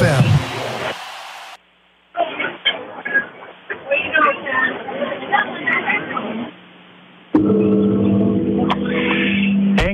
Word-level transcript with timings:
FM. 0.00 0.24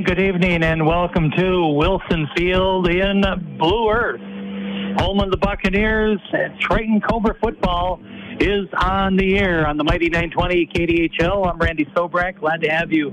good 0.05 0.21
evening 0.21 0.63
and 0.63 0.87
welcome 0.87 1.33
to 1.37 1.67
Wilson 1.75 2.29
Field 2.37 2.89
in 2.89 3.25
Blue 3.59 3.91
Earth. 3.91 4.21
Home 5.01 5.19
of 5.19 5.33
the 5.33 5.37
Buccaneers, 5.37 6.21
Triton 6.61 7.01
Cobra 7.01 7.35
football 7.43 8.01
is 8.39 8.69
on 8.79 9.17
the 9.17 9.37
air 9.39 9.67
on 9.67 9.77
the 9.77 9.83
Mighty 9.83 10.09
920 10.09 10.67
KDHL. 10.67 11.51
I'm 11.51 11.59
Randy 11.59 11.85
Sobrak. 11.87 12.39
Glad 12.39 12.61
to 12.61 12.69
have 12.69 12.93
you 12.93 13.11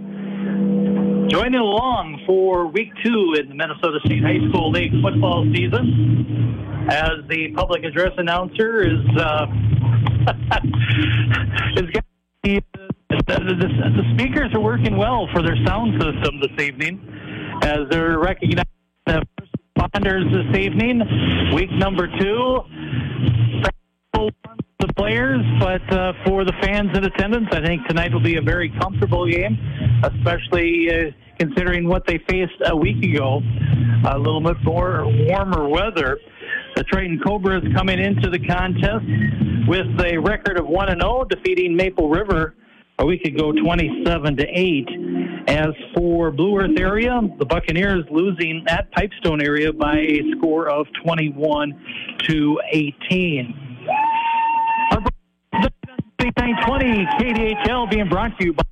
joining 1.30 1.60
along 1.60 2.22
for 2.28 2.68
week 2.68 2.90
two 3.04 3.36
in 3.40 3.50
the 3.50 3.56
Minnesota 3.56 3.98
State 4.06 4.22
High 4.22 4.48
School 4.50 4.70
League 4.70 4.92
football 5.02 5.44
season. 5.52 6.43
As 6.90 7.26
the 7.30 7.54
public 7.56 7.84
address 7.84 8.12
announcer 8.18 8.82
is, 8.82 9.00
uh, 9.18 9.46
is 11.76 11.90
the, 12.44 12.62
the, 13.10 13.24
the, 13.28 13.56
the, 13.96 14.16
speakers 14.16 14.54
are 14.54 14.60
working 14.60 14.98
well 14.98 15.28
for 15.34 15.42
their 15.42 15.56
sound 15.66 15.94
system 16.02 16.42
this 16.42 16.66
evening 16.66 17.00
as 17.64 17.88
they're 17.90 18.20
recognizing 18.20 18.66
the 19.06 19.26
responders 19.78 20.32
this 20.32 20.60
evening. 20.60 21.02
Week 21.54 21.72
number 21.72 22.08
two 22.20 22.60
the 24.86 24.94
players, 24.96 25.42
but 25.60 25.82
uh, 25.94 26.14
for 26.26 26.44
the 26.44 26.52
fans 26.62 26.96
in 26.98 27.06
attendance, 27.06 27.48
I 27.52 27.66
think 27.66 27.88
tonight 27.88 28.12
will 28.12 28.20
be 28.20 28.36
a 28.36 28.42
very 28.42 28.70
comfortable 28.82 29.26
game, 29.26 29.58
especially 30.04 30.90
uh, 30.90 31.12
considering 31.40 31.88
what 31.88 32.06
they 32.06 32.18
faced 32.30 32.60
a 32.66 32.76
week 32.76 33.04
ago. 33.04 33.42
A 34.10 34.18
little 34.18 34.42
bit 34.42 34.62
more 34.64 35.06
warmer 35.06 35.70
weather. 35.70 36.20
The 36.76 36.84
Triton 36.84 37.20
Cobras 37.20 37.64
coming 37.76 38.00
into 38.00 38.30
the 38.30 38.40
contest 38.40 39.06
with 39.68 39.88
a 40.02 40.18
record 40.18 40.60
of 40.60 40.68
1 40.68 40.88
0, 41.00 41.26
defeating 41.30 41.76
Maple 41.76 42.10
River 42.10 42.56
a 43.00 43.06
week 43.06 43.26
ago 43.26 43.52
27 43.52 44.38
to 44.38 44.48
8. 44.48 44.90
As 45.48 45.70
for 45.96 46.32
Blue 46.32 46.58
Earth 46.58 46.80
area, 46.80 47.22
the 47.38 47.46
Buccaneers 47.46 48.06
losing 48.10 48.66
at 48.68 48.92
Pipestone 48.92 49.42
area 49.42 49.72
by 49.74 49.98
a 49.98 50.22
score 50.38 50.70
of 50.70 50.88
21 51.04 51.74
to 52.28 52.60
18. 52.72 53.74
920 56.44 57.06
KDHL 57.20 57.90
being 57.90 58.10
brought 58.10 58.38
to 58.40 58.46
you 58.46 58.54
by 58.54 58.64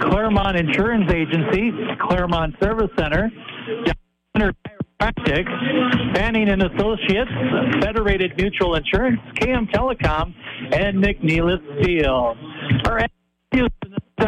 Claremont 0.00 0.56
Insurance 0.56 1.10
Agency, 1.12 1.70
Claremont 2.00 2.54
Service 2.62 2.90
Center, 2.98 3.30
Chiropractic, 5.00 6.14
Fanning 6.14 6.48
and 6.48 6.62
Associates, 6.62 7.30
Federated 7.80 8.32
Mutual 8.36 8.76
Insurance, 8.76 9.20
KM 9.34 9.70
Telecom, 9.70 10.34
and 10.72 11.02
McNeilus 11.02 11.82
Steel. 11.82 12.36
Our 12.86 13.06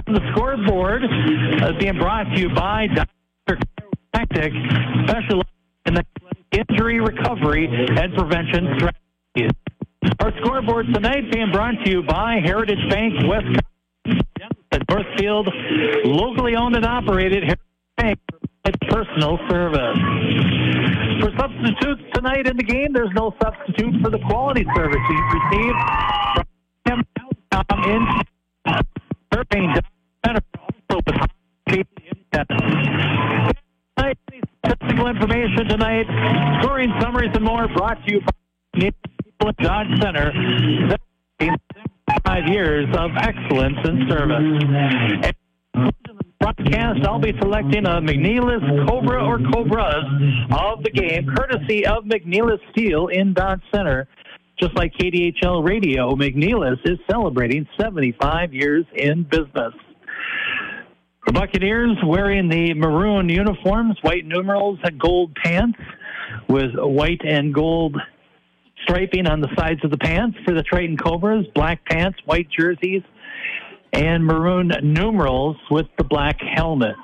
on 0.06 0.14
the 0.14 0.33
scoreboard 0.33 1.03
uh, 1.05 1.72
being 1.81 1.98
brought 1.98 2.25
to 2.34 2.41
you 2.41 2.48
by 2.50 2.87
Dr. 2.94 3.59
Chiropractic, 4.14 5.09
specialized 5.09 5.48
in 5.87 5.94
the 5.94 6.05
injury 6.53 7.00
recovery 7.00 7.67
and 7.67 8.14
prevention 8.14 8.78
strategies. 8.78 9.50
Our 10.20 10.33
scoreboard 10.42 10.87
tonight 10.92 11.33
being 11.33 11.50
brought 11.50 11.75
to 11.84 11.91
you 11.91 12.03
by 12.03 12.41
Heritage 12.44 12.89
Bank 12.91 13.14
West 13.27 13.47
Northfield, 14.89 15.48
locally 16.05 16.55
owned 16.55 16.77
and 16.77 16.84
operated 16.84 17.42
Heritage 17.42 17.59
Bank 17.97 18.19
personal 18.89 19.39
service. 19.48 19.98
For 21.20 21.31
substitutes 21.39 22.03
tonight 22.14 22.47
in 22.47 22.56
the 22.56 22.64
game, 22.64 22.92
there's 22.92 23.14
no 23.14 23.34
substitute 23.42 24.03
for 24.03 24.11
the 24.11 24.19
quality 24.28 24.64
service 24.75 25.00
you 25.09 25.25
received 25.34 25.77
from 26.84 27.03
him 27.03 27.05
in 27.84 28.06
Turpin 29.33 29.75
also 30.27 31.03
with 31.06 31.16
Statistical 34.65 35.06
information 35.09 35.69
tonight, 35.69 36.06
scoring 36.62 36.93
summaries 37.00 37.31
and 37.34 37.44
more 37.44 37.69
brought 37.69 38.04
to 38.06 38.12
you 38.12 38.21
by 39.38 39.53
Dodge 39.62 40.00
Center. 40.03 40.33
Five 42.25 42.48
years 42.48 42.87
of 42.97 43.10
excellence 43.16 43.78
in 43.84 44.09
service. 44.09 45.34
And 45.75 46.16
broadcast, 46.41 47.06
I'll 47.06 47.19
be 47.19 47.32
selecting 47.41 47.86
a 47.86 48.00
McNeilus 48.00 48.88
Cobra 48.88 49.24
or 49.24 49.38
Cobras 49.52 50.04
of 50.52 50.82
the 50.82 50.91
game, 50.91 51.26
courtesy 51.36 51.86
of 51.86 52.04
McNeilus 52.04 52.58
Steel 52.70 53.08
in 53.08 53.34
Dodge 53.34 53.60
Center. 53.74 54.08
Just 54.58 54.74
like 54.76 54.92
KDHL 54.94 55.66
Radio, 55.66 56.14
McNeilus 56.14 56.78
is 56.84 56.98
celebrating 57.10 57.66
75 57.78 58.54
years 58.54 58.86
in 58.94 59.24
business. 59.24 59.74
The 61.26 61.32
Buccaneers 61.32 61.97
wearing 62.06 62.48
the 62.48 62.72
maroon 62.74 63.28
uniforms, 63.28 63.98
white 64.03 64.24
numerals, 64.24 64.78
and 64.84 64.98
gold 64.98 65.34
pants 65.34 65.78
with 66.48 66.70
white 66.76 67.20
and 67.24 67.53
gold 67.53 67.97
striping 68.82 69.26
on 69.26 69.41
the 69.41 69.48
sides 69.58 69.80
of 69.84 69.91
the 69.91 69.98
pants 69.98 70.38
for 70.44 70.54
the 70.54 70.62
Triton 70.62 70.97
Cobras, 70.97 71.44
black 71.54 71.84
pants, 71.86 72.18
white 72.24 72.47
jerseys, 72.48 73.03
and 73.92 74.24
maroon 74.24 74.72
numerals 74.82 75.56
with 75.70 75.86
the 75.98 76.04
black 76.04 76.38
helmets. 76.41 76.98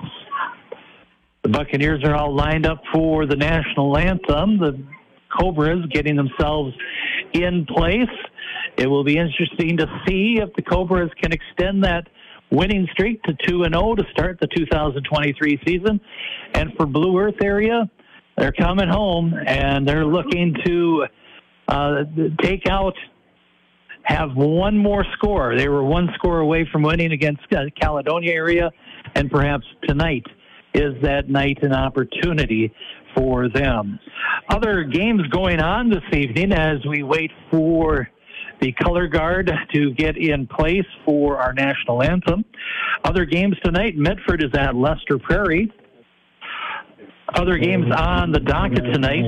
The 1.43 1.49
Buccaneers 1.49 2.05
are 2.05 2.15
all 2.15 2.35
lined 2.35 2.67
up 2.67 2.83
for 2.93 3.27
the 3.27 3.37
national 3.37 3.97
anthem. 3.99 4.59
The 4.59 4.81
Cobras 5.39 5.85
getting 5.91 6.17
themselves 6.17 6.75
in 7.33 7.67
place. 7.67 8.09
It 8.77 8.87
will 8.87 9.05
be 9.05 9.17
interesting 9.17 9.77
to 9.79 9.87
see 10.07 10.39
if 10.41 10.53
the 10.55 10.63
Cobras 10.63 11.11
can 11.21 11.33
extend 11.33 11.85
that 11.85 12.09
winning 12.51 12.87
streak 12.93 13.23
to 13.25 13.35
2 13.49 13.65
and 13.65 13.75
0 13.75 13.97
to 13.97 14.05
start 14.13 14.39
the 14.41 14.47
2023 14.47 15.61
season. 15.67 16.01
And 16.55 16.73
for 16.77 16.87
Blue 16.87 17.19
Earth 17.19 17.43
area, 17.43 17.91
they're 18.37 18.53
coming 18.53 18.89
home 18.89 19.35
and 19.47 19.89
they're 19.89 20.07
looking 20.07 20.55
to 20.65 21.07
uh, 21.69 22.05
take 22.43 22.69
out, 22.69 22.95
have 24.05 24.31
one 24.35 24.77
more 24.77 25.05
score. 25.15 25.57
They 25.57 25.69
were 25.69 25.85
one 25.85 26.09
score 26.15 26.41
away 26.41 26.69
from 26.71 26.83
winning 26.83 27.13
against 27.13 27.43
uh, 27.53 27.65
Caledonia 27.81 28.33
area, 28.33 28.71
and 29.15 29.31
perhaps 29.31 29.65
tonight 29.87 30.25
is 30.75 30.95
that 31.03 31.29
night 31.29 31.59
an 31.63 31.73
opportunity 31.73 32.73
for 33.15 33.49
them. 33.49 33.99
Other 34.49 34.85
games 34.85 35.23
going 35.29 35.61
on 35.61 35.91
this 35.91 36.03
evening 36.13 36.53
as 36.53 36.79
we 36.87 37.03
wait 37.03 37.31
for 37.51 38.09
the 38.61 38.73
color 38.73 39.09
guard 39.09 39.51
to 39.75 39.91
get 39.95 40.17
in 40.17 40.47
place 40.47 40.87
for 41.05 41.39
our 41.39 41.53
national 41.53 42.03
anthem. 42.03 42.45
Other 43.05 43.25
games 43.25 43.57
tonight, 43.65 43.97
Medford 43.97 44.43
is 44.43 44.51
at 44.55 44.75
Lester 44.75 45.19
Prairie. 45.19 45.71
Other 47.35 47.57
games 47.59 47.87
on 47.97 48.31
the 48.31 48.41
docket 48.41 48.85
tonight. 48.93 49.25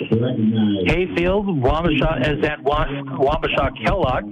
Hayfield, 0.00 1.46
Wabasha 1.46 2.20
is 2.22 2.44
at 2.44 2.62
Wabasha 2.64 3.84
Kellogg. 3.84 4.24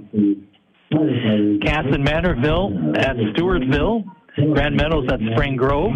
Kasson 0.91 2.03
Mantorville 2.03 2.97
at 2.97 3.15
Stewartville. 3.15 4.03
Grand 4.53 4.75
Meadows 4.75 5.07
at 5.11 5.19
Spring 5.33 5.55
Grove. 5.55 5.91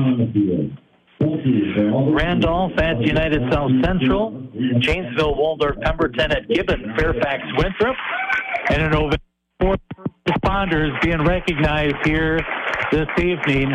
Randolph 1.19 2.77
at 2.77 3.01
United 3.01 3.51
South 3.51 3.71
Central. 3.83 4.47
Janesville, 4.79 5.35
Waldorf, 5.35 5.77
Pemberton 5.81 6.31
at 6.31 6.47
Gibbon, 6.49 6.93
Fairfax, 6.97 7.41
Winthrop. 7.57 7.95
And 8.69 8.83
an 8.83 8.95
over 8.95 9.15
four 9.59 9.77
responders 10.27 11.01
being 11.01 11.23
recognized 11.23 11.95
here 12.05 12.39
this 12.91 13.07
evening 13.17 13.73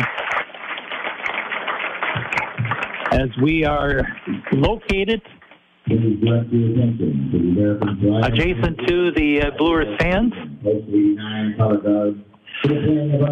as 3.11 3.29
we 3.41 3.65
are 3.65 4.01
located 4.53 5.21
adjacent 8.23 8.77
to 8.87 9.11
the 9.11 9.41
uh, 9.41 9.51
Blue 9.57 9.73
Earth 9.75 9.99
Sands. 9.99 10.35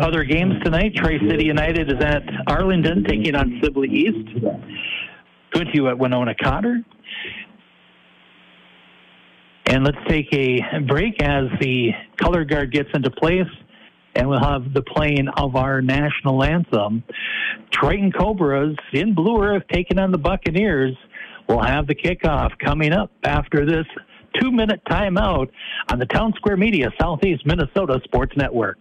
Other 0.02 0.24
games 0.24 0.54
tonight, 0.64 0.96
Tri 0.96 1.20
City 1.28 1.46
United 1.46 1.92
is 1.92 2.04
at 2.04 2.24
Arlington 2.48 3.04
taking 3.04 3.36
on 3.36 3.60
Sibley 3.62 3.90
East. 3.90 4.30
Quincy 5.54 5.86
at 5.86 5.98
Winona 5.98 6.34
Cotter. 6.36 6.80
And 9.68 9.84
let's 9.84 9.98
take 10.08 10.34
a 10.34 10.62
break 10.88 11.22
as 11.22 11.46
the 11.60 11.92
color 12.16 12.46
guard 12.46 12.72
gets 12.72 12.90
into 12.94 13.12
place 13.12 13.48
and 14.18 14.28
we'll 14.28 14.40
have 14.40 14.74
the 14.74 14.82
playing 14.82 15.28
of 15.38 15.56
our 15.56 15.82
national 15.82 16.44
anthem. 16.44 17.04
Triton 17.72 18.12
Cobras 18.12 18.76
in 18.94 19.14
Blue 19.14 19.44
Earth 19.44 19.64
taking 19.72 20.00
on 20.00 20.12
the 20.12 20.18
Buccaneers. 20.18 20.96
We'll 21.48 21.64
have 21.64 21.88
the 21.88 21.96
kickoff 21.96 22.52
coming 22.60 22.92
up 22.92 23.12
after 23.24 23.66
this 23.66 23.86
two 24.40 24.52
minute 24.52 24.82
timeout 24.90 25.48
on 25.90 26.00
the 26.00 26.06
Town 26.06 26.34
Square 26.36 26.58
Media 26.58 26.92
Southeast 27.00 27.46
Minnesota 27.46 28.00
Sports 28.04 28.34
Network. 28.36 28.78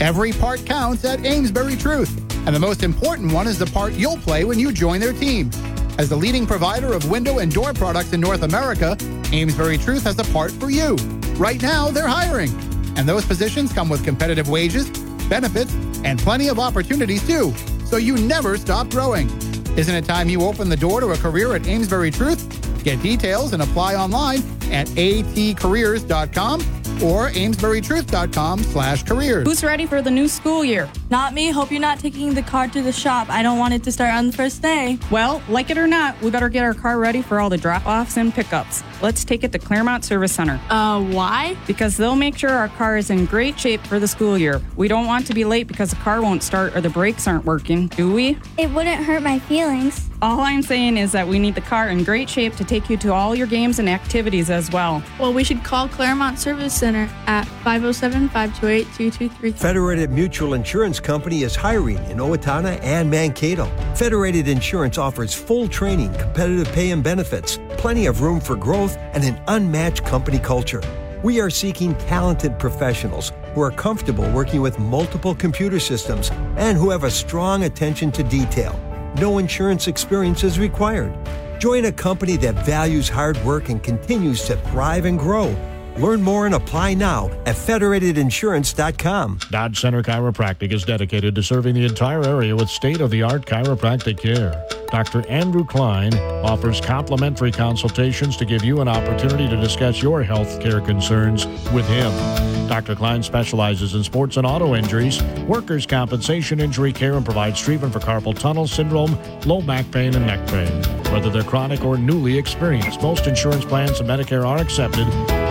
Every 0.00 0.32
part 0.32 0.64
counts 0.64 1.04
at 1.04 1.24
Amesbury 1.24 1.76
Truth, 1.76 2.16
and 2.46 2.54
the 2.54 2.60
most 2.60 2.82
important 2.82 3.32
one 3.32 3.46
is 3.46 3.58
the 3.58 3.66
part 3.66 3.94
you'll 3.94 4.18
play 4.18 4.44
when 4.44 4.58
you 4.58 4.72
join 4.72 5.00
their 5.00 5.12
team. 5.12 5.50
As 5.98 6.08
the 6.08 6.16
leading 6.16 6.46
provider 6.46 6.92
of 6.92 7.10
window 7.10 7.38
and 7.38 7.52
door 7.52 7.72
products 7.72 8.12
in 8.12 8.20
North 8.20 8.42
America, 8.42 8.96
Amesbury 9.32 9.78
Truth 9.78 10.04
has 10.04 10.18
a 10.18 10.24
part 10.32 10.52
for 10.52 10.70
you. 10.70 10.94
Right 11.36 11.60
now, 11.60 11.90
they're 11.90 12.06
hiring. 12.06 12.50
And 12.96 13.08
those 13.08 13.24
positions 13.24 13.72
come 13.72 13.88
with 13.88 14.04
competitive 14.04 14.48
wages, 14.48 14.88
benefits, 15.28 15.72
and 16.04 16.18
plenty 16.18 16.48
of 16.48 16.58
opportunities 16.58 17.26
too. 17.26 17.52
So 17.86 17.96
you 17.96 18.16
never 18.16 18.56
stop 18.56 18.90
growing. 18.90 19.28
Isn't 19.76 19.94
it 19.94 20.04
time 20.04 20.28
you 20.28 20.42
open 20.42 20.68
the 20.68 20.76
door 20.76 21.00
to 21.00 21.08
a 21.08 21.16
career 21.16 21.54
at 21.54 21.66
Amesbury 21.66 22.10
Truth? 22.10 22.82
Get 22.84 23.02
details 23.02 23.52
and 23.52 23.62
apply 23.62 23.94
online 23.94 24.38
at 24.70 24.86
atcareers.com 24.88 26.77
or 27.02 27.30
amesburytruth.com 27.30 28.62
slash 28.64 29.02
careers. 29.04 29.46
Who's 29.46 29.62
ready 29.64 29.86
for 29.86 30.02
the 30.02 30.10
new 30.10 30.28
school 30.28 30.64
year? 30.64 30.88
Not 31.10 31.34
me. 31.34 31.50
Hope 31.50 31.70
you're 31.70 31.80
not 31.80 31.98
taking 31.98 32.34
the 32.34 32.42
car 32.42 32.68
to 32.68 32.82
the 32.82 32.92
shop. 32.92 33.28
I 33.30 33.42
don't 33.42 33.58
want 33.58 33.74
it 33.74 33.82
to 33.84 33.92
start 33.92 34.14
on 34.14 34.26
the 34.28 34.32
first 34.32 34.62
day. 34.62 34.98
Well, 35.10 35.42
like 35.48 35.70
it 35.70 35.78
or 35.78 35.86
not, 35.86 36.20
we 36.20 36.30
better 36.30 36.48
get 36.48 36.64
our 36.64 36.74
car 36.74 36.98
ready 36.98 37.22
for 37.22 37.40
all 37.40 37.48
the 37.48 37.58
drop 37.58 37.86
offs 37.86 38.16
and 38.16 38.32
pickups. 38.32 38.82
Let's 39.00 39.24
take 39.24 39.44
it 39.44 39.52
to 39.52 39.58
Claremont 39.58 40.04
Service 40.04 40.32
Center. 40.32 40.60
Uh, 40.70 41.02
why? 41.02 41.56
Because 41.66 41.96
they'll 41.96 42.16
make 42.16 42.36
sure 42.36 42.50
our 42.50 42.68
car 42.68 42.96
is 42.96 43.10
in 43.10 43.26
great 43.26 43.58
shape 43.58 43.86
for 43.86 43.98
the 43.98 44.08
school 44.08 44.36
year. 44.36 44.60
We 44.76 44.88
don't 44.88 45.06
want 45.06 45.26
to 45.28 45.34
be 45.34 45.44
late 45.44 45.68
because 45.68 45.90
the 45.90 45.96
car 45.96 46.20
won't 46.22 46.42
start 46.42 46.76
or 46.76 46.80
the 46.80 46.90
brakes 46.90 47.26
aren't 47.26 47.44
working, 47.44 47.88
do 47.88 48.12
we? 48.12 48.38
It 48.56 48.70
wouldn't 48.70 49.04
hurt 49.04 49.22
my 49.22 49.38
feelings. 49.38 50.07
All 50.20 50.40
I'm 50.40 50.62
saying 50.62 50.96
is 50.96 51.12
that 51.12 51.28
we 51.28 51.38
need 51.38 51.54
the 51.54 51.60
car 51.60 51.90
in 51.90 52.02
great 52.02 52.28
shape 52.28 52.56
to 52.56 52.64
take 52.64 52.90
you 52.90 52.96
to 52.96 53.12
all 53.12 53.36
your 53.36 53.46
games 53.46 53.78
and 53.78 53.88
activities 53.88 54.50
as 54.50 54.68
well. 54.68 55.00
Well, 55.20 55.32
we 55.32 55.44
should 55.44 55.62
call 55.62 55.88
Claremont 55.88 56.40
Service 56.40 56.74
Center 56.74 57.08
at 57.28 57.44
507 57.62 58.28
528 58.30 58.84
2233. 58.96 59.52
Federated 59.52 60.10
Mutual 60.10 60.54
Insurance 60.54 60.98
Company 60.98 61.44
is 61.44 61.54
hiring 61.54 61.98
in 62.10 62.18
Owatonna 62.18 62.82
and 62.82 63.08
Mankato. 63.08 63.66
Federated 63.94 64.48
Insurance 64.48 64.98
offers 64.98 65.34
full 65.34 65.68
training, 65.68 66.12
competitive 66.14 66.66
pay 66.72 66.90
and 66.90 67.04
benefits, 67.04 67.60
plenty 67.76 68.06
of 68.06 68.20
room 68.20 68.40
for 68.40 68.56
growth, 68.56 68.96
and 69.12 69.22
an 69.22 69.40
unmatched 69.46 70.04
company 70.04 70.40
culture. 70.40 70.82
We 71.22 71.40
are 71.40 71.50
seeking 71.50 71.94
talented 71.94 72.58
professionals 72.58 73.30
who 73.54 73.60
are 73.60 73.70
comfortable 73.70 74.28
working 74.32 74.62
with 74.62 74.80
multiple 74.80 75.34
computer 75.36 75.78
systems 75.78 76.30
and 76.56 76.76
who 76.76 76.90
have 76.90 77.04
a 77.04 77.10
strong 77.10 77.62
attention 77.64 78.10
to 78.12 78.24
detail. 78.24 78.80
No 79.20 79.38
insurance 79.38 79.88
experience 79.88 80.44
is 80.44 80.58
required. 80.60 81.12
Join 81.58 81.86
a 81.86 81.92
company 81.92 82.36
that 82.36 82.64
values 82.64 83.08
hard 83.08 83.36
work 83.44 83.68
and 83.68 83.82
continues 83.82 84.44
to 84.44 84.56
thrive 84.56 85.06
and 85.06 85.18
grow. 85.18 85.56
Learn 85.96 86.22
more 86.22 86.46
and 86.46 86.54
apply 86.54 86.94
now 86.94 87.26
at 87.44 87.56
federatedinsurance.com. 87.56 89.40
Dodge 89.50 89.80
Center 89.80 90.04
Chiropractic 90.04 90.72
is 90.72 90.84
dedicated 90.84 91.34
to 91.34 91.42
serving 91.42 91.74
the 91.74 91.84
entire 91.84 92.22
area 92.22 92.54
with 92.54 92.68
state 92.68 93.00
of 93.00 93.10
the 93.10 93.24
art 93.24 93.44
chiropractic 93.44 94.20
care. 94.20 94.64
Dr. 94.92 95.26
Andrew 95.28 95.64
Klein 95.64 96.14
offers 96.44 96.80
complimentary 96.80 97.50
consultations 97.50 98.36
to 98.36 98.44
give 98.44 98.64
you 98.64 98.80
an 98.80 98.86
opportunity 98.86 99.48
to 99.48 99.56
discuss 99.60 100.00
your 100.00 100.22
health 100.22 100.60
care 100.60 100.80
concerns 100.80 101.46
with 101.72 101.86
him. 101.88 102.57
Dr. 102.68 102.94
Klein 102.94 103.22
specializes 103.22 103.94
in 103.94 104.04
sports 104.04 104.36
and 104.36 104.46
auto 104.46 104.74
injuries, 104.74 105.22
workers' 105.48 105.86
compensation 105.86 106.60
injury 106.60 106.92
care, 106.92 107.14
and 107.14 107.24
provides 107.24 107.58
treatment 107.60 107.90
for 107.92 108.00
carpal 108.00 108.38
tunnel 108.38 108.66
syndrome, 108.66 109.16
low 109.46 109.62
back 109.62 109.90
pain, 109.90 110.14
and 110.14 110.26
neck 110.26 110.46
pain. 110.48 110.70
Whether 111.12 111.30
they're 111.30 111.42
chronic 111.42 111.82
or 111.84 111.96
newly 111.96 112.36
experienced, 112.36 113.00
most 113.02 113.26
insurance 113.26 113.64
plans 113.64 114.00
and 114.00 114.08
Medicare 114.08 114.46
are 114.46 114.58
accepted. 114.58 115.06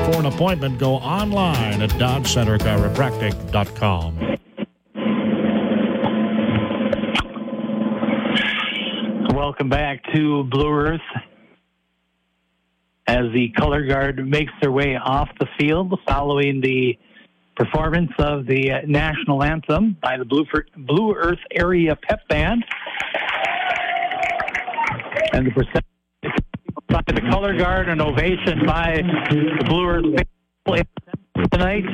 For 0.06 0.20
an 0.20 0.28
appointment, 0.28 0.78
go 0.78 0.94
online 0.96 1.82
at 1.82 1.90
DodgeCenterChiropractic.com. 1.92 4.38
Welcome 9.36 9.70
back 9.70 10.04
to 10.14 10.44
Blue 10.44 10.72
Earth. 10.72 11.02
As 13.08 13.32
the 13.34 13.50
color 13.58 13.88
guard 13.88 14.24
makes 14.28 14.54
their 14.62 14.72
way 14.72 14.98
off 14.98 15.30
the 15.40 15.48
field 15.58 16.00
following 16.08 16.62
the 16.62 17.00
performance 17.58 18.12
of 18.20 18.46
the 18.46 18.72
uh, 18.72 18.82
national 18.86 19.44
anthem 19.44 19.98
by 20.02 20.18
the 20.18 20.26
Blue, 20.26 21.14
Earth 21.16 21.40
Area 21.52 21.96
Pep 21.96 22.28
Band. 22.28 22.64
And 25.34 25.48
the 25.48 25.52
percent 25.52 25.86
by 26.90 27.02
the 27.08 27.22
color 27.30 27.58
guard, 27.58 27.90
an 27.90 28.02
ovation 28.02 28.66
by 28.66 29.02
the 29.30 29.66
Blue 29.68 29.88
Earth 29.88 30.06
tonight. 31.52 31.86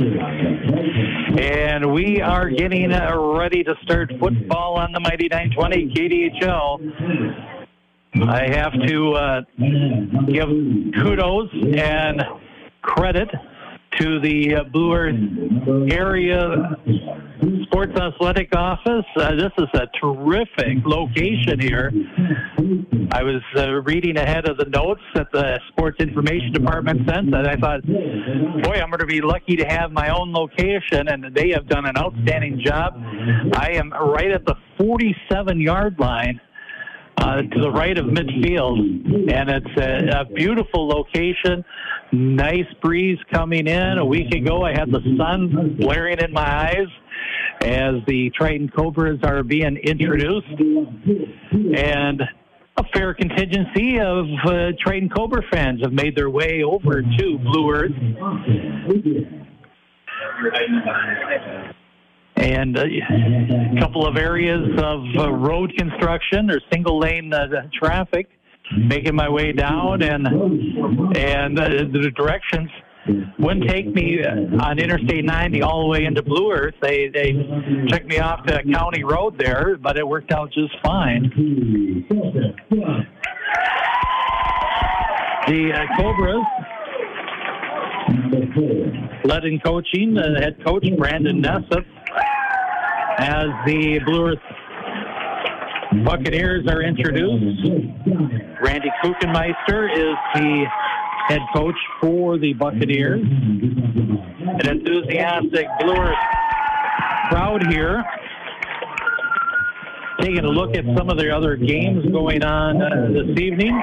And 1.40 1.94
we 1.94 2.22
are 2.22 2.50
getting 2.50 2.92
uh, 2.92 3.18
ready 3.18 3.64
to 3.64 3.76
start 3.84 4.12
football 4.20 4.76
on 4.76 4.92
the 4.92 5.00
Mighty 5.00 5.28
920 5.30 5.94
KDHL. 5.94 7.50
I 8.28 8.48
have 8.54 8.74
to 8.88 9.14
uh, 9.14 9.42
give 10.28 10.50
kudos 11.02 11.50
and 11.76 12.22
credit 12.82 13.30
to 14.00 14.20
the 14.20 14.56
uh, 14.56 14.64
Blue 14.66 14.94
Earth 14.94 15.92
Area 15.92 16.78
Sports 17.64 18.00
Athletic 18.00 18.56
Office. 18.56 19.06
Uh, 19.16 19.36
this 19.36 19.52
is 19.58 19.68
a 19.74 19.88
terrific 20.02 20.86
location 20.86 21.60
here. 21.60 21.92
I 23.12 23.24
was 23.24 23.42
uh, 23.58 23.72
reading 23.82 24.18
ahead 24.18 24.48
of 24.48 24.58
the 24.58 24.66
notes 24.66 25.02
that 25.16 25.32
the 25.32 25.60
Sports 25.70 25.98
Information 26.00 26.52
Department 26.54 27.02
sent, 27.08 27.34
and 27.34 27.48
I 27.48 27.56
thought, 27.56 27.86
boy, 27.86 28.80
I'm 28.82 28.90
going 28.90 29.00
to 29.00 29.06
be 29.06 29.22
lucky 29.22 29.56
to 29.58 29.66
have 29.66 29.92
my 29.92 30.10
own 30.10 30.32
location, 30.32 31.08
and 31.08 31.36
they 31.36 31.50
have 31.50 31.68
done 31.68 31.86
an 31.86 31.98
outstanding 31.98 32.62
job. 32.64 32.94
I 33.56 33.72
am 33.74 33.92
right 33.92 34.32
at 34.32 34.46
the 34.46 34.56
47 34.78 35.60
yard 35.60 36.00
line 36.00 36.40
uh, 37.18 37.42
to 37.42 37.62
the 37.62 37.72
right 37.72 37.98
of 37.98 38.06
midfield, 38.06 38.80
and 39.32 39.50
it's 39.50 39.78
a, 39.78 40.22
a 40.22 40.26
beautiful 40.26 40.88
location. 40.88 41.64
Nice 42.12 42.66
breeze 42.82 43.18
coming 43.32 43.68
in. 43.68 43.98
A 43.98 44.06
week 44.06 44.34
ago, 44.34 44.64
I 44.64 44.72
had 44.72 44.92
the 44.92 45.02
sun 45.18 45.78
blaring 45.80 46.20
in 46.20 46.32
my 46.32 46.70
eyes 46.70 46.88
as 47.62 47.96
the 48.08 48.32
Triton 48.38 48.70
Cobras 48.70 49.20
are 49.24 49.44
being 49.44 49.78
introduced, 49.78 50.48
and 51.78 52.22
a 52.78 52.84
fair 52.94 53.14
contingency 53.14 54.00
of 54.00 54.26
uh, 54.46 54.72
Triton 54.84 55.10
Cobra 55.10 55.44
fans 55.52 55.82
have 55.84 55.94
made 55.94 56.16
their 56.16 56.30
way 56.30 56.64
over 56.64 57.02
to 57.02 57.38
Blue 57.40 57.72
Earth 57.72 57.92
and 62.38 62.78
uh, 62.78 62.84
a 62.84 63.80
couple 63.80 64.06
of 64.08 64.18
areas 64.18 64.68
of 64.78 65.04
uh, 65.18 65.32
road 65.32 65.74
construction 65.78 66.50
or 66.50 66.60
single 66.72 67.00
lane 67.00 67.34
uh, 67.34 67.48
traffic 67.74 68.28
making 68.78 69.16
my 69.16 69.30
way 69.30 69.52
down 69.52 70.02
and 70.02 70.28
and 71.18 71.60
uh, 71.60 71.68
the 71.68 72.12
directions 72.16 72.70
wouldn't 73.38 73.70
take 73.70 73.88
me 73.94 74.24
uh, 74.24 74.64
on 74.64 74.80
Interstate 74.80 75.26
90 75.26 75.62
all 75.62 75.82
the 75.82 75.88
way 75.88 76.06
into 76.06 76.24
Blue 76.24 76.52
Earth. 76.52 76.76
They 76.82 77.10
they 77.10 77.34
took 77.90 78.06
me 78.06 78.20
off 78.20 78.46
to 78.46 78.64
County 78.72 79.04
Road 79.04 79.38
there, 79.38 79.78
but 79.78 79.98
it 79.98 80.08
worked 80.08 80.32
out 80.32 80.52
just 80.54 80.74
fine. 80.84 81.30
The 85.48 85.74
uh, 85.74 85.86
Cobras 85.98 86.46
led 89.26 89.44
in 89.44 89.60
coaching, 89.60 90.18
uh, 90.18 90.40
head 90.40 90.56
coach 90.66 90.86
Brandon 90.98 91.42
Nesseth 91.42 91.86
as 93.20 93.48
the 93.66 94.00
Blue 94.06 94.28
Earth 94.28 94.40
Buccaneers 96.06 96.66
are 96.68 96.82
introduced. 96.82 97.70
Randy 98.62 98.90
Kuchenmeister 99.04 99.92
is 99.96 100.16
the 100.36 100.66
head 101.28 101.42
coach 101.56 101.76
for 102.02 102.38
the 102.38 102.54
Buccaneers. 102.54 103.22
An 103.22 104.68
enthusiastic 104.68 105.68
Blue 105.80 105.96
Earth 105.96 106.18
crowd 107.30 107.66
here. 107.72 108.04
Taking 110.20 110.46
a 110.46 110.50
look 110.50 110.76
at 110.76 110.86
some 110.98 111.10
of 111.10 111.18
the 111.18 111.30
other 111.36 111.56
games 111.56 112.06
going 112.12 112.44
on 112.44 112.82
uh, 112.82 113.08
this 113.12 113.40
evening. 113.40 113.82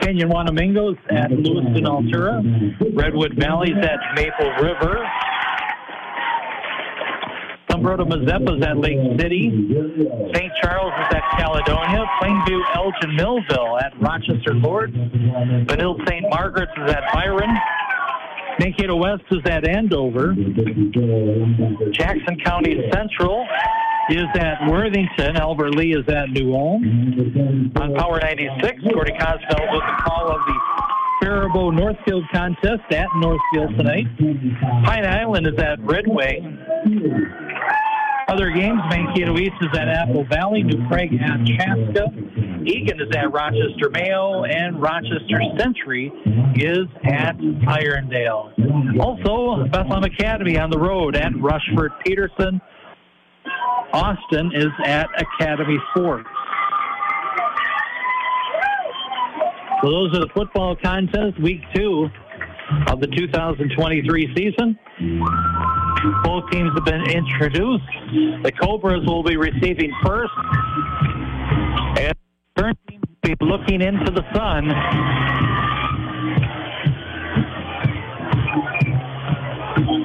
Kenyon 0.00 0.30
Wanamingo's 0.30 0.98
at 1.10 1.30
Lewiston 1.30 1.84
Altura. 1.84 2.96
Redwood 2.96 3.34
Valley's 3.38 3.76
at 3.82 3.98
Maple 4.14 4.50
River. 4.62 5.06
Zumbrota 7.78 8.08
Mazeppa's 8.08 8.64
at 8.66 8.78
Lake 8.78 8.98
City. 9.20 9.50
St. 10.34 10.52
Charles 10.62 10.92
is 10.92 11.14
at 11.14 11.22
Caledonia. 11.38 12.04
Plainview, 12.20 12.60
Elgin, 12.74 13.14
Millville 13.16 13.78
at 13.78 13.92
Rochester 14.00 14.54
Lourdes. 14.54 14.96
Vanille 15.68 15.96
St. 16.06 16.24
Margaret's 16.28 16.72
is 16.76 16.90
at 16.90 17.12
Byron. 17.12 17.56
Mankato 18.58 18.96
West 18.96 19.22
is 19.30 19.38
at 19.44 19.66
Andover. 19.68 20.34
Jackson 21.92 22.38
County 22.44 22.90
Central 22.92 23.46
is 24.10 24.26
at 24.34 24.68
Worthington. 24.68 25.36
Albert 25.36 25.76
Lea 25.76 25.92
is 25.92 26.08
at 26.08 26.30
New 26.30 26.54
Ulm. 26.54 27.72
On 27.76 27.94
Power 27.94 28.18
96, 28.20 28.82
Gordy 28.92 29.12
Kosfeld 29.12 29.72
with 29.72 29.82
the 29.82 30.02
call 30.02 30.32
of 30.32 30.40
the 30.46 30.54
Faribault 31.20 31.74
Northfield 31.74 32.24
contest 32.32 32.82
at 32.90 33.06
Northfield 33.16 33.76
tonight. 33.76 34.06
Pine 34.84 35.06
Island 35.06 35.46
is 35.46 35.58
at 35.58 35.78
Redway. 35.80 36.40
Other 38.28 38.50
games, 38.50 38.80
Mankato 38.90 39.38
East 39.38 39.56
is 39.62 39.78
at 39.78 39.88
Apple 39.88 40.24
Valley, 40.30 40.62
New 40.62 40.86
Prague 40.88 41.14
at 41.14 41.46
Chaska, 41.46 42.12
Eagan 42.66 43.00
is 43.00 43.08
at 43.16 43.32
Rochester 43.32 43.88
Mayo, 43.90 44.44
and 44.44 44.80
Rochester 44.80 45.40
Century 45.58 46.12
is 46.54 46.86
at 47.04 47.38
Irondale. 47.38 48.52
Also, 49.00 49.66
Bethlehem 49.70 50.04
Academy 50.04 50.58
on 50.58 50.68
the 50.68 50.78
road 50.78 51.16
at 51.16 51.32
Rushford 51.40 51.92
Peterson. 52.04 52.60
Austin 53.94 54.50
is 54.54 54.68
at 54.84 55.08
Academy 55.16 55.78
Sports. 55.90 56.28
So 59.82 59.90
those 59.90 60.16
are 60.16 60.20
the 60.20 60.30
football 60.34 60.76
contests, 60.76 61.38
week 61.40 61.62
two 61.74 62.08
of 62.88 63.00
the 63.00 63.06
2023 63.06 64.34
season. 64.36 64.78
Both 66.22 66.50
teams 66.50 66.70
have 66.74 66.84
been 66.84 67.10
introduced. 67.10 67.84
The 68.42 68.52
Cobras 68.60 69.04
will 69.06 69.22
be 69.22 69.36
receiving 69.36 69.92
first. 70.04 70.32
And 71.98 72.14
the 72.14 72.62
current 72.62 72.78
team 72.88 73.00
will 73.00 73.36
be 73.36 73.44
looking 73.44 73.80
into 73.80 74.10
the 74.12 74.22
sun. 74.32 74.70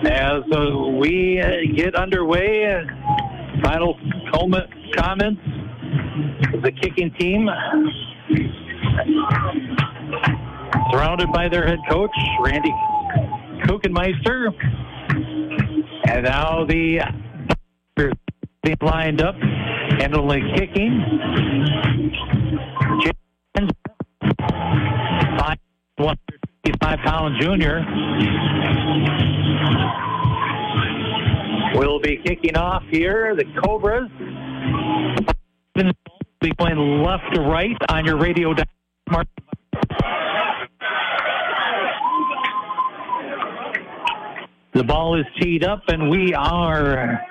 As 0.05 0.43
uh, 0.51 0.87
we 0.99 1.39
uh, 1.39 1.75
get 1.75 1.95
underway, 1.95 2.65
uh, 2.65 2.81
final 3.63 3.97
comments. 4.33 5.41
The 6.61 6.71
kicking 6.81 7.11
team 7.19 7.49
surrounded 10.91 11.31
by 11.31 11.49
their 11.49 11.67
head 11.67 11.79
coach, 11.89 12.11
Randy 12.41 12.71
Kuchenmeister. 13.65 14.53
And 16.05 16.25
now 16.25 16.65
the 16.65 17.01
being 18.63 18.77
lined 18.81 19.21
up, 19.21 19.35
handling 19.99 20.55
kicking. 20.55 21.01
Five, 25.37 25.57
155 25.97 26.99
pound 26.99 27.41
junior 27.41 27.85
will 31.75 31.99
be 31.99 32.17
kicking 32.17 32.55
off 32.55 32.83
here. 32.89 33.35
The 33.35 33.45
Cobras 33.63 34.09
will 35.75 35.91
be 36.41 36.51
going 36.57 37.03
left 37.03 37.33
to 37.33 37.41
right 37.41 37.77
on 37.89 38.05
your 38.05 38.17
radio. 38.17 38.53
The 44.73 44.83
ball 44.83 45.19
is 45.19 45.25
teed 45.39 45.63
up, 45.63 45.83
and 45.87 46.09
we 46.09 46.33
are 46.33 47.21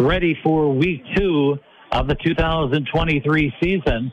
ready 0.00 0.36
for 0.42 0.74
week 0.74 1.04
two 1.14 1.56
of 1.92 2.08
the 2.08 2.16
2023 2.16 3.54
season. 3.62 4.12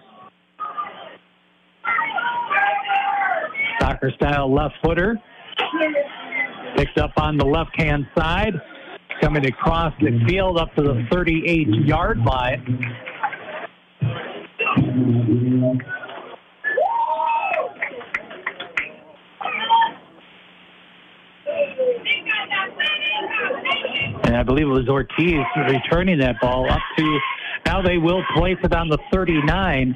Soccer 3.79 4.11
style 4.11 4.53
left 4.53 4.75
footer. 4.83 5.19
Picked 6.75 6.99
up 6.99 7.13
on 7.17 7.37
the 7.37 7.45
left 7.45 7.71
hand 7.81 8.05
side. 8.15 8.53
Coming 9.21 9.47
across 9.47 9.91
the 9.99 10.19
field 10.27 10.59
up 10.59 10.75
to 10.75 10.83
the 10.83 11.07
38 11.11 11.67
yard 11.67 12.19
line. 12.19 12.95
And 24.23 24.35
I 24.35 24.43
believe 24.43 24.67
it 24.67 24.71
was 24.71 24.87
Ortiz 24.89 25.45
returning 25.69 26.19
that 26.19 26.39
ball 26.41 26.69
up 26.69 26.81
to. 26.97 27.19
Now 27.65 27.81
they 27.81 27.97
will 27.97 28.23
place 28.35 28.57
it 28.63 28.73
on 28.73 28.89
the 28.89 28.97
39 29.11 29.95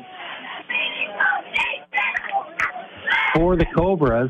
for 3.36 3.56
the 3.56 3.66
Cobras. 3.76 4.30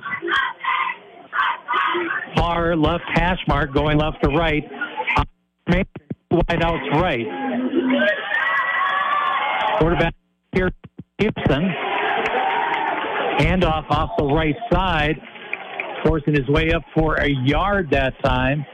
Far 2.36 2.76
left 2.76 3.04
hash 3.14 3.40
mark 3.48 3.74
going 3.74 3.98
left 3.98 4.24
to 4.24 4.30
right. 4.30 4.64
Wide 5.68 6.64
outs 6.64 6.84
right. 6.94 7.26
Quarterback 9.80 10.16
here, 10.54 10.72
Gibson. 11.20 11.74
Handoff 13.40 13.90
off 13.90 14.12
the 14.18 14.26
right 14.26 14.56
side. 14.72 15.20
Forcing 16.06 16.34
his 16.34 16.48
way 16.48 16.72
up 16.72 16.84
for 16.96 17.16
a 17.16 17.30
yard 17.30 17.90
that 17.92 18.14
time 18.24 18.66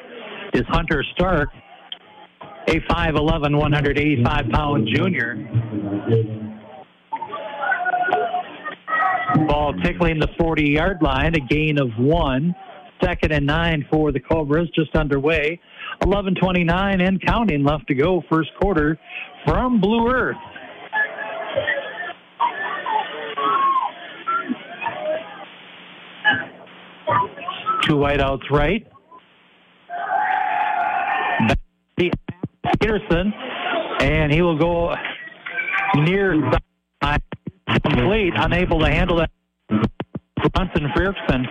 is 0.54 0.64
Hunter 0.70 1.04
Stark, 1.14 1.50
a 2.68 2.80
5'11", 2.90 3.58
185 3.58 4.50
pound 4.52 4.88
junior. 4.94 5.36
Ball 9.48 9.74
tickling 9.84 10.20
the 10.20 10.30
40 10.40 10.64
yard 10.64 11.02
line, 11.02 11.36
a 11.36 11.40
gain 11.40 11.80
of 11.80 11.90
one. 11.98 12.56
Second 13.04 13.32
and 13.32 13.46
nine 13.46 13.86
for 13.92 14.12
the 14.12 14.20
Cobras, 14.20 14.70
just 14.74 14.96
underway. 14.96 15.60
11:29 16.02 17.02
and 17.02 17.22
counting 17.22 17.64
left 17.64 17.88
to 17.88 17.94
go, 17.94 18.24
first 18.30 18.50
quarter 18.60 18.98
from 19.46 19.80
Blue 19.80 20.10
Earth. 20.10 20.36
Two 27.84 27.96
whiteouts 27.96 28.50
right. 28.50 28.86
Peterson, 32.80 33.34
and 34.02 34.32
he 34.32 34.42
will 34.42 34.58
go 34.58 34.94
near 35.96 36.52
side, 37.04 37.22
complete, 37.84 38.34
unable 38.36 38.80
to 38.80 38.88
handle 38.88 39.18
that. 39.18 39.32
Bronson 40.54 40.88
Frierson. 40.96 41.46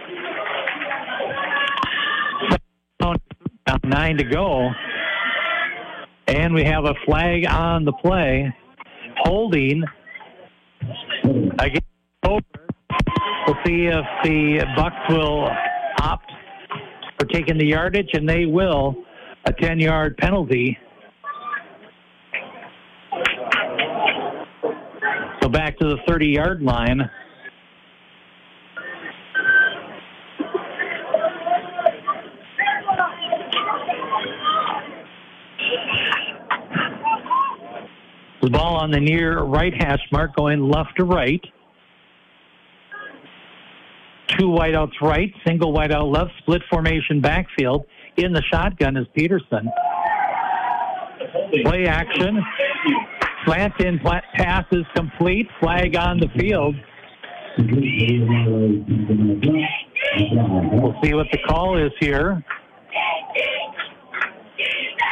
Nine 3.85 4.17
to 4.17 4.25
go. 4.25 4.71
And 6.29 6.55
we 6.55 6.65
have 6.65 6.85
a 6.85 6.95
flag 7.05 7.47
on 7.47 7.85
the 7.85 7.93
play. 7.93 8.53
Holding 9.25 9.85
against 11.59 11.87
We'll 13.47 13.57
see 13.65 13.87
if 13.87 14.05
the 14.25 14.65
Bucks 14.75 14.97
will 15.09 15.49
opt 16.01 16.33
for 17.17 17.27
taking 17.27 17.59
the 17.59 17.67
yardage, 17.67 18.11
and 18.13 18.29
they 18.29 18.45
will. 18.45 18.97
A 19.47 19.53
10 19.53 19.79
yard 19.79 20.17
penalty. 20.17 20.77
So 25.41 25.49
back 25.49 25.79
to 25.79 25.89
the 25.89 25.99
30 26.09 26.27
yard 26.27 26.63
line. 26.63 27.09
The 38.43 38.51
ball 38.51 38.77
on 38.77 38.91
the 38.91 39.01
near 39.01 39.41
right 39.43 39.73
hash 39.75 40.01
mark 40.11 40.35
going 40.37 40.61
left 40.61 40.97
to 40.99 41.05
right. 41.05 41.41
Two 44.29 44.47
whiteouts 44.47 45.01
right, 45.01 45.33
single 45.47 45.73
whiteout 45.73 46.13
left, 46.13 46.33
split 46.39 46.63
formation 46.69 47.21
backfield. 47.21 47.87
In 48.17 48.33
the 48.33 48.43
shotgun 48.51 48.97
is 48.97 49.07
Peterson. 49.15 49.71
Play 51.65 51.87
action. 51.87 52.43
Slant 53.45 53.79
in 53.81 53.99
pass 53.99 54.65
is 54.73 54.85
complete. 54.95 55.47
Flag 55.61 55.95
on 55.97 56.19
the 56.19 56.29
field. 56.39 56.75
We'll 60.73 60.95
see 61.03 61.15
what 61.15 61.27
the 61.31 61.39
call 61.47 61.79
is 61.79 61.93
here. 62.01 62.43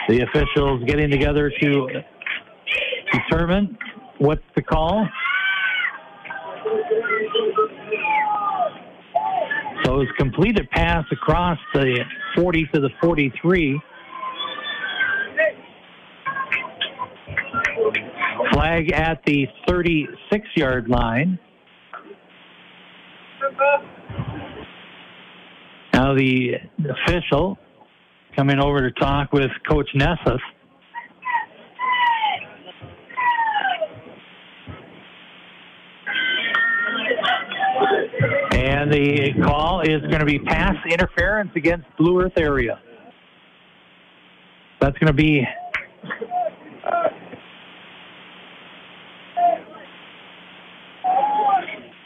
The 0.08 0.22
officials 0.22 0.82
getting 0.86 1.10
together 1.10 1.52
to 1.62 1.88
determine 3.12 3.76
what's 4.18 4.42
the 4.56 4.62
call. 4.62 5.06
So 9.84 10.00
it's 10.00 10.12
completed 10.18 10.70
pass 10.70 11.04
across 11.12 11.58
the 11.74 12.02
40 12.34 12.68
to 12.74 12.80
the 12.80 12.90
43. 13.02 13.80
Flag 18.52 18.92
at 18.92 19.20
the 19.26 19.46
36 19.68 20.48
yard 20.56 20.88
line. 20.88 21.38
Now 25.92 26.14
the 26.14 26.54
official 27.06 27.58
coming 28.36 28.58
over 28.58 28.80
to 28.80 28.90
talk 29.00 29.32
with 29.32 29.50
Coach 29.68 29.88
Nesseth. 29.94 30.40
the 38.94 39.32
call 39.42 39.80
is 39.80 40.00
going 40.02 40.20
to 40.20 40.24
be 40.24 40.38
pass 40.38 40.76
interference 40.88 41.50
against 41.56 41.84
Blue 41.98 42.20
Earth 42.20 42.36
area. 42.36 42.80
That's 44.80 44.96
going 44.98 45.08
to 45.08 45.12
be. 45.12 45.44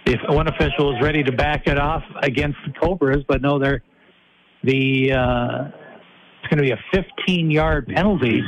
If 0.06 0.20
one 0.30 0.48
official 0.48 0.96
is 0.96 1.02
ready 1.02 1.22
to 1.22 1.32
back 1.32 1.66
it 1.66 1.78
off 1.78 2.02
against 2.22 2.56
the 2.66 2.72
Cobras, 2.72 3.22
but 3.28 3.42
no, 3.42 3.58
they're 3.58 3.82
the 4.62 5.12
uh, 5.12 5.64
it's 6.40 6.48
going 6.48 6.56
to 6.56 6.62
be 6.62 6.70
a 6.70 6.80
15 6.94 7.50
yard 7.50 7.86
penalty. 7.88 8.40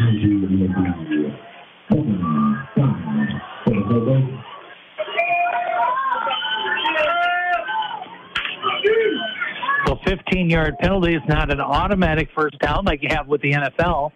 15 10.10 10.50
yard 10.50 10.76
penalty 10.80 11.14
is 11.14 11.22
not 11.28 11.52
an 11.52 11.60
automatic 11.60 12.28
first 12.34 12.58
down 12.58 12.84
like 12.84 13.00
you 13.00 13.08
have 13.10 13.28
with 13.28 13.40
the 13.42 13.52
NFL. 13.52 14.10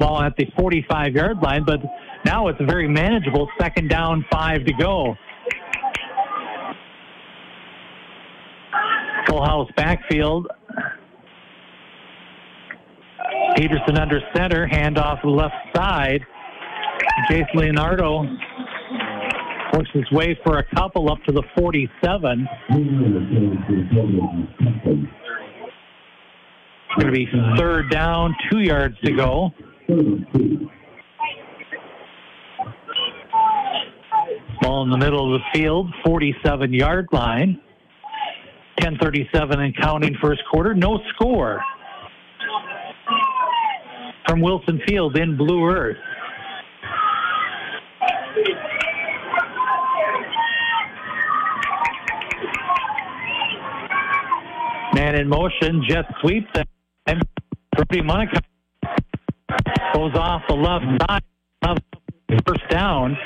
Ball 0.00 0.22
at 0.22 0.36
the 0.36 0.46
45 0.58 1.14
yard 1.14 1.38
line, 1.40 1.64
but 1.64 1.78
now 2.24 2.48
it's 2.48 2.58
a 2.60 2.64
very 2.64 2.88
manageable 2.88 3.48
second 3.60 3.88
down, 3.88 4.24
five 4.32 4.64
to 4.64 4.72
go. 4.72 5.14
Full 9.28 9.44
house 9.44 9.68
backfield. 9.76 10.48
Peterson 13.56 13.96
under 13.96 14.20
center, 14.34 14.66
handoff 14.66 15.24
left 15.24 15.54
side. 15.76 16.20
Jace 17.30 17.54
Leonardo 17.54 18.24
works 19.72 19.90
his 19.92 20.10
way 20.10 20.36
for 20.44 20.58
a 20.58 20.64
couple 20.74 21.10
up 21.10 21.18
to 21.26 21.32
the 21.32 21.42
47. 21.56 22.48
Going 26.98 27.06
to 27.06 27.12
be 27.12 27.28
third 27.56 27.90
down, 27.90 28.34
two 28.50 28.58
yards 28.58 28.98
to 29.04 29.12
go. 29.12 29.52
Ball 34.60 34.82
in 34.82 34.90
the 34.90 34.96
middle 34.96 35.32
of 35.32 35.40
the 35.40 35.58
field, 35.58 35.94
47 36.04 36.72
yard 36.72 37.06
line. 37.12 37.60
10:37 38.80 39.58
and 39.58 39.76
counting 39.76 40.16
first 40.20 40.40
quarter. 40.50 40.74
No 40.74 41.00
score 41.14 41.62
from 44.26 44.40
Wilson 44.40 44.80
Field 44.86 45.16
in 45.16 45.36
Blue 45.36 45.68
Earth. 45.68 45.96
Man 54.94 55.14
in 55.14 55.28
motion, 55.28 55.82
jet 55.88 56.06
sweep. 56.20 56.48
And 57.08 57.22
Brody 57.74 58.02
Monica 58.02 58.42
goes 59.94 60.14
off 60.14 60.42
the 60.46 60.54
left 60.54 60.84
side 61.08 61.22
of 61.62 61.78
first 62.46 62.68
down. 62.68 63.16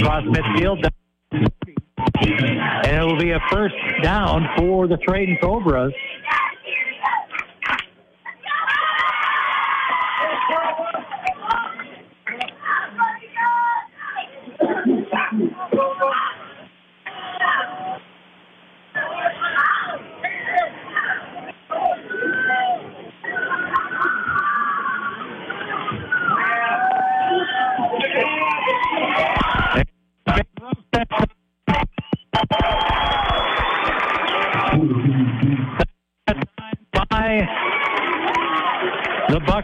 Cross 0.00 0.24
midfield. 0.24 0.88
And 1.34 2.96
it 2.96 3.04
will 3.04 3.18
be 3.18 3.32
a 3.32 3.40
first 3.50 3.74
down 4.02 4.48
for 4.56 4.88
the 4.88 4.96
Triton 4.96 5.36
Cobras. 5.42 5.92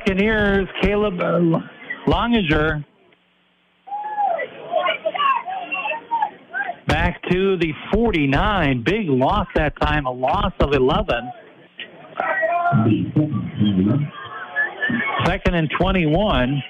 Buccaneers, 0.04 0.68
Caleb 0.82 1.18
uh, 1.18 1.60
Longinger. 2.06 2.84
Back 6.86 7.22
to 7.30 7.56
the 7.56 7.72
49. 7.92 8.84
Big 8.84 9.08
loss 9.08 9.46
that 9.54 9.72
time, 9.80 10.04
a 10.04 10.10
loss 10.10 10.52
of 10.60 10.74
11. 10.74 11.08
Second 15.24 15.54
and 15.54 15.70
21. 15.80 16.62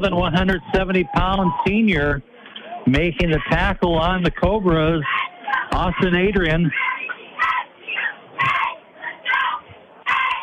5'11", 0.00 0.16
170 0.16 1.04
pound 1.14 1.52
senior 1.66 2.22
making 2.86 3.30
the 3.30 3.40
tackle 3.50 3.94
on 3.96 4.22
the 4.22 4.30
Cobras. 4.30 5.02
Austin 5.72 6.14
Adrian. 6.16 6.70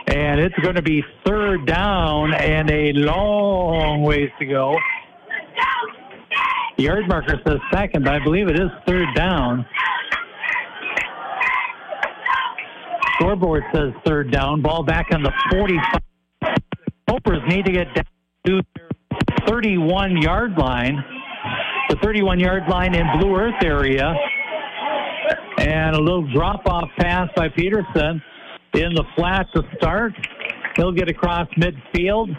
And 0.08 0.40
it's 0.40 0.56
going 0.60 0.76
to 0.76 0.82
be 0.82 1.04
third 1.26 1.66
down 1.66 2.34
and 2.34 2.70
a 2.70 2.94
long 2.94 4.04
ways 4.04 4.30
to 4.40 4.46
go. 4.46 4.78
The 6.78 6.84
Yard 6.84 7.08
marker 7.08 7.40
says 7.46 7.60
second, 7.74 8.06
but 8.06 8.14
I 8.14 8.20
believe 8.20 8.48
it 8.48 8.60
is 8.60 8.70
third 8.88 9.08
down. 9.16 9.66
Scoreboard 13.16 13.64
says 13.74 13.94
third 14.06 14.32
down. 14.32 14.62
Ball 14.62 14.84
back 14.84 15.08
on 15.12 15.24
the 15.24 15.34
45. 15.52 16.02
Cobras 17.10 17.42
need 17.48 17.66
to 17.66 17.72
get 17.72 17.94
down 17.94 18.06
to 18.46 18.62
their 18.76 18.85
31 19.48 20.22
yard 20.22 20.58
line. 20.58 21.04
The 21.90 21.98
31 21.98 22.40
yard 22.40 22.64
line 22.70 22.96
in 22.96 23.06
Blue 23.20 23.36
Earth 23.36 23.64
area. 23.64 24.14
And 25.60 25.96
a 25.96 26.00
little 26.00 26.32
drop 26.34 26.68
off 26.68 26.90
pass 26.98 27.30
by 27.36 27.50
Peterson 27.50 28.22
in 28.74 28.94
the 28.94 29.04
flat 29.16 29.48
to 29.56 29.64
start. 29.78 30.14
He'll 30.76 30.92
get 30.92 31.10
across 31.10 31.48
midfield 31.58 32.36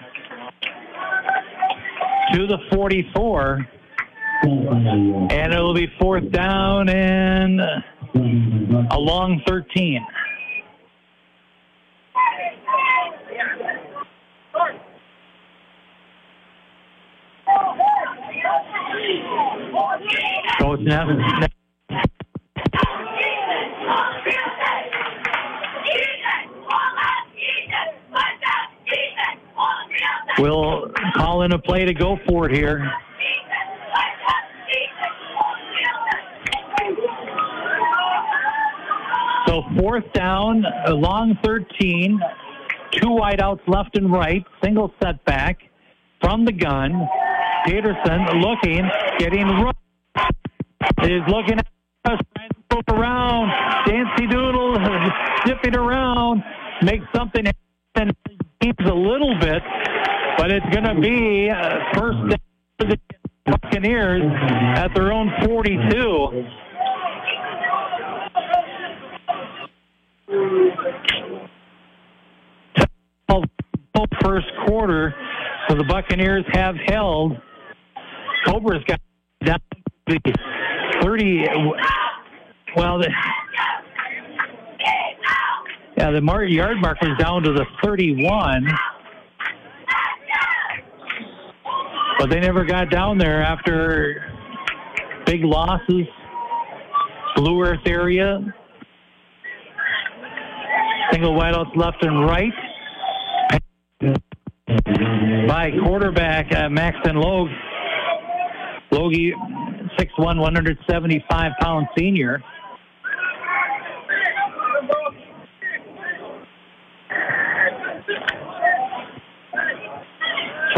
to 2.32 2.46
the 2.46 2.58
44. 2.72 3.66
And 4.42 5.52
it'll 5.52 5.74
be 5.74 5.88
fourth 5.98 6.30
down 6.30 6.88
and 6.88 7.60
a 8.90 8.98
long 8.98 9.40
13. 9.46 10.06
We'll 30.38 30.90
call 31.14 31.42
in 31.42 31.52
a 31.52 31.58
play 31.58 31.86
to 31.86 31.94
go 31.94 32.18
for 32.28 32.50
it 32.50 32.54
here. 32.54 32.92
So 39.46 39.62
fourth 39.78 40.12
down, 40.12 40.64
a 40.86 40.92
long 40.92 41.38
13, 41.42 42.20
two 42.92 43.06
wideouts 43.06 43.60
left 43.66 43.96
and 43.96 44.12
right, 44.12 44.44
single 44.62 44.92
setback 45.02 45.58
from 46.20 46.44
the 46.44 46.52
gun. 46.52 47.08
Peterson 47.64 48.26
looking, 48.40 48.82
getting 49.18 49.46
run. 49.46 49.72
Is 51.06 51.22
looking 51.28 51.56
at 51.60 51.66
us, 52.10 52.18
move 52.74 52.82
around. 52.90 53.46
Dancy 53.86 54.26
Doodle 54.26 54.76
zipping 55.46 55.76
around, 55.76 56.42
makes 56.82 57.04
something 57.14 57.44
happen. 57.46 58.10
Keeps 58.60 58.84
a 58.84 58.92
little 58.92 59.38
bit, 59.38 59.62
but 60.36 60.50
it's 60.50 60.66
going 60.74 60.82
to 60.82 61.00
be 61.00 61.48
uh, 61.48 61.78
yard 86.76 86.98
mark 87.00 87.00
was 87.00 87.18
down 87.18 87.42
to 87.42 87.52
the 87.52 87.64
31. 87.82 88.66
But 92.18 92.30
they 92.30 92.40
never 92.40 92.64
got 92.64 92.90
down 92.90 93.18
there 93.18 93.42
after 93.42 94.24
big 95.26 95.44
losses. 95.44 96.06
Blue 97.36 97.62
Earth 97.62 97.80
area. 97.86 98.40
Single 101.12 101.34
wideouts 101.34 101.76
left 101.76 102.02
and 102.02 102.24
right. 102.26 102.52
By 105.46 105.70
quarterback 105.84 106.52
uh, 106.54 106.68
Maxton 106.70 107.16
Logue. 107.16 107.50
Logie, 108.92 109.34
6'1", 109.98 110.16
175 110.18 111.52
pound 111.60 111.86
senior. 111.98 112.42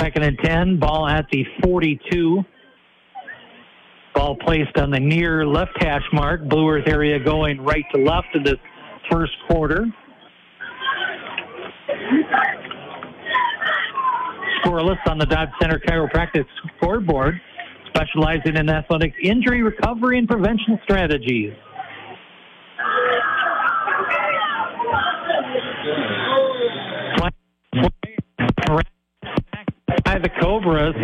Second 0.08 0.22
and 0.22 0.38
10, 0.38 0.78
ball 0.78 1.06
at 1.06 1.26
the 1.30 1.44
42. 1.62 2.42
Ball 4.14 4.36
placed 4.36 4.74
on 4.78 4.90
the 4.90 4.98
near 4.98 5.46
left 5.46 5.72
hash 5.82 6.02
mark. 6.14 6.48
Blue 6.48 6.66
Earth 6.66 6.88
area 6.88 7.22
going 7.22 7.60
right 7.60 7.84
to 7.92 8.00
left 8.00 8.28
in 8.32 8.42
the 8.42 8.56
first 9.10 9.32
quarter. 9.50 9.84
Scoreless 14.64 14.96
on 15.06 15.18
the 15.18 15.26
Dodge 15.26 15.50
Center 15.60 15.78
Chiropractic 15.78 16.46
scoreboard, 16.78 17.38
specializing 17.88 18.56
in 18.56 18.70
athletic 18.70 19.12
injury 19.22 19.62
recovery 19.62 20.18
and 20.18 20.26
prevention 20.26 20.80
strategies. 20.84 21.52
Cobras, 30.68 30.94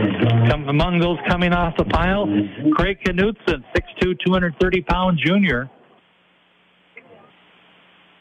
come 0.50 0.68
among 0.68 0.98
those 0.98 1.18
coming 1.28 1.52
off 1.52 1.74
the 1.78 1.84
pile, 1.84 2.26
Craig 2.74 2.98
Knutson, 3.06 3.64
6'2", 4.02 4.14
230 4.26 4.82
pound 4.82 5.18
junior. 5.24 5.70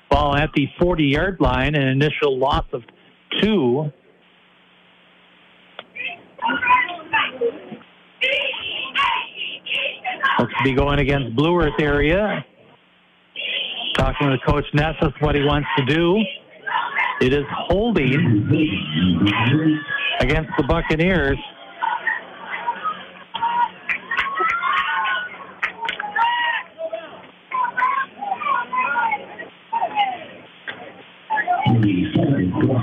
Ball 0.09 0.35
at 0.35 0.49
the 0.55 0.67
40 0.79 1.03
yard 1.03 1.37
line, 1.39 1.75
an 1.75 1.87
initial 1.87 2.37
loss 2.37 2.65
of 2.71 2.83
two. 3.41 3.91
Looks 10.39 10.53
to 10.57 10.63
be 10.63 10.73
going 10.73 10.99
against 10.99 11.35
Blue 11.35 11.59
Earth 11.59 11.79
area. 11.79 12.45
Talking 13.97 14.31
with 14.31 14.39
Coach 14.47 14.65
Nesseth 14.73 15.13
what 15.19 15.35
he 15.35 15.43
wants 15.43 15.67
to 15.77 15.85
do. 15.85 16.17
It 17.21 17.33
is 17.33 17.45
holding 17.69 18.49
against 20.19 20.51
the 20.57 20.63
Buccaneers. 20.63 21.37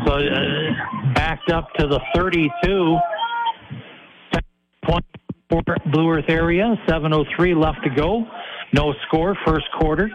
So 0.07 0.13
uh, 0.13 1.15
backed 1.15 1.51
up 1.51 1.73
to 1.79 1.87
the 1.87 2.01
32. 2.15 2.99
Point 4.83 5.05
Blue 5.93 6.11
Earth 6.11 6.25
area. 6.29 6.77
7.03 6.89 7.61
left 7.61 7.83
to 7.85 7.91
go. 7.91 8.25
No 8.73 8.95
score, 9.07 9.37
first 9.45 9.67
quarter. 9.79 10.11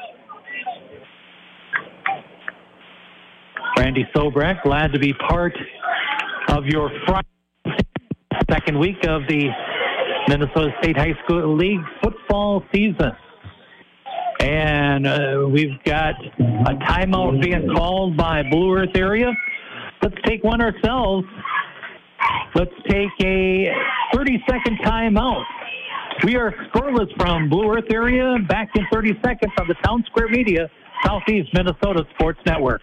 Randy 3.77 4.07
Sobrak, 4.15 4.63
glad 4.63 4.93
to 4.93 4.99
be 4.99 5.13
part 5.13 5.53
of 6.55 6.65
your 6.65 6.89
Friday, 7.05 7.27
second 8.49 8.79
week 8.79 9.03
of 9.07 9.23
the 9.27 9.49
Minnesota 10.29 10.71
State 10.81 10.95
High 10.95 11.13
School 11.25 11.53
League 11.53 11.81
football 12.01 12.63
season. 12.73 13.11
And 14.39 15.05
uh, 15.05 15.47
we've 15.49 15.83
got 15.83 16.13
a 16.39 16.75
timeout 16.87 17.41
being 17.41 17.67
called 17.75 18.15
by 18.15 18.43
Blue 18.49 18.73
Earth 18.73 18.95
area. 18.95 19.33
Let's 20.01 20.15
take 20.25 20.45
one 20.45 20.61
ourselves. 20.61 21.27
Let's 22.53 22.71
take 22.87 23.09
a 23.21 23.67
30 24.13 24.43
second 24.49 24.79
timeout. 24.79 25.43
We 26.23 26.37
are 26.37 26.53
scoreless 26.73 27.13
from 27.17 27.49
Blue 27.49 27.69
Earth 27.69 27.91
area. 27.91 28.37
Back 28.47 28.69
in 28.75 28.85
30 28.93 29.19
seconds 29.25 29.51
on 29.59 29.67
the 29.67 29.75
Town 29.85 30.05
Square 30.05 30.29
Media, 30.29 30.69
Southeast 31.03 31.49
Minnesota 31.53 32.05
Sports 32.13 32.39
Network. 32.45 32.81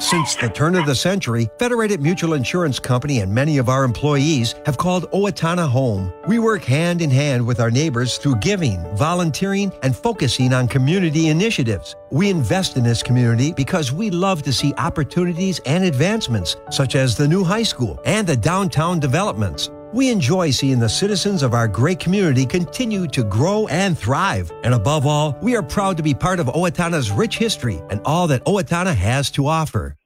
Since 0.00 0.34
the 0.34 0.48
turn 0.48 0.76
of 0.76 0.86
the 0.86 0.94
century, 0.94 1.50
Federated 1.58 2.00
Mutual 2.00 2.32
Insurance 2.32 2.78
Company 2.78 3.20
and 3.20 3.30
many 3.30 3.58
of 3.58 3.68
our 3.68 3.84
employees 3.84 4.54
have 4.64 4.78
called 4.78 5.10
Owatonna 5.10 5.68
home. 5.68 6.10
We 6.26 6.38
work 6.38 6.64
hand 6.64 7.02
in 7.02 7.10
hand 7.10 7.46
with 7.46 7.60
our 7.60 7.70
neighbors 7.70 8.16
through 8.16 8.36
giving, 8.36 8.82
volunteering, 8.96 9.70
and 9.82 9.94
focusing 9.94 10.54
on 10.54 10.68
community 10.68 11.28
initiatives. 11.28 11.96
We 12.10 12.30
invest 12.30 12.78
in 12.78 12.82
this 12.82 13.02
community 13.02 13.52
because 13.52 13.92
we 13.92 14.08
love 14.08 14.42
to 14.44 14.54
see 14.54 14.72
opportunities 14.78 15.60
and 15.66 15.84
advancements, 15.84 16.56
such 16.70 16.94
as 16.94 17.14
the 17.14 17.28
new 17.28 17.44
high 17.44 17.62
school 17.62 18.00
and 18.06 18.26
the 18.26 18.38
downtown 18.38 19.00
developments. 19.00 19.68
We 19.92 20.08
enjoy 20.08 20.52
seeing 20.52 20.78
the 20.78 20.88
citizens 20.88 21.42
of 21.42 21.52
our 21.52 21.66
great 21.66 21.98
community 21.98 22.46
continue 22.46 23.08
to 23.08 23.24
grow 23.24 23.66
and 23.66 23.98
thrive. 23.98 24.52
And 24.62 24.72
above 24.72 25.04
all, 25.04 25.36
we 25.42 25.56
are 25.56 25.64
proud 25.64 25.96
to 25.96 26.02
be 26.02 26.14
part 26.14 26.38
of 26.38 26.46
Owatonna's 26.46 27.10
rich 27.10 27.38
history 27.38 27.82
and 27.90 28.00
all 28.04 28.28
that 28.28 28.44
Owatonna 28.44 28.94
has 28.94 29.32
to 29.32 29.48
offer. 29.48 29.96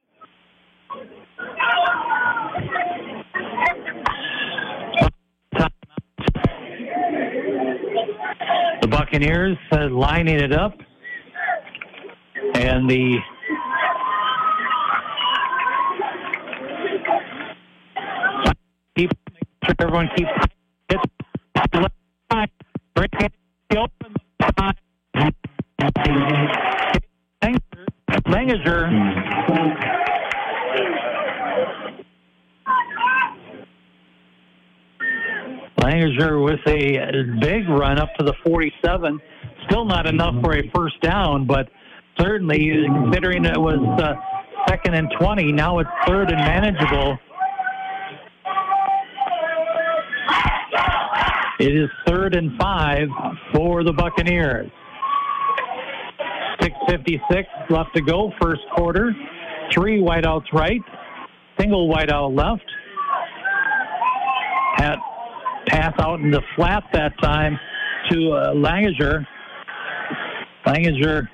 The 8.81 8.87
Buccaneers 8.89 9.57
lining 9.71 10.39
it 10.39 10.51
up. 10.51 10.73
And 12.55 12.89
the 12.89 13.19
everyone 19.79 20.09
keeps 20.15 20.29
it. 20.89 21.01
Break 22.95 23.11
it 23.19 23.33
open. 23.77 24.15
Langinger 35.77 36.43
with 36.43 36.59
a 36.67 37.23
big 37.39 37.67
run 37.69 37.99
up 37.99 38.09
to 38.17 38.25
the 38.25 38.33
47. 38.45 39.19
Still 39.65 39.85
not 39.85 40.07
enough 40.07 40.35
for 40.43 40.57
a 40.57 40.69
first 40.73 40.99
down, 41.01 41.45
but 41.45 41.69
certainly 42.19 42.85
considering 42.85 43.45
it 43.45 43.59
was 43.59 43.79
uh, 44.01 44.13
second 44.67 44.95
and 44.95 45.11
20, 45.19 45.51
now 45.51 45.79
it's 45.79 45.89
third 46.07 46.31
and 46.31 46.39
manageable. 46.39 47.17
It 51.59 51.75
is 51.75 51.89
third 52.05 52.35
and 52.35 52.57
five 52.59 53.07
for 53.53 53.83
the 53.83 53.93
Buccaneers. 53.93 54.69
6.56 56.61 57.69
left 57.69 57.95
to 57.95 58.01
go, 58.01 58.31
first 58.41 58.61
quarter. 58.75 59.13
Three 59.71 59.99
whiteouts 59.99 60.51
right, 60.53 60.81
single 61.57 61.89
whiteout 61.93 62.35
left. 62.35 62.63
Pass 65.67 65.93
out 65.99 66.19
in 66.19 66.31
the 66.31 66.41
flat 66.55 66.83
that 66.93 67.13
time 67.21 67.59
to 68.09 68.31
uh, 68.31 68.53
Langager. 68.53 69.25
Langinger 70.65 71.27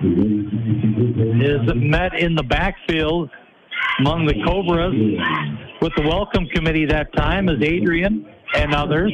is 0.00 1.60
met 1.74 2.18
in 2.18 2.34
the 2.34 2.42
backfield 2.42 3.30
among 4.00 4.26
the 4.26 4.34
Cobras 4.44 4.94
with 5.80 5.92
the 5.96 6.02
welcome 6.02 6.46
committee 6.54 6.86
that 6.86 7.12
time 7.14 7.48
as 7.48 7.62
Adrian 7.62 8.26
and 8.54 8.74
others. 8.74 9.12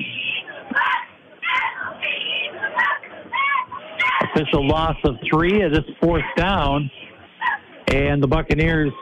Official 4.34 4.66
loss 4.66 4.96
of 5.04 5.16
three. 5.30 5.62
It 5.62 5.72
is 5.72 5.84
fourth 6.00 6.24
down. 6.36 6.90
And 7.88 8.22
the 8.22 8.26
Buccaneers 8.26 8.92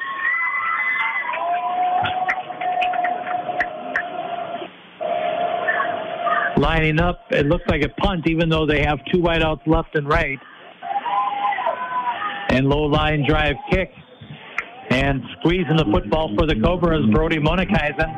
lining 6.56 7.00
up. 7.00 7.26
It 7.30 7.46
looks 7.46 7.64
like 7.68 7.82
a 7.82 7.88
punt, 8.00 8.28
even 8.28 8.48
though 8.48 8.66
they 8.66 8.82
have 8.82 8.98
two 9.12 9.18
wideouts 9.18 9.66
left 9.66 9.96
and 9.96 10.08
right. 10.08 10.38
And 12.50 12.68
low 12.68 12.84
line 12.84 13.24
drive 13.26 13.56
kick. 13.70 13.92
And 14.90 15.20
squeezing 15.38 15.76
the 15.76 15.86
football 15.92 16.32
for 16.38 16.46
the 16.46 16.54
Cobras, 16.54 17.04
Brody 17.12 17.38
Monikaisen. 17.38 18.10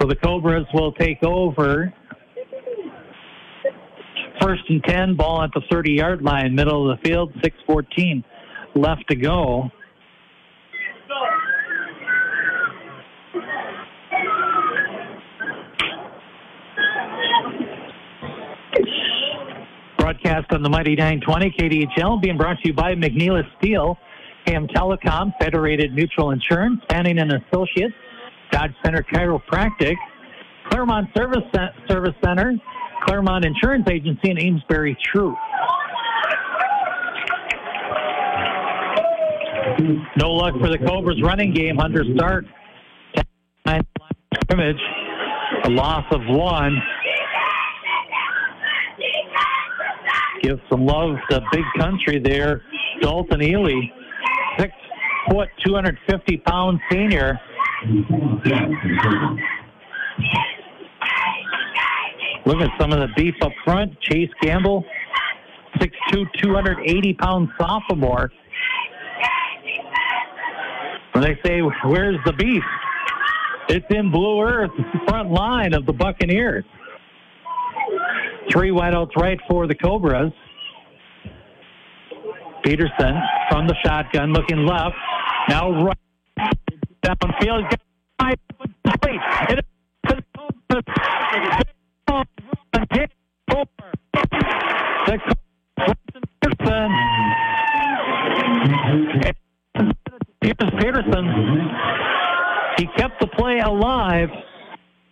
So 0.00 0.06
the 0.06 0.16
Cobras 0.16 0.66
will 0.74 0.92
take 0.92 1.22
over. 1.24 1.92
First 4.40 4.62
and 4.68 4.82
10, 4.84 5.16
ball 5.16 5.42
at 5.42 5.50
the 5.54 5.62
30 5.70 5.92
yard 5.92 6.22
line, 6.22 6.54
middle 6.54 6.90
of 6.90 6.98
the 6.98 7.08
field, 7.08 7.32
6 7.42 7.56
14 7.66 8.24
left 8.74 9.04
to 9.08 9.16
go. 9.16 9.70
Broadcast 19.98 20.52
on 20.52 20.62
the 20.62 20.68
Mighty 20.68 20.96
920 20.96 21.54
KDHL 21.58 22.20
being 22.20 22.36
brought 22.36 22.58
to 22.62 22.68
you 22.68 22.74
by 22.74 22.94
McNeilus 22.94 23.44
Steel, 23.58 23.96
KM 24.46 24.68
Telecom, 24.72 25.32
Federated 25.40 25.94
Mutual 25.94 26.30
Insurance, 26.30 26.80
Fanning 26.90 27.18
and 27.18 27.32
Associates, 27.32 27.94
Dodge 28.50 28.72
Center 28.84 29.04
Chiropractic, 29.12 29.94
Claremont 30.68 31.08
Service 31.16 31.44
Service 31.88 32.14
Center, 32.24 32.54
Claremont 33.04 33.44
Insurance 33.44 33.86
Agency, 33.90 34.30
and 34.30 34.38
Amesbury 34.40 34.96
Truth. 35.04 35.36
No 40.16 40.30
luck 40.30 40.54
for 40.60 40.68
the 40.68 40.78
Cobras 40.78 41.20
running 41.22 41.52
game. 41.52 41.76
Hunter 41.76 42.04
Stark, 42.14 42.44
scrimmage, 44.44 44.80
a 45.64 45.70
loss 45.70 46.04
of 46.12 46.20
one. 46.26 46.80
Give 50.42 50.58
some 50.70 50.84
love 50.84 51.16
to 51.30 51.40
big 51.52 51.64
country 51.78 52.18
there. 52.18 52.62
Dalton 53.00 53.42
Ely, 53.42 53.80
six 54.58 54.72
foot, 55.30 55.48
250 55.64 56.36
pound 56.38 56.80
senior. 56.90 57.40
Look 62.44 62.60
at 62.60 62.70
some 62.80 62.92
of 62.92 62.98
the 62.98 63.08
beef 63.16 63.34
up 63.42 63.52
front. 63.64 64.00
Chase 64.00 64.30
Gamble, 64.40 64.84
6'2", 65.76 66.26
280 66.42 67.14
pound 67.14 67.48
sophomore. 67.58 68.30
When 71.12 71.24
they 71.24 71.38
say, 71.44 71.60
where's 71.84 72.16
the 72.24 72.32
beef? 72.32 72.62
It's 73.68 73.86
in 73.90 74.10
Blue 74.10 74.42
Earth, 74.42 74.70
front 75.06 75.30
line 75.30 75.72
of 75.72 75.86
the 75.86 75.92
Buccaneers. 75.92 76.64
Three 78.50 78.70
wideouts 78.70 79.14
right 79.16 79.38
for 79.48 79.66
the 79.66 79.74
Cobras. 79.74 80.32
Peterson 82.64 83.14
from 83.50 83.66
the 83.66 83.74
shotgun, 83.84 84.32
looking 84.32 84.66
left. 84.66 84.96
Now 85.48 85.84
right 85.84 85.96
downfield. 87.04 87.76
It 92.90 93.12
Here's 100.42 100.70
Peterson. 100.78 101.26
He 102.78 102.86
kept 102.96 103.20
the 103.20 103.28
play 103.36 103.60
alive, 103.60 104.28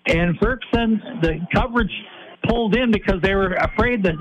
and 0.06 0.37
Ferguson, 0.38 1.02
the 1.22 1.40
coverage 1.54 1.92
pulled 2.48 2.76
in 2.76 2.90
because 2.90 3.20
they 3.22 3.35
were 3.35 3.52
afraid 3.54 4.02
that 4.04 4.14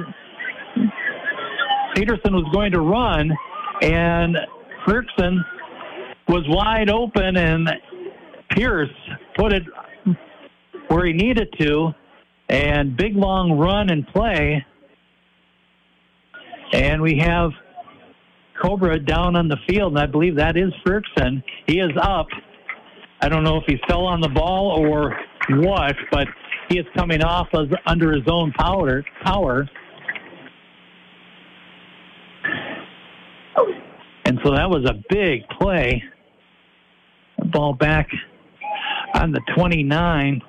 Peterson 1.96 2.34
was 2.34 2.46
going 2.54 2.72
to 2.72 2.82
run, 2.82 3.32
and 3.82 4.38
Ferguson 4.86 5.44
was 6.28 6.44
wide 6.48 6.90
open, 6.90 7.38
and 7.38 7.70
Pierce 8.52 8.90
put 9.36 9.54
it 9.54 9.64
where 10.90 11.06
he 11.06 11.14
needed 11.14 11.54
to, 11.60 11.94
and 12.50 12.98
big 12.98 13.16
long 13.16 13.58
run 13.58 13.90
and 13.90 14.06
play. 14.08 14.66
And 16.74 17.02
we 17.02 17.18
have 17.20 17.52
Cobra 18.62 19.00
down 19.00 19.36
on 19.36 19.48
the 19.48 19.58
field, 19.68 19.94
and 19.94 20.00
I 20.00 20.06
believe 20.06 20.36
that 20.36 20.58
is 20.58 20.74
Ferguson. 20.86 21.44
He 21.68 21.80
is 21.80 21.92
up. 22.02 22.28
I 23.22 23.30
don't 23.30 23.44
know 23.44 23.58
if 23.58 23.64
he 23.68 23.78
fell 23.88 24.06
on 24.06 24.22
the 24.22 24.30
ball 24.30 24.84
or 24.84 25.18
what, 25.50 25.96
but 26.12 26.28
he 26.70 26.80
is 26.80 26.86
coming 26.96 27.24
off 27.24 27.48
as, 27.54 27.68
under 27.86 28.12
his 28.12 28.28
own 28.28 28.52
power. 28.54 29.04
Power. 29.24 29.70
And 34.26 34.40
so 34.44 34.52
that 34.52 34.70
was 34.70 34.86
a 34.86 35.02
big 35.10 35.48
play. 35.60 36.04
Ball 37.52 37.74
back 37.74 38.08
on 39.16 39.32
the 39.32 39.42
29. 39.56 40.42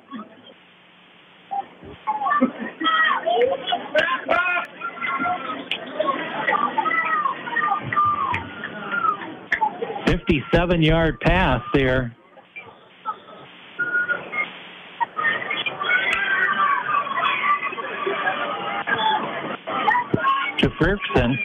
Fifty-seven 10.30 10.80
yard 10.80 11.18
pass 11.18 11.60
there. 11.74 12.14
To 20.58 20.70
Ferguson. 20.78 21.36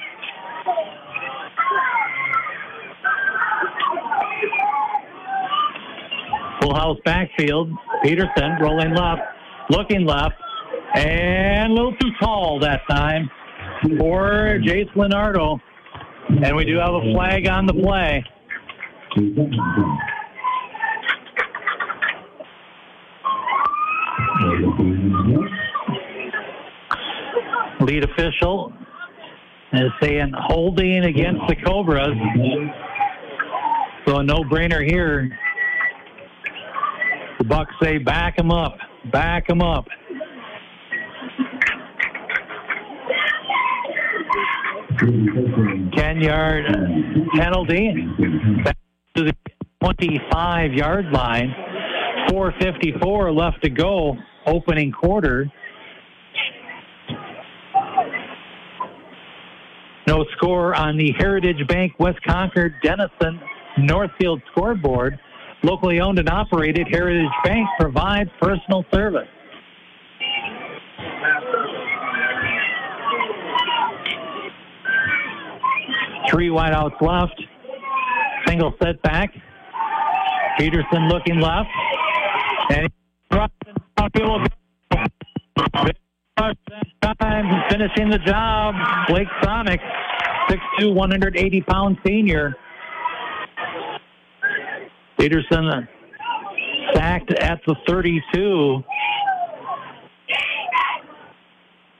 Full 6.61 6.75
house 6.75 6.97
backfield. 7.03 7.71
Peterson 8.03 8.57
rolling 8.61 8.93
left, 8.93 9.21
looking 9.71 10.05
left, 10.05 10.35
and 10.93 11.71
a 11.71 11.73
little 11.73 11.95
too 11.95 12.11
tall 12.19 12.59
that 12.59 12.81
time 12.87 13.31
for 13.97 14.59
Jace 14.61 14.95
Leonardo. 14.95 15.59
And 16.29 16.55
we 16.55 16.65
do 16.65 16.77
have 16.77 16.93
a 16.93 17.01
flag 17.13 17.47
on 17.47 17.65
the 17.65 17.73
play. 17.73 18.23
Lead 19.17 19.29
official 28.03 28.73
is 29.71 29.89
saying 30.01 30.33
holding 30.37 31.05
against 31.05 31.47
the 31.47 31.55
Cobras. 31.65 32.09
So 34.05 34.17
a 34.17 34.23
no-brainer 34.23 34.85
here. 34.85 35.29
The 37.37 37.45
Bucks 37.45 37.73
say 37.81 37.97
back 37.99 38.37
him 38.37 38.51
up, 38.51 38.77
back 39.13 39.49
him 39.49 39.61
up. 39.61 39.87
Ten 45.93 46.19
yard 46.19 46.65
penalty 47.33 47.93
to 49.15 49.23
the 49.23 49.35
25 49.81 50.73
yard 50.73 51.05
line. 51.11 51.53
454 52.29 53.31
left 53.31 53.63
to 53.63 53.69
go, 53.69 54.17
opening 54.45 54.91
quarter. 54.91 55.51
No 60.07 60.25
score 60.35 60.75
on 60.75 60.97
the 60.97 61.13
Heritage 61.17 61.67
Bank 61.67 61.93
West 61.99 62.21
Concord 62.23 62.73
Dennison 62.83 63.39
Northfield 63.77 64.41
scoreboard. 64.51 65.19
Locally 65.63 65.99
owned 65.99 66.19
and 66.19 66.29
operated, 66.29 66.87
Heritage 66.89 67.31
Bank 67.43 67.67
provides 67.79 68.29
personal 68.39 68.85
service. 68.93 69.27
Three 76.29 76.49
wideouts 76.49 77.01
left. 77.01 77.41
Single 78.55 78.73
setback. 78.81 79.33
Peterson 80.57 81.09
looking 81.09 81.41
left. 81.41 81.67
And 82.69 82.89
time 87.19 87.63
finishing 87.69 88.09
the 88.09 88.19
job. 88.19 88.75
Blake 89.09 89.27
Sonic, 89.43 89.81
6'2", 90.79 90.95
180 90.95 91.61
pound 91.63 91.97
senior. 92.07 92.55
Peterson 95.19 95.85
sacked 96.93 97.31
at 97.33 97.59
the 97.67 97.75
32. 97.89 98.81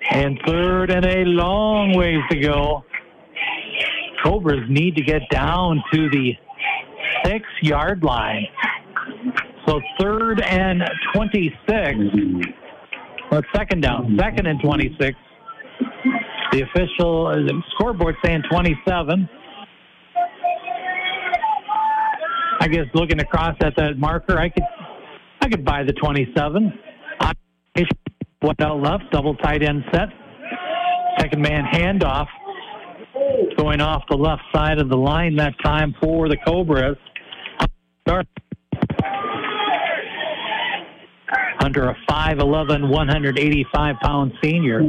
And 0.09 0.39
third 0.47 0.89
and 0.89 1.05
a 1.05 1.25
long 1.25 1.97
ways 1.97 2.21
to 2.31 2.39
go. 2.39 2.85
Cobras 4.23 4.69
need 4.69 4.95
to 4.95 5.03
get 5.03 5.21
down 5.29 5.83
to 5.91 6.09
the 6.09 6.37
six 7.25 7.45
yard 7.61 8.03
line. 8.03 8.45
So 9.67 9.81
third 9.99 10.41
and 10.41 10.83
26. 11.13 11.97
Well, 13.31 13.41
second 13.55 13.81
down. 13.81 14.15
Second 14.19 14.47
and 14.47 14.61
26. 14.61 15.17
The 16.51 16.61
official 16.61 17.27
uh, 17.27 17.37
scoreboard 17.75 18.15
saying 18.23 18.43
27. 18.49 19.27
I 22.61 22.67
guess 22.67 22.85
looking 22.93 23.19
across 23.19 23.55
at 23.61 23.75
that 23.77 23.97
marker, 23.97 24.37
I 24.37 24.49
could 24.49 24.63
I 25.41 25.49
could 25.49 25.65
buy 25.65 25.83
the 25.83 25.93
27. 25.93 26.79
What 28.39 28.61
out 28.61 28.79
left, 28.79 29.03
double 29.11 29.35
tight 29.35 29.63
end 29.63 29.83
set. 29.91 30.09
Second 31.19 31.41
man 31.41 31.63
handoff. 31.65 32.27
going 33.57 33.81
off 33.81 34.03
the 34.09 34.15
left 34.15 34.43
side 34.53 34.79
of 34.79 34.89
the 34.89 34.97
line 34.97 35.35
that 35.37 35.53
time 35.63 35.95
for 36.01 36.29
the 36.29 36.37
Cobras. 36.45 36.97
Under 41.59 41.89
a 41.89 41.97
5'11", 42.07 42.89
185 42.89 43.95
pound 44.01 44.33
senior. 44.43 44.81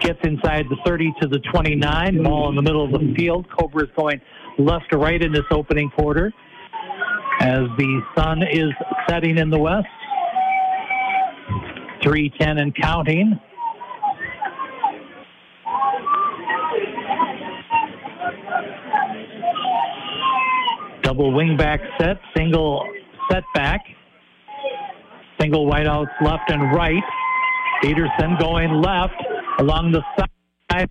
Gets 0.00 0.18
inside 0.24 0.66
the 0.68 0.76
30 0.84 1.14
to 1.22 1.28
the 1.28 1.38
29, 1.50 2.22
ball 2.22 2.50
in 2.50 2.56
the 2.56 2.62
middle 2.62 2.84
of 2.84 2.92
the 2.92 3.14
field. 3.14 3.46
Cobras 3.58 3.88
going 3.96 4.20
left 4.58 4.90
to 4.90 4.98
right 4.98 5.22
in 5.22 5.32
this 5.32 5.46
opening 5.50 5.90
quarter 5.90 6.30
as 7.40 7.62
the 7.78 8.02
sun 8.16 8.42
is 8.42 8.70
setting 9.08 9.38
in 9.38 9.48
the 9.48 9.58
west. 9.58 9.86
310 12.02 12.58
and 12.58 12.76
counting. 12.76 13.40
Double 21.04 21.30
wingback 21.32 21.80
set, 22.00 22.16
single 22.34 22.82
setback. 23.30 23.82
Single 25.38 25.66
whiteouts 25.70 26.08
left 26.22 26.50
and 26.50 26.74
right. 26.74 27.02
Peterson 27.82 28.36
going 28.40 28.72
left 28.80 29.14
along 29.58 29.92
the 29.92 30.02
side. 30.18 30.88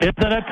Is 0.00 0.12
it 0.16 0.32
a 0.32 0.42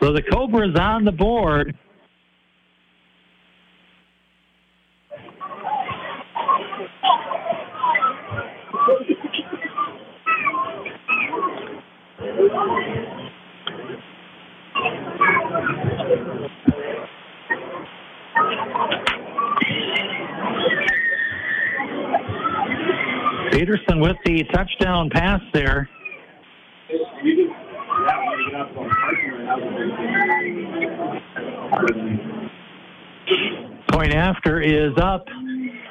So 0.00 0.14
the 0.14 0.22
Cobra's 0.22 0.78
on 0.78 1.04
the 1.04 1.12
board. 1.12 1.76
Peterson 23.52 24.00
with 24.00 24.16
the 24.24 24.44
touchdown 24.54 25.10
pass 25.10 25.40
there. 25.52 25.88
Point 33.92 34.14
after 34.14 34.60
is 34.62 34.96
up, 34.96 35.26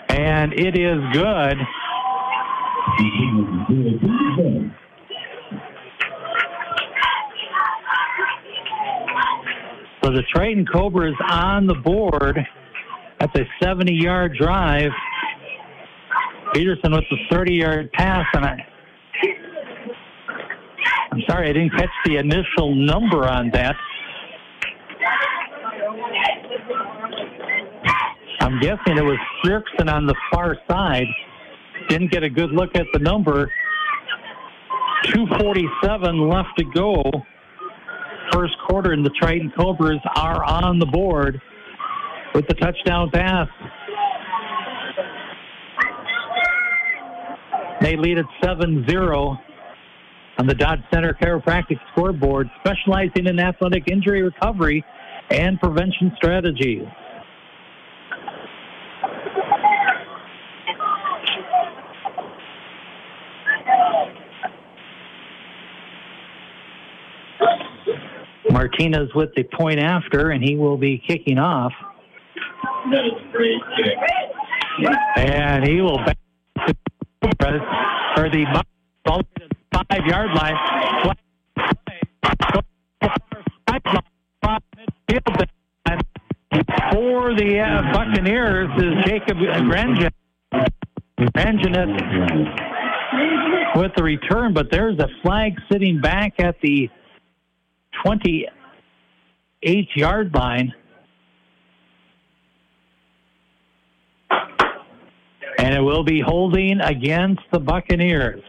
and 0.10 0.54
it 0.54 0.76
is 0.76 1.00
good. 1.14 1.58
So 10.04 10.16
the 10.16 10.24
Triton 10.34 10.66
Cobras 10.66 11.14
on 11.30 11.68
the 11.68 11.76
board. 11.76 12.40
That's 13.20 13.38
a 13.38 13.44
70 13.62 13.94
yard 13.94 14.36
drive. 14.40 14.92
Peterson 16.54 16.94
with 16.94 17.04
the 17.12 17.18
30 17.30 17.54
yard 17.54 17.92
pass, 17.92 18.26
and 18.34 18.46
I, 18.46 18.58
I'm 21.12 21.22
sorry 21.28 21.50
I 21.50 21.54
didn't 21.54 21.72
catch 21.72 21.90
the 22.06 22.18
initial 22.18 22.74
number 22.74 23.28
on 23.28 23.52
that. 23.52 23.76
I'm 28.42 28.60
guessing 28.62 28.98
it 28.98 29.04
was 29.04 29.20
Frierksen 29.44 29.94
on 29.94 30.08
the 30.08 30.16
far 30.32 30.58
side. 30.68 31.06
Didn't 31.90 32.12
get 32.12 32.24
a 32.24 32.30
good 32.30 32.52
look 32.52 32.76
at 32.76 32.86
the 32.94 33.00
number. 33.00 33.52
247 35.06 36.30
left 36.30 36.50
to 36.58 36.66
go. 36.66 37.04
First 38.32 38.54
quarter, 38.68 38.94
and 38.94 39.04
the 39.04 39.10
Triton 39.20 39.52
Cobras 39.58 40.00
are 40.16 40.44
on 40.44 40.78
the 40.78 40.86
board 40.86 41.42
with 42.36 42.48
the 42.48 42.54
touchdown 42.54 43.10
pass. 43.12 43.48
They 47.82 47.96
lead 47.96 48.20
at 48.20 48.26
7 48.44 48.86
0 48.88 49.38
on 50.38 50.48
the 50.48 50.54
Dodge 50.54 50.82
Center 50.94 51.18
Chiropractic 51.20 51.80
scoreboard, 51.92 52.50
specializing 52.60 53.26
in 53.26 53.40
athletic 53.40 53.90
injury 53.90 54.22
recovery 54.22 54.86
and 55.32 55.60
prevention 55.60 56.12
strategies. 56.18 56.86
Martinez 68.60 69.08
with 69.16 69.34
the 69.36 69.44
point 69.44 69.80
after, 69.80 70.32
and 70.32 70.44
he 70.44 70.58
will 70.58 70.76
be 70.76 71.02
kicking 71.08 71.40
off. 71.40 71.72
And 75.16 75.66
he 75.66 75.80
will 75.80 75.98
back 75.98 76.18
for 78.18 78.30
the 78.30 78.46
five 79.72 80.06
yard 80.06 80.32
line. 80.36 80.58
For 86.92 87.34
the 87.34 87.60
uh, 87.60 87.94
Buccaneers 87.94 88.70
is 88.78 89.06
Jacob. 89.06 89.38
Grangenet 89.38 90.12
with 93.76 93.92
the 93.96 94.04
return, 94.04 94.54
but 94.54 94.70
there's 94.70 95.00
a 95.00 95.08
flag 95.22 95.54
sitting 95.72 96.02
back 96.02 96.34
at 96.40 96.60
the 96.62 96.90
28 98.04 99.88
yard 99.96 100.34
line. 100.34 100.74
And 105.58 105.76
it 105.76 105.82
will 105.82 106.04
be 106.04 106.22
holding 106.22 106.80
against 106.80 107.42
the 107.52 107.60
Buccaneers. 107.60 108.44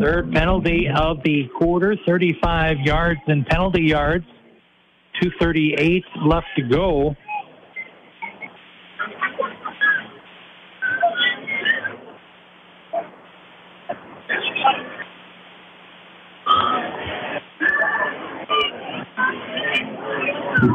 Third 0.00 0.32
penalty 0.32 0.88
of 0.88 1.22
the 1.22 1.48
quarter, 1.56 1.96
35 2.06 2.80
yards 2.80 3.20
in 3.28 3.44
penalty 3.44 3.84
yards, 3.84 4.24
238 5.20 6.04
left 6.24 6.46
to 6.56 6.62
go. 6.62 7.14
The 20.62 20.68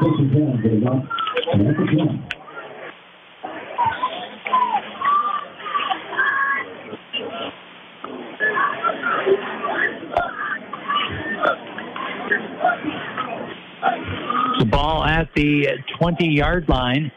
ball 14.70 15.06
at 15.06 15.30
the 15.36 15.70
20 15.98 16.36
yard 16.36 16.68
line. 16.68 17.10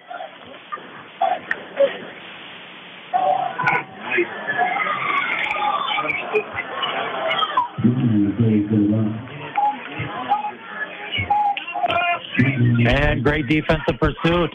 And 12.87 13.23
great 13.23 13.47
defensive 13.49 13.99
pursuit. 14.01 14.51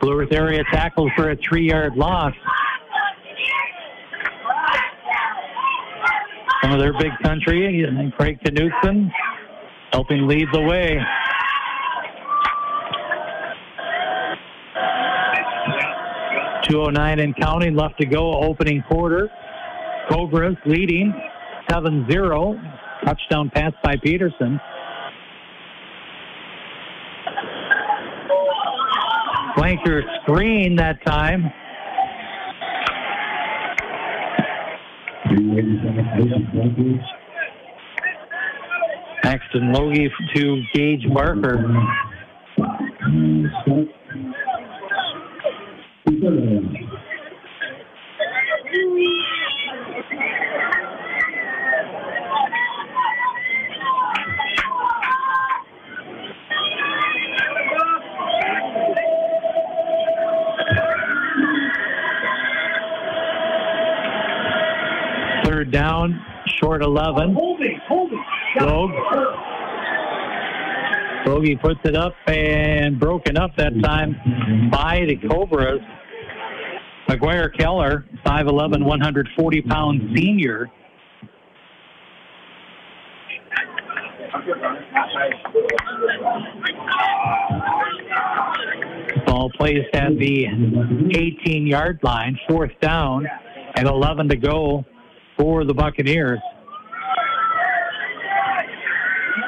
Blue 0.00 0.20
Earth 0.20 0.32
area 0.32 0.62
tackles 0.72 1.10
for 1.16 1.30
a 1.30 1.36
three 1.36 1.68
yard 1.68 1.96
loss. 1.96 2.34
Some 6.62 6.72
of 6.72 6.78
their 6.78 6.92
big 6.98 7.12
country, 7.22 7.84
Craig 8.16 8.38
Knutson 8.44 9.10
helping 9.92 10.26
lead 10.26 10.46
the 10.52 10.60
way. 10.60 10.98
Two 16.68 16.82
oh 16.82 16.90
nine 16.90 17.18
and 17.18 17.36
counting 17.36 17.74
left 17.74 17.98
to 18.00 18.06
go. 18.06 18.32
Opening 18.32 18.82
quarter. 18.88 19.28
Cobras 20.08 20.56
leading 20.66 21.12
7-0. 21.68 22.78
Touchdown 23.04 23.50
pass 23.50 23.72
by 23.82 23.96
Peterson. 23.96 24.60
Flanker 29.72 30.02
screen 30.22 30.76
that 30.76 31.04
time. 31.04 31.50
Axton 39.24 39.72
Logie 39.72 40.10
to 40.34 40.62
Gage 40.74 41.06
Barker. 41.12 41.64
Logie 71.42 71.56
puts 71.56 71.80
it 71.82 71.96
up 71.96 72.14
and 72.28 73.00
broken 73.00 73.36
up 73.36 73.50
that 73.56 73.72
time 73.82 74.70
by 74.70 75.04
the 75.04 75.16
Cobras. 75.28 75.80
McGuire 77.08 77.52
Keller, 77.58 78.06
5'11, 78.24 78.84
140 78.84 79.62
pound 79.62 80.16
senior. 80.16 80.70
Ball 89.26 89.50
placed 89.58 89.92
at 89.94 90.16
the 90.16 90.46
18 91.10 91.66
yard 91.66 91.98
line, 92.04 92.38
fourth 92.48 92.70
down, 92.80 93.26
and 93.74 93.88
11 93.88 94.28
to 94.28 94.36
go 94.36 94.84
for 95.36 95.64
the 95.64 95.74
Buccaneers. 95.74 96.38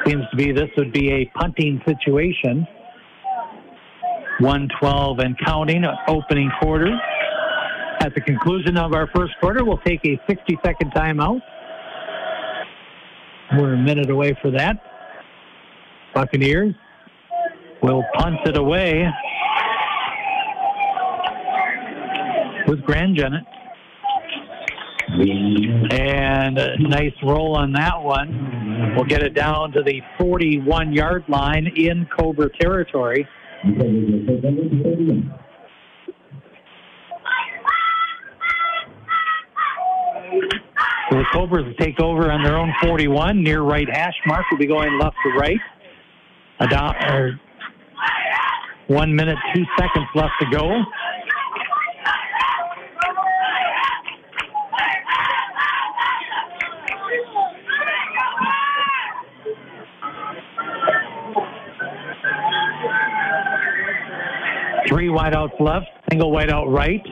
Seems 0.07 0.23
to 0.29 0.37
be 0.37 0.51
this 0.51 0.69
would 0.77 0.93
be 0.93 1.11
a 1.11 1.25
punting 1.37 1.81
situation. 1.87 2.67
112 4.39 5.19
and 5.19 5.35
counting, 5.45 5.83
opening 6.07 6.51
quarter. 6.61 6.93
At 8.01 8.13
the 8.13 8.21
conclusion 8.21 8.77
of 8.77 8.93
our 8.93 9.07
first 9.15 9.33
quarter, 9.39 9.63
we'll 9.63 9.79
take 9.79 10.05
a 10.05 10.19
60 10.27 10.59
second 10.63 10.91
timeout. 10.91 11.39
We're 13.57 13.73
a 13.73 13.77
minute 13.77 14.09
away 14.09 14.37
for 14.41 14.51
that. 14.51 14.77
Buccaneers 16.13 16.75
will 17.81 18.03
punt 18.15 18.37
it 18.45 18.57
away 18.57 19.07
with 22.67 22.79
Grandjenet. 22.81 23.45
And 25.17 26.57
a 26.57 26.77
nice 26.77 27.13
roll 27.23 27.55
on 27.55 27.71
that 27.73 28.01
one. 28.01 28.93
We'll 28.95 29.05
get 29.05 29.23
it 29.23 29.33
down 29.33 29.71
to 29.73 29.83
the 29.83 30.01
41 30.19 30.93
yard 30.93 31.23
line 31.27 31.71
in 31.75 32.07
Cobra 32.17 32.49
territory. 32.59 33.27
So 41.09 41.17
the 41.17 41.25
Cobras 41.31 41.75
take 41.79 41.99
over 41.99 42.31
on 42.31 42.43
their 42.43 42.57
own 42.57 42.73
41. 42.81 43.41
Near 43.41 43.61
right 43.61 43.87
hash 43.89 44.15
mark 44.25 44.45
We'll 44.51 44.59
be 44.59 44.67
going 44.67 44.97
left 44.99 45.15
to 45.23 45.31
right. 45.39 45.59
A 46.59 46.67
do- 46.67 47.07
or 47.07 47.39
one 48.87 49.15
minute, 49.15 49.37
two 49.53 49.63
seconds 49.77 50.07
left 50.13 50.33
to 50.41 50.49
go. 50.51 50.83
Three 64.95 65.09
wideouts 65.09 65.59
left, 65.59 65.87
single 66.09 66.31
wideout 66.31 66.73
right. 66.73 67.05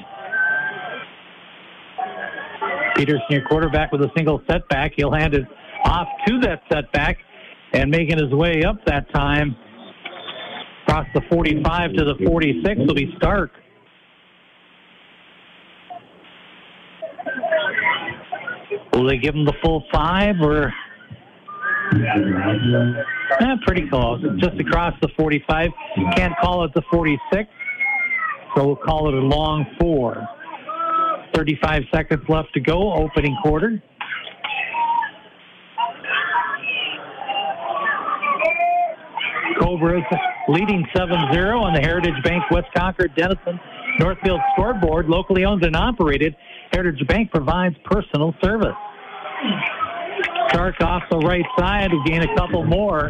Peterson, 2.95 3.25
your 3.29 3.41
quarterback, 3.41 3.91
with 3.91 3.99
a 3.99 4.09
single 4.15 4.41
setback. 4.49 4.93
He'll 4.95 5.11
hand 5.11 5.33
it 5.33 5.43
off 5.83 6.07
to 6.25 6.39
that 6.43 6.61
setback 6.71 7.17
and 7.73 7.91
making 7.91 8.19
his 8.19 8.31
way 8.31 8.63
up 8.63 8.77
that 8.85 9.13
time 9.13 9.57
across 10.83 11.07
the 11.13 11.23
45 11.29 11.93
to 11.95 12.05
the 12.05 12.15
46 12.25 12.79
will 12.87 12.93
be 12.93 13.13
Stark. 13.17 13.51
Will 18.93 19.09
they 19.09 19.17
give 19.17 19.35
him 19.35 19.43
the 19.43 19.55
full 19.61 19.83
five 19.91 20.35
or? 20.41 20.73
Eh, 23.41 23.55
pretty 23.65 23.89
close. 23.89 24.23
Just 24.39 24.57
across 24.57 24.93
the 25.01 25.09
45. 25.17 25.69
Can't 26.15 26.33
call 26.41 26.63
it 26.63 26.71
the 26.73 26.81
46, 26.89 27.49
so 28.55 28.65
we'll 28.65 28.75
call 28.75 29.07
it 29.07 29.13
a 29.13 29.25
long 29.25 29.65
four. 29.79 30.27
35 31.33 31.83
seconds 31.93 32.21
left 32.29 32.53
to 32.53 32.59
go, 32.59 32.93
opening 32.93 33.35
quarter. 33.41 33.81
Cobras 39.59 40.03
leading 40.47 40.85
7-0 40.95 41.61
on 41.61 41.73
the 41.73 41.79
Heritage 41.79 42.21
Bank 42.23 42.43
West 42.51 42.67
Concord 42.75 43.15
Dennison 43.15 43.59
Northfield 43.99 44.39
scoreboard. 44.53 45.07
Locally 45.07 45.45
owned 45.45 45.63
and 45.63 45.75
operated, 45.75 46.35
Heritage 46.71 47.07
Bank 47.07 47.31
provides 47.31 47.75
personal 47.85 48.33
service. 48.43 48.75
Stark 50.49 50.75
off 50.81 51.03
the 51.09 51.17
right 51.17 51.45
side 51.57 51.91
will 51.91 52.03
gain 52.03 52.21
a 52.21 52.35
couple 52.35 52.63
more. 52.63 53.09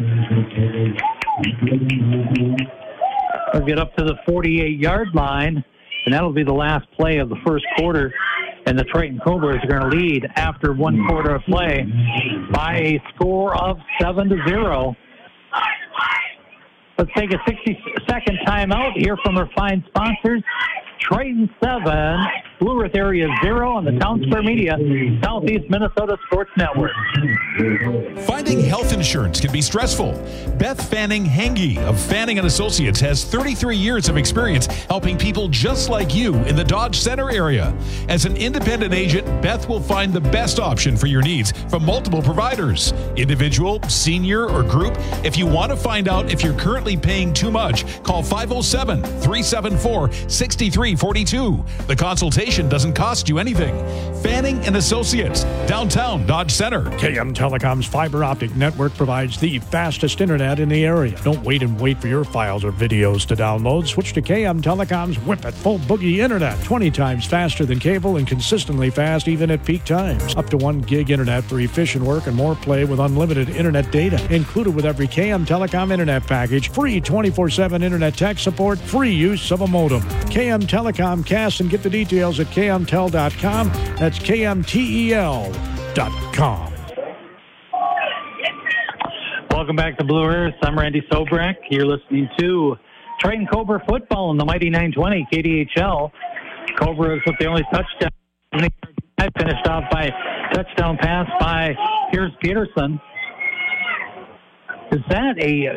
We'll 3.54 3.64
get 3.64 3.78
up 3.78 3.94
to 3.96 4.04
the 4.04 4.16
48 4.26 4.80
yard 4.80 5.08
line, 5.14 5.62
and 6.04 6.12
that'll 6.12 6.32
be 6.32 6.42
the 6.42 6.52
last 6.52 6.90
play 6.98 7.18
of 7.18 7.28
the 7.28 7.36
first 7.46 7.64
quarter. 7.78 8.12
And 8.66 8.76
the 8.76 8.82
Triton 8.82 9.20
Cobras 9.24 9.62
are 9.62 9.68
going 9.68 9.90
to 9.90 9.96
lead 9.96 10.26
after 10.34 10.72
one 10.72 11.06
quarter 11.06 11.36
of 11.36 11.42
play 11.42 11.86
by 12.50 12.76
a 12.78 13.02
score 13.14 13.56
of 13.56 13.76
7 14.00 14.28
to 14.28 14.36
0. 14.48 14.96
Let's 16.98 17.10
take 17.16 17.32
a 17.32 17.38
60 17.46 17.78
second 18.08 18.38
timeout, 18.44 18.92
hear 18.96 19.16
from 19.24 19.36
our 19.38 19.48
fine 19.56 19.84
sponsors. 19.86 20.42
Triton 21.00 21.48
7, 21.62 22.18
Blue 22.64 22.82
Earth 22.82 22.94
Area 22.94 23.28
0 23.42 23.72
on 23.72 23.84
the 23.84 23.90
Townsquare 23.90 24.42
Media, 24.42 24.78
Southeast 25.22 25.68
Minnesota 25.68 26.16
Sports 26.24 26.50
Network. 26.56 26.92
Finding 28.20 28.58
health 28.58 28.94
insurance 28.94 29.38
can 29.38 29.52
be 29.52 29.60
stressful. 29.60 30.12
Beth 30.56 30.88
Fanning 30.88 31.26
Henge 31.26 31.76
of 31.86 32.00
Fanning 32.00 32.38
and 32.38 32.46
Associates 32.46 32.98
has 33.00 33.22
33 33.22 33.76
years 33.76 34.08
of 34.08 34.16
experience 34.16 34.64
helping 34.64 35.18
people 35.18 35.46
just 35.48 35.90
like 35.90 36.14
you 36.14 36.36
in 36.44 36.56
the 36.56 36.64
Dodge 36.64 36.98
Center 36.98 37.30
area. 37.30 37.76
As 38.08 38.24
an 38.24 38.34
independent 38.38 38.94
agent, 38.94 39.26
Beth 39.42 39.68
will 39.68 39.80
find 39.80 40.14
the 40.14 40.22
best 40.22 40.58
option 40.58 40.96
for 40.96 41.06
your 41.06 41.20
needs 41.20 41.52
from 41.68 41.84
multiple 41.84 42.22
providers, 42.22 42.92
individual, 43.16 43.82
senior, 43.90 44.48
or 44.48 44.62
group. 44.62 44.94
If 45.22 45.36
you 45.36 45.46
want 45.46 45.70
to 45.70 45.76
find 45.76 46.08
out 46.08 46.32
if 46.32 46.42
you're 46.42 46.58
currently 46.58 46.96
paying 46.96 47.34
too 47.34 47.50
much, 47.50 47.84
call 48.02 48.22
507 48.22 49.02
374 49.02 50.12
6342. 50.30 51.64
The 51.88 51.96
consultation 51.96 52.53
doesn't 52.62 52.94
cost 52.94 53.28
you 53.28 53.38
anything. 53.38 53.74
Fanning 54.22 54.64
and 54.64 54.76
Associates, 54.76 55.44
downtown 55.66 56.24
Dodge 56.26 56.50
Center. 56.50 56.84
KM 56.84 57.34
Telecom's 57.34 57.86
fiber 57.86 58.24
optic 58.24 58.54
network 58.56 58.94
provides 58.94 59.38
the 59.38 59.58
fastest 59.58 60.20
internet 60.20 60.60
in 60.60 60.68
the 60.68 60.84
area. 60.84 61.18
Don't 61.22 61.42
wait 61.42 61.62
and 61.62 61.78
wait 61.80 62.00
for 62.00 62.08
your 62.08 62.24
files 62.24 62.64
or 62.64 62.72
videos 62.72 63.26
to 63.26 63.36
download. 63.36 63.86
Switch 63.86 64.12
to 64.12 64.22
KM 64.22 64.62
Telecom's 64.62 65.18
Whip 65.20 65.44
It 65.44 65.52
Full 65.52 65.78
Boogie 65.80 66.18
Internet. 66.18 66.62
20 66.64 66.90
times 66.90 67.26
faster 67.26 67.66
than 67.66 67.78
cable 67.78 68.16
and 68.16 68.26
consistently 68.26 68.88
fast 68.88 69.28
even 69.28 69.50
at 69.50 69.64
peak 69.64 69.84
times. 69.84 70.34
Up 70.36 70.48
to 70.50 70.56
1 70.56 70.80
gig 70.82 71.10
internet 71.10 71.44
for 71.44 71.60
efficient 71.60 72.04
work 72.04 72.26
and 72.26 72.36
more 72.36 72.54
play 72.54 72.84
with 72.84 73.00
unlimited 73.00 73.50
internet 73.50 73.90
data. 73.90 74.24
Included 74.32 74.74
with 74.74 74.86
every 74.86 75.08
KM 75.08 75.44
Telecom 75.44 75.92
internet 75.92 76.26
package. 76.26 76.70
Free 76.70 77.00
24 77.00 77.50
7 77.50 77.82
internet 77.82 78.16
tech 78.16 78.38
support. 78.38 78.78
Free 78.78 79.12
use 79.12 79.50
of 79.50 79.60
a 79.60 79.66
modem. 79.66 80.02
KM 80.30 80.62
Telecom 80.62 81.26
cast 81.26 81.60
and 81.60 81.68
get 81.68 81.82
the 81.82 81.90
details 81.90 82.33
at 82.40 82.46
kmtel.com. 82.48 83.68
That's 83.98 84.18
kmtel.com. 84.18 85.54
Welcome 89.50 89.76
back 89.76 89.96
to 89.98 90.04
Blue 90.04 90.24
Earth. 90.24 90.54
I'm 90.62 90.78
Randy 90.78 91.00
Sobrak. 91.10 91.54
You're 91.70 91.86
listening 91.86 92.28
to 92.38 92.76
Triton 93.20 93.46
Cobra 93.46 93.82
football 93.88 94.30
in 94.32 94.36
the 94.36 94.44
Mighty 94.44 94.68
920 94.68 95.26
KDHL. 95.32 96.10
Cobras 96.78 97.22
with 97.24 97.36
the 97.38 97.46
only 97.46 97.62
touchdown. 97.72 98.10
I 98.52 99.28
finished 99.38 99.66
off 99.66 99.84
by 99.90 100.10
touchdown 100.52 100.98
pass 100.98 101.26
by 101.40 101.74
Pierce 102.12 102.32
Peterson. 102.42 103.00
Is 104.92 105.00
that 105.08 105.38
a 105.38 105.68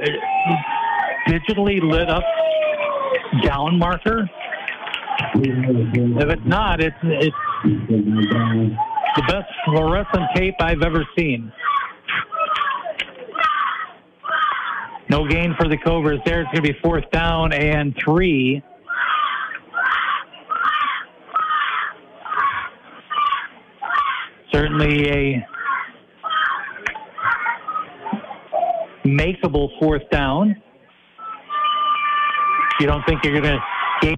digitally 1.30 1.82
lit 1.82 2.10
up 2.10 2.24
down 3.44 3.80
marker? 3.80 4.30
If 5.40 6.30
it's 6.30 6.46
not, 6.46 6.82
it's 6.82 6.96
it's 7.04 7.36
the 7.64 9.24
best 9.28 9.52
fluorescent 9.66 10.24
tape 10.36 10.56
I've 10.60 10.82
ever 10.82 11.08
seen. 11.18 11.52
No 15.10 15.28
gain 15.28 15.54
for 15.60 15.68
the 15.68 15.78
Cobras 15.78 16.20
there. 16.26 16.42
It's 16.42 16.52
going 16.52 16.64
to 16.64 16.74
be 16.74 16.80
fourth 16.82 17.10
down 17.12 17.54
and 17.54 17.96
three. 18.04 18.64
Certainly 24.52 25.10
a 25.10 25.48
makeable 29.06 29.70
fourth 29.80 30.10
down. 30.10 30.56
You 32.80 32.88
don't 32.88 33.06
think 33.06 33.24
you're 33.24 33.40
going 33.40 33.60
to 33.60 33.62
gain 34.02 34.18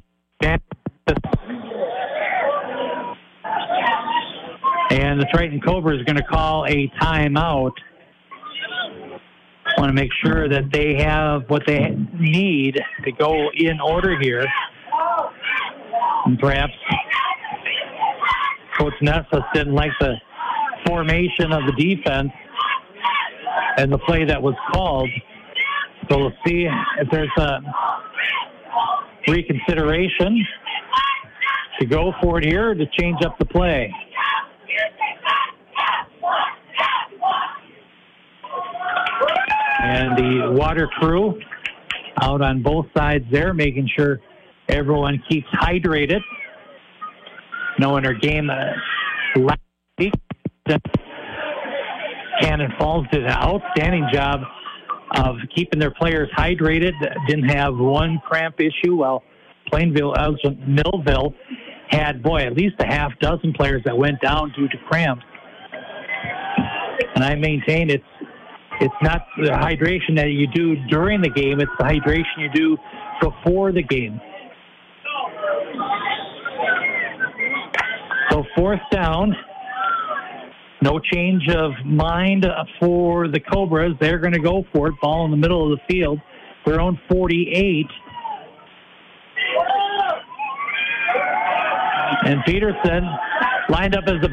and 4.89 5.19
the 5.19 5.25
Triton 5.33 5.61
Cobra 5.61 5.95
is 5.95 6.03
going 6.03 6.15
to 6.15 6.23
call 6.23 6.65
a 6.65 6.91
timeout. 7.01 7.73
Want 9.77 9.89
to 9.89 9.93
make 9.93 10.11
sure 10.23 10.49
that 10.49 10.71
they 10.71 10.95
have 10.95 11.43
what 11.47 11.63
they 11.65 11.95
need 12.19 12.79
to 13.03 13.11
go 13.11 13.49
in 13.53 13.79
order 13.79 14.19
here. 14.19 14.45
And 16.25 16.39
perhaps 16.39 16.73
Coach 18.77 18.93
Nesseth 19.01 19.43
didn't 19.53 19.75
like 19.75 19.91
the 19.99 20.15
formation 20.85 21.51
of 21.51 21.61
the 21.65 21.73
defense 21.77 22.31
and 23.77 23.91
the 23.91 23.99
play 23.99 24.25
that 24.25 24.41
was 24.41 24.55
called. 24.71 25.09
So 26.09 26.17
we'll 26.17 26.33
see 26.45 26.67
if 26.97 27.09
there's 27.11 27.31
a 27.37 27.59
reconsideration 29.27 30.45
to 31.79 31.85
go 31.85 32.13
for 32.21 32.39
it 32.39 32.45
here 32.45 32.73
to 32.73 32.85
change 32.97 33.23
up 33.23 33.37
the 33.37 33.45
play. 33.45 33.93
And 39.81 40.17
the 40.17 40.51
water 40.51 40.87
crew 40.87 41.39
out 42.21 42.41
on 42.41 42.61
both 42.61 42.85
sides 42.95 43.25
there, 43.31 43.53
making 43.53 43.89
sure 43.95 44.19
everyone 44.67 45.23
keeps 45.29 45.47
hydrated. 45.53 46.19
Knowing 47.79 48.05
our 48.05 48.13
game 48.13 48.49
uh, 48.49 48.55
last 49.37 49.59
week, 49.97 50.13
Cannon 52.41 52.71
Falls 52.77 53.05
did 53.11 53.23
an 53.23 53.31
outstanding 53.31 54.07
job 54.11 54.41
of 55.15 55.37
keeping 55.55 55.79
their 55.79 55.91
players 55.91 56.29
hydrated. 56.37 56.91
Didn't 57.27 57.49
have 57.49 57.75
one 57.75 58.19
cramp 58.25 58.59
issue. 58.59 58.97
While 58.97 59.23
Plainville, 59.71 60.13
uh, 60.17 60.31
Millville 60.67 61.33
had 61.89 62.21
boy 62.21 62.39
at 62.39 62.53
least 62.53 62.75
a 62.79 62.85
half 62.85 63.11
dozen 63.19 63.53
players 63.53 63.81
that 63.85 63.97
went 63.97 64.21
down 64.21 64.53
due 64.55 64.67
to 64.67 64.77
cramps. 64.87 65.23
And 67.15 67.23
I 67.23 67.35
maintain 67.35 67.89
it's 67.89 68.03
it's 68.81 68.95
not 69.01 69.25
the 69.37 69.49
hydration 69.49 70.15
that 70.15 70.29
you 70.29 70.47
do 70.47 70.75
during 70.87 71.21
the 71.21 71.29
game; 71.29 71.59
it's 71.59 71.71
the 71.77 71.83
hydration 71.83 72.37
you 72.37 72.49
do 72.53 72.77
before 73.21 73.71
the 73.71 73.83
game. 73.83 74.21
So 78.31 78.45
fourth 78.55 78.81
down. 78.91 79.35
No 80.81 80.97
change 80.97 81.49
of 81.49 81.73
mind 81.83 82.45
for 82.79 83.27
the 83.27 83.39
Cobras. 83.39 83.93
They're 83.99 84.19
going 84.19 84.33
to 84.33 84.39
go 84.39 84.63
for 84.73 84.87
it. 84.87 84.93
Ball 85.01 85.25
in 85.25 85.31
the 85.31 85.37
middle 85.37 85.73
of 85.73 85.77
the 85.77 85.93
field. 85.93 86.21
Their 86.65 86.79
own 86.79 86.97
48. 87.11 87.85
And 92.25 92.39
Peterson 92.45 93.09
lined 93.69 93.95
up 93.95 94.05
as 94.07 94.23
a 94.23 94.29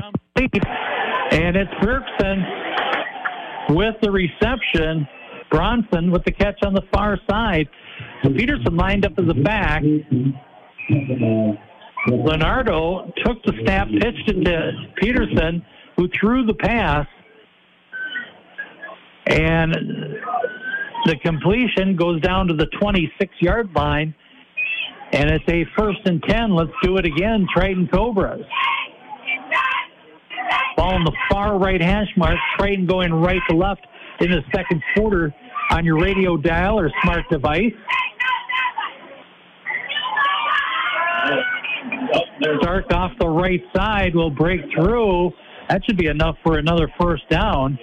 complete. 0.00 0.64
And 1.32 1.56
it's 1.56 1.70
Bergson 1.80 2.44
with 3.74 3.94
the 4.02 4.10
reception. 4.10 5.06
Bronson 5.50 6.10
with 6.10 6.24
the 6.24 6.32
catch 6.32 6.58
on 6.64 6.72
the 6.72 6.82
far 6.94 7.18
side. 7.28 7.68
Peterson 8.22 8.74
lined 8.74 9.04
up 9.04 9.12
as 9.18 9.26
the 9.26 9.34
back. 9.34 9.82
Leonardo 12.08 13.12
took 13.24 13.42
the 13.44 13.52
snap, 13.62 13.86
pitched 13.88 14.28
it 14.28 14.44
to 14.44 14.72
Peterson, 14.96 15.64
who 15.96 16.08
threw 16.18 16.46
the 16.46 16.54
pass, 16.54 17.06
and 19.26 19.72
the 21.06 21.16
completion 21.24 21.96
goes 21.96 22.20
down 22.22 22.48
to 22.48 22.54
the 22.54 22.66
26 22.80 23.34
yard 23.40 23.70
line, 23.74 24.14
and 25.12 25.30
it's 25.30 25.44
a 25.48 25.64
first 25.76 26.00
and 26.06 26.22
10. 26.22 26.54
Let's 26.54 26.72
do 26.82 26.96
it 26.96 27.04
again, 27.04 27.46
Triton 27.54 27.88
Cobras. 27.92 28.44
In 30.92 31.04
the 31.04 31.12
far 31.30 31.58
right 31.58 31.80
hash 31.80 32.08
mark, 32.18 32.36
train 32.58 32.84
going 32.86 33.14
right 33.14 33.40
to 33.48 33.56
left 33.56 33.86
in 34.20 34.30
the 34.30 34.42
second 34.54 34.82
quarter 34.94 35.34
on 35.70 35.86
your 35.86 35.98
radio 35.98 36.36
dial 36.36 36.78
or 36.78 36.90
smart 37.02 37.24
device. 37.30 37.72
Stark 42.60 42.92
off 42.92 43.12
the 43.18 43.26
right 43.26 43.62
side 43.74 44.14
will 44.14 44.30
break 44.30 44.60
through. 44.74 45.30
That 45.70 45.82
should 45.86 45.96
be 45.96 46.08
enough 46.08 46.36
for 46.44 46.58
another 46.58 46.92
first 47.00 47.26
down. 47.30 47.78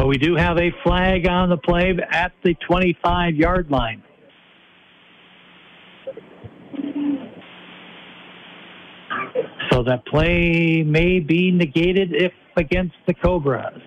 But 0.00 0.08
we 0.08 0.16
do 0.16 0.34
have 0.34 0.56
a 0.56 0.70
flag 0.82 1.28
on 1.28 1.50
the 1.50 1.58
play 1.58 1.94
at 2.10 2.32
the 2.42 2.54
25 2.66 3.34
yard 3.34 3.70
line. 3.70 4.02
So 9.70 9.82
that 9.82 10.06
play 10.06 10.82
may 10.86 11.20
be 11.20 11.50
negated 11.50 12.14
if 12.14 12.32
against 12.56 12.94
the 13.06 13.12
Cobras. 13.12 13.78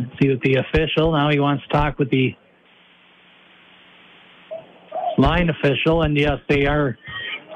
Let's 0.00 0.12
see 0.18 0.30
what 0.30 0.40
the 0.40 0.54
official. 0.54 1.12
Now 1.12 1.28
he 1.28 1.38
wants 1.40 1.64
to 1.64 1.68
talk 1.68 1.98
with 1.98 2.10
the 2.10 2.30
line 5.18 5.50
official, 5.50 6.04
and 6.04 6.16
yes, 6.16 6.38
they 6.48 6.64
are 6.64 6.96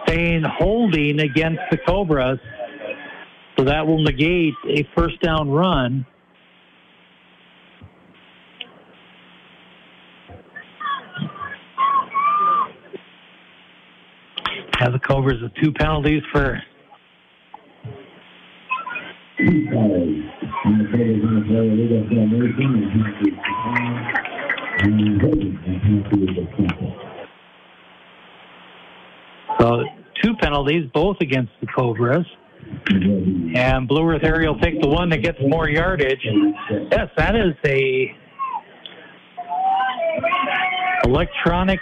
saying 0.07 0.43
holding 0.59 1.21
against 1.21 1.63
the 1.71 1.79
Cobras. 1.89 2.39
So 3.57 3.65
that 3.65 3.87
will 3.87 4.03
negate 4.03 4.53
a 4.69 4.87
first 4.95 5.23
down 5.23 5.49
run. 5.49 6.05
Have 14.83 14.95
the 14.95 14.99
Cobras 14.99 15.41
with 15.41 15.55
two 15.63 15.71
penalties 15.71 16.23
for 16.33 16.61
so 29.61 29.85
two 30.21 30.35
penalties, 30.41 30.91
both 30.93 31.17
against 31.21 31.53
the 31.61 31.69
Cobras. 31.69 32.27
And 33.55 33.87
Blue 33.87 34.09
Earth 34.09 34.25
area 34.25 34.51
will 34.51 34.59
take 34.59 34.81
the 34.81 34.89
one 34.89 35.11
that 35.11 35.19
gets 35.19 35.39
more 35.47 35.69
yardage. 35.69 36.27
Yes, 36.91 37.09
that 37.17 37.37
is 37.37 37.55
a 37.65 38.17
electronic. 41.05 41.79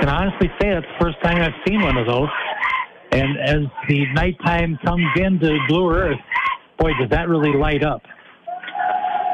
Can 0.00 0.08
honestly 0.08 0.48
say 0.60 0.70
that's 0.70 0.86
the 0.86 1.04
first 1.04 1.20
time 1.22 1.42
I've 1.42 1.52
seen 1.66 1.82
one 1.82 1.96
of 1.96 2.06
those. 2.06 2.28
And 3.10 3.38
as 3.38 3.62
the 3.88 4.06
nighttime 4.12 4.78
comes 4.84 5.06
into 5.16 5.58
Blue 5.68 5.90
Earth, 5.90 6.18
boy, 6.78 6.92
does 7.00 7.10
that 7.10 7.28
really 7.28 7.52
light 7.52 7.82
up. 7.82 8.02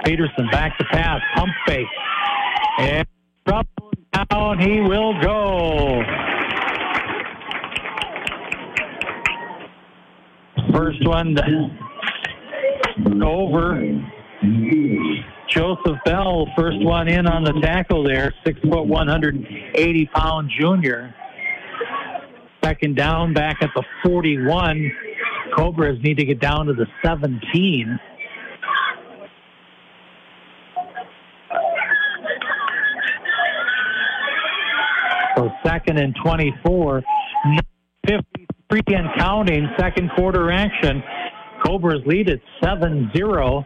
Peterson 0.04 0.48
back 0.50 0.76
to 0.78 0.84
pass, 0.84 1.20
pump 1.34 1.50
fake. 1.66 1.86
And 2.78 3.06
down 4.30 4.58
he 4.58 4.80
will 4.80 5.20
go. 5.20 6.02
First 10.72 11.06
one 11.06 11.36
over. 13.22 13.80
Joseph 15.54 15.98
Bell, 16.04 16.48
first 16.56 16.78
one 16.80 17.06
in 17.06 17.28
on 17.28 17.44
the 17.44 17.52
tackle 17.62 18.02
there, 18.02 18.34
six 18.44 18.58
foot, 18.60 18.86
180 18.86 20.06
pound 20.06 20.50
junior. 20.58 21.14
Second 22.64 22.96
down 22.96 23.32
back 23.32 23.58
at 23.60 23.70
the 23.76 23.84
41. 24.02 24.90
Cobras 25.56 26.02
need 26.02 26.16
to 26.16 26.24
get 26.24 26.40
down 26.40 26.66
to 26.66 26.72
the 26.72 26.86
17. 27.04 28.00
So 35.36 35.50
second 35.64 35.98
and 35.98 36.16
24. 36.24 37.02
53 38.06 38.80
and 38.88 39.08
counting. 39.18 39.68
Second 39.78 40.10
quarter 40.16 40.50
action. 40.50 41.02
Cobras 41.64 42.00
lead 42.06 42.28
at 42.28 42.40
7 42.60 43.12
0 43.14 43.64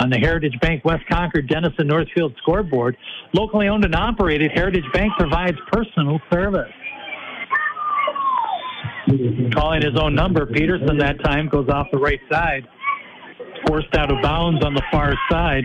on 0.00 0.08
the 0.08 0.16
Heritage 0.16 0.58
Bank 0.60 0.84
West 0.84 1.04
Concord 1.08 1.46
Dennison 1.46 1.86
Northfield 1.86 2.34
scoreboard. 2.38 2.96
Locally 3.34 3.68
owned 3.68 3.84
and 3.84 3.94
operated, 3.94 4.50
Heritage 4.52 4.86
Bank 4.94 5.12
provides 5.18 5.58
personal 5.70 6.18
service. 6.32 6.72
Calling 9.52 9.82
his 9.82 9.96
own 9.96 10.14
number, 10.14 10.46
Peterson 10.46 10.96
that 10.98 11.22
time 11.22 11.48
goes 11.48 11.68
off 11.68 11.86
the 11.92 11.98
right 11.98 12.20
side. 12.32 12.66
Forced 13.66 13.94
out 13.94 14.10
of 14.10 14.22
bounds 14.22 14.64
on 14.64 14.74
the 14.74 14.82
far 14.90 15.14
side. 15.30 15.64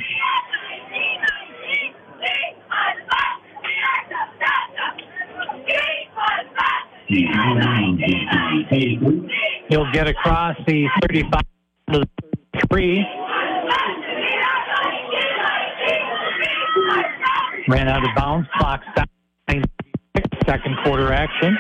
He'll 9.70 9.92
get 9.94 10.08
across 10.08 10.58
the 10.68 10.88
35 11.02 11.42
to 11.92 12.00
the 12.00 12.10
33. 12.70 13.25
Ran 17.68 17.88
out 17.88 18.04
of 18.04 18.10
bounds. 18.16 18.48
Clock 18.58 18.82
stopped. 18.92 19.12
Second 20.46 20.76
quarter 20.84 21.12
action. 21.12 21.58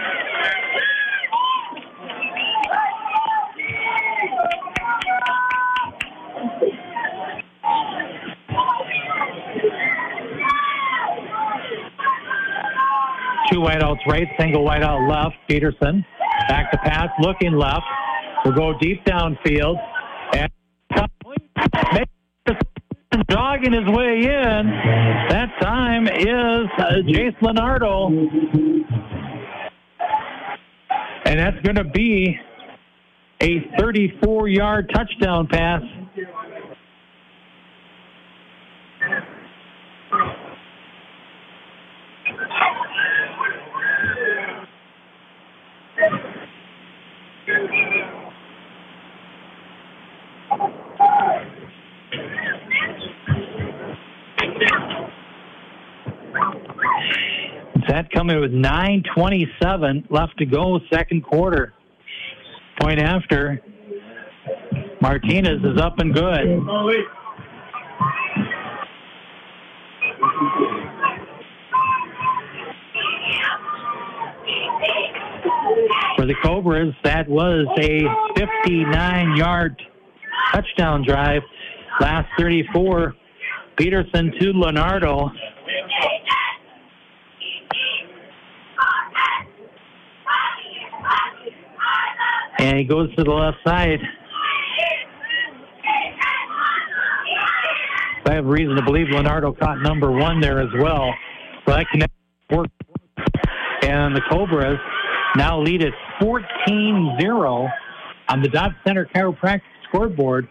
Two 13.52 13.60
whiteouts 13.60 14.06
right, 14.08 14.28
single 14.40 14.64
whiteout 14.64 15.10
left. 15.10 15.36
Peterson 15.48 16.06
back 16.48 16.72
to 16.72 16.78
pass, 16.78 17.10
looking 17.20 17.54
left. 17.54 17.86
Will 18.44 18.52
go 18.52 18.78
deep 18.80 19.04
downfield. 19.06 19.78
And 20.34 20.52
jogging 23.30 23.74
his 23.74 23.88
way 23.88 24.24
in. 24.24 24.68
That 25.30 25.50
time 25.62 26.08
is 26.08 26.68
uh, 26.78 27.02
Jace 27.08 27.42
Leonardo. 27.42 28.08
And 31.26 31.40
that's 31.40 31.60
going 31.64 31.76
to 31.76 31.84
be 31.84 32.40
a 33.42 33.60
34 33.80 34.48
yard 34.48 34.92
touchdown 34.94 35.48
pass. 35.48 35.82
That 57.88 58.10
coming 58.14 58.40
with 58.40 58.52
9.27 58.52 60.10
left 60.10 60.38
to 60.40 60.46
go, 60.46 60.80
second 60.92 61.24
quarter. 61.24 61.74
Point 62.82 63.00
after, 63.00 63.62
Martinez 65.02 65.64
is 65.64 65.80
up 65.80 66.00
and 66.00 66.14
good. 66.14 66.62
For 76.18 76.26
the 76.26 76.36
Cobras, 76.44 76.94
that 77.04 77.28
was 77.30 77.68
a 77.80 78.02
59 78.38 79.36
yard 79.36 79.82
touchdown 80.54 81.04
drive. 81.06 81.42
Last 82.00 82.28
34, 82.38 83.14
Peterson 83.78 84.32
to 84.40 84.52
Leonardo. 84.54 85.32
And 92.58 92.78
he 92.78 92.84
goes 92.84 93.14
to 93.16 93.24
the 93.24 93.32
left 93.32 93.58
side. 93.66 94.00
I 98.28 98.34
have 98.34 98.46
reason 98.46 98.76
to 98.76 98.82
believe 98.82 99.08
Leonardo 99.12 99.54
caught 99.54 99.82
number 99.82 100.12
one 100.12 100.42
there 100.42 100.60
as 100.60 100.70
well. 100.80 101.14
So 101.66 101.74
that 101.74 101.86
can 101.92 102.02
work. 102.50 102.68
And 103.84 104.16
the 104.16 104.22
Cobras 104.30 104.80
now 105.36 105.62
lead 105.62 105.84
at 105.84 105.94
14 106.20 107.18
0 107.22 107.68
on 108.30 108.42
the 108.42 108.50
Dodge 108.50 108.74
Center 108.86 109.08
Chiropractic 109.14 109.62
scoreboard, 109.88 110.48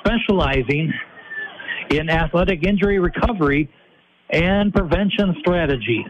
specializing 0.00 0.92
in 1.90 2.10
athletic 2.10 2.64
injury 2.64 2.98
recovery 2.98 3.68
and 4.30 4.72
prevention 4.72 5.34
strategies. 5.40 6.06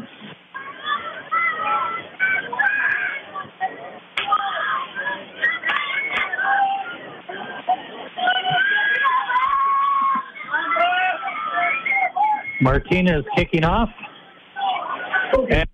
Martinez 12.61 13.25
kicking 13.37 13.65
off. 13.65 13.89
And 15.51 15.69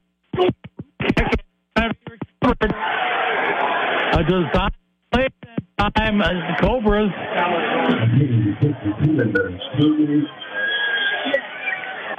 a 4.12 4.22
design 4.22 4.70
uh, 6.24 6.60
Cobras. 6.60 7.10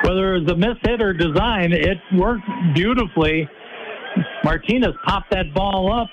Whether 0.04 0.36
it 0.36 0.44
was 0.44 0.52
a 0.52 0.56
miss 0.56 0.78
hit 0.84 1.02
or 1.02 1.14
design, 1.14 1.74
it 1.74 1.98
worked 2.16 2.46
beautifully. 2.74 3.50
Martinez 4.44 4.94
popped 5.06 5.32
that 5.32 5.54
ball 5.54 5.92
up, 5.92 6.10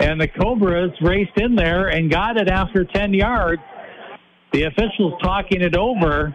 and 0.00 0.20
the 0.20 0.28
Cobras 0.28 0.90
raced 1.00 1.36
in 1.36 1.54
there 1.54 1.88
and 1.88 2.10
got 2.10 2.36
it 2.36 2.48
after 2.48 2.84
10 2.84 3.14
yards. 3.14 3.62
The 4.52 4.64
officials 4.64 5.14
talking 5.22 5.62
it 5.62 5.76
over. 5.76 6.34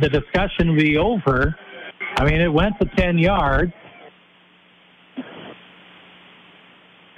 The 0.00 0.08
discussion 0.08 0.76
be 0.76 0.96
over. 0.96 1.56
I 2.16 2.24
mean, 2.24 2.40
it 2.40 2.52
went 2.52 2.78
to 2.80 2.86
10 2.96 3.18
yards. 3.18 3.72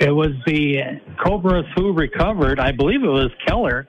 It 0.01 0.11
was 0.11 0.33
the 0.47 1.01
Cobras 1.25 1.65
who 1.77 1.93
recovered. 1.93 2.59
I 2.59 2.73
believe 2.73 3.03
it 3.03 3.09
was 3.09 3.31
Keller. 3.47 3.87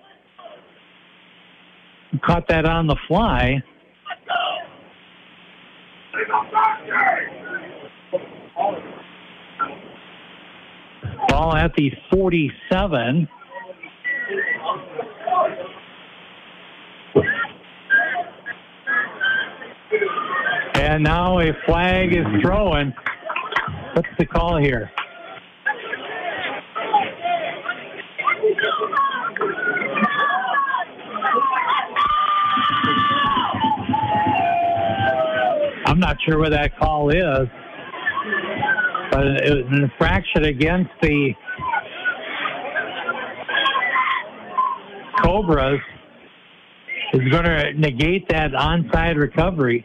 Caught 2.25 2.47
that 2.47 2.65
on 2.65 2.87
the 2.87 2.95
fly. 3.07 3.61
Ball 11.27 11.55
at 11.55 11.73
the 11.75 11.91
47. 12.11 13.27
And 20.85 21.03
now 21.03 21.39
a 21.39 21.51
flag 21.65 22.15
is 22.15 22.25
thrown. 22.43 22.93
What's 23.93 24.07
the 24.19 24.25
call 24.27 24.57
here? 24.57 24.91
I'm 35.87 35.99
not 35.99 36.17
sure 36.23 36.37
what 36.37 36.51
that 36.51 36.77
call 36.77 37.09
is, 37.09 37.49
but 39.11 39.25
it 39.25 39.55
was 39.55 39.65
an 39.71 39.83
infraction 39.85 40.45
against 40.45 40.91
the 41.01 41.33
Cobras 45.23 45.81
is 47.13 47.31
going 47.31 47.45
to 47.45 47.73
negate 47.73 48.29
that 48.29 48.51
onside 48.51 49.17
recovery. 49.17 49.83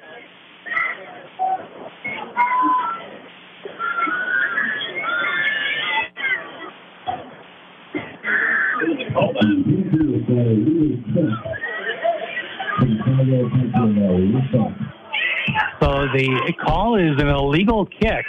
The 16.13 16.53
call 16.65 16.97
is 16.97 17.21
an 17.21 17.29
illegal 17.29 17.87
kick. 17.87 18.25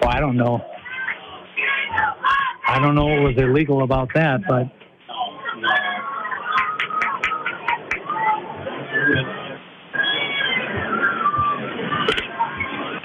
Well, 0.00 0.10
I 0.10 0.20
don't 0.20 0.36
know. 0.36 0.60
I 2.66 2.78
don't 2.78 2.94
know 2.94 3.06
what 3.06 3.22
was 3.22 3.34
illegal 3.36 3.82
about 3.82 4.08
that, 4.14 4.40
but 4.48 4.70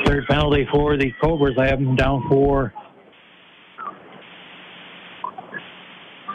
Third 0.05 0.26
penalty 0.30 0.66
for 0.72 0.95
the 0.95 1.12
Cobras. 1.22 1.58
I 1.58 1.68
have 1.68 1.80
them 1.80 1.95
down 1.95 2.24
for 2.30 2.74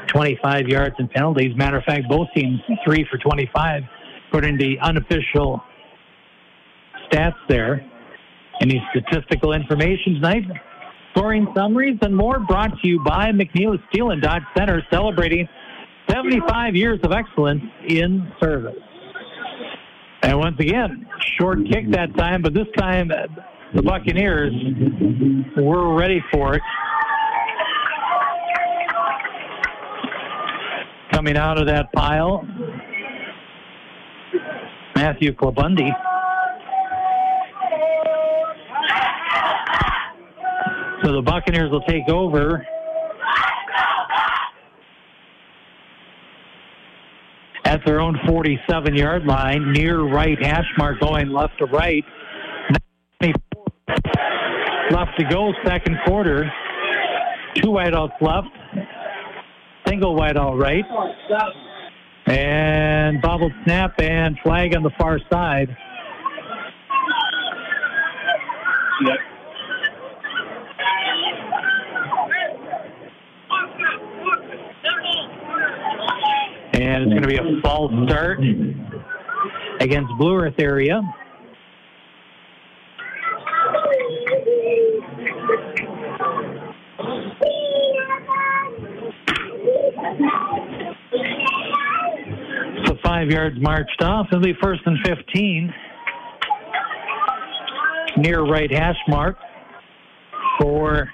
25 0.09 0.69
yards 0.69 0.95
and 0.99 1.11
penalties. 1.11 1.57
Matter 1.57 1.79
of 1.79 1.85
fact, 1.85 2.07
both 2.09 2.29
teams 2.35 2.61
three 2.85 3.07
for 3.11 3.17
25, 3.17 3.85
according 4.29 4.59
to 4.59 4.65
the 4.65 4.79
unofficial 4.81 5.63
stats 7.13 7.37
there. 7.49 7.85
Any 8.61 8.83
statistical 8.91 9.53
information 9.53 10.15
tonight? 10.15 10.45
Scoring 11.13 11.47
summaries 11.55 11.99
and 12.01 12.17
more 12.17 12.41
brought 12.41 12.71
to 12.83 12.89
you 12.89 13.03
by 13.05 13.31
McNeil 13.33 13.77
Steel 13.91 14.11
and 14.11 14.23
Dodge 14.23 14.43
Center, 14.57 14.83
celebrating 14.91 15.49
75 16.11 16.75
years 16.75 17.01
of 17.03 17.13
excellence 17.13 17.63
in 17.89 18.33
service. 18.41 18.77
And 20.23 20.39
once 20.39 20.57
again, 20.59 21.07
short 21.39 21.59
kick 21.71 21.91
that 21.91 22.17
time, 22.17 22.43
but 22.43 22.55
this 22.55 22.69
time 22.79 23.11
the 23.75 23.83
Buccaneers 23.83 24.53
were 25.57 25.95
ready 25.95 26.23
for 26.33 26.55
it. 26.55 26.63
Coming 31.13 31.37
out 31.37 31.61
of 31.61 31.67
that 31.67 31.93
pile, 31.93 32.47
Matthew 34.95 35.33
Klabundi. 35.33 35.91
So 41.03 41.13
the 41.13 41.23
Buccaneers 41.23 41.71
will 41.71 41.83
take 41.83 42.09
over. 42.09 42.65
At 47.65 47.81
their 47.85 48.01
own 48.01 48.19
47 48.27 48.95
yard 48.95 49.25
line, 49.25 49.73
near 49.73 50.03
right 50.03 50.41
hash 50.45 50.67
mark 50.79 51.01
going 51.01 51.31
left 51.31 51.59
to 51.59 51.67
right. 51.67 52.05
Left 54.91 55.19
to 55.19 55.25
go, 55.29 55.53
second 55.65 55.97
quarter. 56.07 56.53
Two 57.57 57.69
wideouts 57.69 58.21
left. 58.21 58.49
Single 59.89 60.15
wideout 60.15 60.61
right. 60.61 60.85
And 62.27 63.21
bobbled 63.21 63.53
snap 63.65 64.01
and 64.01 64.39
flag 64.43 64.77
on 64.77 64.83
the 64.83 64.93
far 64.99 65.19
side. 65.31 65.77
Yep. 69.05 69.32
And 76.83 77.05
it's 77.05 77.11
going 77.11 77.23
to 77.23 77.29
be 77.29 77.37
a 77.37 77.61
false 77.63 77.93
start 78.09 78.41
against 79.79 80.13
Blue 80.19 80.35
Earth 80.35 80.59
area. 80.59 81.01
So 92.85 92.97
five 93.05 93.31
yards 93.31 93.61
marched 93.61 94.03
off. 94.03 94.27
It'll 94.33 94.43
be 94.43 94.53
first 94.61 94.83
and 94.85 94.99
15. 95.07 95.73
Near 98.17 98.43
right 98.43 98.73
hash 98.73 98.97
mark 99.07 99.37
for 100.61 101.09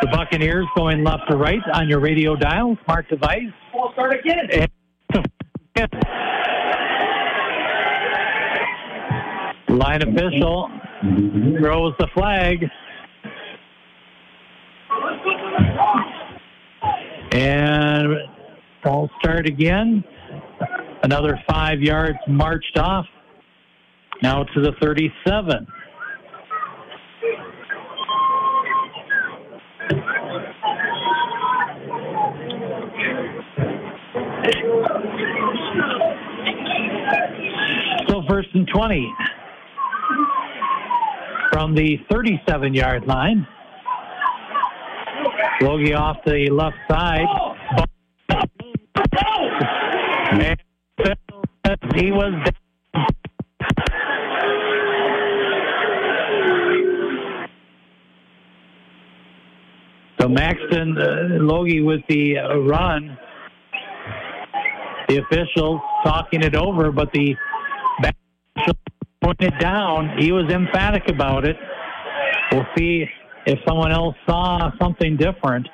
the 0.00 0.08
Buccaneers 0.08 0.66
going 0.76 1.04
left 1.04 1.30
to 1.30 1.36
right 1.36 1.62
on 1.72 1.88
your 1.88 2.00
radio 2.00 2.34
dial, 2.34 2.76
smart 2.84 3.08
device. 3.08 3.52
We'll 3.78 3.92
start 3.92 4.12
again. 4.12 4.48
Line 9.68 10.02
official 10.02 10.68
throws 11.60 11.94
the 12.00 12.08
flag. 12.12 12.66
And 17.30 18.16
false 18.82 19.12
start 19.20 19.46
again. 19.46 20.02
Another 21.04 21.40
five 21.48 21.80
yards 21.80 22.18
marched 22.26 22.76
off. 22.78 23.06
Now 24.22 24.42
to 24.42 24.60
the 24.60 24.72
37. 24.82 25.68
First 38.48 38.54
and 38.54 38.68
20 38.68 39.14
from 41.52 41.74
the 41.74 41.98
37 42.10 42.74
yard 42.74 43.06
line. 43.06 43.46
Logie 45.60 45.94
off 45.94 46.18
the 46.24 46.48
left 46.50 46.76
side. 46.88 47.26
And 50.30 50.56
he 51.96 52.12
was. 52.12 52.32
So 60.20 60.28
Maxton 60.28 60.98
uh, 60.98 61.42
Logie 61.42 61.80
with 61.80 62.00
the 62.08 62.38
uh, 62.38 62.58
run. 62.58 63.18
The 65.08 65.22
officials 65.22 65.80
talking 66.04 66.42
it 66.42 66.54
over, 66.54 66.92
but 66.92 67.10
the 67.12 67.34
pointed 69.28 69.58
down. 69.60 70.16
He 70.18 70.32
was 70.32 70.50
emphatic 70.50 71.02
about 71.10 71.44
it. 71.44 71.56
We'll 72.52 72.66
see 72.76 73.04
if 73.46 73.58
someone 73.66 73.92
else 73.92 74.16
saw 74.26 74.70
something 74.80 75.18
different. 75.18 75.68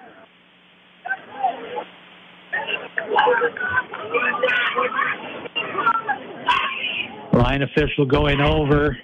Line 7.32 7.62
official 7.62 8.07
going 8.07 8.40
over 8.40 8.96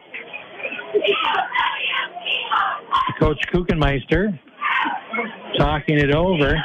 Coach 3.21 3.39
Kuchenmeister, 3.53 4.39
talking 5.59 5.99
it 5.99 6.13
over. 6.13 6.57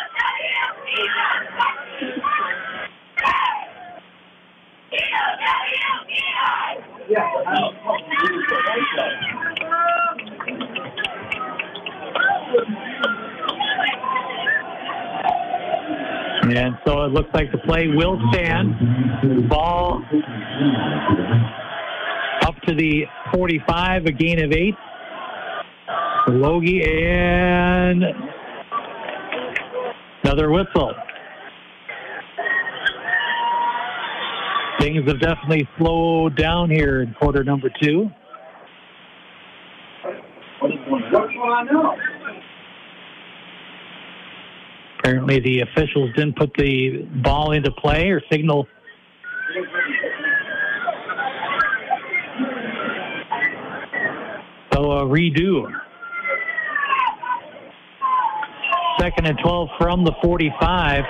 And 16.54 16.78
so 16.86 17.04
it 17.06 17.12
looks 17.12 17.30
like 17.34 17.52
the 17.52 17.58
play 17.58 17.88
will 17.88 18.20
stand. 18.32 19.50
Ball 19.50 20.04
up 22.44 22.56
to 22.68 22.76
the 22.76 23.06
45, 23.34 24.06
a 24.06 24.12
gain 24.12 24.44
of 24.44 24.52
eight. 24.52 24.76
Logie 26.28 26.84
and 26.84 28.04
another 30.24 30.52
whistle. 30.52 30.94
Things 34.80 35.08
have 35.08 35.20
definitely 35.20 35.68
slowed 35.80 36.36
down 36.36 36.70
here 36.70 37.02
in 37.02 37.16
quarter 37.16 37.44
number 37.44 37.72
two. 37.82 38.10
What's 40.60 40.76
going 41.12 41.38
on 41.38 41.66
now? 41.66 41.96
Apparently, 45.06 45.40
the 45.40 45.60
officials 45.60 46.10
didn't 46.16 46.36
put 46.36 46.52
the 46.58 47.08
ball 47.22 47.52
into 47.52 47.70
play 47.70 48.10
or 48.10 48.20
signal. 48.32 48.68
So 54.74 54.92
a 54.94 55.06
redo. 55.06 55.72
Second 59.00 59.28
and 59.28 59.38
12 59.44 59.70
from 59.80 60.06
the 60.06 60.14
45. 60.24 61.04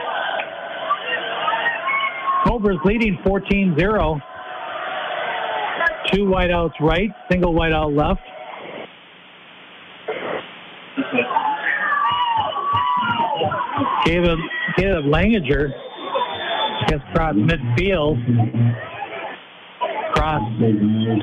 Cobras 2.45 2.77
leading 2.83 3.17
14 3.25 3.77
0. 3.79 4.19
Two 6.11 6.25
wideouts 6.25 6.77
right, 6.81 7.11
single 7.31 7.53
wideout 7.53 7.95
left. 7.95 8.19
Caleb, 14.05 14.39
Caleb 14.77 15.05
Langinger 15.05 15.73
gets 16.87 17.03
across 17.09 17.35
midfield. 17.35 18.17
Cross 20.13 20.43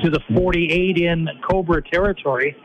to 0.03 0.09
the 0.09 0.19
48 0.35 0.97
in 0.97 1.27
Cobra 1.49 1.81
territory. 1.81 2.55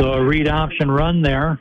So 0.00 0.12
a 0.12 0.24
read 0.24 0.48
option 0.48 0.90
run 0.90 1.20
there. 1.20 1.60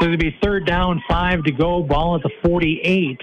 So 0.00 0.06
it'll 0.06 0.16
be 0.18 0.36
third 0.42 0.66
down, 0.66 1.02
five 1.08 1.42
to 1.44 1.52
go, 1.52 1.82
ball 1.82 2.16
at 2.16 2.22
the 2.22 2.30
48. 2.42 3.18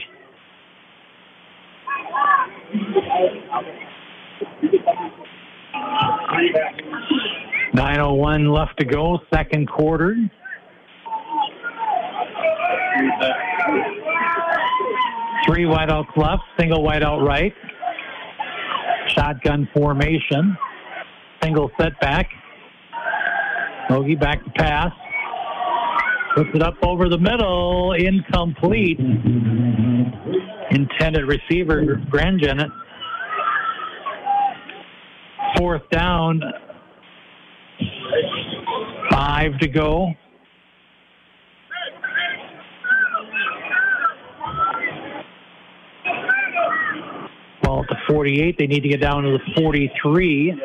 Nine 7.81 7.99
oh 7.99 8.13
one 8.13 8.47
left 8.51 8.77
to 8.77 8.85
go, 8.85 9.17
second 9.33 9.67
quarter. 9.67 10.15
Three 15.47 15.63
wideouts 15.63 16.15
left, 16.15 16.43
single 16.59 16.83
wideout 16.83 17.25
right. 17.25 17.55
Shotgun 19.07 19.67
formation. 19.73 20.55
Single 21.41 21.71
setback. 21.79 22.29
Logie 23.89 24.13
back 24.13 24.43
to 24.43 24.51
pass. 24.51 24.93
Puts 26.35 26.49
it 26.53 26.61
up 26.61 26.75
over 26.83 27.09
the 27.09 27.17
middle. 27.17 27.93
Incomplete. 27.93 28.99
Intended 30.69 31.25
receiver, 31.25 31.99
Grangenet. 32.11 32.69
Fourth 35.57 35.89
down. 35.89 36.43
Five 39.11 39.57
to 39.59 39.67
go. 39.67 40.13
Well, 47.63 47.81
at 47.81 47.89
the 47.89 47.97
48. 48.07 48.55
They 48.57 48.67
need 48.67 48.83
to 48.83 48.89
get 48.89 49.01
down 49.01 49.23
to 49.23 49.31
the 49.31 49.61
43. 49.61 50.61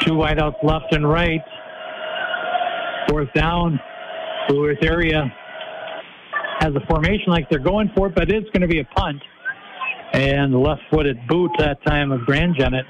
Two 0.00 0.12
wideouts 0.12 0.62
left 0.62 0.94
and 0.94 1.08
right. 1.08 1.40
Fourth 3.08 3.32
down. 3.34 3.78
Blue 4.48 4.66
Earth 4.66 4.82
area 4.82 5.32
has 6.60 6.74
a 6.74 6.80
formation 6.86 7.26
like 7.28 7.48
they're 7.48 7.58
going 7.58 7.90
for 7.96 8.08
it, 8.08 8.14
but 8.14 8.30
it's 8.30 8.48
going 8.50 8.62
to 8.62 8.68
be 8.68 8.80
a 8.80 8.84
punt. 8.96 9.22
And 10.12 10.54
left 10.60 10.82
footed 10.90 11.16
boot 11.28 11.50
that 11.58 11.84
time 11.84 12.12
of 12.12 12.20
Grangenet. 12.20 12.84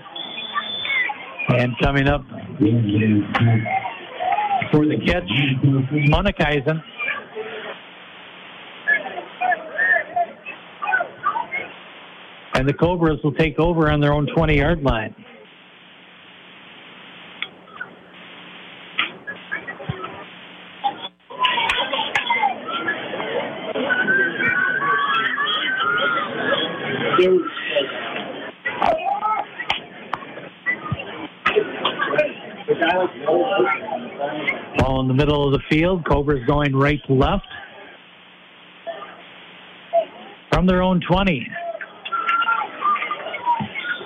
And 1.50 1.72
coming 1.82 2.08
up 2.08 2.22
for 4.70 4.86
the 4.86 4.96
catch, 5.04 5.28
Monikeisen. 6.08 6.82
And 12.54 12.68
the 12.68 12.74
Cobras 12.74 13.18
will 13.24 13.32
take 13.32 13.58
over 13.58 13.90
on 13.90 14.00
their 14.00 14.12
own 14.12 14.26
20 14.34 14.56
yard 14.56 14.82
line. 14.82 15.14
Of 35.52 35.60
the 35.60 35.76
field. 35.76 36.06
Cobras 36.08 36.44
going 36.46 36.74
right 36.74 37.00
to 37.06 37.12
left. 37.12 37.46
From 40.52 40.66
their 40.66 40.82
own 40.82 41.00
20. 41.00 41.46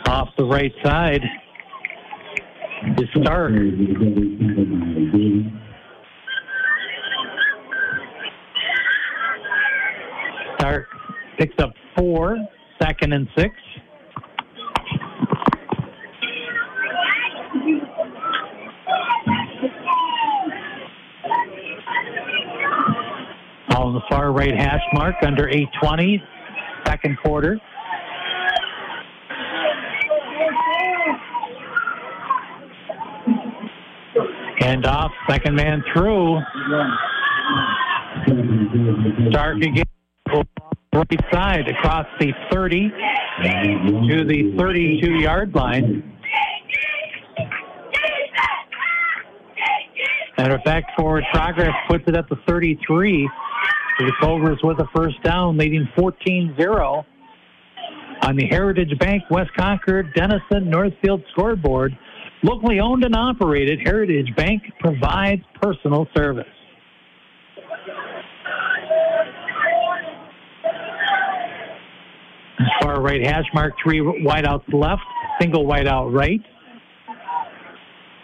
Off 0.06 0.28
the 0.36 0.44
right 0.44 0.72
side 0.84 1.22
is 2.98 3.08
Stark. 3.22 3.52
Stark 10.58 10.86
picks 11.38 11.54
up 11.58 11.72
four, 11.96 12.36
second 12.80 13.12
and 13.12 13.28
six. 13.36 13.54
Hash 24.52 24.82
mark 24.92 25.14
under 25.22 25.48
820, 25.48 26.22
second 26.86 27.18
quarter. 27.24 27.58
Hand 34.58 34.86
off, 34.86 35.10
second 35.28 35.54
man 35.56 35.82
through. 35.92 36.40
Stark 39.30 39.56
again, 39.56 39.84
right 40.94 41.32
side 41.32 41.68
across 41.68 42.06
the 42.20 42.32
30 42.52 42.88
to 44.08 44.24
the 44.24 44.54
32 44.58 45.14
yard 45.14 45.54
line. 45.54 46.10
Matter 50.38 50.56
of 50.56 50.62
fact, 50.62 50.90
forward 50.96 51.24
progress 51.32 51.72
puts 51.88 52.04
it 52.06 52.16
at 52.16 52.28
the 52.28 52.36
33. 52.46 53.28
The 53.98 54.12
Cobras 54.20 54.58
with 54.62 54.80
a 54.80 54.88
first 54.94 55.22
down, 55.22 55.56
leading 55.56 55.88
14 55.96 56.56
0 56.58 57.06
on 58.22 58.36
the 58.36 58.46
Heritage 58.46 58.98
Bank 58.98 59.22
West 59.30 59.50
Concord 59.56 60.12
Dennison 60.14 60.68
Northfield 60.68 61.22
scoreboard. 61.30 61.96
Locally 62.42 62.80
owned 62.80 63.04
and 63.04 63.14
operated, 63.14 63.80
Heritage 63.84 64.34
Bank 64.36 64.62
provides 64.80 65.42
personal 65.62 66.08
service. 66.16 66.44
Far 72.82 73.00
right 73.00 73.24
hash 73.24 73.46
mark, 73.54 73.74
three 73.82 74.00
wideouts 74.00 74.72
left, 74.72 75.02
single 75.40 75.66
wideout 75.66 76.12
right. 76.12 76.40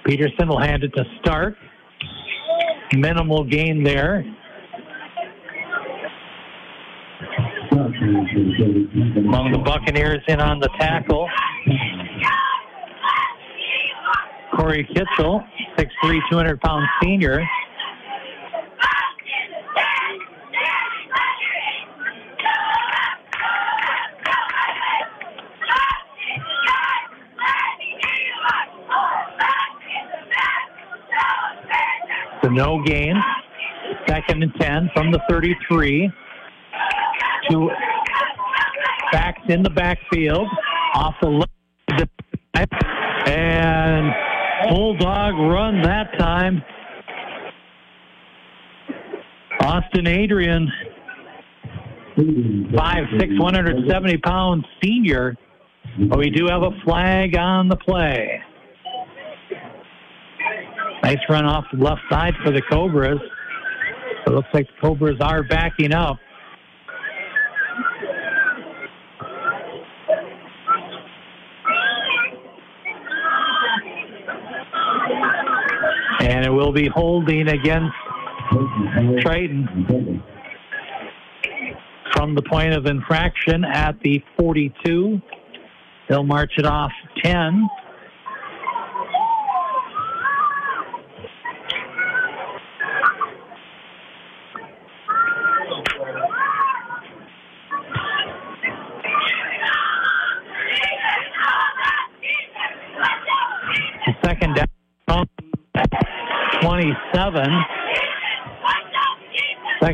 Peterson 0.04 0.48
will 0.48 0.60
hand 0.60 0.82
it 0.82 0.92
to 0.96 1.04
Stark. 1.20 1.54
Minimal 2.92 3.44
gain 3.44 3.84
there. 3.84 4.24
Among 8.40 9.52
the 9.52 9.58
Buccaneers 9.58 10.22
in 10.26 10.40
on 10.40 10.60
the 10.60 10.70
tackle. 10.78 11.28
Corey 14.56 14.88
Kitchell, 14.94 15.44
6'3", 15.76 16.20
200 16.30 16.60
pound 16.60 16.86
senior. 17.02 17.46
So 32.42 32.48
no 32.48 32.82
gain. 32.84 33.22
Second 34.08 34.42
and 34.42 34.54
10 34.58 34.90
from 34.94 35.12
the 35.12 35.20
33 35.28 36.10
to 37.50 37.70
in 39.50 39.62
the 39.62 39.70
backfield 39.70 40.48
off 40.94 41.14
the 41.20 41.28
left 41.28 41.50
and 43.26 44.12
Bulldog 44.68 45.34
run 45.34 45.82
that 45.82 46.16
time. 46.18 46.62
Austin 49.60 50.06
Adrian, 50.06 50.70
five 52.76 53.04
six, 53.18 53.32
170 53.38 54.18
pound 54.18 54.66
senior. 54.82 55.36
But 56.08 56.18
we 56.18 56.30
do 56.30 56.46
have 56.46 56.62
a 56.62 56.70
flag 56.84 57.36
on 57.36 57.68
the 57.68 57.76
play. 57.76 58.40
Nice 61.02 61.18
run 61.28 61.44
off 61.44 61.64
the 61.72 61.82
left 61.82 62.02
side 62.10 62.34
for 62.44 62.52
the 62.52 62.62
Cobras. 62.70 63.20
It 64.26 64.30
looks 64.30 64.48
like 64.54 64.66
the 64.66 64.80
Cobras 64.80 65.16
are 65.20 65.42
backing 65.42 65.92
up. 65.92 66.18
Be 76.80 76.88
holding 76.88 77.48
against 77.48 77.94
Triton 79.20 80.22
from 82.14 82.34
the 82.34 82.42
point 82.42 82.72
of 82.72 82.86
infraction 82.86 83.64
at 83.64 84.00
the 84.02 84.22
42. 84.38 85.20
They'll 86.08 86.24
march 86.24 86.52
it 86.56 86.64
off 86.64 86.92
10. 87.22 87.68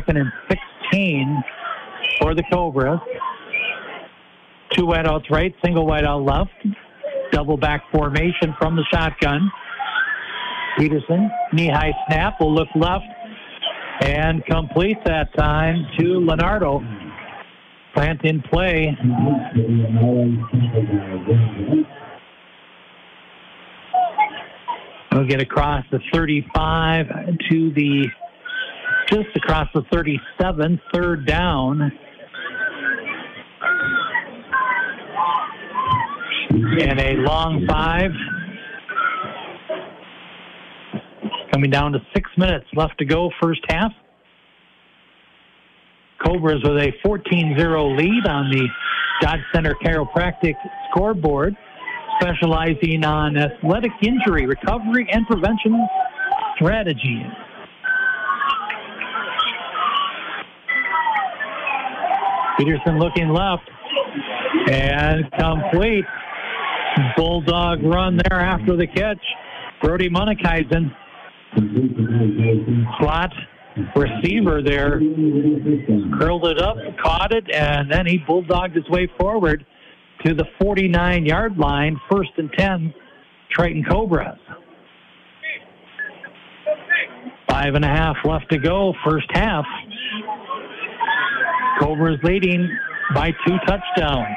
Second 0.07 0.21
and 0.21 0.31
16 0.91 1.43
for 2.21 2.33
the 2.33 2.43
Cobras. 2.51 2.99
Two 4.71 4.83
wideouts 4.83 5.29
right, 5.29 5.53
single 5.63 5.85
wideout 5.85 6.25
left. 6.25 6.77
Double 7.31 7.57
back 7.57 7.83
formation 7.91 8.55
from 8.57 8.77
the 8.77 8.85
shotgun. 8.91 9.51
Peterson, 10.77 11.29
knee 11.51 11.67
high 11.67 11.91
snap, 12.07 12.39
will 12.39 12.53
look 12.53 12.69
left 12.75 13.05
and 14.01 14.45
complete 14.45 14.97
that 15.05 15.35
time 15.35 15.85
to 15.97 16.25
Leonardo. 16.25 16.81
Plant 17.93 18.23
in 18.23 18.41
play. 18.43 18.95
We'll 25.11 25.25
get 25.25 25.41
across 25.41 25.83
the 25.91 25.99
35 26.13 27.07
to 27.49 27.71
the 27.73 28.07
just 29.07 29.35
across 29.35 29.67
the 29.73 29.83
37, 29.91 30.81
third 30.93 31.25
down. 31.25 31.91
And 36.49 36.99
a 36.99 37.13
long 37.17 37.65
five. 37.67 38.11
Coming 41.53 41.69
down 41.71 41.93
to 41.93 41.99
six 42.13 42.29
minutes 42.37 42.65
left 42.75 42.97
to 42.99 43.05
go, 43.05 43.31
first 43.41 43.61
half. 43.69 43.91
Cobras 46.23 46.61
with 46.63 46.77
a 46.77 46.91
14-0 47.05 47.97
lead 47.97 48.27
on 48.27 48.51
the 48.51 48.67
Dodge 49.21 49.39
Center 49.53 49.75
Chiropractic 49.83 50.53
scoreboard, 50.89 51.55
specializing 52.19 53.03
on 53.05 53.37
athletic 53.37 53.91
injury 54.01 54.45
recovery 54.45 55.07
and 55.11 55.25
prevention 55.27 55.87
strategies. 56.55 57.25
Peterson 62.57 62.99
looking 62.99 63.29
left 63.29 63.69
and 64.69 65.25
complete. 65.37 66.05
Bulldog 67.15 67.83
run 67.83 68.19
there 68.29 68.39
after 68.39 68.75
the 68.75 68.87
catch. 68.87 69.23
Brody 69.81 70.09
Monikaisen 70.09 70.91
slot 72.99 73.31
receiver 73.95 74.61
there 74.63 74.99
curled 76.19 76.47
it 76.47 76.59
up, 76.59 76.77
caught 77.03 77.31
it, 77.31 77.45
and 77.53 77.91
then 77.91 78.05
he 78.05 78.17
bulldogged 78.27 78.75
his 78.75 78.87
way 78.89 79.09
forward 79.19 79.65
to 80.25 80.33
the 80.33 80.45
49 80.59 81.25
yard 81.25 81.57
line, 81.57 81.99
first 82.11 82.31
and 82.37 82.51
10, 82.57 82.93
Triton 83.51 83.83
Cobras. 83.83 84.39
Five 87.47 87.75
and 87.75 87.85
a 87.85 87.87
half 87.87 88.17
left 88.25 88.51
to 88.51 88.57
go, 88.57 88.93
first 89.05 89.27
half. 89.31 89.65
Cobras 91.79 92.19
leading 92.23 92.69
by 93.13 93.31
two 93.45 93.57
touchdowns. 93.65 94.35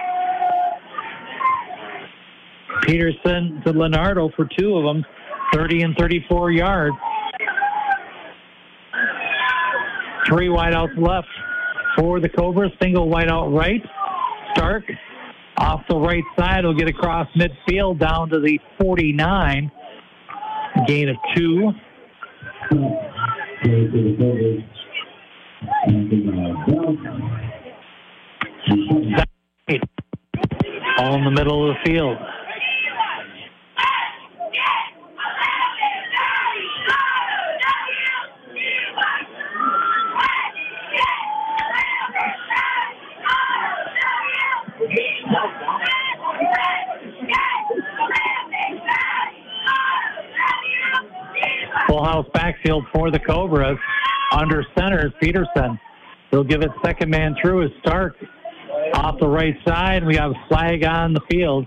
Peterson 2.82 3.62
to 3.64 3.72
Leonardo 3.72 4.30
for 4.36 4.48
two 4.58 4.74
of 4.76 4.84
them, 4.84 5.04
30 5.52 5.82
and 5.82 5.96
34 5.96 6.50
yards. 6.50 6.96
Three 10.26 10.48
wideouts 10.48 10.96
left 10.96 11.28
for 11.98 12.20
the 12.20 12.28
Cobras. 12.28 12.70
Single 12.80 13.08
wideout 13.08 13.56
right. 13.56 13.82
Stark 14.54 14.84
off 15.58 15.82
the 15.88 15.96
right 15.96 16.24
side 16.38 16.64
will 16.64 16.74
get 16.74 16.88
across 16.88 17.28
midfield 17.36 17.98
down 18.00 18.30
to 18.30 18.40
the 18.40 18.58
49. 18.80 19.70
Gain 20.86 21.08
of 21.08 21.16
two. 21.34 21.72
All 25.62 25.68
in 31.16 31.24
the 31.24 31.30
middle 31.30 31.70
of 31.70 31.76
the 31.76 31.80
field. 31.84 32.16
Full 51.86 52.04
house 52.04 52.26
backfield 52.32 52.86
for 52.94 53.10
the 53.10 53.18
Cobras. 53.18 53.78
Under 54.32 54.64
center 54.78 55.06
is 55.06 55.12
Peterson. 55.20 55.78
He'll 56.30 56.44
give 56.44 56.62
it 56.62 56.70
second 56.84 57.10
man 57.10 57.34
through 57.40 57.62
is 57.66 57.70
Stark. 57.80 58.16
Off 58.94 59.18
the 59.20 59.28
right 59.28 59.56
side, 59.66 60.04
we 60.06 60.16
have 60.16 60.30
a 60.30 60.48
flag 60.48 60.84
on 60.84 61.12
the 61.12 61.20
field. 61.30 61.66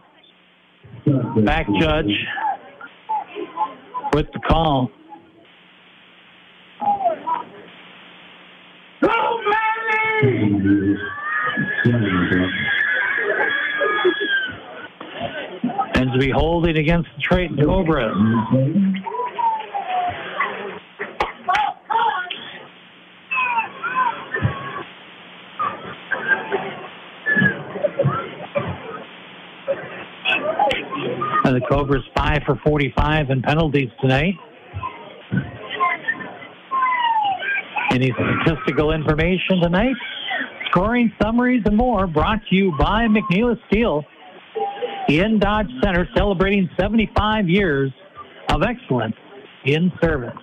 Back 1.44 1.68
judge 1.80 2.12
with 4.14 4.28
the 4.34 4.40
call. 4.40 4.90
And 15.96 16.12
to 16.14 16.20
be 16.20 16.30
holding 16.30 16.78
against 16.78 17.10
the 17.16 17.22
Triton 17.22 17.58
Cobras. 17.58 18.16
And 31.43 31.43
the 31.54 31.62
Cobras 31.62 32.04
five 32.16 32.42
for 32.46 32.60
45 32.66 33.30
in 33.30 33.42
penalties 33.42 33.90
tonight. 34.02 34.34
Any 37.92 38.12
statistical 38.44 38.92
information 38.92 39.60
tonight? 39.62 39.96
Scoring 40.70 41.14
summaries 41.22 41.62
and 41.66 41.78
more 41.78 42.08
brought 42.08 42.40
to 42.50 42.56
you 42.56 42.74
by 42.80 43.08
McNeilus 43.08 43.60
Steel 43.68 44.04
in 45.08 45.38
Dodge 45.40 45.70
Center, 45.84 46.08
celebrating 46.16 46.70
75 46.80 47.48
years 47.48 47.92
of 48.50 48.64
excellence 48.64 49.16
in 49.66 49.92
service. 50.02 50.34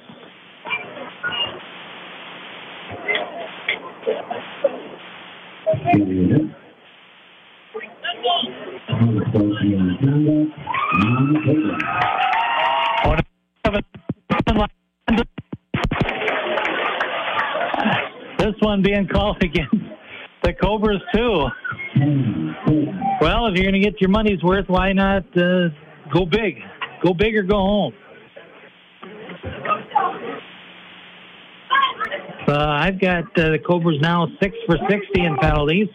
This 18.38 18.54
one 18.58 18.82
being 18.82 19.06
called 19.06 19.40
against 19.42 19.72
the 20.42 20.52
Cobras 20.52 21.00
too. 21.14 21.46
Well, 23.20 23.46
if 23.46 23.54
you're 23.54 23.70
going 23.70 23.74
to 23.74 23.78
get 23.80 24.00
your 24.00 24.10
money's 24.10 24.42
worth, 24.42 24.68
why 24.68 24.92
not 24.92 25.24
uh, 25.36 25.68
go 26.12 26.26
big? 26.26 26.56
Go 27.04 27.14
big 27.14 27.36
or 27.36 27.42
go 27.42 27.56
home. 27.56 27.94
Uh, 32.48 32.66
I've 32.68 33.00
got 33.00 33.24
uh, 33.38 33.50
the 33.50 33.58
Cobras 33.64 34.00
now 34.00 34.26
six 34.42 34.56
for 34.66 34.76
60 34.88 35.24
in 35.24 35.36
penalties. 35.36 35.88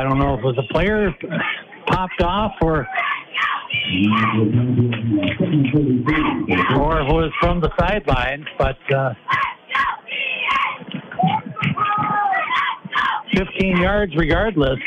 I 0.00 0.02
don't 0.02 0.18
know 0.18 0.32
if 0.32 0.40
it 0.40 0.46
was 0.46 0.56
a 0.56 0.72
player 0.72 1.14
popped 1.88 2.22
off 2.22 2.54
or 2.62 2.88
or 6.78 7.00
it 7.00 7.06
was 7.06 7.30
from 7.38 7.60
the 7.60 7.70
sidelines, 7.78 8.46
but 8.56 8.78
uh, 8.94 9.12
15 13.34 13.76
yards 13.76 14.16
regardless. 14.16 14.78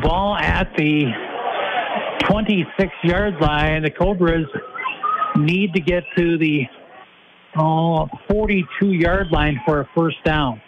Ball 0.00 0.36
at 0.36 0.70
the 0.76 1.04
26 2.28 2.92
yard 3.04 3.34
line. 3.40 3.82
The 3.82 3.90
Cobras 3.90 4.46
need 5.36 5.72
to 5.74 5.80
get 5.80 6.04
to 6.16 6.38
the 6.38 6.66
oh, 7.56 8.08
42 8.30 8.92
yard 8.92 9.28
line 9.30 9.60
for 9.64 9.80
a 9.80 9.88
first 9.94 10.22
down. 10.24 10.60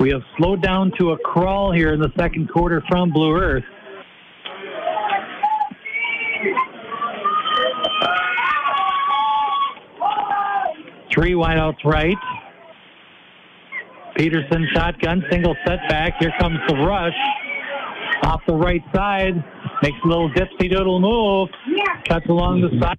We 0.00 0.10
have 0.10 0.22
slowed 0.36 0.60
down 0.60 0.92
to 0.98 1.12
a 1.12 1.18
crawl 1.18 1.72
here 1.72 1.92
in 1.92 2.00
the 2.00 2.12
second 2.18 2.50
quarter 2.50 2.82
from 2.88 3.10
Blue 3.10 3.36
Earth. 3.36 3.64
Three 11.12 11.32
wideouts 11.32 11.84
right. 11.84 12.16
Peterson 14.16 14.66
shotgun, 14.72 15.24
single 15.30 15.56
setback. 15.66 16.14
Here 16.20 16.32
comes 16.38 16.58
the 16.68 16.76
rush. 16.76 17.14
Off 18.22 18.40
the 18.46 18.54
right 18.54 18.82
side. 18.94 19.34
Makes 19.82 19.98
a 20.04 20.06
little 20.06 20.30
dipsy 20.30 20.70
doodle 20.70 21.00
move. 21.00 21.48
Cuts 22.08 22.26
along 22.28 22.60
the 22.60 22.70
side. 22.80 22.98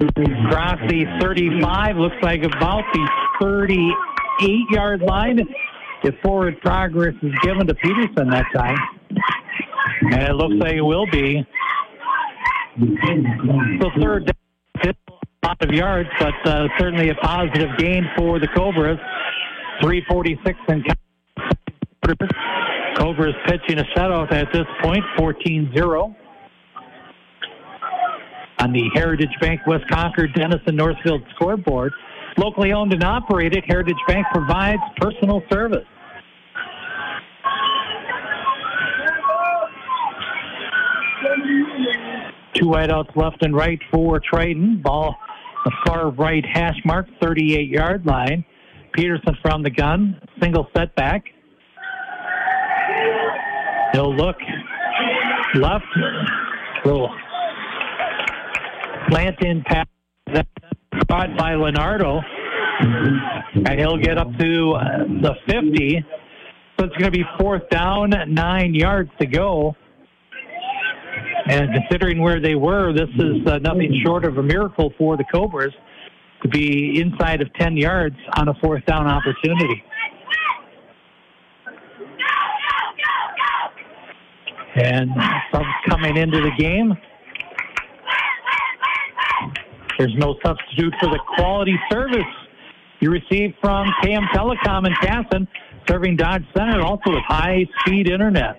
Across 0.00 0.78
the 0.88 1.04
35. 1.20 1.96
Looks 1.96 2.16
like 2.22 2.42
about 2.42 2.84
the 2.92 3.08
38 3.40 4.64
yard 4.70 5.02
line. 5.02 5.40
If 6.04 6.14
forward 6.22 6.60
progress 6.60 7.14
is 7.22 7.32
given 7.42 7.66
to 7.66 7.74
Peterson 7.74 8.30
that 8.30 8.46
time. 8.54 8.76
And 10.12 10.22
it 10.22 10.34
looks 10.34 10.54
like 10.58 10.74
it 10.74 10.82
will 10.82 11.06
be. 11.10 11.44
So 13.80 13.90
third 14.00 14.26
down, 14.26 14.94
a 15.42 15.46
lot 15.46 15.62
of 15.62 15.70
yards, 15.70 16.08
but 16.20 16.34
uh, 16.46 16.68
certainly 16.78 17.10
a 17.10 17.14
positive 17.16 17.76
gain 17.76 18.08
for 18.16 18.38
the 18.38 18.48
Cobras. 18.48 18.98
346 19.80 20.58
and 20.68 20.84
Cobra 22.96 23.28
is 23.28 23.34
pitching 23.46 23.78
a 23.78 23.84
shutout 23.96 24.32
at 24.32 24.52
this 24.52 24.66
point, 24.82 25.04
14-0. 25.18 26.16
On 28.60 28.72
the 28.72 28.90
Heritage 28.94 29.30
Bank 29.40 29.60
West 29.66 29.84
Concord 29.88 30.34
Dennison 30.34 30.74
Northfield 30.74 31.22
scoreboard. 31.34 31.92
Locally 32.36 32.72
owned 32.72 32.92
and 32.92 33.04
operated, 33.04 33.64
Heritage 33.66 33.96
Bank 34.08 34.26
provides 34.32 34.82
personal 34.96 35.42
service. 35.50 35.86
Two 42.54 42.66
wideouts 42.66 43.14
left 43.14 43.44
and 43.44 43.54
right 43.54 43.80
for 43.92 44.20
Triton. 44.20 44.82
Ball 44.82 45.14
the 45.64 45.72
far 45.86 46.10
right 46.10 46.44
hash 46.44 46.76
mark, 46.84 47.08
38 47.20 47.68
yard 47.68 48.06
line. 48.06 48.44
Peterson 48.98 49.36
from 49.40 49.62
the 49.62 49.70
gun, 49.70 50.20
single 50.42 50.66
setback. 50.76 51.22
He'll 53.92 54.12
look 54.12 54.36
left, 55.54 55.84
little 56.84 57.08
slant 59.08 59.40
in 59.42 59.62
pass 59.62 59.86
caught 61.08 61.36
by 61.36 61.54
Leonardo, 61.54 62.20
and 62.80 63.78
he'll 63.78 63.98
get 63.98 64.18
up 64.18 64.36
to 64.36 64.72
uh, 64.72 64.98
the 65.22 65.34
50. 65.46 66.04
So 66.76 66.86
it's 66.86 66.96
going 66.96 67.12
to 67.12 67.16
be 67.16 67.24
fourth 67.38 67.68
down, 67.70 68.12
nine 68.26 68.74
yards 68.74 69.10
to 69.20 69.26
go. 69.26 69.76
And 71.46 71.70
considering 71.72 72.20
where 72.20 72.40
they 72.40 72.56
were, 72.56 72.92
this 72.92 73.08
is 73.16 73.46
uh, 73.46 73.58
nothing 73.58 74.00
short 74.04 74.24
of 74.24 74.38
a 74.38 74.42
miracle 74.42 74.92
for 74.98 75.16
the 75.16 75.24
Cobras 75.32 75.72
to 76.42 76.48
be 76.48 77.00
inside 77.00 77.42
of 77.42 77.52
10 77.54 77.76
yards 77.76 78.16
on 78.36 78.48
a 78.48 78.54
fourth 78.54 78.84
down 78.86 79.06
opportunity. 79.06 79.82
And 84.76 85.10
coming 85.88 86.16
into 86.16 86.40
the 86.40 86.50
game. 86.58 86.96
There's 89.98 90.14
no 90.16 90.36
substitute 90.44 90.94
for 91.00 91.08
the 91.08 91.18
quality 91.36 91.76
service 91.90 92.20
you 93.00 93.10
receive 93.10 93.54
from 93.60 93.88
KM 94.02 94.26
Telecom 94.28 94.86
in 94.86 94.92
Kasson, 94.94 95.46
serving 95.88 96.16
Dodge 96.16 96.44
Center, 96.56 96.80
also 96.82 97.10
with 97.10 97.22
high-speed 97.26 98.08
internet. 98.08 98.56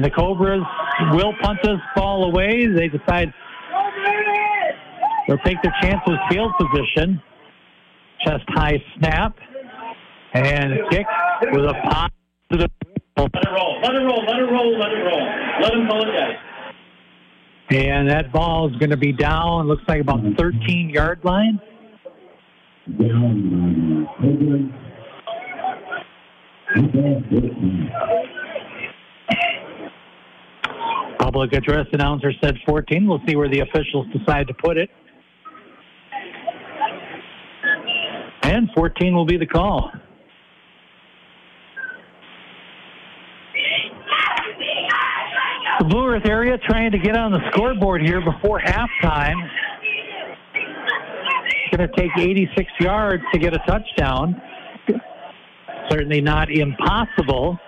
And 0.00 0.04
the 0.06 0.16
Cobras 0.16 0.62
will 1.12 1.34
punt 1.42 1.58
this 1.62 1.76
ball 1.94 2.24
away. 2.24 2.66
They 2.66 2.88
decide 2.88 3.34
they'll 5.28 5.36
take 5.44 5.60
their 5.62 5.74
chance 5.82 6.00
with 6.06 6.16
field 6.30 6.52
position. 6.58 7.20
Chest 8.24 8.44
high 8.48 8.82
snap. 8.96 9.36
And 10.32 10.72
kick 10.88 11.06
with 11.52 11.66
a 11.66 11.74
pop 11.84 12.10
to 12.50 12.56
the. 12.56 12.70
Let 13.18 13.28
it 13.34 13.50
roll, 13.50 13.78
let 13.82 13.94
it 13.94 14.04
roll, 14.06 14.24
let 14.26 14.38
it 14.38 14.50
roll, 14.50 14.78
let 14.78 14.90
it 14.90 15.04
roll. 15.04 15.28
Let 15.60 15.74
him 15.74 15.86
apologize. 15.86 16.36
And 17.68 18.08
that 18.08 18.32
ball 18.32 18.70
is 18.70 18.76
going 18.76 18.88
to 18.88 18.96
be 18.96 19.12
down, 19.12 19.68
looks 19.68 19.84
like 19.86 20.00
about 20.00 20.20
13 20.38 20.88
yard 20.88 21.20
line. 21.24 21.60
Public 31.20 31.52
address 31.52 31.86
announcer 31.92 32.32
said 32.42 32.56
14. 32.66 33.06
We'll 33.06 33.20
see 33.28 33.36
where 33.36 33.48
the 33.48 33.60
officials 33.60 34.06
decide 34.16 34.48
to 34.48 34.54
put 34.54 34.78
it. 34.78 34.88
And 38.42 38.70
14 38.74 39.14
will 39.14 39.26
be 39.26 39.36
the 39.36 39.46
call. 39.46 39.92
The 45.78 45.84
Blue 45.84 46.06
Earth 46.06 46.26
area 46.26 46.58
trying 46.58 46.90
to 46.92 46.98
get 46.98 47.16
on 47.16 47.32
the 47.32 47.40
scoreboard 47.52 48.02
here 48.02 48.20
before 48.20 48.60
halftime. 48.60 49.48
It's 50.54 51.76
going 51.76 51.88
to 51.88 51.96
take 51.96 52.10
86 52.16 52.70
yards 52.80 53.22
to 53.32 53.38
get 53.38 53.54
a 53.54 53.58
touchdown. 53.66 54.40
Certainly 55.90 56.22
not 56.22 56.50
impossible. 56.50 57.58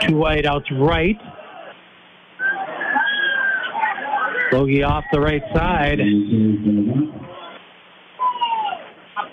Two 0.00 0.14
wideouts 0.14 0.70
right. 0.80 1.16
Logie 4.52 4.82
off 4.82 5.04
the 5.12 5.20
right 5.20 5.42
side. 5.54 5.98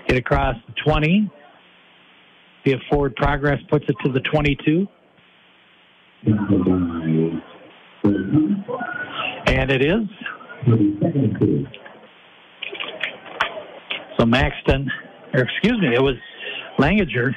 Get 0.08 0.18
across 0.18 0.56
the 0.68 0.74
20. 0.86 1.32
See 2.66 2.72
if 2.74 2.80
forward 2.90 3.16
progress 3.16 3.60
puts 3.70 3.86
it 3.88 3.96
to 4.06 4.12
the 4.12 4.20
22. 4.20 4.88
And 9.48 9.72
it 9.72 9.82
is. 9.82 10.08
So 14.20 14.26
Maxton, 14.26 14.92
or 15.34 15.42
excuse 15.42 15.80
me, 15.80 15.96
it 15.96 16.02
was 16.02 16.16
Langinger. 16.78 17.36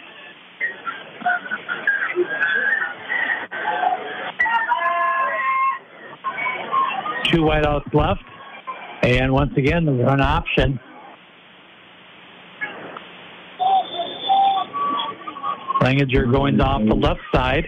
Two 7.31 7.43
wideouts 7.43 7.93
left. 7.95 8.25
And 9.03 9.33
once 9.33 9.53
again, 9.57 9.85
the 9.85 9.93
run 9.93 10.21
option. 10.21 10.79
Langager 15.81 16.31
going 16.31 16.61
off 16.61 16.83
the 16.87 16.95
left 16.95 17.21
side. 17.35 17.65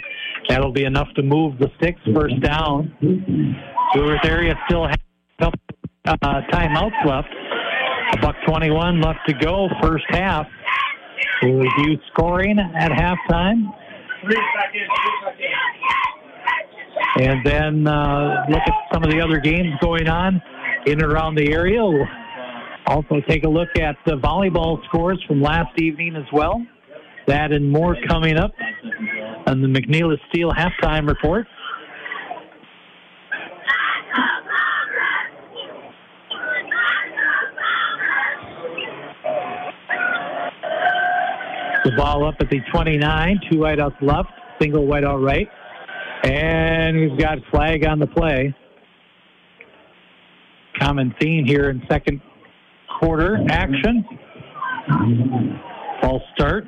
That'll 0.48 0.72
be 0.72 0.84
enough 0.84 1.08
to 1.16 1.22
move 1.22 1.58
the 1.58 1.70
sticks 1.76 2.00
first 2.14 2.40
down. 2.40 2.92
Earth 3.96 4.24
area 4.24 4.54
still 4.66 4.86
has 4.86 4.96
a 5.38 5.44
couple 5.44 5.60
uh, 6.06 6.40
timeouts 6.52 7.04
left. 7.06 7.28
A 8.12 8.20
buck 8.20 8.36
21 8.46 9.00
left 9.00 9.20
to 9.28 9.34
go, 9.34 9.68
first 9.80 10.04
half. 10.10 10.46
Review 11.42 11.98
scoring 12.12 12.58
at 12.58 12.90
halftime. 12.90 13.64
Three 14.22 14.36
seconds. 14.60 15.21
And 17.18 17.44
then 17.44 17.86
uh, 17.86 18.46
look 18.48 18.62
at 18.66 18.74
some 18.92 19.04
of 19.04 19.10
the 19.10 19.20
other 19.20 19.38
games 19.38 19.74
going 19.82 20.08
on 20.08 20.40
in 20.86 21.02
and 21.02 21.12
around 21.12 21.34
the 21.34 21.52
area. 21.52 21.84
We'll 21.84 22.06
also 22.86 23.20
take 23.28 23.44
a 23.44 23.48
look 23.48 23.68
at 23.78 23.96
the 24.06 24.16
volleyball 24.16 24.82
scores 24.86 25.22
from 25.26 25.42
last 25.42 25.78
evening 25.78 26.16
as 26.16 26.24
well. 26.32 26.64
That 27.26 27.52
and 27.52 27.70
more 27.70 27.96
coming 28.08 28.36
up 28.36 28.52
on 29.46 29.60
the 29.60 29.68
McNeilus 29.68 30.18
Steel 30.30 30.52
halftime 30.52 31.06
report. 31.06 31.46
The 41.84 41.92
ball 41.96 42.24
up 42.24 42.36
at 42.40 42.48
the 42.48 42.60
29, 42.72 43.40
two 43.50 43.58
wideouts 43.58 44.00
left, 44.00 44.30
single 44.60 44.86
wideout 44.86 45.24
right. 45.24 45.48
And 46.22 47.00
we've 47.00 47.18
got 47.18 47.38
flag 47.50 47.84
on 47.86 47.98
the 47.98 48.06
play. 48.06 48.54
Common 50.78 51.14
theme 51.20 51.44
here 51.44 51.70
in 51.70 51.82
second 51.90 52.20
quarter 53.00 53.38
action. 53.48 54.04
False 56.00 56.22
start. 56.34 56.64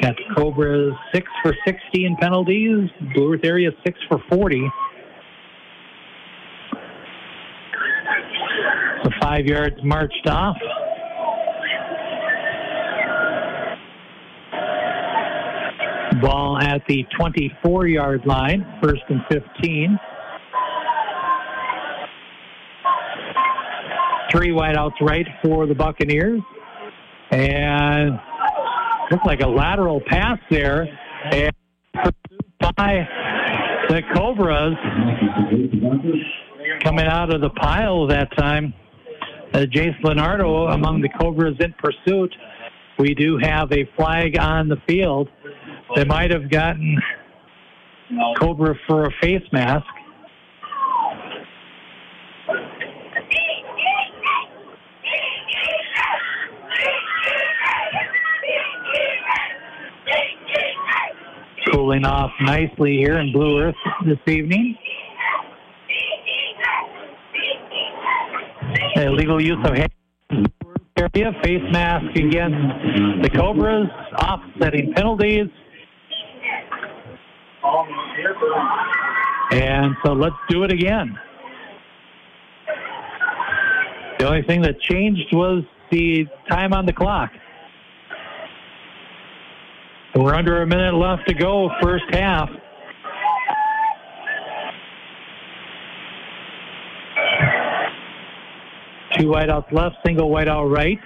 Got 0.00 0.14
Cobras 0.36 0.94
six 1.12 1.26
for 1.42 1.54
60 1.66 2.04
in 2.04 2.16
penalties. 2.16 2.88
Blue 3.14 3.34
Earth 3.34 3.44
area 3.44 3.70
six 3.84 3.98
for 4.08 4.22
40. 4.30 4.62
So 9.08 9.14
five 9.20 9.46
yards 9.46 9.76
marched 9.82 10.28
off. 10.28 10.56
Ball 16.20 16.58
at 16.60 16.82
the 16.88 17.06
24 17.16 17.86
yard 17.86 18.26
line, 18.26 18.66
first 18.82 19.02
and 19.08 19.20
15. 19.30 19.98
Three 24.32 24.50
wideouts 24.50 25.00
right 25.00 25.26
for 25.42 25.66
the 25.66 25.74
Buccaneers. 25.74 26.40
And 27.30 28.18
looked 29.10 29.26
like 29.26 29.40
a 29.40 29.48
lateral 29.48 30.02
pass 30.06 30.38
there. 30.50 30.86
And 31.30 31.52
by 32.60 33.08
the 33.88 34.02
Cobras 34.14 34.74
coming 36.82 37.06
out 37.06 37.32
of 37.32 37.40
the 37.40 37.50
pile 37.50 38.06
that 38.08 38.36
time. 38.36 38.74
Uh, 39.54 39.60
Jace 39.60 39.96
Leonardo 40.04 40.66
among 40.68 41.00
the 41.00 41.08
Cobras 41.08 41.56
in 41.60 41.74
pursuit. 41.78 42.34
We 42.98 43.14
do 43.14 43.38
have 43.38 43.72
a 43.72 43.88
flag 43.96 44.38
on 44.38 44.68
the 44.68 44.76
field. 44.86 45.28
They 45.96 46.04
might 46.04 46.30
have 46.30 46.50
gotten 46.50 47.00
Cobra 48.38 48.74
for 48.86 49.06
a 49.06 49.10
face 49.22 49.42
mask. 49.52 49.86
Cooling 61.72 62.04
off 62.04 62.32
nicely 62.40 62.96
here 62.96 63.18
in 63.18 63.32
Blue 63.32 63.60
Earth 63.60 63.74
this 64.04 64.18
evening. 64.26 64.76
Illegal 68.98 69.40
use 69.40 69.58
of 69.64 69.76
hands 69.76 69.92
area, 70.98 71.32
face 71.42 71.62
mask 71.70 72.16
against 72.16 73.22
the 73.22 73.30
Cobras, 73.30 73.86
offsetting 74.20 74.92
penalties. 74.94 75.46
And 79.52 79.94
so 80.04 80.12
let's 80.12 80.34
do 80.48 80.64
it 80.64 80.72
again. 80.72 81.16
The 84.18 84.26
only 84.26 84.42
thing 84.42 84.62
that 84.62 84.80
changed 84.80 85.32
was 85.32 85.62
the 85.92 86.26
time 86.50 86.72
on 86.72 86.84
the 86.84 86.92
clock. 86.92 87.30
We're 90.16 90.34
under 90.34 90.62
a 90.62 90.66
minute 90.66 90.94
left 90.94 91.28
to 91.28 91.34
go, 91.34 91.70
first 91.80 92.04
half. 92.10 92.50
Two 99.18 99.26
wideouts 99.26 99.72
left, 99.72 99.96
single 100.06 100.30
wideout 100.30 100.70
right. 100.72 100.98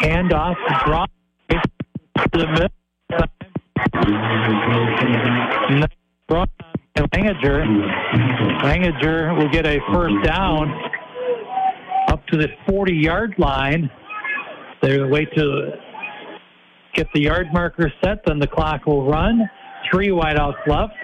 Handoff, 0.00 0.56
drop 0.84 1.10
to 1.48 1.58
the 2.32 2.46
middle. 2.48 2.68
Brought 6.26 6.48
on 6.96 7.06
Langinger. 7.12 7.64
Langinger 8.64 9.34
will 9.38 9.48
get 9.50 9.64
a 9.66 9.78
first 9.92 10.14
down 10.24 10.72
up 12.08 12.26
to 12.28 12.36
the 12.36 12.48
40 12.68 12.94
yard 12.94 13.34
line. 13.38 13.88
They 14.82 15.00
wait 15.02 15.28
to 15.36 15.72
get 16.94 17.06
the 17.14 17.22
yard 17.22 17.48
marker 17.52 17.92
set, 18.02 18.24
then 18.26 18.40
the 18.40 18.48
clock 18.48 18.86
will 18.86 19.08
run. 19.08 19.48
Three 19.92 20.08
wideouts 20.08 20.66
left. 20.66 20.94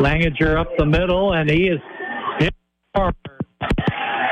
Langinger 0.00 0.56
up 0.56 0.68
the 0.78 0.86
middle, 0.86 1.34
and 1.34 1.50
he 1.50 1.68
is 1.68 1.80
hit 2.38 2.54
hard. 2.96 3.14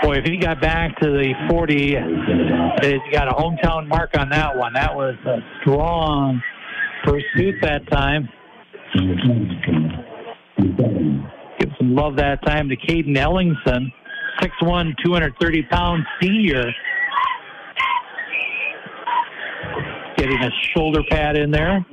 Boy, 0.03 0.17
if 0.17 0.25
he 0.25 0.37
got 0.37 0.61
back 0.61 0.99
to 1.01 1.11
the 1.11 1.33
40, 1.49 1.75
he's 2.83 3.13
got 3.13 3.29
a 3.29 3.33
hometown 3.33 3.87
mark 3.87 4.11
on 4.19 4.31
that 4.31 4.57
one. 4.57 4.73
That 4.73 4.95
was 4.95 5.15
a 5.27 5.39
strong 5.61 6.43
pursuit 7.05 7.55
that 7.63 7.89
time. 7.89 8.29
Give 11.61 11.69
some 11.79 11.95
love 11.95 12.17
that 12.17 12.45
time 12.45 12.69
to 12.69 12.77
Caden 12.77 13.17
Ellingson, 13.17 13.93
6'1", 14.41 14.95
230 15.05 15.63
pound 15.71 16.05
senior. 16.21 16.65
Getting 20.17 20.43
a 20.43 20.51
shoulder 20.75 21.03
pad 21.11 21.37
in 21.37 21.53
there. 21.53 21.87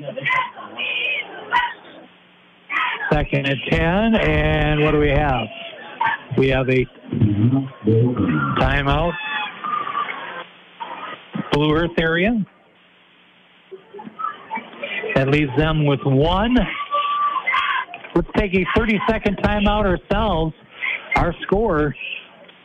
Second 3.12 3.48
and 3.48 3.60
10, 3.70 4.16
and 4.16 4.82
what 4.82 4.92
do 4.92 5.00
we 5.00 5.10
have? 5.10 5.48
We 6.38 6.50
have 6.50 6.70
a 6.70 6.86
timeout. 8.60 9.14
Blue 11.52 11.74
Earth 11.74 11.92
area. 12.00 12.46
That 15.16 15.30
leaves 15.30 15.52
them 15.58 15.86
with 15.86 16.00
one. 16.06 16.56
Let's 18.16 18.28
take 18.38 18.54
a 18.54 18.66
30 18.78 19.00
second 19.10 19.38
timeout 19.38 19.86
ourselves. 19.86 20.54
Our 21.16 21.34
score 21.42 21.94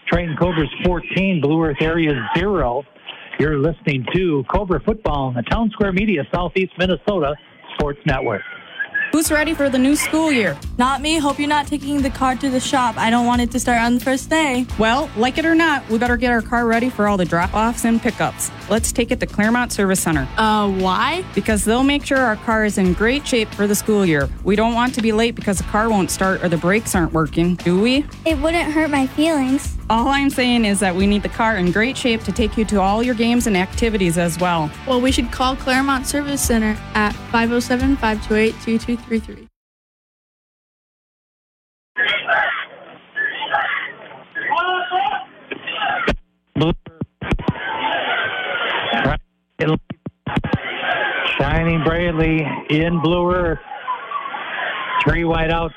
Triton 0.09 0.37
Cobras 0.37 0.69
14, 0.85 1.41
Blue 1.41 1.65
Earth 1.65 1.79
area 1.81 2.13
0. 2.37 2.85
You're 3.39 3.59
listening 3.59 4.07
to 4.15 4.45
Cobra 4.53 4.81
Football 4.85 5.29
on 5.29 5.35
the 5.35 5.43
Townsquare 5.43 5.93
Media 5.93 6.23
Southeast 6.33 6.73
Minnesota 6.79 7.35
Sports 7.75 7.99
Network. 8.07 8.43
Who's 9.15 9.31
ready 9.31 9.55
for 9.55 9.71
the 9.71 9.79
new 9.79 9.95
school 9.95 10.33
year? 10.33 10.59
Not 10.77 11.01
me. 11.01 11.19
Hope 11.19 11.39
you're 11.39 11.47
not 11.47 11.69
taking 11.69 12.03
the 12.03 12.11
car 12.11 12.35
to 12.35 12.51
the 12.51 12.59
shop. 12.59 12.97
I 12.99 13.11
don't 13.11 13.27
want 13.27 13.43
it 13.43 13.53
to 13.53 13.61
start 13.61 13.81
on 13.81 13.95
the 13.95 14.01
first 14.01 14.29
day. 14.29 14.67
Well, 14.77 15.09
like 15.17 15.39
it 15.39 15.47
or 15.47 15.55
not, 15.55 15.89
we 15.89 15.99
better 15.99 16.17
get 16.17 16.33
our 16.33 16.43
car 16.43 16.67
ready 16.67 16.91
for 16.91 17.07
all 17.07 17.17
the 17.17 17.25
drop 17.25 17.55
offs 17.55 17.85
and 17.85 18.03
pickups. 18.03 18.51
Let's 18.69 18.93
take 18.93 19.11
it 19.11 19.21
to 19.21 19.27
Claremont 19.27 19.73
Service 19.73 20.01
Center. 20.01 20.27
Uh, 20.39 20.71
why? 20.71 21.25
Because 21.35 21.65
they'll 21.65 21.83
make 21.83 22.05
sure 22.05 22.19
our 22.19 22.37
car 22.37 22.65
is 22.65 22.79
in 22.79 22.95
great 22.95 23.27
shape 23.27 23.49
for 23.49 23.67
the 23.67 23.75
school 23.75 24.07
year. 24.07 24.29
We 24.43 24.57
don't 24.57 24.75
want 24.75 24.95
to 24.95 25.03
be 25.03 25.13
late 25.13 25.35
because 25.35 25.59
the 25.59 25.65
car 25.65 25.91
won't 25.91 26.11
start 26.11 26.43
or 26.43 26.49
the 26.49 26.57
brakes 26.57 26.95
aren't 26.95 27.13
working, 27.13 27.57
do 27.57 27.81
we? 27.81 28.07
It 28.25 28.39
wouldn't 28.39 28.73
hurt 28.73 28.91
my 28.91 29.07
feelings. 29.07 29.77
All 29.91 30.09
I'm 30.09 30.31
saying 30.31 30.65
is 30.65 30.81
that 30.81 30.95
we 30.95 31.07
need 31.07 31.23
the 31.23 31.29
car 31.29 31.57
in 31.57 31.73
great 31.73 31.97
shape 31.97 32.23
to 32.23 32.33
take 32.33 32.57
you 32.57 32.65
to 32.67 32.81
all 32.81 33.03
your 33.03 33.15
games 33.15 33.47
and 33.47 33.57
activities 33.57 34.17
as 34.17 34.39
well. 34.39 34.71
Well, 34.87 35.01
we 35.01 35.13
should 35.13 35.31
call 35.31 35.57
Claremont 35.57 36.07
Service 36.07 36.41
Center 36.41 36.77
at 36.95 37.13
507 37.31 37.97
528 37.97 38.53
2233. 38.65 39.49
Shining 51.39 51.83
brightly 51.85 52.47
in 52.71 53.01
Blue 53.03 53.31
Earth. 53.33 53.59
Three 55.03 55.23
wideouts. 55.23 55.73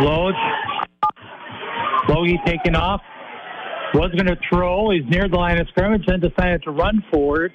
Loge. 0.00 0.34
Logie 2.08 2.40
taking 2.46 2.74
off. 2.74 3.00
Was 3.94 4.10
going 4.12 4.26
to 4.26 4.36
throw. 4.48 4.90
He's 4.90 5.04
near 5.08 5.28
the 5.28 5.36
line 5.36 5.58
of 5.58 5.68
scrimmage, 5.68 6.04
then 6.06 6.20
decided 6.20 6.62
to 6.64 6.70
run 6.70 7.02
forward, 7.10 7.52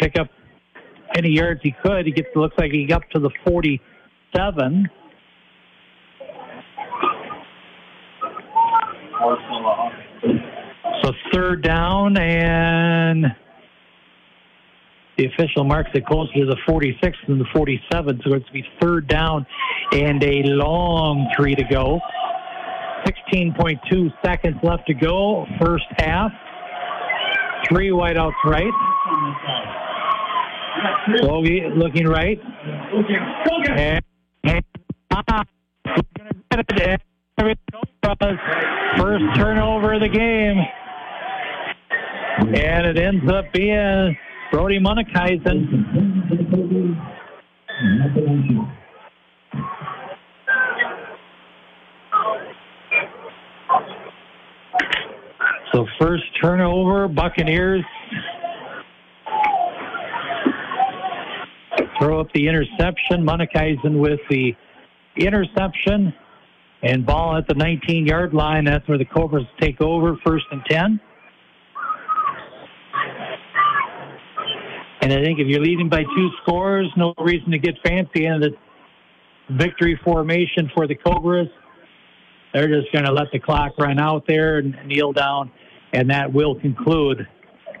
pick 0.00 0.18
up 0.18 0.28
any 1.16 1.30
yards 1.30 1.60
he 1.62 1.74
could. 1.82 2.06
He 2.06 2.12
gets 2.12 2.28
looks 2.34 2.56
like 2.58 2.72
he 2.72 2.86
got 2.86 3.02
up 3.02 3.10
to 3.10 3.20
the 3.20 3.30
47. 3.46 4.88
So 11.02 11.12
third 11.32 11.62
down, 11.62 12.16
and 12.18 13.24
the 15.16 15.26
official 15.26 15.64
marks 15.64 15.90
it 15.94 16.06
closer 16.06 16.32
to 16.32 16.46
the 16.46 16.56
46 16.66 17.18
than 17.28 17.38
the 17.38 17.44
47. 17.54 18.20
So 18.24 18.34
it's 18.34 18.48
be 18.50 18.64
third 18.80 19.06
down 19.06 19.46
and 19.92 20.22
a 20.22 20.42
long 20.44 21.30
three 21.36 21.54
to 21.54 21.64
go. 21.64 22.00
16.2 23.06 24.12
seconds 24.24 24.56
left 24.62 24.86
to 24.86 24.94
go, 24.94 25.46
first 25.60 25.84
half. 25.98 26.32
Three 27.68 27.90
wideouts 27.90 28.32
right. 28.44 28.72
Logie 31.22 31.62
looking 31.76 32.06
right. 32.06 32.38
And, 33.76 34.04
and 34.44 34.64
ah. 35.12 35.44
First 38.96 39.24
turnover 39.36 39.94
of 39.94 40.00
the 40.00 40.08
game. 40.08 40.56
And 42.40 42.86
it 42.86 42.98
ends 42.98 43.30
up 43.30 43.52
being 43.52 44.16
Brody 44.50 44.80
Monikaisen. 44.80 45.66
So 55.72 55.86
first 56.00 56.24
turnover, 56.42 57.08
Buccaneers 57.08 57.84
throw 62.00 62.20
up 62.20 62.28
the 62.34 62.48
interception. 62.48 63.24
Monikaisen 63.24 63.98
with 63.98 64.20
the 64.30 64.54
interception 65.16 66.14
and 66.82 67.04
ball 67.04 67.36
at 67.36 67.46
the 67.46 67.54
19 67.54 68.06
yard 68.06 68.32
line. 68.32 68.64
That's 68.64 68.88
where 68.88 68.98
the 68.98 69.04
Cobras 69.04 69.44
take 69.60 69.82
over, 69.82 70.16
first 70.24 70.46
and 70.50 70.62
10. 70.70 71.00
And 75.10 75.18
I 75.18 75.24
think 75.24 75.40
if 75.40 75.48
you're 75.48 75.60
leading 75.60 75.88
by 75.88 76.04
two 76.04 76.30
scores, 76.40 76.86
no 76.96 77.14
reason 77.18 77.50
to 77.50 77.58
get 77.58 77.74
fancy 77.84 78.26
in 78.26 78.38
the 78.38 78.50
victory 79.50 79.98
formation 80.04 80.70
for 80.72 80.86
the 80.86 80.94
Cobras. 80.94 81.48
They're 82.54 82.68
just 82.68 82.92
going 82.92 83.06
to 83.06 83.12
let 83.12 83.26
the 83.32 83.40
clock 83.40 83.76
run 83.76 83.98
out 83.98 84.22
there 84.28 84.58
and 84.58 84.76
kneel 84.86 85.12
down, 85.12 85.50
and 85.92 86.08
that 86.10 86.32
will 86.32 86.54
conclude 86.60 87.26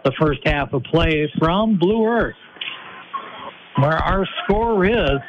the 0.04 0.10
first 0.18 0.40
half 0.44 0.72
of 0.72 0.82
play 0.82 1.32
from 1.38 1.78
Blue 1.78 2.04
Earth, 2.04 2.34
where 3.78 3.96
our 3.96 4.26
score 4.42 4.84
is 4.84 5.20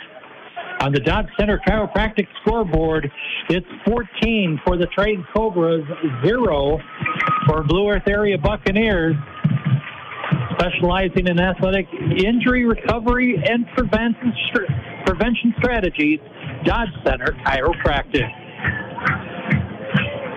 on 0.80 0.94
the 0.94 1.02
Dodge 1.02 1.28
Center 1.40 1.62
Chiropractic 1.68 2.26
scoreboard. 2.42 3.12
It's 3.50 3.68
14 3.86 4.60
for 4.66 4.76
the 4.76 4.88
Trade 4.88 5.20
Cobras, 5.36 5.86
zero 6.26 6.80
for 7.46 7.62
Blue 7.64 7.92
Earth 7.92 8.08
Area 8.08 8.40
Buccaneers 8.40 9.16
specializing 10.62 11.28
in 11.28 11.40
athletic 11.40 11.88
injury 12.24 12.66
recovery 12.66 13.42
and 13.50 13.66
prevention, 13.76 14.34
prevention 15.06 15.54
strategies, 15.58 16.20
Dodge 16.64 16.90
Center 17.04 17.36
Chiropractic. 17.46 18.30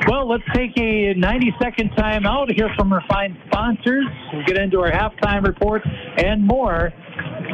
Well, 0.09 0.29
let's 0.29 0.45
take 0.55 0.73
a 0.79 1.15
90 1.15 1.55
second 1.61 1.91
time 1.97 2.27
out, 2.27 2.49
to 2.49 2.55
hear 2.55 2.71
from 2.77 2.93
our 2.93 3.03
fine 3.09 3.39
sponsors, 3.47 4.05
we'll 4.33 4.45
get 4.45 4.57
into 4.57 4.81
our 4.81 4.91
halftime 4.91 5.47
report 5.47 5.83
and 6.19 6.47
more. 6.47 6.93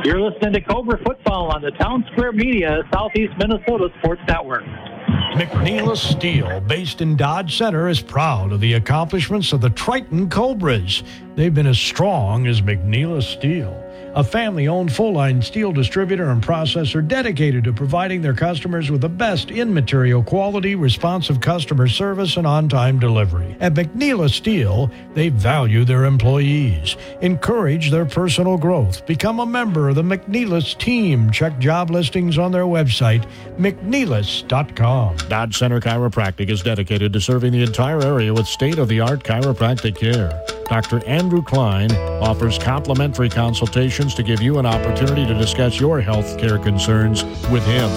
You're 0.04 0.20
listening 0.20 0.54
to 0.54 0.60
Cobra 0.60 0.98
Football 1.04 1.50
on 1.54 1.62
the 1.62 1.72
Townsquare 1.72 2.34
Media, 2.34 2.82
Southeast 2.92 3.32
Minnesota 3.38 3.88
Sports 3.98 4.22
Network. 4.26 4.64
McNeilus 5.34 5.98
Steel, 5.98 6.60
based 6.60 7.00
in 7.00 7.16
Dodge 7.16 7.56
Center, 7.56 7.88
is 7.88 8.00
proud 8.00 8.52
of 8.52 8.60
the 8.60 8.74
accomplishments 8.74 9.52
of 9.52 9.60
the 9.60 9.70
Triton 9.70 10.28
Cobras. 10.28 11.02
They've 11.36 11.54
been 11.54 11.66
as 11.66 11.78
strong 11.78 12.46
as 12.46 12.62
McNeilus 12.62 13.24
Steel 13.24 13.89
a 14.14 14.24
family 14.24 14.68
owned 14.68 14.92
full 14.92 15.12
line 15.12 15.42
steel 15.42 15.72
distributor 15.72 16.30
and 16.30 16.42
processor 16.42 17.06
dedicated 17.06 17.64
to 17.64 17.72
providing 17.72 18.22
their 18.22 18.34
customers 18.34 18.90
with 18.90 19.00
the 19.00 19.08
best 19.08 19.50
in 19.50 19.72
material 19.72 20.22
quality, 20.22 20.74
responsive 20.74 21.40
customer 21.40 21.88
service, 21.88 22.36
and 22.36 22.46
on 22.46 22.68
time 22.68 22.98
delivery. 22.98 23.56
At 23.60 23.74
McNeilus 23.74 24.30
Steel, 24.30 24.90
they 25.14 25.28
value 25.28 25.84
their 25.84 26.04
employees, 26.04 26.96
encourage 27.20 27.90
their 27.90 28.06
personal 28.06 28.56
growth, 28.56 29.06
become 29.06 29.40
a 29.40 29.46
member 29.46 29.88
of 29.88 29.96
the 29.96 30.02
McNeilus 30.02 30.78
team. 30.78 31.30
Check 31.30 31.58
job 31.58 31.90
listings 31.90 32.38
on 32.38 32.52
their 32.52 32.64
website, 32.64 33.26
McNeilus.com. 33.58 35.16
Dodge 35.28 35.56
Center 35.56 35.80
Chiropractic 35.80 36.48
is 36.48 36.62
dedicated 36.62 37.12
to 37.12 37.20
serving 37.20 37.52
the 37.52 37.62
entire 37.62 38.00
area 38.02 38.32
with 38.32 38.46
state 38.46 38.78
of 38.78 38.88
the 38.88 39.00
art 39.00 39.24
chiropractic 39.24 39.96
care. 39.96 40.59
Dr. 40.70 41.04
Andrew 41.04 41.42
Klein 41.42 41.92
offers 42.22 42.56
complimentary 42.56 43.28
consultations 43.28 44.14
to 44.14 44.22
give 44.22 44.40
you 44.40 44.60
an 44.60 44.66
opportunity 44.66 45.26
to 45.26 45.34
discuss 45.34 45.80
your 45.80 46.00
health 46.00 46.38
care 46.38 46.58
concerns 46.58 47.24
with 47.50 47.66
him. 47.66 47.90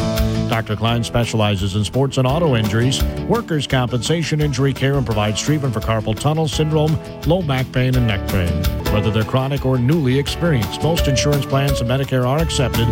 Dr. 0.50 0.76
Klein 0.76 1.04
specializes 1.04 1.76
in 1.76 1.84
sports 1.84 2.18
and 2.18 2.26
auto 2.26 2.56
injuries, 2.56 3.04
workers' 3.30 3.68
compensation 3.68 4.42
injury 4.42 4.74
care, 4.74 4.96
and 4.96 5.06
provides 5.06 5.40
treatment 5.40 5.72
for 5.72 5.82
carpal 5.82 6.20
tunnel 6.20 6.48
syndrome, 6.48 6.98
low 7.28 7.44
back 7.44 7.72
pain, 7.72 7.94
and 7.94 8.08
neck 8.08 8.28
pain. 8.30 8.52
Whether 8.92 9.12
they're 9.12 9.24
chronic 9.24 9.68
or 9.68 9.78
newly 9.78 10.18
experienced, 10.18 10.82
most 10.82 11.08
insurance 11.08 11.46
plans 11.46 11.80
and 11.80 11.88
Medicare 11.88 12.28
are 12.28 12.40
accepted. 12.40 12.88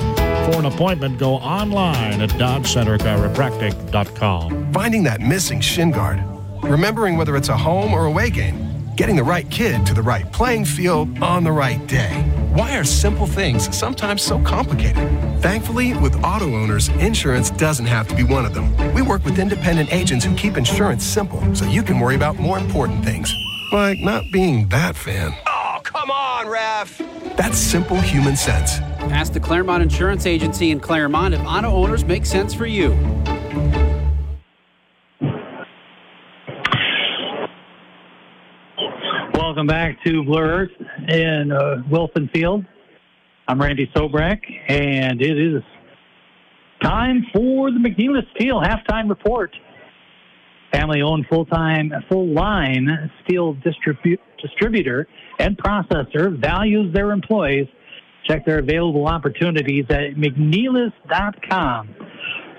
For 0.46 0.60
an 0.60 0.66
appointment, 0.66 1.18
go 1.18 1.38
online 1.38 2.22
at 2.22 2.30
DodgeCenterChiropractic.com. 2.30 4.74
Finding 4.74 5.02
that 5.04 5.22
missing 5.22 5.60
shin 5.60 5.90
guard. 5.90 6.24
Remembering 6.62 7.18
whether 7.18 7.36
it's 7.36 7.50
a 7.50 7.58
home 7.58 7.96
or 7.96 8.06
away 8.06 8.30
game 8.30 8.71
getting 9.02 9.16
the 9.16 9.24
right 9.24 9.50
kid 9.50 9.84
to 9.84 9.96
the 9.96 10.02
right 10.04 10.32
playing 10.32 10.64
field 10.64 11.24
on 11.24 11.44
the 11.44 11.52
right 11.52 11.88
day. 11.88 12.22
Why 12.54 12.78
are 12.78 12.84
simple 12.84 13.26
things 13.26 13.76
sometimes 13.76 14.22
so 14.22 14.40
complicated? 14.44 15.10
Thankfully, 15.42 15.96
with 15.96 16.24
auto 16.24 16.46
owners, 16.54 16.90
insurance 17.00 17.50
doesn't 17.50 17.88
have 17.88 18.08
to 18.10 18.16
be 18.16 18.24
one 18.24 18.46
of 18.46 18.54
them. 18.54 18.78
We 18.94 19.02
work 19.02 19.26
with 19.26 19.40
independent 19.40 19.92
agents 19.92 20.24
who 20.24 20.36
keep 20.36 20.56
insurance 20.56 21.04
simple 21.04 21.42
so 21.56 21.66
you 21.66 21.82
can 21.82 22.00
worry 22.00 22.14
about 22.14 22.38
more 22.38 22.60
important 22.60 23.04
things, 23.04 23.34
like 23.74 23.98
not 24.02 24.24
being 24.32 24.70
that 24.70 24.96
fan. 24.96 25.34
Oh, 25.48 25.80
come 25.82 26.12
on, 26.12 26.48
ref! 26.48 27.02
That's 27.36 27.58
simple 27.58 28.00
human 28.00 28.36
sense. 28.36 28.78
Ask 29.10 29.34
the 29.34 29.40
Claremont 29.40 29.82
Insurance 29.82 30.28
Agency 30.28 30.70
in 30.70 30.80
Claremont 30.80 31.34
if 31.34 31.42
auto 31.42 31.72
owners 31.72 32.06
make 32.06 32.28
sense 32.28 32.54
for 32.54 32.68
you. 32.68 32.92
Welcome 39.52 39.68
back 39.68 40.02
to 40.06 40.24
Blue 40.24 40.40
Earth 40.40 40.72
in 41.10 41.52
uh, 41.52 41.84
Wilson 41.90 42.30
Field. 42.34 42.64
I'm 43.50 43.62
Randy 43.62 43.86
Sobrak, 43.94 44.40
and 44.70 45.22
it 45.22 45.38
is 45.38 45.62
time 46.82 47.26
for 47.34 47.70
the 47.70 47.78
McNeilus 47.78 48.24
Steel 48.34 48.62
halftime 48.62 49.10
report. 49.10 49.54
Family 50.72 51.02
owned 51.02 51.26
full 51.30 51.46
time, 51.48 51.92
full 52.08 52.34
line 52.34 53.12
steel 53.26 53.56
distribu- 53.56 54.20
distributor 54.42 55.06
and 55.40 55.58
processor 55.58 56.34
values 56.40 56.94
their 56.94 57.12
employees. 57.12 57.68
Check 58.24 58.46
their 58.46 58.60
available 58.60 59.06
opportunities 59.06 59.84
at 59.90 60.16
McNeilus.com. 60.16 61.94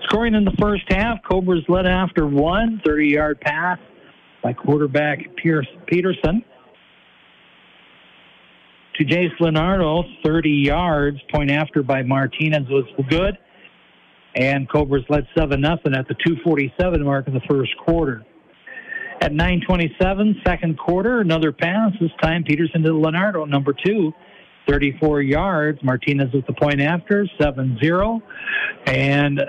Scoring 0.05 0.35
in 0.35 0.44
the 0.44 0.56
first 0.60 0.85
half, 0.89 1.20
Cobras 1.27 1.64
led 1.70 1.86
after 1.86 2.27
one 2.27 2.82
30 2.85 3.09
yard 3.09 3.40
pass 3.40 3.78
by 4.43 4.52
quarterback 4.52 5.20
Pierce 5.36 5.69
Peterson 5.86 6.44
to 8.97 9.05
Jace 9.05 9.39
Leonardo, 9.40 10.05
30 10.24 10.51
yards. 10.51 11.19
Point 11.32 11.51
after 11.51 11.82
by 11.82 12.02
Martinez 12.02 12.69
was 12.69 12.85
good. 13.09 13.39
And 14.35 14.69
Cobras 14.70 15.05
led 15.09 15.27
7 15.36 15.60
nothing 15.60 15.94
at 15.94 16.09
the 16.09 16.14
247 16.24 17.05
mark 17.05 17.27
of 17.27 17.35
the 17.35 17.43
first 17.48 17.77
quarter. 17.85 18.24
At 19.20 19.32
927, 19.32 20.40
second 20.44 20.78
quarter, 20.78 21.20
another 21.20 21.52
pass. 21.52 21.93
This 22.01 22.10
time 22.20 22.43
Peterson 22.43 22.82
to 22.82 22.93
Leonardo, 22.93 23.44
number 23.44 23.73
two, 23.73 24.12
34 24.69 25.23
yards. 25.23 25.78
Martinez 25.82 26.32
with 26.32 26.47
the 26.47 26.55
point 26.55 26.81
after, 26.81 27.27
7 27.40 27.78
0. 27.81 28.23
And 28.86 29.40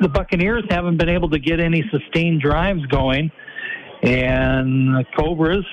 the 0.00 0.08
Buccaneers 0.08 0.64
haven't 0.70 0.96
been 0.96 1.08
able 1.08 1.30
to 1.30 1.38
get 1.38 1.60
any 1.60 1.84
sustained 1.90 2.40
drives 2.40 2.84
going. 2.86 3.30
And 4.02 4.94
the 4.94 5.04
Cobras 5.16 5.64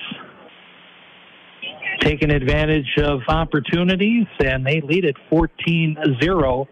taking 2.00 2.30
advantage 2.30 2.98
of 2.98 3.20
opportunities, 3.28 4.26
and 4.40 4.66
they 4.66 4.80
lead 4.80 5.04
at 5.04 5.14
14 5.30 5.96
0 6.20 6.66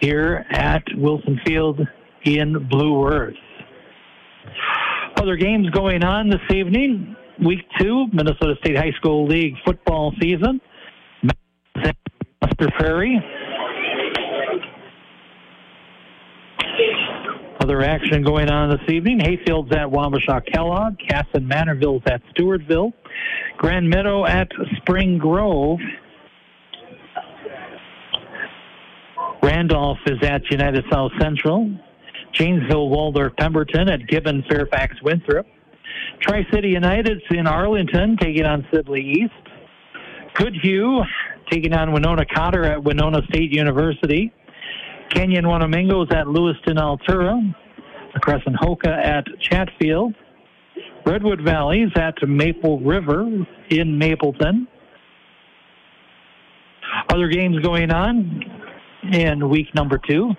here 0.00 0.46
at 0.50 0.82
Wilson 0.96 1.40
Field 1.46 1.80
in 2.24 2.68
Blue 2.68 3.06
Earth. 3.06 3.34
Other 5.16 5.36
games 5.36 5.70
going 5.70 6.04
on 6.04 6.28
this 6.28 6.40
evening. 6.50 7.16
Week 7.44 7.60
two, 7.80 8.06
Minnesota 8.12 8.54
State 8.60 8.76
High 8.76 8.92
School 8.96 9.26
League 9.26 9.54
football 9.64 10.12
season. 10.20 10.60
Buster 12.40 12.68
Ferry. 12.78 13.20
Other 17.64 17.80
action 17.80 18.22
going 18.22 18.50
on 18.50 18.68
this 18.68 18.90
evening. 18.90 19.18
Hayfield's 19.20 19.72
at 19.72 19.86
Wabasha 19.88 20.44
Kellogg. 20.52 20.98
Kasson 20.98 21.48
Mantorville's 21.48 22.02
at 22.04 22.20
Stewartville. 22.34 22.92
Grand 23.56 23.88
Meadow 23.88 24.26
at 24.26 24.48
Spring 24.76 25.16
Grove. 25.16 25.78
Randolph 29.42 29.96
is 30.04 30.22
at 30.22 30.42
United 30.50 30.84
South 30.92 31.12
Central. 31.18 31.74
Janesville, 32.34 32.90
Waldorf, 32.90 33.34
Pemberton 33.38 33.88
at 33.88 34.06
Gibbon, 34.08 34.44
Fairfax, 34.46 35.00
Winthrop. 35.02 35.46
Tri 36.20 36.46
City 36.52 36.68
United's 36.68 37.22
in 37.30 37.46
Arlington 37.46 38.18
taking 38.18 38.44
on 38.44 38.66
Sibley 38.74 39.00
East. 39.00 39.32
Goodhue 40.34 41.00
taking 41.50 41.72
on 41.72 41.92
Winona 41.92 42.26
Cotter 42.26 42.64
at 42.66 42.84
Winona 42.84 43.22
State 43.30 43.52
University. 43.52 44.34
Kenyon 45.10 45.44
Wanamingo's 45.44 46.12
at 46.12 46.28
Lewiston 46.28 46.76
Altura. 46.76 47.54
The 48.14 48.20
Crescent 48.20 48.56
Hokah 48.56 49.04
at 49.04 49.24
Chatfield. 49.40 50.14
Redwood 51.06 51.40
Valley's 51.40 51.90
at 51.96 52.14
Maple 52.26 52.80
River 52.80 53.46
in 53.70 53.98
Mapleton. 53.98 54.66
Other 57.10 57.28
games 57.28 57.58
going 57.60 57.90
on 57.90 58.42
in 59.12 59.48
week 59.48 59.74
number 59.74 59.98
two. 59.98 60.32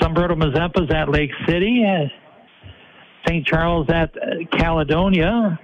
Zumbrota 0.00 0.32
Mazeppa's 0.32 0.92
at 0.94 1.08
Lake 1.08 1.30
City. 1.48 1.84
St. 3.26 3.46
Charles 3.46 3.88
at 3.88 4.14
Caledonia. 4.52 5.58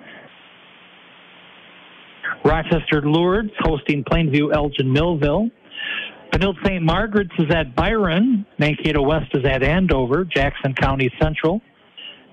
Rochester 2.44 3.02
Lourdes 3.02 3.52
hosting 3.60 4.02
Plainview 4.04 4.52
Elgin 4.54 4.92
Millville. 4.92 5.48
Benilde 6.32 6.56
St. 6.64 6.82
Margaret's 6.82 7.30
is 7.38 7.50
at 7.50 7.76
Byron. 7.76 8.46
Mankato 8.58 9.02
West 9.02 9.30
is 9.34 9.44
at 9.44 9.62
Andover. 9.62 10.24
Jackson 10.24 10.74
County 10.74 11.10
Central 11.20 11.60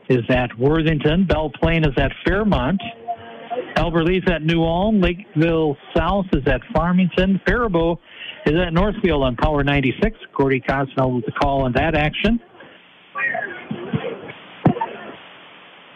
is 0.10 0.24
at 0.30 0.58
Worthington. 0.58 1.26
Belle 1.26 1.52
Plaine 1.62 1.86
is 1.86 1.94
at 1.98 2.12
Fairmont. 2.26 2.82
Albert 3.76 4.06
Lea's 4.06 4.24
at 4.28 4.42
New 4.42 4.64
Ulm. 4.64 5.02
Lakeville 5.02 5.76
South 5.96 6.26
is 6.34 6.48
at 6.48 6.62
Farmington. 6.74 7.42
Faribault 7.46 8.00
is 8.46 8.56
at 8.56 8.74
Northfield 8.74 9.22
on 9.22 9.36
Power 9.36 9.64
96. 9.64 10.18
Gordy 10.36 10.62
Kosfeld 10.62 11.16
with 11.16 11.26
the 11.26 11.34
call 11.34 11.64
on 11.64 11.74
that 11.74 11.94
action. 11.94 12.40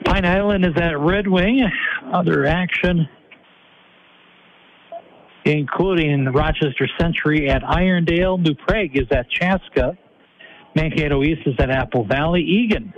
Pine 0.04 0.26
Island 0.26 0.66
is 0.66 0.76
at 0.76 1.00
Red 1.00 1.28
Wing. 1.28 1.62
Other 2.12 2.46
action 2.46 3.08
including 5.46 6.26
Rochester 6.26 6.88
Century 7.00 7.50
at 7.50 7.62
Irondale. 7.64 8.40
New 8.40 8.56
Prague 8.56 8.96
is 8.96 9.08
at 9.12 9.30
Chaska. 9.30 9.98
Mankato 10.76 11.24
East 11.24 11.42
is 11.46 11.56
at 11.60 11.70
Apple 11.70 12.06
Valley. 12.06 12.42
Eagan 12.42 12.94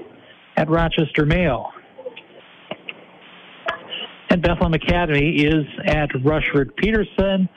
at 0.55 0.69
Rochester 0.69 1.25
Mayo. 1.25 1.71
And 4.29 4.41
Bethlehem 4.41 4.73
Academy 4.73 5.43
is 5.43 5.65
at 5.85 6.09
Rushford 6.23 6.75
Peterson. 6.77 7.49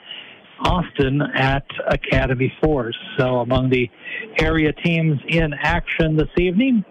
Austin 0.61 1.21
at 1.21 1.65
Academy 1.87 2.51
Force. 2.61 2.97
So 3.17 3.39
among 3.39 3.69
the 3.69 3.89
area 4.39 4.73
teams 4.73 5.19
in 5.27 5.53
action 5.53 6.17
this 6.17 6.29
evening. 6.37 6.83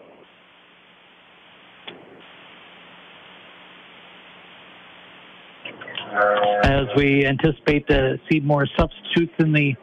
As 6.79 6.87
we 6.97 7.27
anticipate 7.27 7.89
to 7.89 8.21
see 8.31 8.39
more 8.39 8.65
substitutes 8.79 9.33
in 9.41 9.53
the 9.53 9.75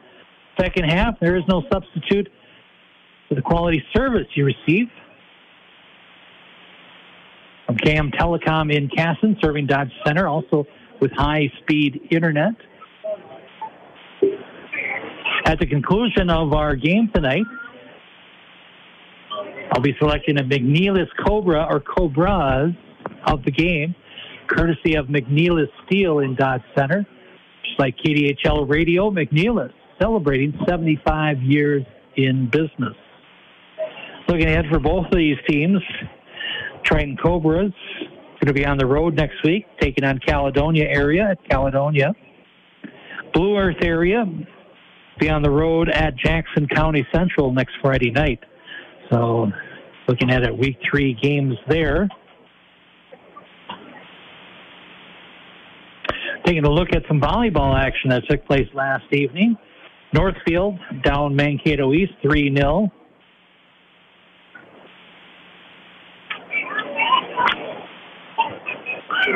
second 0.58 0.86
half, 0.86 1.20
there 1.20 1.36
is 1.36 1.44
no 1.50 1.62
substitute 1.70 2.32
for 3.28 3.36
the 3.36 3.42
quality 3.42 3.84
service 3.94 4.28
you 4.34 4.46
receive 4.46 4.88
from 7.66 7.76
KM 7.76 8.16
Telecom 8.16 8.74
in 8.74 8.88
Kasson, 8.88 9.36
serving 9.44 9.68
Dodge 9.68 9.92
Center, 10.06 10.30
also 10.30 10.66
with 11.02 11.12
high 11.12 11.52
speed 11.60 12.00
internet. 12.12 12.54
At 15.44 15.60
the 15.60 15.66
conclusion 15.66 16.30
of 16.30 16.54
our 16.54 16.78
game 16.78 17.12
tonight, 17.14 17.44
I'll 19.74 19.82
be 19.82 19.98
selecting 20.00 20.40
a 20.40 20.44
McNeilus 20.44 21.10
Cobra 21.28 21.68
or 21.70 21.82
Cobras 21.82 22.72
of 23.28 23.44
the 23.44 23.52
game, 23.52 23.96
courtesy 24.48 24.96
of 24.96 25.08
McNeilus 25.08 25.70
Steel 25.86 26.20
in 26.20 26.36
Dodge 26.36 26.64
Center. 26.78 27.06
Just 27.64 27.80
like 27.80 27.96
KDHL 27.98 28.70
Radio, 28.70 29.10
McNeilus 29.10 29.72
celebrating 30.00 30.54
75 30.68 31.42
years 31.42 31.84
in 32.16 32.50
business. 32.50 32.96
Looking 34.28 34.48
ahead 34.48 34.66
for 34.72 34.80
both 34.80 35.06
of 35.06 35.18
these 35.18 35.38
teams, 35.48 35.80
Triton 36.84 37.18
Cobras 37.18 37.74
going 38.46 38.54
to 38.54 38.62
be 38.62 38.66
on 38.66 38.78
the 38.78 38.86
road 38.86 39.16
next 39.16 39.44
week, 39.44 39.66
taking 39.80 40.04
on 40.04 40.20
Caledonia 40.20 40.86
area 40.86 41.30
at 41.32 41.50
Caledonia. 41.50 42.14
Blue 43.34 43.58
Earth 43.58 43.82
area 43.82 44.24
be 45.20 45.30
on 45.30 45.42
the 45.42 45.50
road 45.50 45.90
at 45.90 46.16
Jackson 46.16 46.68
County 46.68 47.08
Central 47.14 47.52
next 47.52 47.74
Friday 47.82 48.12
night. 48.12 48.40
So, 49.12 49.48
looking 50.08 50.30
at 50.30 50.44
it, 50.44 50.56
week 50.56 50.78
three 50.90 51.18
games 51.20 51.56
there. 51.68 52.08
Taking 56.46 56.66
a 56.66 56.70
look 56.70 56.90
at 56.94 57.02
some 57.08 57.20
volleyball 57.20 57.76
action 57.76 58.12
that 58.12 58.24
took 58.30 58.46
place 58.46 58.68
last 58.76 59.12
evening. 59.12 59.58
Northfield 60.14 60.78
down 61.04 61.36
Mankato 61.36 61.92
East 61.94 62.14
3 62.22 62.56
0. 62.56 62.92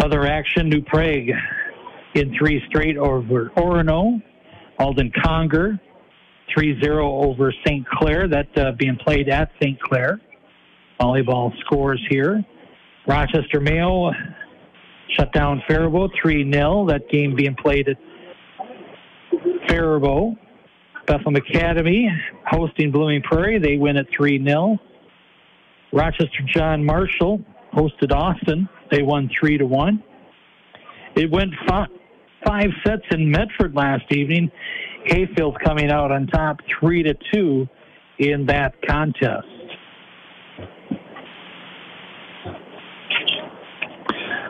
Other 0.03 0.27
action, 0.27 0.69
New 0.69 0.83
Prague 0.83 1.29
in 2.13 2.35
three 2.37 2.61
straight 2.67 2.97
over 2.97 3.51
Orono. 3.57 4.21
Alden 4.77 5.11
Conger 5.23 5.79
3 6.53 6.79
0 6.79 7.23
over 7.23 7.51
St. 7.65 7.87
Clair. 7.87 8.27
That 8.27 8.55
uh, 8.55 8.71
being 8.77 8.97
played 9.03 9.29
at 9.29 9.51
St. 9.61 9.81
Clair. 9.81 10.21
Volleyball 11.01 11.51
scores 11.61 12.01
here. 12.09 12.43
Rochester 13.07 13.59
Mayo 13.59 14.11
shut 15.17 15.31
down 15.33 15.63
Faribault 15.67 16.11
3 16.21 16.51
0. 16.51 16.87
That 16.87 17.09
game 17.09 17.35
being 17.35 17.55
played 17.55 17.87
at 17.89 17.97
Faribault. 19.67 20.35
Bethlehem 21.07 21.35
Academy 21.37 22.07
hosting 22.45 22.91
Blooming 22.91 23.23
Prairie. 23.23 23.59
They 23.59 23.77
win 23.77 23.97
at 23.97 24.05
3 24.15 24.43
0. 24.43 24.77
Rochester 25.91 26.43
John 26.53 26.85
Marshall 26.85 27.41
hosted 27.73 28.11
Austin. 28.11 28.69
They 28.91 29.01
won 29.01 29.29
3 29.39 29.57
to 29.57 29.65
1. 29.65 30.03
It 31.15 31.31
went 31.31 31.53
five, 31.67 32.69
sets 32.85 33.03
in 33.11 33.29
Medford 33.29 33.75
last 33.75 34.05
evening. 34.11 34.51
Hayfield 35.05 35.57
coming 35.63 35.89
out 35.89 36.11
on 36.11 36.27
top 36.27 36.59
3 36.79 37.03
to 37.03 37.15
2 37.33 37.67
in 38.19 38.45
that 38.45 38.75
contest. 38.87 39.47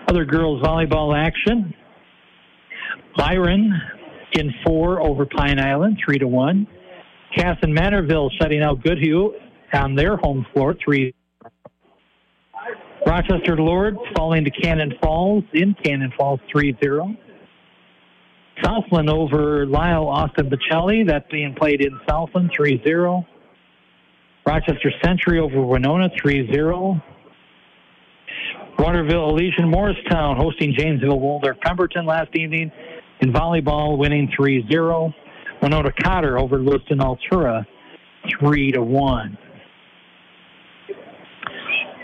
Other 0.10 0.26
girls 0.26 0.60
volleyball 0.64 1.16
action. 1.16 1.72
Byron 3.16 3.80
in 4.32 4.52
four 4.66 5.00
over 5.00 5.28
Pine 5.28 5.60
Island, 5.60 6.00
three 6.04 6.18
to 6.18 6.28
one. 6.28 6.66
Kasson 7.38 7.78
Mantorville 7.78 8.32
shutting 8.42 8.64
out 8.64 8.84
Goodhue 8.84 9.34
on 9.72 9.94
their 9.94 10.18
home 10.18 10.48
floor, 10.52 10.76
three. 10.84 11.14
Rochester 13.06 13.56
Lourdes 13.56 14.00
falling 14.18 14.46
to 14.46 14.50
Cannon 14.50 14.94
Falls 15.00 15.44
in 15.54 15.76
Cannon 15.84 16.12
Falls, 16.18 16.40
3-0. 16.54 17.16
Southland 18.64 19.12
over 19.12 19.68
Lyle 19.68 20.08
Austin 20.08 20.50
Pacelli. 20.50 21.08
That's 21.08 21.30
being 21.32 21.54
played 21.54 21.82
in 21.82 22.00
Southland, 22.10 22.50
3-0. 22.60 23.26
Rochester 24.44 24.92
Century 25.04 25.40
over 25.40 25.62
Winona, 25.62 26.10
3-0. 26.26 27.00
Waterville 28.80 29.30
Elysian 29.32 29.70
Morristown 29.70 30.38
hosting 30.38 30.74
Janesville 30.74 31.20
Waldorf 31.20 31.60
Pemberton 31.60 32.06
last 32.06 32.34
evening 32.34 32.72
in 33.20 33.34
volleyball, 33.34 33.98
winning 33.98 34.32
3-0. 34.40 35.14
Winona 35.62 35.92
Cotter 36.02 36.40
over 36.40 36.58
Lewiston 36.58 37.00
Altura, 37.00 37.66
3 38.40 38.72
to 38.72 38.82
1. 38.82 39.38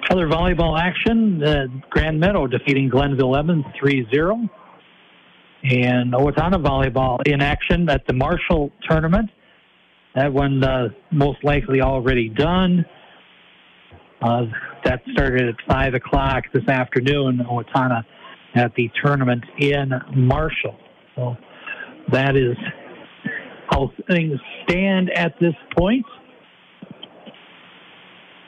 Other 0.10 0.28
volleyball 0.28 0.78
action, 0.78 1.42
uh, 1.42 1.68
Grand 1.90 2.20
Meadow 2.20 2.46
defeating 2.46 2.90
Glenville 2.90 3.38
Emmons 3.38 3.66
3-0. 3.82 4.50
And 5.64 6.14
Owatonna 6.14 6.62
volleyball 6.62 7.26
in 7.26 7.42
action 7.42 7.90
at 7.90 8.06
the 8.06 8.14
Marshall 8.14 8.72
tournament. 8.88 9.30
That 10.14 10.32
one 10.32 10.62
uh, 10.62 10.90
most 11.12 11.42
likely 11.44 11.82
already 11.82 12.28
done. 12.28 12.86
Uh, 14.22 14.46
that 14.84 15.02
started 15.12 15.50
at 15.50 15.56
5 15.68 15.94
o'clock 15.96 16.46
this 16.54 16.68
afternoon, 16.68 17.42
Owatonna 17.50 18.04
at 18.56 18.74
the 18.76 18.90
tournament 19.04 19.44
in 19.60 19.92
Marshall. 20.16 20.78
So 21.16 21.36
that 22.12 22.36
is 22.36 22.56
how 23.70 23.92
things 24.10 24.40
stand 24.64 25.10
at 25.12 25.34
this 25.40 25.54
point. 25.78 26.06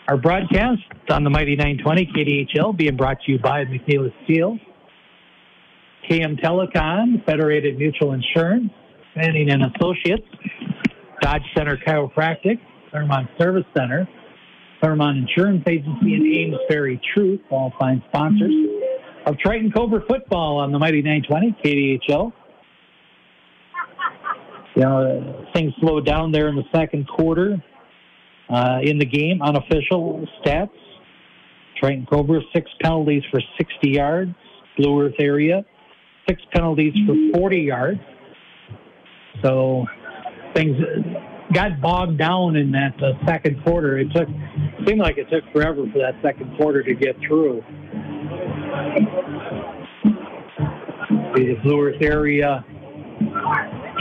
Our 0.07 0.17
broadcast 0.17 0.81
on 1.09 1.25
the 1.25 1.29
Mighty 1.29 1.57
920 1.57 2.05
KDHL 2.15 2.77
being 2.77 2.95
brought 2.95 3.17
to 3.25 3.31
you 3.33 3.39
by 3.39 3.65
McNeilus 3.65 4.13
Steel, 4.23 4.57
KM 6.09 6.41
Telecom, 6.41 7.25
Federated 7.25 7.77
Mutual 7.77 8.13
Insurance, 8.13 8.71
Fanning 9.13 9.49
and 9.49 9.63
Associates, 9.63 10.25
Dodge 11.21 11.41
Center 11.57 11.77
Chiropractic, 11.85 12.59
Claremont 12.89 13.27
Service 13.37 13.65
Center, 13.75 14.07
Claremont 14.79 15.17
Insurance 15.17 15.63
Agency, 15.67 16.13
and 16.13 16.35
Ames 16.35 16.57
Ferry 16.69 17.01
Truth, 17.13 17.41
all 17.49 17.73
fine 17.79 18.03
sponsors 18.09 18.53
of 19.25 19.37
Triton 19.39 19.71
Cobra 19.71 20.01
football 20.07 20.57
on 20.59 20.71
the 20.71 20.79
Mighty 20.79 21.01
920 21.01 21.57
KDHL. 21.63 22.31
You 24.75 24.81
know, 24.83 25.45
things 25.53 25.73
slowed 25.79 26.05
down 26.05 26.31
there 26.31 26.47
in 26.47 26.55
the 26.55 26.65
second 26.73 27.07
quarter 27.07 27.61
uh, 28.49 28.79
in 28.83 28.99
the 28.99 29.05
game. 29.05 29.41
Unofficial 29.41 30.27
stats 30.39 30.69
Triton 31.79 32.05
Cobra, 32.09 32.41
six 32.53 32.69
penalties 32.81 33.23
for 33.31 33.41
60 33.57 33.89
yards. 33.89 34.31
Blue 34.77 35.01
Earth 35.01 35.15
area, 35.19 35.65
six 36.27 36.41
penalties 36.53 36.93
for 37.07 37.15
40 37.39 37.57
yards. 37.57 37.99
So 39.43 39.85
things 40.53 40.77
got 41.53 41.81
bogged 41.81 42.17
down 42.17 42.55
in 42.55 42.71
that 42.71 43.01
uh, 43.01 43.13
second 43.25 43.63
quarter. 43.63 43.97
It 43.97 44.11
took 44.11 44.27
seemed 44.85 44.99
like 44.99 45.17
it 45.17 45.29
took 45.29 45.43
forever 45.51 45.83
for 45.91 45.99
that 45.99 46.15
second 46.21 46.55
quarter 46.57 46.83
to 46.83 46.93
get 46.93 47.15
through. 47.27 47.63
The 51.35 51.55
Blue 51.63 51.81
Earth 51.81 52.01
area 52.01 52.65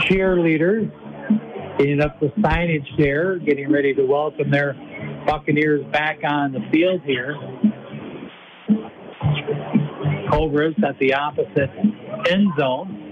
cheerleaders 0.01 0.91
getting 1.77 2.01
up 2.01 2.19
the 2.19 2.27
signage 2.39 2.87
there, 2.97 3.37
getting 3.39 3.71
ready 3.71 3.93
to 3.93 4.03
welcome 4.03 4.49
their 4.49 4.75
Buccaneers 5.25 5.85
back 5.91 6.19
on 6.23 6.51
the 6.51 6.61
field 6.71 7.01
here. 7.03 7.35
Cobras 10.31 10.75
at 10.87 10.97
the 10.99 11.13
opposite 11.13 11.69
end 12.29 12.47
zone. 12.59 13.03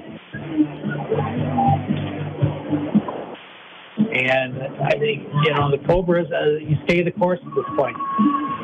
And 4.16 4.64
I 4.82 4.92
think, 4.92 5.28
you 5.44 5.54
know, 5.54 5.70
the 5.70 5.78
Cobras, 5.86 6.28
uh, 6.32 6.52
you 6.58 6.78
stay 6.86 7.04
the 7.04 7.12
course 7.12 7.40
at 7.46 7.54
this 7.54 7.66
point. 7.78 7.98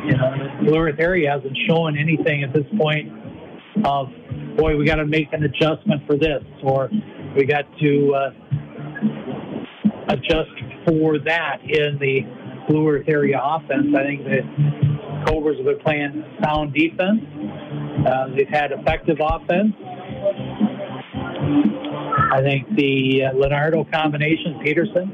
You 0.06 0.16
know, 0.16 0.32
Blue 0.64 0.80
Earth 0.80 0.96
area 0.98 1.30
hasn't 1.30 1.58
shown 1.68 1.98
anything 1.98 2.44
at 2.44 2.54
this 2.54 2.66
point 2.80 3.12
of, 3.84 4.08
boy, 4.56 4.78
we 4.78 4.86
got 4.86 4.96
to 4.96 5.06
make 5.06 5.34
an 5.34 5.44
adjustment 5.44 6.08
for 6.08 6.16
this, 6.16 6.42
or 6.64 6.90
we 7.36 7.46
got 7.46 7.66
to 7.80 8.16
uh, 8.16 8.32
adjust 10.08 10.52
for 10.88 11.20
that 11.20 11.58
in 11.64 12.00
the 12.00 12.22
Blue 12.70 12.88
Earth 12.88 13.10
area 13.10 13.40
offense. 13.44 13.88
I 13.94 14.04
think 14.04 14.24
the 14.24 14.42
Cobras 15.28 15.58
have 15.58 15.66
been 15.66 15.80
playing 15.80 16.24
sound 16.44 16.74
defense. 16.74 17.22
Uh, 18.08 18.28
they've 18.38 18.48
had 18.48 18.72
effective 18.72 19.18
offense. 19.20 19.76
I 22.34 22.42
think 22.42 22.68
the 22.78 23.26
uh, 23.26 23.38
Leonardo 23.38 23.86
combination, 23.92 24.60
Peterson, 24.64 25.12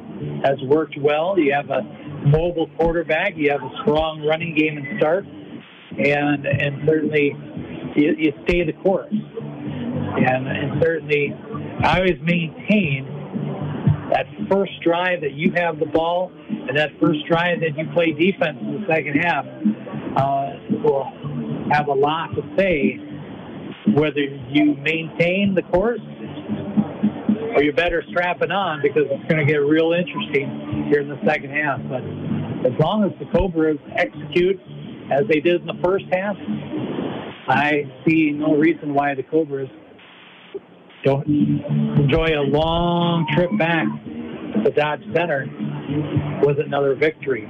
has 0.48 0.60
worked 0.64 0.96
well. 1.00 1.38
You 1.38 1.54
have 1.54 1.70
a 1.70 1.84
mobile 2.26 2.70
quarterback. 2.78 3.34
You 3.36 3.52
have 3.52 3.62
a 3.62 3.72
strong 3.82 4.26
running 4.26 4.56
game 4.56 4.78
and 4.78 5.00
start, 5.00 5.26
and 5.26 6.46
and 6.46 6.88
certainly 6.88 7.36
you, 7.96 8.16
you 8.18 8.34
stay 8.48 8.64
the 8.64 8.74
course. 8.84 9.12
And, 9.12 10.48
and 10.48 10.82
certainly, 10.82 11.34
I 11.84 12.00
always 12.00 12.20
maintain 12.22 13.06
that 14.12 14.26
first 14.50 14.72
drive 14.82 15.22
that 15.22 15.34
you 15.34 15.52
have 15.56 15.80
the 15.80 15.86
ball 15.86 16.32
and 16.50 16.78
that 16.78 16.92
first 17.00 17.26
drive 17.28 17.60
that 17.60 17.78
you 17.78 17.86
play 17.94 18.14
defense 18.14 18.58
in 18.62 18.82
the 18.82 18.88
second 18.88 19.20
half 19.20 19.46
uh, 20.16 20.54
will 20.84 21.04
have 21.72 21.88
a 21.88 21.94
lot 21.94 22.30
to 22.36 22.42
say 22.58 22.98
whether 23.94 24.22
you 24.50 24.76
maintain 24.76 25.54
the 25.56 25.62
course 25.64 26.00
or 27.58 27.64
you 27.64 27.74
better 27.74 28.04
strap 28.10 28.44
it 28.44 28.52
on 28.52 28.84
because 28.84 29.06
it's 29.10 29.34
going 29.34 29.44
to 29.44 29.52
get 29.52 29.58
real 29.58 29.92
interesting 29.92 30.86
here 30.92 31.02
in 31.02 31.10
the 31.10 31.20
second 31.26 31.50
half. 31.50 31.82
But 31.90 32.04
as 32.72 32.80
long 32.80 33.04
as 33.04 33.18
the 33.18 33.26
Cobras 33.36 33.80
execute 33.96 34.62
as 35.12 35.28
they 35.28 35.40
did 35.40 35.62
in 35.62 35.66
the 35.66 35.80
first 35.84 36.06
half, 36.12 36.36
I 37.48 37.90
see 38.08 38.30
no 38.30 38.54
reason 38.54 38.94
why 38.94 39.16
the 39.16 39.24
Cobras 39.24 39.70
don't 41.04 41.26
enjoy 41.26 42.28
a 42.38 42.46
long 42.46 43.26
trip 43.34 43.50
back 43.58 43.88
to 44.64 44.70
Dodge 44.70 45.02
Center 45.16 45.48
with 46.44 46.60
another 46.60 46.94
victory. 46.94 47.50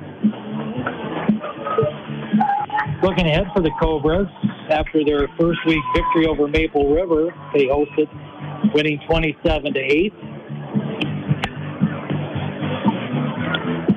Looking 3.04 3.28
ahead 3.28 3.48
for 3.54 3.62
the 3.62 3.72
Cobras, 3.82 4.28
after 4.70 5.04
their 5.04 5.28
first 5.38 5.60
week 5.66 5.84
victory 5.94 6.28
over 6.28 6.48
Maple 6.48 6.94
River, 6.94 7.34
they 7.54 7.66
hosted, 7.66 8.08
winning 8.74 9.00
27 9.08 9.74
to 9.74 9.80
8. 9.80 10.14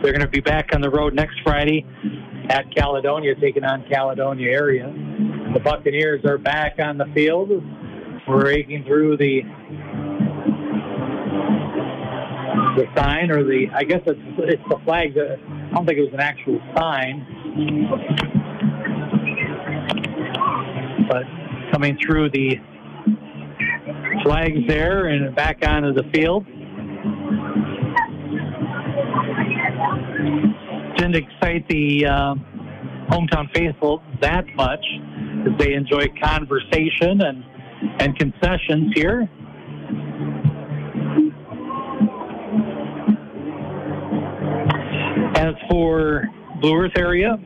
They're 0.03 0.13
going 0.13 0.21
to 0.21 0.29
be 0.29 0.41
back 0.41 0.71
on 0.75 0.81
the 0.81 0.91
road 0.91 1.15
next 1.15 1.37
Friday 1.45 1.85
at 2.49 2.75
Caledonia, 2.75 3.35
taking 3.35 3.65
on 3.65 3.85
Caledonia 3.91 4.51
area. 4.51 4.93
The 5.53 5.61
Buccaneers 5.61 6.25
are 6.25 6.39
back 6.39 6.77
on 6.79 6.99
the 6.99 7.07
field. 7.15 7.51
We're 8.27 8.45
raking 8.45 8.85
through 8.85 9.17
the 9.17 9.43
the 12.77 12.87
sign 12.97 13.31
or 13.31 13.43
the 13.43 13.67
I 13.75 13.83
guess 13.83 14.01
it's 14.07 14.21
it's 14.39 14.63
the 14.69 14.79
flag. 14.85 15.17
I 15.19 15.75
don't 15.75 15.87
think 15.87 15.99
it 15.99 16.03
was 16.03 16.15
an 16.15 16.21
actual 16.21 16.61
sign, 16.77 17.27
but 21.09 21.25
coming 21.73 21.99
through 22.05 22.31
the 22.31 22.57
flags 24.23 24.59
there 24.69 25.07
and 25.07 25.35
back 25.35 25.59
onto 25.67 25.93
the 25.93 26.05
field. 26.13 26.45
Didn't 30.97 31.17
excite 31.17 31.67
the 31.69 32.07
uh, 32.07 32.35
hometown 33.09 33.51
faithful 33.55 34.03
that 34.21 34.45
much 34.55 34.85
as 35.47 35.59
they 35.59 35.75
enjoy 35.75 36.07
conversation 36.23 37.23
and 37.23 37.45
and 37.99 38.19
concessions 38.19 38.93
here. 38.95 39.29
As 45.37 45.55
for 45.71 46.29
Blue 46.61 46.77
Earth 46.77 46.93
area, 46.97 47.39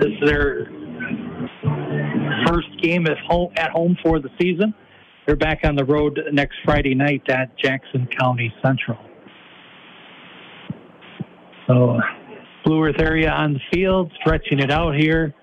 this 0.00 0.08
is 0.08 0.28
their 0.28 0.77
first 2.46 2.68
game 2.82 3.06
at 3.06 3.18
home, 3.18 3.52
at 3.56 3.70
home 3.70 3.96
for 4.02 4.18
the 4.20 4.30
season. 4.40 4.74
They're 5.26 5.36
back 5.36 5.60
on 5.64 5.76
the 5.76 5.84
road 5.84 6.18
next 6.32 6.56
Friday 6.64 6.94
night 6.94 7.22
at 7.28 7.56
Jackson 7.58 8.08
County 8.18 8.52
Central. 8.64 8.98
So, 11.66 11.98
Blue 12.64 12.82
Earth 12.82 12.98
area 12.98 13.30
on 13.30 13.54
the 13.54 13.60
field, 13.70 14.10
stretching 14.20 14.58
it 14.58 14.70
out 14.70 14.94
here. 14.94 15.34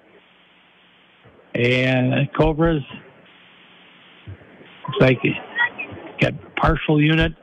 And 1.53 2.27
Cobras, 2.33 2.81
looks 4.87 4.97
like 4.99 5.19
got 6.19 6.33
partial 6.55 7.01
unit, 7.01 7.33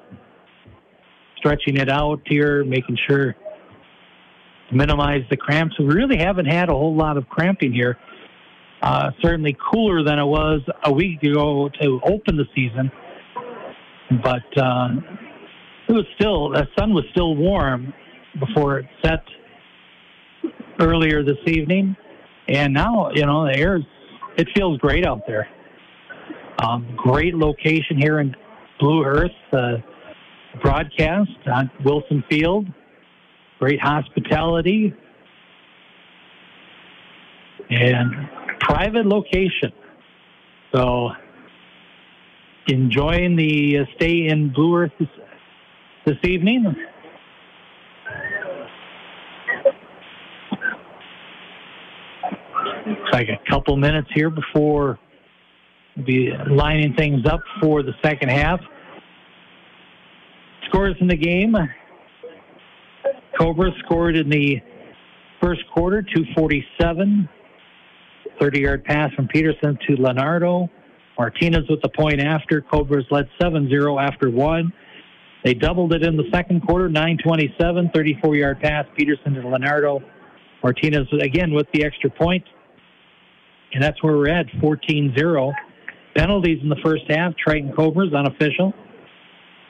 stretching 1.36 1.76
it 1.76 1.88
out 1.88 2.20
here, 2.26 2.64
making 2.64 2.98
sure 3.08 3.36
to 4.68 4.74
minimize 4.74 5.22
the 5.30 5.36
cramps. 5.36 5.78
We 5.78 5.86
really 5.86 6.18
haven't 6.18 6.46
had 6.46 6.68
a 6.68 6.72
whole 6.72 6.96
lot 6.96 7.16
of 7.16 7.28
cramping 7.28 7.72
here. 7.72 7.98
Uh, 8.82 9.12
certainly 9.22 9.56
cooler 9.72 10.02
than 10.02 10.18
it 10.18 10.24
was 10.24 10.60
a 10.84 10.92
week 10.92 11.22
ago 11.22 11.70
to 11.80 12.00
open 12.04 12.36
the 12.36 12.46
season, 12.52 12.90
but 14.24 14.42
uh, 14.60 14.88
it 15.88 15.92
was 15.92 16.04
still 16.16 16.50
the 16.50 16.66
sun 16.76 16.92
was 16.92 17.04
still 17.12 17.36
warm 17.36 17.94
before 18.40 18.80
it 18.80 18.86
set 19.04 19.22
earlier 20.80 21.22
this 21.22 21.38
evening, 21.46 21.96
and 22.48 22.74
now 22.74 23.10
you 23.14 23.24
know 23.24 23.46
the 23.46 23.56
air's 23.56 23.84
it 24.36 24.48
feels 24.52 24.78
great 24.78 25.06
out 25.06 25.20
there. 25.28 25.48
Um, 26.58 26.96
great 26.96 27.34
location 27.36 27.96
here 27.96 28.18
in 28.18 28.34
Blue 28.80 29.04
Earth 29.04 29.30
uh, 29.52 29.76
broadcast 30.60 31.30
on 31.46 31.70
Wilson 31.84 32.24
Field. 32.28 32.66
Great 33.60 33.80
hospitality 33.80 34.92
and 37.70 38.28
private 38.62 39.06
location. 39.06 39.72
So 40.74 41.10
enjoying 42.68 43.36
the 43.36 43.78
uh, 43.78 43.84
stay 43.96 44.28
in 44.28 44.52
Blue 44.52 44.76
Earth 44.76 44.92
this, 44.98 45.08
this 46.06 46.16
evening. 46.24 46.64
Looks 52.86 53.00
like 53.12 53.28
a 53.28 53.50
couple 53.50 53.76
minutes 53.76 54.08
here 54.14 54.30
before 54.30 54.98
we'll 55.96 56.06
be 56.06 56.32
lining 56.50 56.94
things 56.94 57.26
up 57.26 57.40
for 57.60 57.82
the 57.82 57.92
second 58.02 58.30
half. 58.30 58.60
Scores 60.68 60.96
in 61.00 61.06
the 61.06 61.16
game. 61.16 61.54
Cobra 63.38 63.70
scored 63.84 64.16
in 64.16 64.28
the 64.28 64.60
first 65.40 65.60
quarter, 65.74 66.02
247. 66.02 67.28
30 68.40 68.60
yard 68.60 68.84
pass 68.84 69.12
from 69.14 69.28
Peterson 69.28 69.78
to 69.88 69.96
Leonardo. 69.96 70.68
Martinez 71.18 71.68
with 71.68 71.82
the 71.82 71.88
point 71.88 72.20
after. 72.20 72.60
Cobras 72.60 73.04
led 73.10 73.28
7 73.40 73.68
0 73.68 73.98
after 73.98 74.30
one. 74.30 74.72
They 75.44 75.54
doubled 75.54 75.92
it 75.92 76.04
in 76.04 76.16
the 76.16 76.28
second 76.32 76.62
quarter, 76.66 76.88
927, 76.88 77.90
34 77.94 78.36
yard 78.36 78.60
pass. 78.60 78.86
Peterson 78.96 79.34
to 79.34 79.48
Leonardo. 79.48 80.00
Martinez 80.62 81.06
again 81.20 81.52
with 81.52 81.66
the 81.72 81.84
extra 81.84 82.10
point. 82.10 82.44
And 83.74 83.82
that's 83.82 84.02
where 84.02 84.16
we're 84.16 84.28
at, 84.28 84.46
14 84.60 85.14
0. 85.16 85.52
Penalties 86.16 86.58
in 86.62 86.68
the 86.68 86.76
first 86.84 87.04
half. 87.08 87.34
Triton 87.36 87.72
Cobras 87.72 88.12
unofficial. 88.12 88.72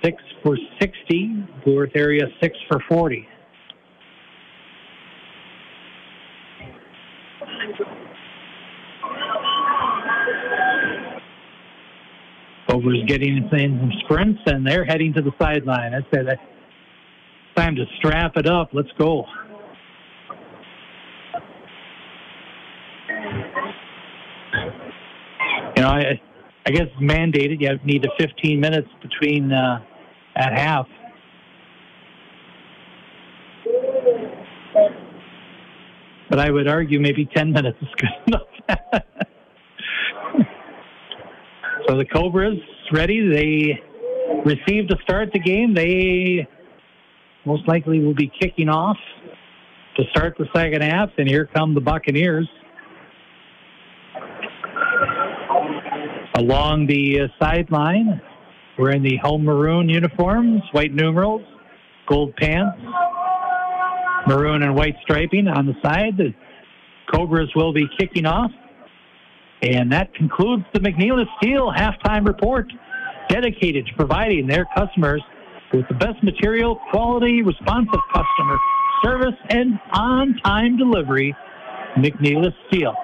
Six 0.04 0.22
for 0.42 0.56
60. 0.80 1.46
Blue 1.64 1.78
Earth 1.78 1.92
area, 1.94 2.24
six 2.40 2.56
for 2.68 2.82
40. 2.88 3.26
Cobras 12.82 13.04
getting 13.06 13.36
in 13.36 13.48
some 13.50 13.92
sprints, 14.04 14.40
and 14.46 14.66
they're 14.66 14.84
heading 14.84 15.12
to 15.14 15.22
the 15.22 15.32
sideline. 15.40 15.94
I 15.94 16.00
said, 16.14 16.26
time 17.56 17.76
to 17.76 17.84
strap 17.98 18.36
it 18.36 18.46
up. 18.46 18.70
Let's 18.72 18.90
go. 18.98 19.24
You 25.76 25.82
know, 25.82 25.88
I, 25.88 26.20
I 26.66 26.70
guess 26.70 26.88
mandated. 27.00 27.60
You 27.60 27.78
need 27.84 28.04
a 28.04 28.10
15 28.18 28.60
minutes 28.60 28.88
between 29.00 29.52
uh, 29.52 29.80
at 30.36 30.52
half. 30.52 30.86
But 36.30 36.40
I 36.40 36.50
would 36.50 36.68
argue 36.68 36.98
maybe 36.98 37.26
10 37.26 37.52
minutes 37.52 37.78
is 37.82 37.88
good 37.98 38.10
enough. 38.26 38.46
so 41.86 41.96
the 41.96 42.06
Cobras 42.06 42.58
ready. 42.92 43.28
They 43.28 43.82
received 44.44 44.90
to 44.90 44.96
start 45.02 45.30
the 45.32 45.38
game. 45.38 45.74
They 45.74 46.46
most 47.44 47.66
likely 47.66 48.00
will 48.00 48.14
be 48.14 48.30
kicking 48.40 48.68
off 48.68 48.96
to 49.96 50.04
start 50.10 50.36
the 50.38 50.46
second 50.54 50.82
half. 50.82 51.10
And 51.18 51.28
here 51.28 51.48
come 51.52 51.74
the 51.74 51.80
Buccaneers. 51.80 52.48
Along 56.34 56.86
the 56.86 57.20
uh, 57.20 57.28
sideline, 57.40 58.20
in 58.78 59.02
the 59.02 59.16
home 59.22 59.44
maroon 59.44 59.88
uniforms, 59.88 60.62
white 60.72 60.92
numerals, 60.92 61.42
gold 62.08 62.34
pants, 62.36 62.78
maroon 64.26 64.62
and 64.62 64.74
white 64.74 64.96
striping 65.02 65.46
on 65.46 65.66
the 65.66 65.74
side. 65.82 66.16
The 66.16 66.34
Cobras 67.12 67.50
will 67.54 67.72
be 67.72 67.86
kicking 67.98 68.26
off. 68.26 68.50
And 69.62 69.92
that 69.92 70.12
concludes 70.14 70.64
the 70.74 70.80
McNeilus 70.80 71.26
Steel 71.38 71.72
halftime 71.72 72.26
report 72.26 72.72
dedicated 73.28 73.86
to 73.86 73.94
providing 73.94 74.46
their 74.46 74.66
customers 74.76 75.22
with 75.72 75.86
the 75.88 75.94
best 75.94 76.22
material, 76.22 76.80
quality, 76.90 77.42
responsive 77.42 78.00
customer 78.12 78.56
service, 79.02 79.38
and 79.50 79.78
on 79.92 80.36
time 80.44 80.76
delivery. 80.76 81.34
McNeilus 81.96 82.54
Steel. 82.68 82.94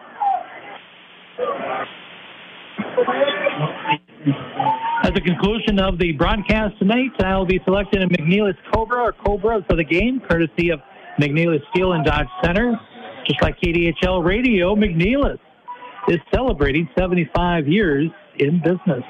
At 5.04 5.14
the 5.14 5.20
conclusion 5.20 5.78
of 5.78 5.98
the 5.98 6.12
broadcast 6.12 6.78
tonight, 6.78 7.12
I'll 7.20 7.46
be 7.46 7.60
selecting 7.64 8.02
a 8.02 8.08
McNeilus 8.08 8.56
Cobra 8.72 9.02
or 9.02 9.12
Cobra 9.12 9.64
for 9.68 9.76
the 9.76 9.84
game, 9.84 10.20
courtesy 10.28 10.70
of 10.70 10.80
McNeilus 11.20 11.60
Steel 11.70 11.92
and 11.92 12.04
Dodge 12.04 12.28
Center. 12.42 12.78
Just 13.26 13.42
like 13.42 13.60
KDHL 13.60 14.24
Radio, 14.24 14.74
McNeilus 14.74 15.38
is 16.08 16.18
celebrating 16.34 16.88
75 16.98 17.68
years 17.68 18.10
in 18.38 18.60
business. 18.60 19.04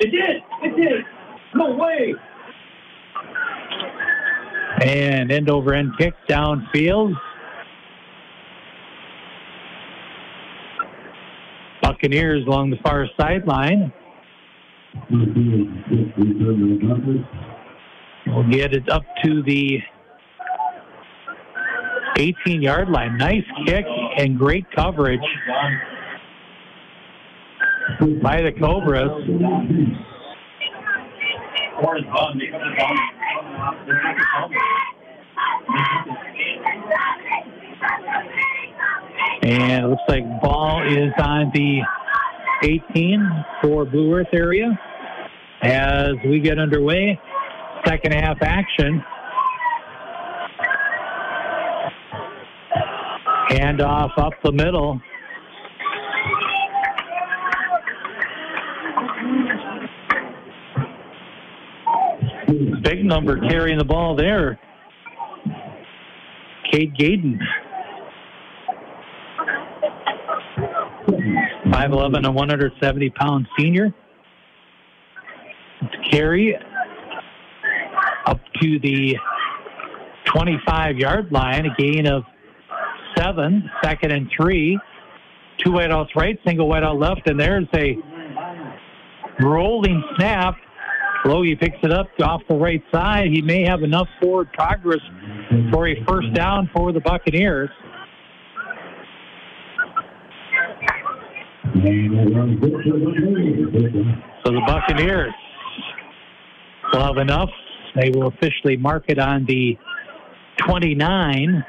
It 0.00 0.10
did. 0.10 0.42
It 0.62 0.76
did. 0.76 1.04
No 1.54 1.76
way. 1.76 2.14
And 4.82 5.30
end 5.30 5.50
over 5.50 5.74
end 5.74 5.92
kick 5.98 6.14
downfield. 6.28 7.14
Buccaneers 11.82 12.46
along 12.46 12.70
the 12.70 12.78
far 12.82 13.06
sideline. 13.18 13.92
We'll 18.26 18.48
get 18.50 18.74
it 18.74 18.88
up 18.88 19.02
to 19.24 19.42
the 19.42 19.80
18 22.16 22.62
yard 22.62 22.88
line. 22.88 23.16
Nice 23.18 23.44
kick 23.66 23.84
and 24.16 24.38
great 24.38 24.64
coverage 24.74 25.20
by 28.22 28.40
the 28.42 28.52
Cobras. 28.58 29.10
And 39.42 39.84
it 39.84 39.88
looks 39.88 40.02
like 40.08 40.24
ball 40.42 40.82
is 40.86 41.12
on 41.18 41.50
the 41.54 41.80
18 42.62 43.44
for 43.62 43.84
Blue 43.84 44.14
Earth 44.14 44.28
area. 44.32 44.78
As 45.62 46.12
we 46.26 46.40
get 46.40 46.58
underway, 46.58 47.18
second 47.86 48.12
half 48.12 48.38
action. 48.42 49.02
Handoff 53.50 54.16
up 54.16 54.32
the 54.44 54.52
middle. 54.52 55.00
Big 62.82 63.04
number 63.04 63.38
carrying 63.48 63.78
the 63.78 63.84
ball 63.84 64.14
there. 64.14 64.58
Kate 66.70 66.92
Gaden. 66.94 67.38
5'11 71.66 72.26
and 72.26 72.34
170 72.34 73.10
pound 73.10 73.48
senior. 73.58 73.92
Carry 76.10 76.56
up 78.26 78.40
to 78.60 78.78
the 78.80 79.16
25 80.26 80.98
yard 80.98 81.32
line, 81.32 81.66
a 81.66 81.74
gain 81.76 82.06
of 82.06 82.24
seven, 83.20 83.70
second 83.82 84.12
and 84.12 84.30
three. 84.36 84.78
Two 85.58 85.72
wide 85.72 85.90
right, 86.16 86.38
single 86.46 86.68
wide 86.68 86.84
left, 86.84 87.28
and 87.28 87.38
there's 87.38 87.66
a 87.74 87.96
rolling 89.40 90.02
snap. 90.16 90.56
Logie 91.26 91.54
picks 91.54 91.76
it 91.82 91.92
up 91.92 92.08
off 92.22 92.40
the 92.48 92.54
right 92.54 92.82
side. 92.90 93.26
He 93.30 93.42
may 93.42 93.62
have 93.66 93.82
enough 93.82 94.08
forward 94.22 94.50
progress 94.54 95.00
for 95.70 95.86
a 95.86 96.02
first 96.08 96.32
down 96.32 96.70
for 96.74 96.92
the 96.92 97.00
Buccaneers. 97.00 97.68
So 104.44 104.52
the 104.52 104.62
Buccaneers 104.66 105.34
will 106.92 107.02
have 107.02 107.18
enough. 107.18 107.50
They 107.94 108.10
will 108.10 108.28
officially 108.28 108.78
mark 108.78 109.04
it 109.08 109.18
on 109.18 109.44
the 109.44 109.76
29. 110.66 111.64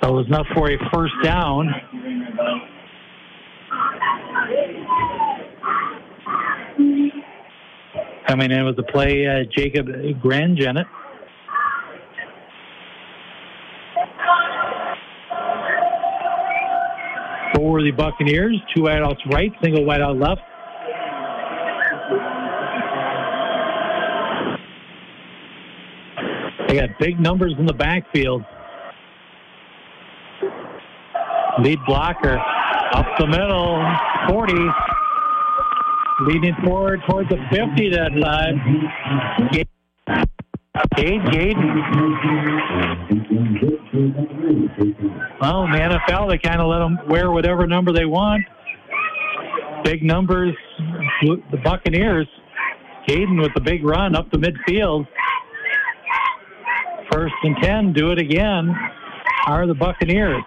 It 0.00 0.10
was 0.10 0.26
enough 0.26 0.46
for 0.54 0.70
a 0.70 0.76
first 0.92 1.12
down. 1.22 1.68
Coming 8.26 8.50
in 8.50 8.64
with 8.64 8.76
the 8.76 8.84
play, 8.84 9.26
uh, 9.26 9.44
Jacob 9.56 9.86
Grangenet. 10.22 10.84
For 17.54 17.82
the 17.82 17.90
Buccaneers, 17.90 18.56
two 18.74 18.84
wide 18.84 19.02
outs 19.02 19.20
right, 19.32 19.50
single 19.62 19.84
wide 19.84 20.00
out 20.00 20.16
left. 20.16 20.42
They 26.68 26.78
got 26.78 26.90
big 27.00 27.18
numbers 27.18 27.54
in 27.58 27.66
the 27.66 27.72
backfield. 27.72 28.44
Lead 31.60 31.78
blocker 31.86 32.38
up 32.92 33.06
the 33.18 33.26
middle, 33.26 33.84
40. 34.28 34.54
Leading 36.20 36.54
forward 36.64 37.00
towards 37.08 37.28
the 37.28 37.36
50 37.50 37.90
that 37.90 38.10
time. 38.20 38.60
Gade, 40.96 41.20
Gade. 41.32 41.56
Well, 45.40 45.64
in 45.64 45.72
the 45.72 45.78
NFL, 45.78 46.28
they 46.30 46.38
kind 46.38 46.60
of 46.60 46.68
let 46.68 46.78
them 46.78 46.98
wear 47.08 47.30
whatever 47.30 47.66
number 47.66 47.92
they 47.92 48.04
want. 48.04 48.44
Big 49.84 50.02
numbers, 50.02 50.54
the 51.22 51.60
Buccaneers. 51.64 52.28
Gaden 53.08 53.40
with 53.40 53.54
the 53.54 53.60
big 53.60 53.84
run 53.84 54.14
up 54.14 54.30
the 54.30 54.38
midfield. 54.38 55.06
First 57.10 57.34
and 57.42 57.56
10, 57.62 57.92
do 57.94 58.10
it 58.10 58.18
again, 58.18 58.76
are 59.46 59.66
the 59.66 59.74
Buccaneers. 59.74 60.42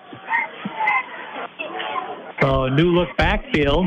So, 2.42 2.68
new 2.70 2.92
look 2.92 3.10
backfield. 3.18 3.86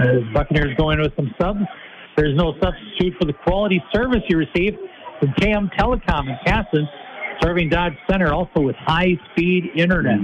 As 0.00 0.22
Buccaneers 0.34 0.76
going 0.76 1.00
with 1.00 1.14
some 1.16 1.34
subs. 1.40 1.60
There's 2.16 2.36
no 2.36 2.54
substitute 2.62 3.14
for 3.18 3.24
the 3.24 3.32
quality 3.32 3.82
service 3.94 4.20
you 4.28 4.36
receive 4.36 4.76
from 5.18 5.30
KM 5.30 5.70
Telecom 5.78 6.28
in 6.28 6.36
Kasson, 6.46 6.86
serving 7.42 7.68
Dodge 7.70 7.94
Center 8.10 8.32
also 8.32 8.60
with 8.60 8.76
high 8.76 9.18
speed 9.30 9.70
internet. 9.76 10.18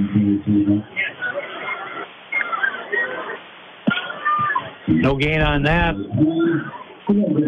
No 4.89 5.17
gain 5.17 5.41
on 5.41 5.63
that. 5.63 5.95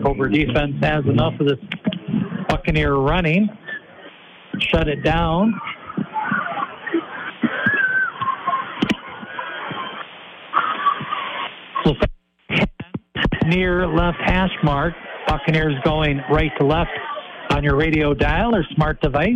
Cobra 0.02 0.32
defense 0.32 0.77
has 0.82 1.05
enough 1.06 1.39
of 1.40 1.47
this 1.47 1.59
Buccaneer 2.48 2.94
running. 2.94 3.48
Shut 4.60 4.89
it 4.89 5.02
down. 5.02 5.52
Near 13.49 13.87
left 13.87 14.19
hash 14.25 14.53
mark. 14.62 14.95
Buccaneers 15.27 15.75
going 15.85 16.20
right 16.31 16.51
to 16.59 16.66
left 16.66 16.91
on 17.51 17.65
your 17.65 17.77
radio 17.77 18.15
dial 18.15 18.55
or 18.55 18.65
smart 18.75 19.01
device. 19.01 19.35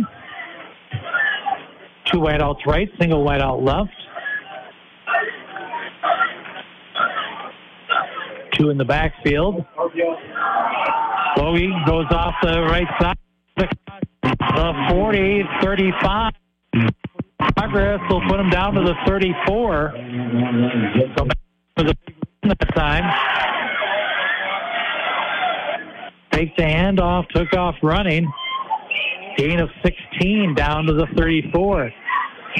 Two 2.05 2.19
wideouts 2.19 2.65
right, 2.65 2.89
single 2.99 3.25
wideout 3.25 3.63
left. 3.63 3.91
Two 8.53 8.69
in 8.69 8.77
the 8.77 8.85
backfield. 8.85 9.65
Logie 11.37 11.71
goes 11.87 12.05
off 12.11 12.35
the 12.43 12.61
right 12.61 12.87
side. 13.01 13.17
The 13.55 14.87
40, 14.89 15.43
35. 15.61 16.33
Progress 17.55 17.99
will 18.09 18.21
put 18.27 18.39
him 18.39 18.49
down 18.49 18.73
to 18.75 18.81
the 18.81 18.93
34. 19.07 19.93
So 21.17 21.25
back 21.25 21.37
to 21.77 21.83
the 21.83 21.95
that 22.43 22.75
time. 22.75 23.52
Takes 26.33 26.51
the 26.57 26.63
handoff, 26.63 27.27
took 27.29 27.53
off 27.53 27.75
running. 27.83 28.31
Gain 29.37 29.59
of 29.59 29.69
16 29.83 30.55
down 30.55 30.85
to 30.85 30.93
the 30.93 31.05
34. 31.15 31.91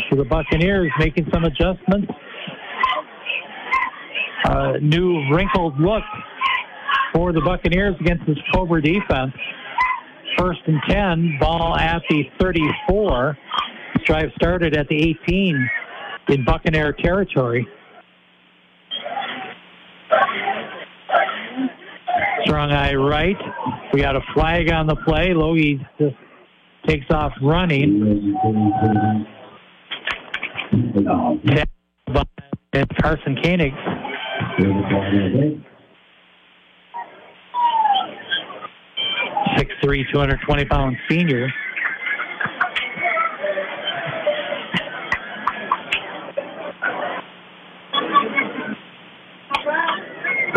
So 0.09 0.15
the 0.15 0.25
Buccaneers 0.25 0.91
making 0.99 1.27
some 1.33 1.43
adjustments. 1.43 2.11
Uh, 4.45 4.73
new 4.81 5.27
wrinkled 5.33 5.79
look 5.79 6.03
for 7.13 7.33
the 7.33 7.41
Buccaneers 7.41 7.95
against 7.99 8.25
this 8.27 8.37
Cobra 8.53 8.81
defense. 8.81 9.33
First 10.37 10.59
and 10.67 10.79
10, 10.87 11.37
ball 11.39 11.75
at 11.75 12.01
the 12.09 12.23
34. 12.39 13.37
This 13.95 14.03
drive 14.05 14.29
started 14.35 14.77
at 14.77 14.87
the 14.87 15.15
18 15.27 15.69
in 16.29 16.45
Buccaneer 16.45 16.93
territory. 16.93 17.67
Strong 22.45 22.71
eye 22.71 22.93
right. 22.93 23.37
We 23.93 24.01
got 24.01 24.15
a 24.15 24.21
flag 24.33 24.71
on 24.71 24.87
the 24.87 24.95
play. 25.07 25.33
Logie 25.33 25.79
just 25.99 26.15
takes 26.87 27.05
off 27.11 27.31
running. 27.41 28.35
It's 32.73 32.91
Carson 33.01 33.37
Koenig. 33.43 33.73
Six 39.57 39.71
three, 39.83 40.05
220 40.11 40.65
pound 40.65 40.97
senior. 41.09 41.47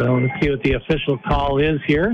So 0.07 0.15
let's 0.15 0.41
see 0.41 0.51
what 0.51 0.63
the 0.63 0.75
official 0.75 1.19
call 1.19 1.59
is 1.59 1.81
here. 1.85 2.11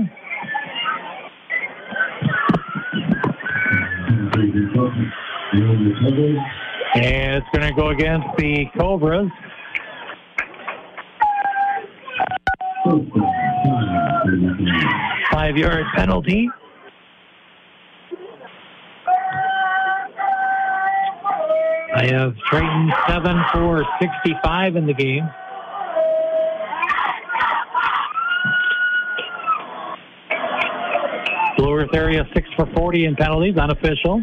And 6.95 7.35
it's 7.35 7.47
going 7.53 7.67
to 7.67 7.73
go 7.75 7.89
against 7.89 8.25
the 8.39 8.65
Cobras. 8.75 9.29
Five 15.31 15.55
yard 15.55 15.85
penalty. 15.93 16.49
I 21.95 22.07
have 22.07 22.35
Triton 22.49 22.91
7 23.07 23.43
for 23.53 23.85
65 24.01 24.77
in 24.77 24.87
the 24.87 24.95
game. 24.95 25.29
Blue 31.63 31.75
Earth 31.75 31.93
area 31.93 32.27
6 32.33 32.47
for 32.57 32.65
40 32.75 33.05
in 33.05 33.15
penalties, 33.15 33.55
unofficial. 33.55 34.21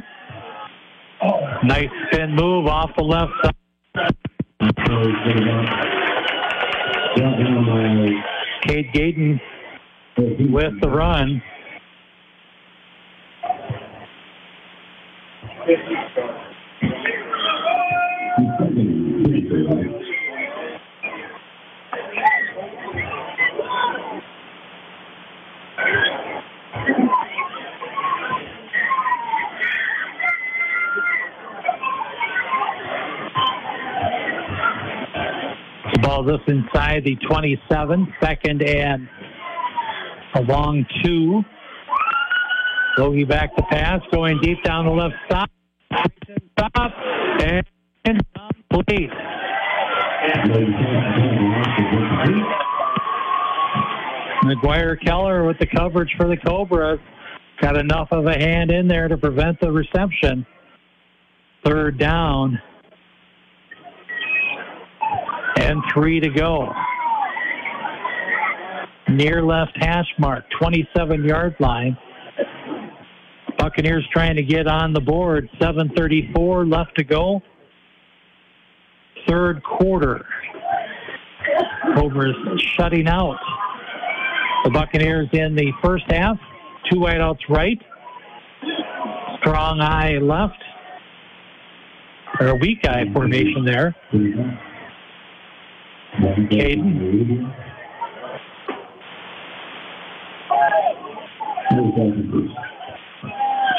Nice 1.65 1.89
spin 2.07 2.35
move 2.35 2.67
off 2.67 2.91
the 2.99 3.03
left 3.03 3.33
side. 3.43 3.55
Cade 8.67 8.93
Gaten 8.93 9.41
with 10.53 10.79
the 10.83 10.89
run. 10.91 11.43
The 36.23 36.33
ball 36.33 36.41
inside 36.49 37.05
the 37.05 37.17
27, 37.29 38.15
second 38.23 38.63
and 38.63 39.09
a 40.35 40.43
long 40.43 40.85
two. 41.03 41.43
Logie 42.99 43.25
back 43.25 43.57
to 43.57 43.63
pass, 43.71 44.01
going 44.13 44.39
deep 44.43 44.63
down 44.63 44.85
the 44.85 44.93
left 44.93 45.15
side. 45.31 45.49
Stop 46.59 46.93
and 48.05 48.27
complete. 48.71 49.11
McGuire 54.45 55.03
Keller 55.03 55.45
with 55.45 55.59
the 55.59 55.67
coverage 55.67 56.13
for 56.19 56.27
the 56.27 56.37
Cobras. 56.37 57.01
Got 57.63 57.77
enough 57.77 58.09
of 58.11 58.27
a 58.27 58.35
hand 58.35 58.71
in 58.71 58.89
there 58.89 59.09
to 59.09 59.17
prevent 59.17 59.59
the 59.61 59.73
reception. 59.73 60.47
Third 61.65 61.99
down. 61.99 62.61
And 65.71 65.85
three 65.95 66.19
to 66.19 66.29
go. 66.29 66.75
Near 69.09 69.41
left 69.41 69.71
hash 69.77 70.09
mark, 70.19 70.45
27 70.59 71.23
yard 71.23 71.55
line. 71.61 71.97
Buccaneers 73.57 74.05
trying 74.13 74.35
to 74.35 74.43
get 74.43 74.67
on 74.67 74.93
the 74.93 75.01
board. 75.01 75.49
734 75.61 76.67
left 76.67 76.97
to 76.97 77.05
go. 77.05 77.41
Third 79.29 79.63
quarter. 79.63 80.27
Cobras 81.95 82.35
shutting 82.77 83.07
out 83.07 83.39
the 84.65 84.71
Buccaneers 84.71 85.29
in 85.33 85.55
the 85.55 85.71
first 85.85 86.11
half. 86.11 86.37
Two 86.91 86.99
wideouts 86.99 87.49
right. 87.49 87.81
Strong 89.39 89.81
eye 89.81 90.19
left. 90.19 90.65
Or 92.41 92.49
a 92.49 92.55
weak 92.57 92.85
eye 92.89 93.05
formation 93.13 93.65
there. 93.65 93.95
Caden. 96.19 97.55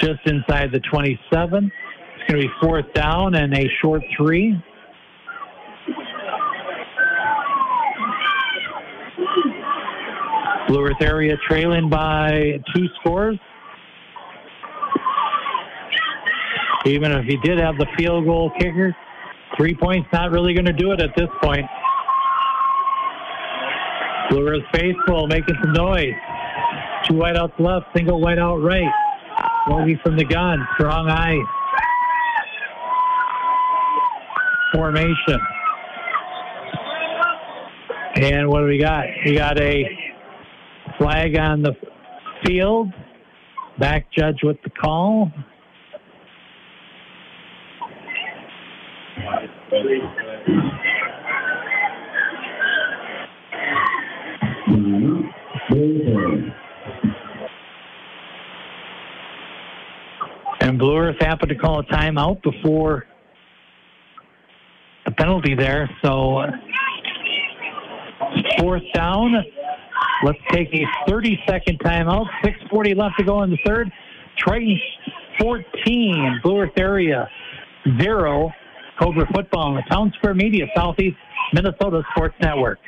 Just 0.02 0.26
inside 0.26 0.72
the 0.72 0.80
27. 0.91 1.72
It's 2.16 2.32
going 2.32 2.41
to 2.41 2.48
be 2.48 2.53
fourth 2.62 2.91
down 2.94 3.36
and 3.36 3.53
a 3.56 3.68
short 3.82 4.02
three. 4.18 4.56
Blue 10.68 10.86
Earth 10.86 11.02
area 11.02 11.36
trailing 11.49 11.90
by 11.90 12.62
two 12.74 12.86
scores. 12.99 13.38
Even 16.86 17.12
if 17.12 17.26
he 17.26 17.38
did 17.44 17.60
have 17.60 17.78
the 17.78 17.86
field 17.98 18.26
goal 18.26 18.52
kicker, 18.58 18.95
three 19.58 19.76
points 19.76 20.08
not 20.14 20.32
really 20.32 20.53
going 20.53 20.66
to 20.66 20.74
do 20.74 20.94
it 20.94 21.02
at 21.02 21.12
this 21.16 21.28
point. 21.44 21.66
Blue 24.30 24.48
Earth 24.48 24.64
faithful 24.73 25.27
making 25.27 25.56
some 25.61 25.73
noise. 25.73 26.14
Two 27.07 27.15
wideouts 27.15 27.60
left, 27.60 27.88
single 27.95 28.22
wideout 28.22 28.64
right. 28.64 28.91
Logie 29.69 29.99
from 30.03 30.18
the 30.18 30.26
gun, 30.26 30.65
strong 30.76 31.10
eye. 31.10 31.38
Formation. 34.73 35.39
And 38.15 38.49
what 38.49 38.60
do 38.61 38.65
we 38.68 38.77
got? 38.77 39.06
We 39.26 39.35
got 39.35 39.60
a 39.60 39.85
flag 40.98 41.38
on 41.38 41.61
the 41.61 41.76
field. 42.45 42.89
Back 43.80 44.11
judge 44.11 44.39
with 44.43 44.57
the 44.64 44.69
call. 44.69 45.31
Blue 60.82 60.98
Earth 60.98 61.18
happened 61.20 61.49
to 61.49 61.56
call 61.56 61.80
a 61.80 61.84
timeout 61.84 62.41
before 62.41 63.06
the 65.06 65.12
penalty 65.12 65.53
there, 65.53 65.88
so 66.03 66.38
uh, 66.38 66.52
fourth 68.58 68.82
down. 68.91 69.32
Let's 70.24 70.40
take 70.52 70.74
a 70.74 70.84
30 71.08 71.40
second 71.48 71.80
timeout. 71.82 72.26
6.40 72.44 72.98
left 72.98 73.16
to 73.20 73.24
go 73.24 73.44
in 73.44 73.52
the 73.52 73.60
third. 73.64 73.91
Triton 74.40 74.80
14, 75.40 76.40
Blue 76.41 76.62
Earth 76.62 76.72
area 76.78 77.30
0. 78.02 78.52
Cobra 78.99 79.28
football 79.36 79.68
on 79.68 79.76
the 79.76 79.84
Townsquare 79.84 80.36
Media, 80.36 80.66
Southeast 80.76 81.18
Minnesota 81.53 82.02
Sports 82.16 82.36
Network. 82.41 82.80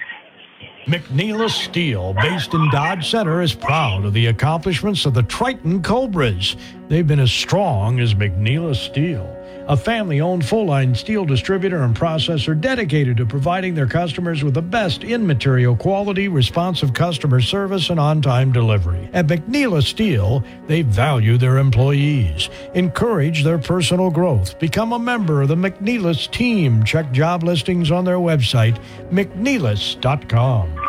McNeilus 0.85 1.51
Steel, 1.51 2.13
based 2.13 2.53
in 2.53 2.69
Dodge 2.69 3.09
Center, 3.09 3.41
is 3.41 3.53
proud 3.53 4.03
of 4.03 4.13
the 4.13 4.25
accomplishments 4.25 5.05
of 5.05 5.13
the 5.13 5.23
Triton 5.23 5.81
Cobras. 5.81 6.57
They've 6.89 7.07
been 7.07 7.21
as 7.21 7.31
strong 7.31 8.01
as 8.01 8.13
McNeilus 8.13 8.75
Steel 8.75 9.25
a 9.67 9.77
family 9.77 10.21
owned 10.21 10.45
full 10.45 10.65
line 10.65 10.93
steel 10.95 11.25
distributor 11.25 11.83
and 11.83 11.95
processor 11.95 12.59
dedicated 12.59 13.17
to 13.17 13.25
providing 13.25 13.73
their 13.73 13.87
customers 13.87 14.43
with 14.43 14.53
the 14.53 14.61
best 14.61 15.03
in 15.03 15.25
material 15.25 15.75
quality, 15.75 16.27
responsive 16.27 16.93
customer 16.93 17.41
service, 17.41 17.89
and 17.89 17.99
on 17.99 18.21
time 18.21 18.51
delivery. 18.51 19.09
At 19.13 19.27
McNeilus 19.27 19.83
Steel, 19.83 20.43
they 20.67 20.81
value 20.81 21.37
their 21.37 21.57
employees, 21.57 22.49
encourage 22.73 23.43
their 23.43 23.57
personal 23.57 24.09
growth, 24.09 24.59
become 24.59 24.93
a 24.93 24.99
member 24.99 25.41
of 25.41 25.47
the 25.49 25.55
McNeilus 25.55 26.29
team. 26.31 26.83
Check 26.83 27.11
job 27.11 27.43
listings 27.43 27.91
on 27.91 28.05
their 28.05 28.17
website, 28.17 28.79
McNeilus.com. 29.11 30.79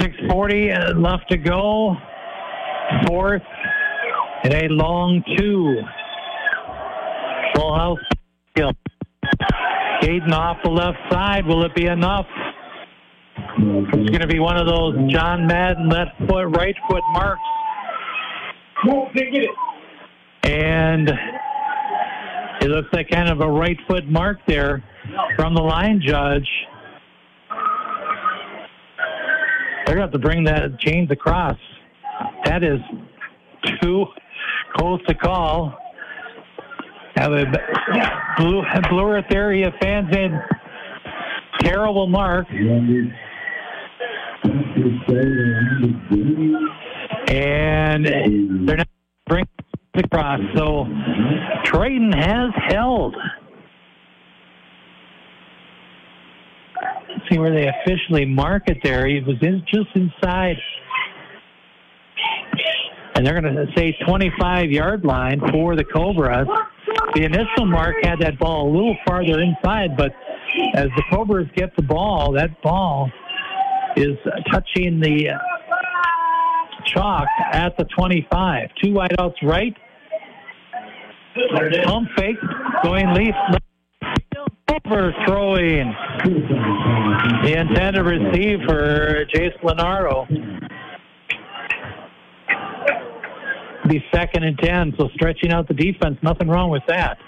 Six 0.00 0.16
forty 0.28 0.72
uh, 0.72 0.94
left 0.94 1.30
to 1.30 1.36
go. 1.36 1.96
Fourth 3.06 3.42
and 4.44 4.52
a 4.54 4.68
long 4.68 5.22
two. 5.36 5.80
Full 7.54 7.74
house. 7.74 7.98
Caden 10.02 10.32
off 10.32 10.58
the 10.64 10.70
left 10.70 10.98
side. 11.10 11.46
Will 11.46 11.64
it 11.64 11.74
be 11.74 11.86
enough? 11.86 12.26
It's 13.36 14.10
going 14.10 14.20
to 14.20 14.26
be 14.26 14.40
one 14.40 14.56
of 14.56 14.66
those 14.66 14.94
John 15.12 15.46
Madden 15.46 15.88
left 15.88 16.18
foot, 16.28 16.46
right 16.56 16.74
foot 16.88 17.02
marks. 17.12 17.40
And 20.44 21.08
it 22.60 22.68
looks 22.68 22.88
like 22.92 23.10
kind 23.10 23.28
of 23.28 23.40
a 23.40 23.48
right 23.48 23.78
foot 23.88 24.08
mark 24.08 24.38
there 24.46 24.82
from 25.36 25.54
the 25.54 25.62
line 25.62 26.00
judge. 26.04 26.48
They're 29.86 29.96
going 29.96 29.98
to 29.98 30.02
have 30.02 30.12
to 30.12 30.18
bring 30.18 30.44
that 30.44 30.78
chains 30.80 31.10
across. 31.10 31.58
That 32.44 32.64
is 32.64 32.80
two 33.80 34.06
close 34.76 35.00
to 35.08 35.14
call. 35.14 35.76
Have 37.16 37.32
a 37.32 37.44
blue, 38.38 38.62
blue 38.88 39.08
Earth 39.10 39.30
area 39.32 39.72
fans 39.80 40.14
in. 40.16 40.40
Terrible 41.60 42.06
mark. 42.06 42.46
And 47.28 48.06
they're 48.66 48.76
not 48.76 48.88
bringing 49.26 49.48
across. 49.94 50.40
So 50.56 50.86
Triton 51.64 52.12
has 52.12 52.50
held. 52.68 53.14
Let's 57.08 57.28
see 57.30 57.38
where 57.38 57.54
they 57.54 57.68
officially 57.68 58.24
mark 58.24 58.68
it 58.68 58.78
there. 58.82 59.06
He 59.06 59.20
was 59.20 59.36
in, 59.42 59.62
just 59.72 59.90
inside 59.94 60.56
and 63.14 63.26
they're 63.26 63.40
going 63.40 63.54
to 63.54 63.66
say 63.76 63.96
25 64.06 64.70
yard 64.70 65.04
line 65.04 65.40
for 65.50 65.76
the 65.76 65.84
Cobras. 65.84 66.48
The 67.14 67.24
initial 67.24 67.66
mark 67.66 67.96
had 68.02 68.18
that 68.20 68.38
ball 68.38 68.68
a 68.68 68.70
little 68.70 68.96
farther 69.06 69.40
inside, 69.40 69.96
but 69.96 70.12
as 70.74 70.88
the 70.96 71.02
Cobras 71.10 71.48
get 71.54 71.74
the 71.76 71.82
ball, 71.82 72.32
that 72.32 72.60
ball 72.62 73.10
is 73.96 74.16
touching 74.50 75.00
the 75.00 75.30
chalk 76.86 77.28
at 77.52 77.76
the 77.76 77.84
25. 77.84 78.68
Two 78.82 78.90
wideouts 78.90 79.42
right. 79.42 79.76
Pump 81.84 82.08
fake 82.16 82.36
going 82.82 83.12
leaf. 83.14 83.34
Over 84.84 85.14
throwing 85.26 85.94
the 87.44 87.54
intended 87.56 88.02
receiver, 88.02 89.26
Jace 89.32 89.58
Lenaro 89.62 90.26
be 93.88 94.04
second 94.14 94.44
and 94.44 94.58
10, 94.58 94.94
so 94.98 95.08
stretching 95.14 95.52
out 95.52 95.68
the 95.68 95.74
defense, 95.74 96.16
nothing 96.22 96.48
wrong 96.48 96.70
with 96.70 96.82
that. 96.88 97.18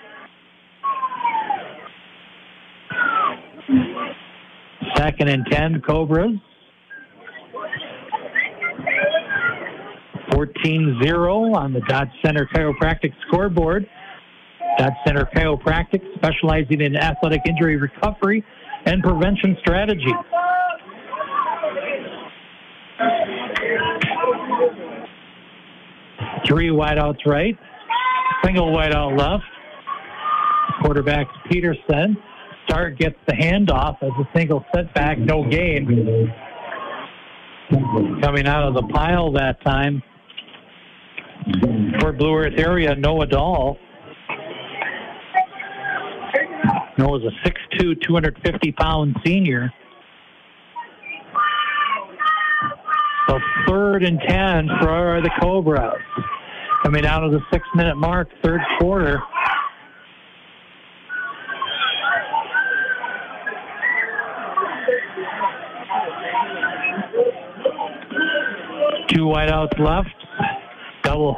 Second 4.97 5.29
and 5.29 5.47
10, 5.51 5.83
Cobras. 5.83 6.39
14-0 10.31 11.55
on 11.55 11.73
the 11.73 11.81
Dodge 11.89 12.09
Center 12.25 12.49
Chiropractic 12.55 13.13
scoreboard. 13.27 13.89
Dodge 14.79 14.95
Center 15.07 15.29
Chiropractic 15.35 16.03
specializing 16.17 16.81
in 16.81 16.97
athletic 16.97 17.43
injury 17.49 17.77
recovery 17.77 18.45
and 18.87 19.03
prevention 19.03 19.57
strategies. 19.61 20.13
Three 26.47 26.69
wideouts 26.69 27.27
right, 27.27 27.57
single 28.45 28.70
wideout 28.73 29.19
left. 29.19 29.45
Quarterback 30.82 31.27
Peterson. 31.51 32.16
Start 32.66 32.99
gets 32.99 33.16
the 33.27 33.35
handoff 33.35 34.03
as 34.03 34.11
a 34.19 34.28
single 34.36 34.65
setback, 34.74 35.19
no 35.19 35.45
gain. 35.49 36.32
Coming 38.23 38.47
out 38.47 38.69
of 38.69 38.74
the 38.74 38.82
pile 38.93 39.32
that 39.32 39.62
time 39.65 40.03
for 42.01 42.12
Blue 42.12 42.35
Earth 42.35 42.59
area, 42.59 42.95
Noah 42.95 43.27
Dahl. 43.27 43.78
Noah's 46.97 47.23
a 47.24 47.49
6'2", 47.81 48.01
250 48.03 48.73
pound 48.73 49.16
senior. 49.24 49.73
So 53.29 53.39
third 53.67 54.05
and 54.05 54.21
10 54.21 54.69
for 54.81 55.21
the 55.23 55.31
Cobras. 55.41 56.01
Coming 56.83 57.07
out 57.07 57.25
of 57.25 57.33
the 57.33 57.41
six 57.51 57.67
minute 57.75 57.97
mark, 57.97 58.29
third 58.43 58.61
quarter. 58.79 59.23
Two 69.09 69.27
wideouts 69.27 69.79
left. 69.79 70.09
Double. 71.03 71.37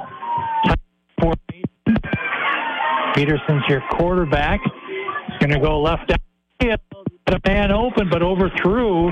Peterson's 3.14 3.62
your 3.68 3.82
quarterback. 3.92 4.60
He's 4.62 5.38
going 5.38 5.50
to 5.52 5.58
go 5.58 5.80
left. 5.80 6.12
A 6.60 7.40
man 7.46 7.72
open, 7.72 8.08
but 8.10 8.22
overthrew 8.22 9.10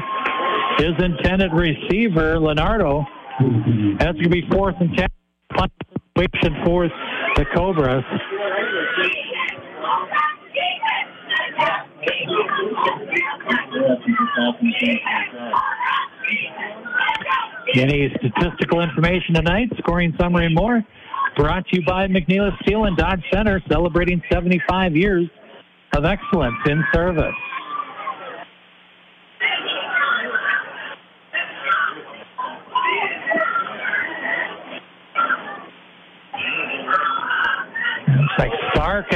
his 0.78 0.92
intended 0.98 1.52
receiver, 1.52 2.38
Leonardo. 2.38 3.04
That's 3.98 4.12
going 4.12 4.24
to 4.24 4.28
be 4.28 4.44
fourth 4.50 4.76
and 4.80 4.96
ten. 4.96 5.08
Situation 6.16 6.62
for 6.64 6.88
the 7.36 7.44
Cobras. 7.54 8.04
Any 17.74 18.14
statistical 18.18 18.80
information 18.80 19.34
tonight, 19.34 19.68
scoring 19.78 20.14
summary 20.20 20.46
and 20.46 20.54
more, 20.54 20.82
brought 21.36 21.66
to 21.66 21.80
you 21.80 21.84
by 21.84 22.06
McNeilus 22.06 22.56
Steel 22.62 22.84
and 22.84 22.96
Dodge 22.96 23.22
Center, 23.32 23.60
celebrating 23.68 24.22
75 24.32 24.96
years 24.96 25.28
of 25.96 26.04
excellence 26.04 26.54
in 26.66 26.84
service. 26.92 27.34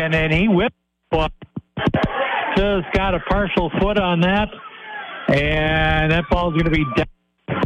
And 0.08 0.14
then 0.14 0.32
he 0.32 0.48
whipped. 0.48 0.74
Just 2.56 2.92
got 2.94 3.14
a 3.14 3.20
partial 3.28 3.70
foot 3.78 3.98
on 3.98 4.20
that, 4.22 4.48
and 5.28 6.10
that 6.10 6.24
ball's 6.30 6.54
going 6.54 6.64
to 6.64 6.70
be 6.70 6.84
down 6.96 7.62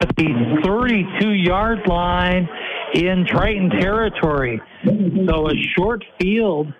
at 0.00 0.16
the 0.16 0.60
32 0.64 1.30
yard 1.30 1.86
line 1.86 2.48
in 2.94 3.24
Triton 3.26 3.70
territory. 3.70 4.60
So 4.84 5.48
a 5.48 5.54
short 5.76 6.04
field 6.20 6.74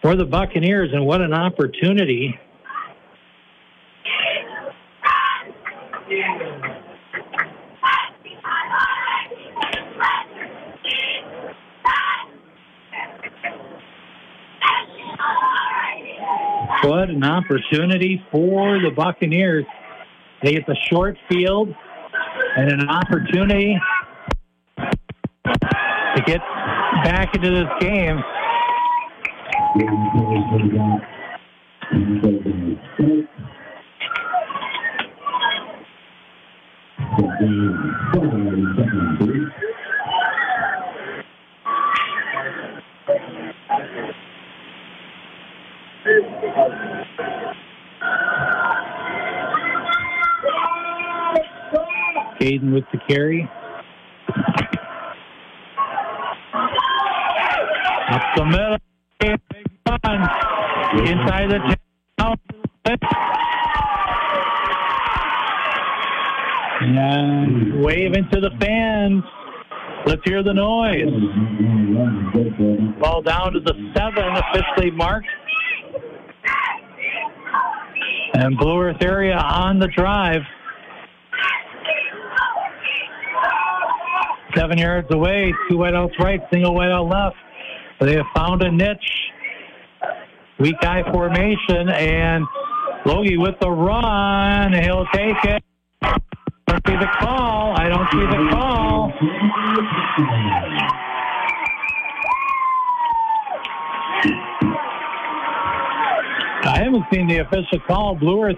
for 0.00 0.14
the 0.14 0.24
Buccaneers, 0.24 0.90
and 0.92 1.04
what 1.04 1.20
an 1.20 1.34
opportunity. 1.34 2.38
What 16.82 17.10
an 17.10 17.24
opportunity 17.24 18.24
for 18.30 18.78
the 18.78 18.90
Buccaneers. 18.90 19.64
They 20.42 20.52
get 20.52 20.66
the 20.66 20.76
short 20.88 21.16
field 21.28 21.74
and 22.56 22.70
an 22.70 22.88
opportunity 22.88 23.76
to 24.76 26.22
get 26.24 26.40
back 27.04 27.34
into 27.34 27.50
this 27.50 27.68
game. 27.80 28.22
Caden 52.40 52.72
with 52.72 52.84
the 52.90 52.98
carry. 53.08 53.48
Up 58.10 58.22
the 58.36 58.44
middle. 58.44 58.78
Big 59.20 59.40
run. 59.88 60.20
Inside 61.06 61.50
the 61.50 61.58
10. 61.60 62.98
And 66.80 67.84
wave 67.84 68.14
into 68.14 68.40
the 68.40 68.50
fans. 68.60 69.22
Let's 70.06 70.22
hear 70.24 70.42
the 70.42 70.54
noise. 70.54 71.04
Ball 72.98 73.22
down 73.22 73.52
to 73.52 73.60
the 73.60 73.74
seven, 73.94 74.36
officially 74.36 74.90
marked. 74.90 75.28
And 78.40 78.56
Blue 78.56 78.80
Earth 78.80 79.02
area 79.02 79.36
on 79.36 79.80
the 79.80 79.88
drive. 79.88 80.42
Seven 84.54 84.78
yards 84.78 85.08
away, 85.10 85.52
two 85.68 85.76
wideouts 85.76 86.16
right, 86.20 86.40
single 86.52 86.72
wideout 86.72 87.10
left. 87.10 87.36
They 88.00 88.14
have 88.14 88.26
found 88.36 88.62
a 88.62 88.70
niche. 88.70 89.32
Weak 90.60 90.76
eye 90.82 91.02
formation, 91.10 91.88
and 91.88 92.46
Logie 93.04 93.38
with 93.38 93.56
the 93.60 93.70
run. 93.70 94.72
He'll 94.72 95.06
take 95.12 95.44
it. 95.44 95.62
I 96.02 96.18
don't 96.68 96.86
see 96.86 96.96
the 96.96 97.10
call. 97.18 97.74
I 97.76 97.88
don't 97.88 98.08
see 98.12 98.20
the 98.20 98.48
call. 98.50 99.12
I 106.78 106.84
haven't 106.84 107.06
seen 107.12 107.26
the 107.26 107.38
official 107.38 107.80
call. 107.88 108.14
Blue 108.14 108.40
Earth 108.40 108.56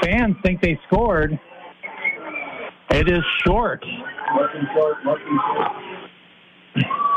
fans 0.00 0.36
think 0.44 0.62
they 0.62 0.78
scored. 0.86 1.36
It 2.90 3.08
is 3.08 3.24
short. 3.44 3.84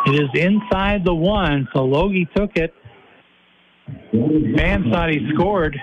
It 0.07 0.15
is 0.15 0.29
inside 0.33 1.05
the 1.05 1.13
one, 1.13 1.67
so 1.75 1.83
Logie 1.83 2.27
took 2.35 2.55
it. 2.55 2.73
Fans 4.57 4.91
thought 4.91 5.11
he 5.11 5.29
scored. 5.35 5.79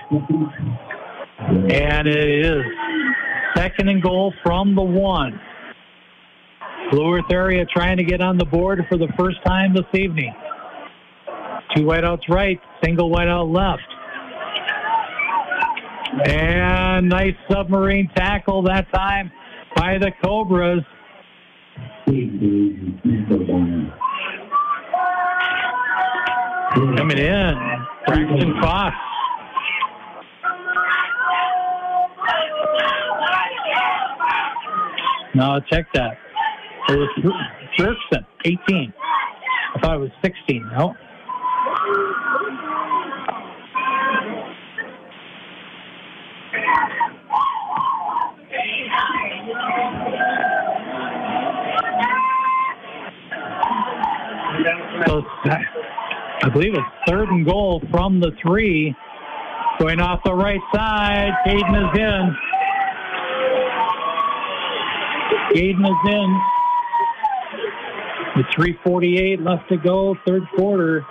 And 1.39 2.05
it 2.05 2.45
is 2.45 2.61
second 3.55 3.87
and 3.87 4.03
goal 4.03 4.33
from 4.43 4.75
the 4.75 4.81
one. 4.81 5.39
Blue 6.91 7.15
Earth 7.15 7.31
area 7.31 7.65
trying 7.65 7.95
to 7.95 8.03
get 8.03 8.19
on 8.19 8.37
the 8.37 8.45
board 8.45 8.85
for 8.89 8.97
the 8.97 9.07
first 9.17 9.37
time 9.45 9.73
this 9.73 9.85
evening. 9.93 10.33
Two 11.73 11.83
wideouts 11.83 12.27
right, 12.27 12.59
single 12.83 13.09
wideout 13.09 13.55
left. 13.55 13.98
And 16.25 17.09
nice 17.09 17.35
submarine 17.51 18.09
tackle 18.15 18.63
that 18.63 18.91
time 18.91 19.31
by 19.75 19.97
the 19.97 20.11
Cobras. 20.23 20.83
Coming 26.97 27.17
in, 27.17 27.85
Braxton 28.07 28.61
Foss. 28.61 28.93
No, 35.35 35.59
check 35.71 35.85
that. 35.93 36.17
It 36.89 36.97
was 36.97 37.09
Jerkson, 37.77 38.25
18. 38.45 38.93
I 39.75 39.79
thought 39.79 39.95
it 39.95 39.99
was 39.99 40.09
16. 40.23 40.69
No. 40.75 40.95
So 55.09 55.23
I 55.43 56.49
believe 56.53 56.75
it's 56.75 56.83
third 57.07 57.29
and 57.29 57.43
goal 57.43 57.81
from 57.89 58.19
the 58.19 58.31
three. 58.43 58.95
Going 59.79 59.99
off 59.99 60.21
the 60.23 60.35
right 60.35 60.61
side. 60.71 61.31
Caden 61.47 61.75
is 61.81 61.99
in. 61.99 62.35
Caden 65.55 65.83
is 65.83 66.13
in. 66.13 66.39
With 68.35 68.45
348 68.53 69.41
left 69.41 69.67
to 69.69 69.77
go, 69.77 70.15
third 70.27 70.43
quarter. 70.55 71.03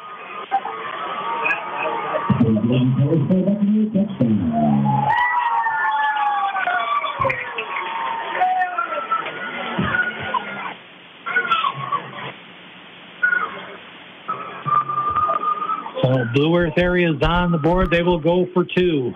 So 16.18 16.24
Blue 16.34 16.56
Earth 16.56 16.72
area 16.76 17.12
is 17.12 17.22
on 17.22 17.52
the 17.52 17.58
board. 17.58 17.92
They 17.92 18.02
will 18.02 18.18
go 18.18 18.48
for 18.52 18.64
two. 18.64 19.12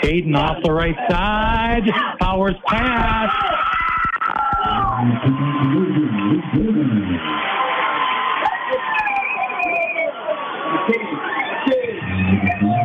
Caden 0.00 0.36
off 0.36 0.58
the 0.62 0.70
right 0.72 0.94
side. 1.08 1.82
Powers 2.20 2.54
pass. 2.66 3.34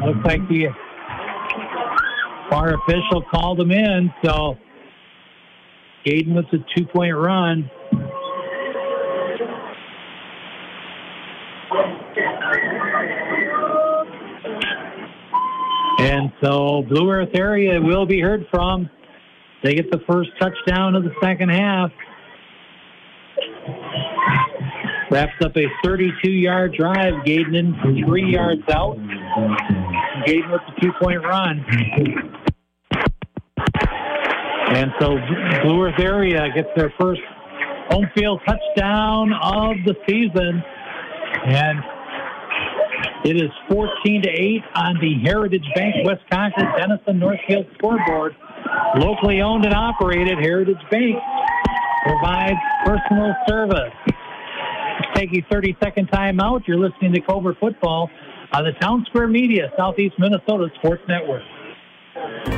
Looks 0.07 0.25
like 0.25 0.47
the 0.49 0.69
far 2.49 2.73
official 2.73 3.21
called 3.29 3.59
him 3.59 3.69
in, 3.69 4.11
so 4.23 4.57
Caden 6.03 6.35
with 6.35 6.45
a 6.51 6.65
two-point 6.75 7.15
run. 7.15 7.69
So 16.43 16.83
Blue 16.89 17.09
Earth 17.09 17.29
area 17.33 17.79
will 17.81 18.05
be 18.05 18.19
heard 18.19 18.45
from. 18.51 18.89
They 19.63 19.73
get 19.73 19.89
the 19.91 20.01
first 20.07 20.29
touchdown 20.39 20.95
of 20.95 21.03
the 21.03 21.13
second 21.21 21.49
half. 21.49 21.91
Wraps 25.09 25.33
up 25.43 25.55
a 25.55 25.65
32-yard 25.85 26.75
drive. 26.77 27.25
Gaden 27.25 27.55
in 27.55 28.03
three 28.05 28.31
yards 28.33 28.61
out. 28.71 28.97
Gaden 30.25 30.51
with 30.51 30.61
the 30.67 30.81
two-point 30.81 31.23
run. 31.23 31.65
And 34.75 34.91
so 34.99 35.17
Blue 35.63 35.83
Earth 35.83 35.99
area 35.99 36.47
gets 36.53 36.69
their 36.75 36.93
first 36.99 37.21
home 37.89 38.09
field 38.15 38.41
touchdown 38.45 39.31
of 39.33 39.77
the 39.85 39.95
season. 40.07 40.63
And 41.45 41.79
it 43.25 43.37
is 43.37 43.49
14 43.69 44.21
to 44.21 44.29
8 44.29 44.61
on 44.75 44.99
the 45.01 45.15
Heritage 45.23 45.65
Bank 45.73 45.95
West 46.05 46.21
Concord 46.31 46.67
Dennison 46.77 47.17
Northfield 47.17 47.65
scoreboard. 47.75 48.35
Locally 48.97 49.41
owned 49.41 49.65
and 49.65 49.73
operated, 49.73 50.37
Heritage 50.37 50.77
Bank 50.91 51.15
provides 52.05 52.59
personal 52.85 53.33
service. 53.49 53.93
Take 55.15 55.33
a 55.33 55.41
30 55.51 55.75
second 55.81 56.11
timeout. 56.11 56.67
You're 56.67 56.77
listening 56.77 57.13
to 57.13 57.21
Cobra 57.21 57.55
Football 57.59 58.11
on 58.53 58.63
the 58.63 58.71
Townsquare 58.73 59.29
Media, 59.29 59.71
Southeast 59.75 60.13
Minnesota 60.19 60.67
Sports 60.77 61.01
Network. 61.07 61.41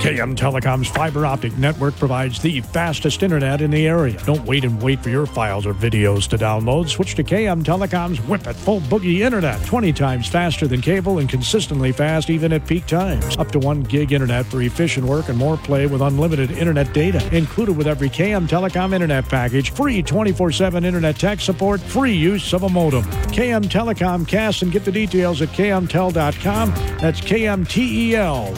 KM 0.08 0.38
Telecom's 0.38 0.88
fiber 0.88 1.26
optic 1.26 1.58
network 1.58 1.94
provides 1.98 2.40
the 2.40 2.62
fastest 2.62 3.24
internet 3.24 3.60
in 3.60 3.70
the 3.70 3.86
area. 3.86 4.18
Don't 4.24 4.46
wait 4.46 4.64
and 4.64 4.82
wait 4.82 5.04
for 5.04 5.10
your 5.10 5.26
files 5.26 5.66
or 5.66 5.74
videos 5.74 6.30
to 6.30 6.38
download. 6.38 6.88
Switch 6.88 7.14
to 7.16 7.26
KM 7.26 7.62
Telecom's 7.62 8.22
Whip 8.22 8.48
It 8.48 8.56
Full 8.56 8.80
Boogie 8.80 9.20
Internet. 9.20 9.66
20 9.66 9.92
times 9.92 10.30
faster 10.30 10.66
than 10.66 10.80
cable 10.80 11.20
and 11.20 11.28
consistently 11.28 11.92
fast 11.92 12.30
even 12.30 12.54
at 12.54 12.66
peak 12.66 12.86
times. 12.86 13.36
Up 13.36 13.52
to 13.52 13.60
1 13.60 13.84
gig 13.84 14.14
internet 14.14 14.46
for 14.46 14.62
efficient 14.62 15.06
work 15.06 15.28
and 15.28 15.38
more 15.38 15.58
play 15.58 15.88
with 15.88 16.02
unlimited 16.02 16.52
internet 16.52 16.94
data. 16.94 17.22
Included 17.36 17.76
with 17.76 17.88
every 17.88 18.08
KM 18.08 18.48
Telecom 18.48 18.94
internet 18.94 19.28
package. 19.28 19.72
Free 19.72 20.02
24 20.02 20.54
7 20.54 20.86
internet 20.86 21.18
tech 21.18 21.42
support. 21.42 21.82
Free 21.82 22.14
use 22.14 22.54
of 22.54 22.64
a 22.64 22.70
modem. 22.70 23.04
KM 23.34 23.66
Telecom 23.66 24.26
cast 24.26 24.62
and 24.62 24.72
get 24.72 24.86
the 24.86 24.92
details 24.94 25.42
at 25.42 25.50
kmtel.com. 25.50 26.70
That's 27.02 27.20
kmtel.com. 27.20 28.58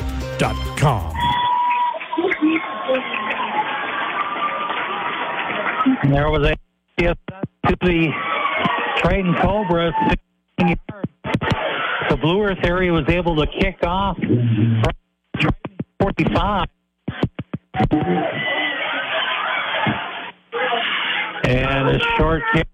And 6.10 6.18
there 6.18 6.32
was 6.32 6.44
a 6.44 6.56
to 6.98 7.16
the 7.82 8.08
Triton 8.98 9.36
Cobra. 9.44 9.92
16 10.58 10.76
yards. 10.90 11.12
The 12.10 12.18
Blue 12.18 12.42
Earth 12.42 12.58
area 12.64 12.92
was 12.92 13.08
able 13.10 13.36
to 13.36 13.46
kick 13.46 13.78
off 13.84 14.18
from 14.18 14.82
Triton 15.38 15.78
45. 16.00 16.66
And 21.44 21.90
a 21.90 22.00
short 22.18 22.42
kick. 22.56 22.68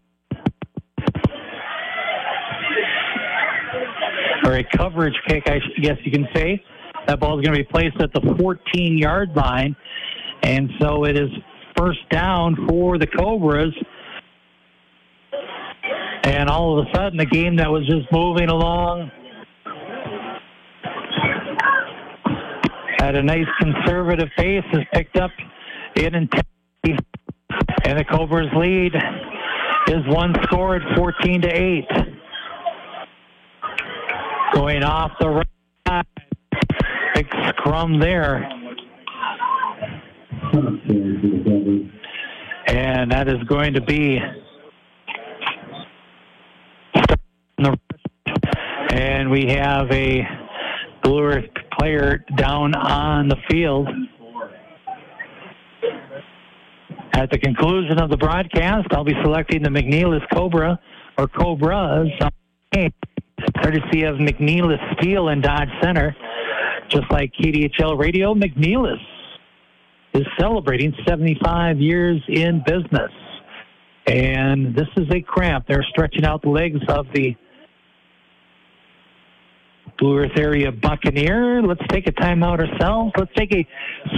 Or 4.45 4.53
a 4.53 4.63
coverage 4.77 5.19
kick, 5.27 5.49
I 5.49 5.59
guess 5.81 5.97
you 6.05 6.11
can 6.13 6.29
say. 6.33 6.63
That 7.07 7.19
ball 7.19 7.37
is 7.37 7.45
going 7.45 7.57
to 7.57 7.65
be 7.65 7.69
placed 7.69 7.99
at 7.99 8.13
the 8.13 8.33
14 8.39 8.97
yard 8.97 9.35
line. 9.35 9.75
And 10.41 10.69
so 10.79 11.03
it 11.03 11.17
is 11.17 11.29
first 11.77 11.99
down 12.09 12.67
for 12.67 12.97
the 12.97 13.07
Cobras. 13.07 13.73
And 16.23 16.49
all 16.49 16.79
of 16.79 16.87
a 16.87 16.95
sudden, 16.95 17.17
the 17.17 17.25
game 17.25 17.57
that 17.57 17.69
was 17.69 17.85
just 17.85 18.11
moving 18.11 18.49
along 18.49 19.11
at 22.99 23.15
a 23.15 23.21
nice 23.21 23.45
conservative 23.59 24.29
pace 24.35 24.63
has 24.71 24.81
picked 24.91 25.17
up 25.17 25.31
in 25.95 26.15
intensity. 26.15 26.97
And 27.85 27.99
the 27.99 28.03
Cobras 28.03 28.49
lead 28.55 28.95
is 29.87 30.05
one 30.07 30.33
score 30.43 30.75
at 30.75 30.97
14 30.97 31.41
to 31.41 31.47
8. 31.47 31.85
Going 34.53 34.83
off 34.83 35.11
the 35.19 35.29
right. 35.29 36.07
Big 37.13 37.27
scrum 37.49 37.99
there. 37.99 38.49
And 42.67 43.11
that 43.11 43.27
is 43.27 43.43
going 43.47 43.73
to 43.73 43.81
be. 43.81 44.19
And 48.89 49.29
we 49.29 49.47
have 49.47 49.91
a 49.91 50.25
Blue 51.03 51.21
Earth 51.23 51.49
player 51.77 52.23
down 52.37 52.73
on 52.75 53.27
the 53.27 53.35
field. 53.49 53.89
At 57.13 57.29
the 57.31 57.37
conclusion 57.37 57.99
of 58.01 58.09
the 58.09 58.17
broadcast, 58.17 58.87
I'll 58.91 59.03
be 59.03 59.15
selecting 59.23 59.63
the 59.63 59.69
McNeilus 59.69 60.21
Cobra 60.33 60.79
or 61.17 61.27
Cobras, 61.27 62.09
courtesy 63.61 64.03
of 64.03 64.15
McNeilus 64.17 64.79
Steel 64.97 65.29
and 65.29 65.43
Dodge 65.43 65.69
Center. 65.81 66.15
Just 66.89 67.11
like 67.11 67.31
KDHL 67.33 67.97
Radio, 67.97 68.33
McNeilus 68.33 68.99
is 70.15 70.25
celebrating 70.39 70.93
75 71.07 71.79
years 71.79 72.21
in 72.27 72.63
business. 72.65 73.11
And 74.07 74.75
this 74.75 74.87
is 74.97 75.07
a 75.11 75.21
cramp. 75.21 75.65
They're 75.67 75.85
stretching 75.89 76.25
out 76.25 76.41
the 76.41 76.49
legs 76.49 76.79
of 76.89 77.07
the 77.13 77.35
Blue 79.97 80.19
Earth 80.19 80.37
area 80.37 80.71
Buccaneer. 80.71 81.61
Let's 81.61 81.81
take 81.89 82.07
a 82.07 82.11
timeout 82.11 82.59
ourselves. 82.59 83.13
Let's 83.17 83.31
take 83.35 83.53
a 83.53 83.67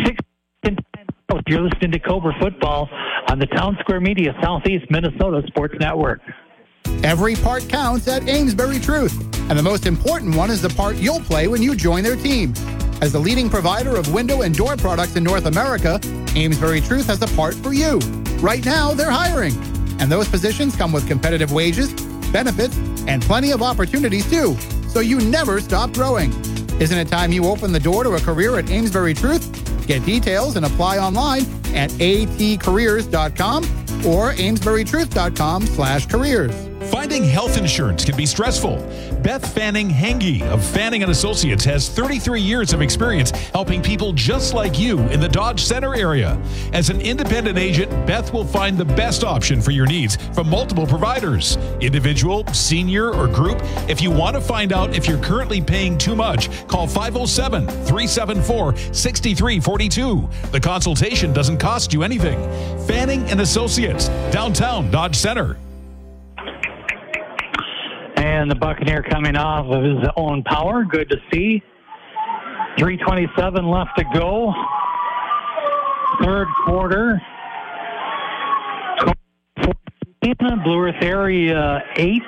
six. 0.03 0.17
You're 1.47 1.61
listening 1.61 1.91
to 1.91 1.99
Cobra 1.99 2.33
Football 2.41 2.89
on 3.29 3.39
the 3.39 3.47
Townsquare 3.47 4.01
Media 4.01 4.33
Southeast 4.41 4.85
Minnesota 4.89 5.41
Sports 5.47 5.75
Network. 5.79 6.19
Every 7.03 7.35
part 7.35 7.67
counts 7.69 8.07
at 8.07 8.27
Amesbury 8.27 8.79
Truth, 8.79 9.19
and 9.49 9.57
the 9.57 9.63
most 9.63 9.85
important 9.85 10.35
one 10.35 10.49
is 10.49 10.61
the 10.61 10.69
part 10.69 10.95
you'll 10.97 11.21
play 11.21 11.47
when 11.47 11.61
you 11.61 11.75
join 11.75 12.03
their 12.03 12.15
team. 12.15 12.53
As 13.01 13.11
the 13.11 13.19
leading 13.19 13.49
provider 13.49 13.95
of 13.95 14.13
window 14.13 14.41
and 14.41 14.55
door 14.55 14.75
products 14.75 15.15
in 15.15 15.23
North 15.23 15.45
America, 15.45 15.99
Amesbury 16.35 16.81
Truth 16.81 17.07
has 17.07 17.21
a 17.21 17.27
part 17.35 17.53
for 17.55 17.73
you. 17.73 17.99
Right 18.39 18.65
now, 18.65 18.93
they're 18.93 19.11
hiring, 19.11 19.53
and 19.99 20.11
those 20.11 20.27
positions 20.27 20.75
come 20.75 20.91
with 20.91 21.07
competitive 21.07 21.51
wages, 21.51 21.93
benefits, 22.31 22.77
and 23.07 23.21
plenty 23.21 23.51
of 23.51 23.61
opportunities 23.61 24.29
too, 24.29 24.57
so 24.89 24.99
you 24.99 25.19
never 25.19 25.61
stop 25.61 25.93
growing. 25.93 26.31
Isn't 26.79 26.97
it 26.97 27.07
time 27.07 27.31
you 27.31 27.45
open 27.45 27.71
the 27.71 27.79
door 27.79 28.03
to 28.03 28.11
a 28.11 28.19
career 28.19 28.57
at 28.57 28.69
Amesbury 28.69 29.13
Truth? 29.13 29.87
Get 29.87 30.05
details 30.05 30.57
and 30.57 30.65
apply 30.65 30.97
online 30.97 31.43
at 31.73 31.89
atcareers.com 31.91 33.63
or 34.05 34.33
amesburytruth.com 34.33 35.65
slash 35.65 36.05
careers. 36.05 36.76
Finding 36.91 37.23
health 37.25 37.57
insurance 37.57 38.05
can 38.05 38.15
be 38.15 38.25
stressful. 38.25 38.77
Beth 39.21 39.53
Fanning 39.53 39.89
Henge 39.89 40.41
of 40.43 40.63
Fanning 40.63 41.03
and 41.03 41.11
Associates 41.11 41.65
has 41.65 41.89
33 41.89 42.39
years 42.39 42.71
of 42.71 42.81
experience 42.81 43.31
helping 43.31 43.81
people 43.81 44.13
just 44.13 44.53
like 44.53 44.79
you 44.79 44.99
in 45.09 45.19
the 45.19 45.27
Dodge 45.27 45.63
Center 45.63 45.95
area. 45.95 46.39
As 46.71 46.89
an 46.89 47.01
independent 47.01 47.57
agent, 47.57 47.91
Beth 48.07 48.31
will 48.31 48.45
find 48.45 48.77
the 48.77 48.85
best 48.85 49.23
option 49.23 49.61
for 49.61 49.71
your 49.71 49.85
needs 49.85 50.17
from 50.33 50.49
multiple 50.49 50.87
providers, 50.87 51.57
individual, 51.81 52.45
senior, 52.53 53.13
or 53.13 53.27
group. 53.27 53.59
If 53.89 54.01
you 54.01 54.09
want 54.09 54.35
to 54.35 54.41
find 54.41 54.71
out 54.71 54.95
if 54.95 55.07
you're 55.07 55.21
currently 55.21 55.59
paying 55.59 55.97
too 55.97 56.15
much, 56.15 56.49
call 56.67 56.87
507 56.87 57.67
374 57.67 58.77
6342. 58.93 60.29
The 60.51 60.59
consultation 60.59 61.33
doesn't 61.33 61.57
cost 61.57 61.93
you 61.93 62.03
anything. 62.03 62.39
Fanning 62.87 63.23
and 63.29 63.41
Associates, 63.41 64.07
downtown 64.31 64.89
Dodge 64.89 65.15
Center. 65.15 65.57
And 68.27 68.51
the 68.51 68.55
Buccaneer 68.55 69.03
coming 69.03 69.37
off 69.37 69.67
of 69.67 69.83
his 69.83 70.09
own 70.17 70.43
power. 70.43 70.83
Good 70.83 71.09
to 71.09 71.17
see. 71.31 71.63
327 72.77 73.65
left 73.65 73.97
to 73.97 74.03
go. 74.13 74.53
Third 76.21 76.47
quarter. 76.65 77.21
Blue 80.63 80.79
Earth 80.79 81.01
area 81.01 81.81
eight. 81.95 82.21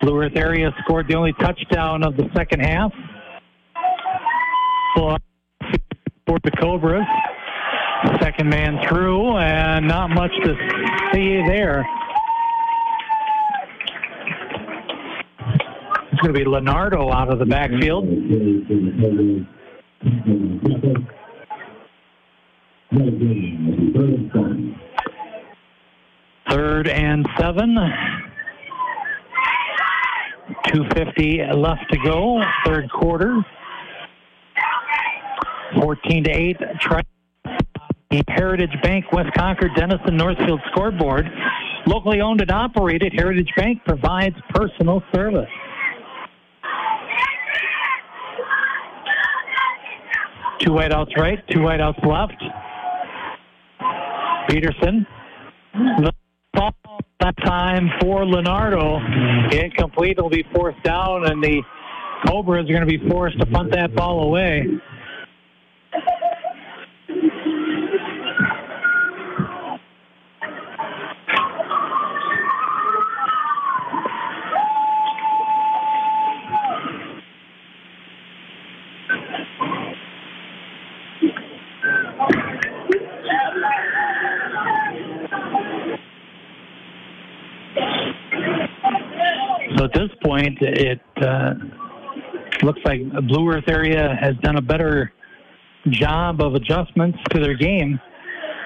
Blue 0.00 0.22
Earth 0.22 0.36
area 0.36 0.72
scored 0.84 1.08
the 1.08 1.16
only 1.16 1.32
touchdown 1.34 2.04
of 2.04 2.16
the 2.16 2.30
second 2.36 2.60
half. 2.60 2.92
For 4.94 5.18
the 6.44 6.52
Cobras. 6.52 7.04
Second 8.20 8.48
man 8.48 8.78
through, 8.86 9.36
and 9.38 9.88
not 9.88 10.10
much 10.10 10.32
to 10.44 10.54
see 11.12 11.42
there. 11.48 11.84
It's 16.16 16.22
going 16.22 16.32
to 16.32 16.40
be 16.40 16.46
Leonardo 16.46 17.12
out 17.12 17.30
of 17.30 17.38
the 17.38 17.44
backfield. 17.44 18.06
Third 26.48 26.88
and 26.88 27.28
seven. 27.38 27.74
250 30.68 31.52
left 31.54 31.82
to 31.90 31.98
go. 31.98 32.42
Third 32.64 32.90
quarter. 32.90 33.44
14 35.78 36.24
to 36.24 36.30
8. 36.30 36.56
Try 36.80 37.02
the 38.10 38.22
Heritage 38.28 38.72
Bank 38.82 39.12
West 39.12 39.34
Concord 39.36 39.72
Dennison 39.76 40.16
Northfield 40.16 40.62
scoreboard. 40.72 41.26
Locally 41.86 42.22
owned 42.22 42.40
and 42.40 42.50
operated, 42.50 43.12
Heritage 43.12 43.52
Bank 43.54 43.84
provides 43.84 44.36
personal 44.54 45.02
service. 45.14 45.50
Two 50.60 50.70
wideouts 50.70 51.16
right, 51.16 51.46
two 51.48 51.60
wideouts 51.60 52.04
left. 52.04 52.42
Peterson. 54.48 55.06
The 55.74 56.12
ball 56.54 56.74
that 57.20 57.34
time 57.44 57.90
for 58.00 58.24
Leonardo. 58.24 58.98
Incomplete. 59.50 60.16
It'll 60.18 60.30
be 60.30 60.44
fourth 60.54 60.76
down, 60.82 61.26
and 61.30 61.42
the 61.42 61.62
Cobras 62.26 62.68
are 62.68 62.72
going 62.72 62.86
to 62.88 62.98
be 62.98 63.08
forced 63.08 63.38
to 63.40 63.46
punt 63.46 63.72
that 63.72 63.94
ball 63.94 64.22
away. 64.22 64.66
At 89.86 89.92
this 89.92 90.10
point, 90.24 90.58
it 90.60 91.00
uh, 91.22 91.54
looks 92.62 92.80
like 92.84 93.00
Blue 93.28 93.48
Earth 93.50 93.68
area 93.68 94.16
has 94.20 94.34
done 94.42 94.56
a 94.56 94.62
better 94.62 95.12
job 95.90 96.40
of 96.42 96.54
adjustments 96.54 97.18
to 97.30 97.40
their 97.40 97.54
game. 97.54 98.00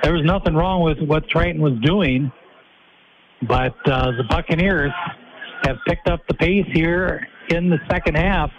There 0.02 0.14
was 0.14 0.24
nothing 0.24 0.54
wrong 0.54 0.82
with 0.82 0.98
what 1.00 1.28
Triton 1.28 1.60
was 1.60 1.74
doing, 1.82 2.32
but 3.46 3.76
uh, 3.84 4.12
the 4.12 4.24
Buccaneers 4.30 4.92
have 5.64 5.76
picked 5.86 6.08
up 6.08 6.20
the 6.26 6.34
pace 6.34 6.66
here 6.72 7.26
in 7.50 7.68
the 7.68 7.78
second 7.90 8.16
half. 8.16 8.50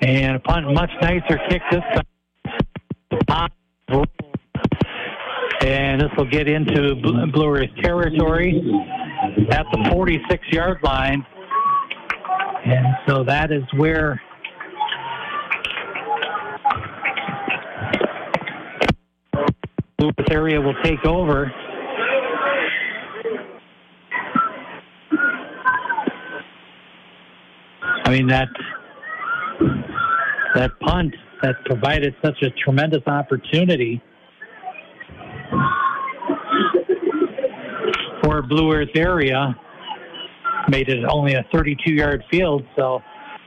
And 0.00 0.36
upon 0.36 0.64
a 0.64 0.72
much 0.72 0.90
nicer 1.02 1.38
kick 1.50 1.60
this 1.70 1.82
time. 3.28 3.50
And 5.60 6.00
this 6.00 6.10
will 6.16 6.30
get 6.30 6.48
into 6.48 6.94
Blue 7.32 7.56
Earth 7.56 7.68
territory 7.82 8.62
at 9.50 9.66
the 9.72 9.88
46 9.90 10.46
yard 10.52 10.78
line. 10.82 11.24
And 12.64 12.86
so 13.06 13.24
that 13.24 13.50
is 13.50 13.62
where 13.76 14.20
Earth 20.00 20.30
area 20.30 20.60
will 20.60 20.76
take 20.82 21.04
over. 21.04 21.52
I 28.04 28.10
mean 28.10 28.26
that 28.28 28.48
that 30.54 30.70
punt 30.80 31.14
that 31.42 31.56
provided 31.66 32.14
such 32.24 32.42
a 32.42 32.50
tremendous 32.50 33.02
opportunity 33.06 34.00
for 38.38 38.46
Blue 38.46 38.72
Earth 38.72 38.90
area 38.94 39.54
made 40.68 40.88
it 40.88 41.04
only 41.08 41.34
a 41.34 41.44
32 41.52 41.92
yard 41.92 42.22
field, 42.30 42.62
so 42.76 43.00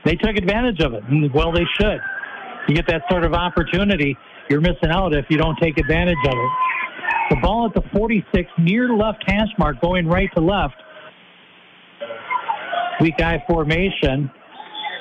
they 0.04 0.16
took 0.16 0.36
advantage 0.36 0.80
of 0.80 0.92
it. 0.94 1.02
And 1.04 1.32
well, 1.32 1.52
they 1.52 1.64
should. 1.78 1.98
You 2.68 2.74
get 2.74 2.86
that 2.88 3.02
sort 3.10 3.24
of 3.24 3.32
opportunity, 3.32 4.16
you're 4.50 4.60
missing 4.60 4.90
out 4.90 5.14
if 5.14 5.24
you 5.30 5.38
don't 5.38 5.56
take 5.60 5.78
advantage 5.78 6.16
of 6.26 6.32
it. 6.32 6.50
The 7.30 7.36
ball 7.36 7.66
at 7.66 7.74
the 7.74 7.88
46 7.96 8.50
near 8.58 8.94
left 8.94 9.24
hash 9.26 9.48
mark, 9.58 9.80
going 9.80 10.06
right 10.06 10.28
to 10.36 10.42
left. 10.42 10.74
Weak 13.00 13.20
eye 13.20 13.42
formation. 13.48 14.30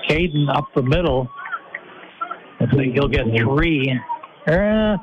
Caden 0.09 0.55
up 0.55 0.65
the 0.76 0.84
middle. 0.84 1.30
I 2.59 2.65
think 2.76 2.93
he'll 2.93 3.07
get 3.07 3.26
three. 3.38 3.91
Uh, 4.47 4.97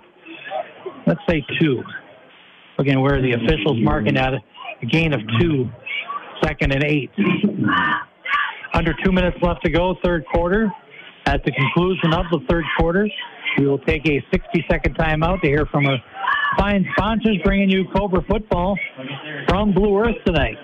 let's 1.06 1.20
say 1.28 1.44
two. 1.60 1.82
Again, 2.78 3.00
where 3.00 3.20
the 3.20 3.32
officials 3.32 3.76
marking 3.80 4.16
at 4.16 4.34
a 4.82 4.86
gain 4.86 5.12
of 5.12 5.20
two, 5.40 5.70
second 6.42 6.72
and 6.72 6.84
eight. 6.84 7.10
Under 8.74 8.94
two 9.04 9.12
minutes 9.12 9.36
left 9.42 9.64
to 9.64 9.70
go, 9.70 9.96
third 10.04 10.24
quarter. 10.32 10.70
At 11.26 11.44
the 11.44 11.52
conclusion 11.52 12.14
of 12.14 12.24
the 12.30 12.40
third 12.48 12.64
quarter, 12.78 13.08
we 13.58 13.66
will 13.66 13.78
take 13.80 14.06
a 14.06 14.24
60 14.32 14.64
second 14.70 14.96
timeout 14.96 15.40
to 15.42 15.46
hear 15.46 15.66
from 15.66 15.86
our 15.86 15.98
fine 16.58 16.86
sponsors 16.96 17.38
bringing 17.44 17.70
you 17.70 17.84
Cobra 17.94 18.22
football 18.28 18.78
from 19.48 19.72
Blue 19.74 19.98
Earth 19.98 20.16
tonight 20.24 20.56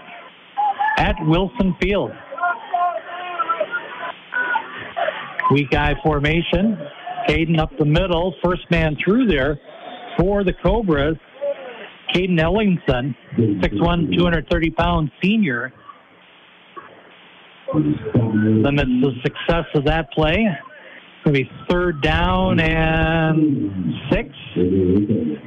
at 0.98 1.16
Wilson 1.22 1.76
Field. 1.82 2.12
Weak 5.50 5.74
eye 5.74 5.94
formation. 6.02 6.78
Caden 7.28 7.58
up 7.58 7.70
the 7.78 7.84
middle, 7.84 8.34
first 8.42 8.70
man 8.70 8.96
through 9.02 9.26
there 9.26 9.58
for 10.18 10.44
the 10.44 10.52
Cobras. 10.64 11.16
Caden 12.14 12.38
Ellingson, 12.38 13.14
6'1", 13.36 14.16
230 14.16 14.70
pound 14.70 15.10
senior. 15.22 15.72
Limits 17.74 18.90
the 19.02 19.12
success 19.24 19.64
of 19.74 19.84
that 19.86 20.12
play. 20.12 20.46
Going 21.24 21.34
to 21.36 21.44
be 21.44 21.50
third 21.68 22.02
down 22.02 22.60
and 22.60 23.94
six. 24.12 24.28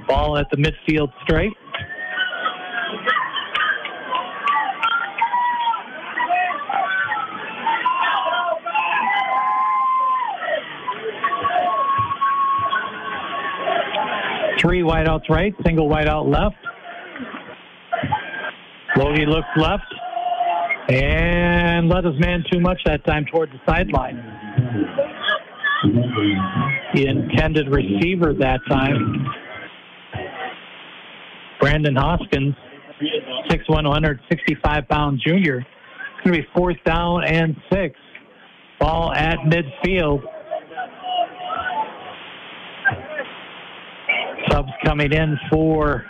Ball 0.08 0.38
at 0.38 0.48
the 0.52 0.58
midfield 0.58 1.14
stripe. 1.24 1.52
Three 14.60 14.82
wideouts 14.82 15.30
right, 15.30 15.54
single 15.66 15.90
wideout 15.90 16.32
left. 16.32 16.56
Logie 18.96 19.26
looks 19.26 19.48
left 19.58 19.84
and 20.90 21.90
let 21.90 22.04
his 22.04 22.20
man 22.20 22.44
too 22.52 22.60
much 22.60 22.82
that 22.86 23.06
time 23.06 23.26
toward 23.32 23.52
the 23.52 23.60
sideline. 23.68 24.16
The 26.96 27.06
intended 27.06 27.70
receiver 27.70 28.34
that 28.34 28.60
time, 28.68 29.28
Brandon 31.60 31.96
Hoskins, 31.96 32.56
6'1", 33.50 33.70
165 33.70 34.88
pound 34.88 35.22
junior. 35.26 35.60
It's 35.60 36.24
going 36.24 36.36
to 36.36 36.42
be 36.42 36.48
fourth 36.56 36.78
down 36.84 37.24
and 37.26 37.56
six. 37.72 37.96
Ball 38.80 39.14
at 39.14 39.38
midfield. 39.40 40.22
Subs 44.58 44.72
coming 44.84 45.12
in 45.12 45.38
for 45.52 46.04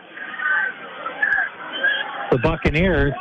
the 2.31 2.37
Buccaneers. 2.37 3.13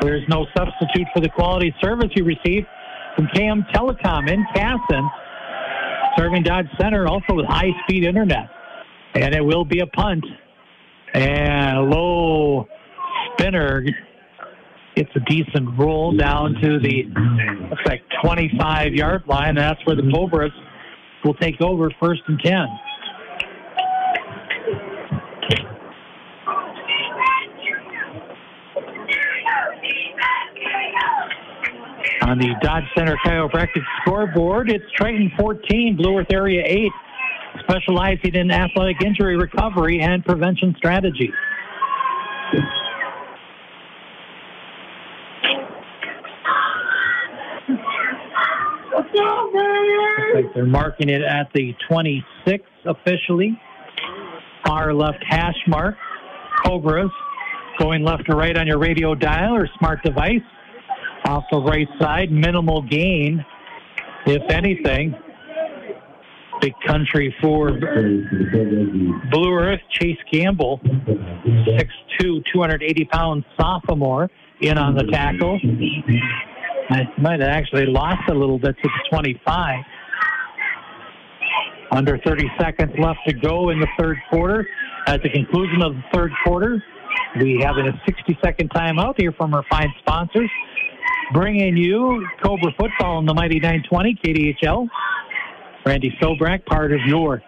There's 0.00 0.26
no 0.28 0.46
substitute 0.56 1.06
for 1.14 1.20
the 1.20 1.28
quality 1.28 1.74
service 1.82 2.08
you 2.14 2.24
received 2.24 2.66
from 3.16 3.26
KM 3.26 3.70
Telecom 3.72 4.30
in 4.30 4.44
Kasson, 4.54 5.08
serving 6.16 6.42
Dodge 6.42 6.68
Center 6.80 7.06
also 7.06 7.34
with 7.34 7.46
high 7.46 7.70
speed 7.82 8.04
internet. 8.04 8.48
And 9.14 9.34
it 9.34 9.44
will 9.44 9.64
be 9.64 9.80
a 9.80 9.86
punt. 9.86 10.24
And 11.12 11.76
a 11.76 11.82
low 11.82 12.66
spinner 13.32 13.84
gets 14.96 15.10
a 15.16 15.20
decent 15.20 15.78
roll 15.78 16.16
down 16.16 16.54
to 16.62 16.78
the 16.78 17.04
looks 17.68 17.82
like 17.84 18.02
25 18.24 18.94
yard 18.94 19.22
line. 19.26 19.56
That's 19.56 19.84
where 19.84 19.96
the 19.96 20.10
Cobras 20.14 20.52
will 21.24 21.34
take 21.34 21.60
over 21.60 21.90
first 22.00 22.22
and 22.26 22.40
10. 22.42 22.54
On 32.30 32.38
the 32.38 32.54
Dodge 32.62 32.84
Center 32.96 33.16
Chiropractic 33.26 33.82
scoreboard, 34.00 34.70
it's 34.70 34.84
Triton 34.96 35.32
14, 35.36 35.96
Blue 35.96 36.16
Earth 36.16 36.28
Area 36.32 36.62
8, 36.64 36.92
specializing 37.58 38.36
in 38.36 38.52
athletic 38.52 39.02
injury 39.02 39.36
recovery 39.36 40.00
and 40.00 40.24
prevention 40.24 40.72
strategies. 40.78 41.32
they're 50.54 50.64
marking 50.64 51.08
it 51.08 51.22
at 51.22 51.48
the 51.52 51.74
26 51.88 52.64
officially. 52.86 53.60
Far 54.64 54.94
left 54.94 55.24
hash 55.28 55.58
mark. 55.66 55.96
Cobras 56.64 57.10
going 57.80 58.04
left 58.04 58.26
to 58.26 58.36
right 58.36 58.56
on 58.56 58.68
your 58.68 58.78
radio 58.78 59.16
dial 59.16 59.56
or 59.56 59.68
smart 59.80 60.04
device. 60.04 60.42
Off 61.30 61.44
the 61.52 61.60
right 61.60 61.86
side, 62.00 62.32
minimal 62.32 62.82
gain, 62.82 63.44
if 64.26 64.42
anything. 64.50 65.14
Big 66.60 66.72
country 66.84 67.32
for 67.40 67.70
Blue 69.30 69.54
Earth, 69.54 69.78
Chase 69.92 70.18
Gamble, 70.32 70.80
6'2", 70.82 72.44
280 72.52 73.04
pound 73.04 73.44
sophomore, 73.56 74.28
in 74.60 74.76
on 74.76 74.96
the 74.96 75.04
tackle. 75.04 75.60
I 76.90 77.02
might 77.16 77.38
have 77.38 77.48
actually 77.48 77.86
lost 77.86 78.28
a 78.28 78.34
little 78.34 78.58
bit 78.58 78.74
to 78.82 78.88
the 78.88 79.08
25. 79.08 79.84
Under 81.92 82.18
30 82.18 82.50
seconds 82.58 82.92
left 82.98 83.20
to 83.28 83.34
go 83.34 83.70
in 83.70 83.78
the 83.78 83.88
third 83.96 84.16
quarter. 84.30 84.66
At 85.06 85.22
the 85.22 85.28
conclusion 85.28 85.80
of 85.80 85.94
the 85.94 86.02
third 86.12 86.32
quarter, 86.44 86.82
we 87.38 87.60
have 87.60 87.76
a 87.76 87.92
60 88.04 88.36
second 88.42 88.70
timeout 88.70 89.14
here 89.16 89.30
from 89.30 89.54
our 89.54 89.64
fine 89.70 89.94
sponsors. 90.00 90.50
Bringing 91.32 91.76
you 91.76 92.26
Cobra 92.42 92.72
football 92.78 93.20
in 93.20 93.26
the 93.26 93.34
Mighty 93.34 93.60
920 93.60 94.18
KDHL. 94.24 94.88
Randy 95.86 96.12
Sobrak, 96.20 96.66
part 96.66 96.92
of 96.92 97.00
your 97.06 97.40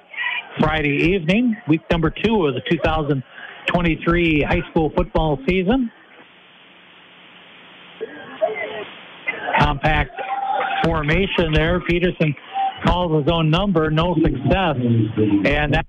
Friday 0.61 1.15
evening, 1.15 1.57
week 1.67 1.81
number 1.91 2.11
two 2.11 2.47
of 2.47 2.55
the 2.55 2.61
2023 2.71 4.43
high 4.43 4.63
school 4.71 4.93
football 4.97 5.39
season. 5.49 5.91
Compact 9.59 10.11
formation 10.85 11.53
there. 11.53 11.81
Peterson 11.81 12.35
calls 12.87 13.25
his 13.25 13.33
own 13.33 13.51
number, 13.51 13.91
no 13.91 14.15
success. 14.15 14.77
And 15.45 15.75
that 15.75 15.87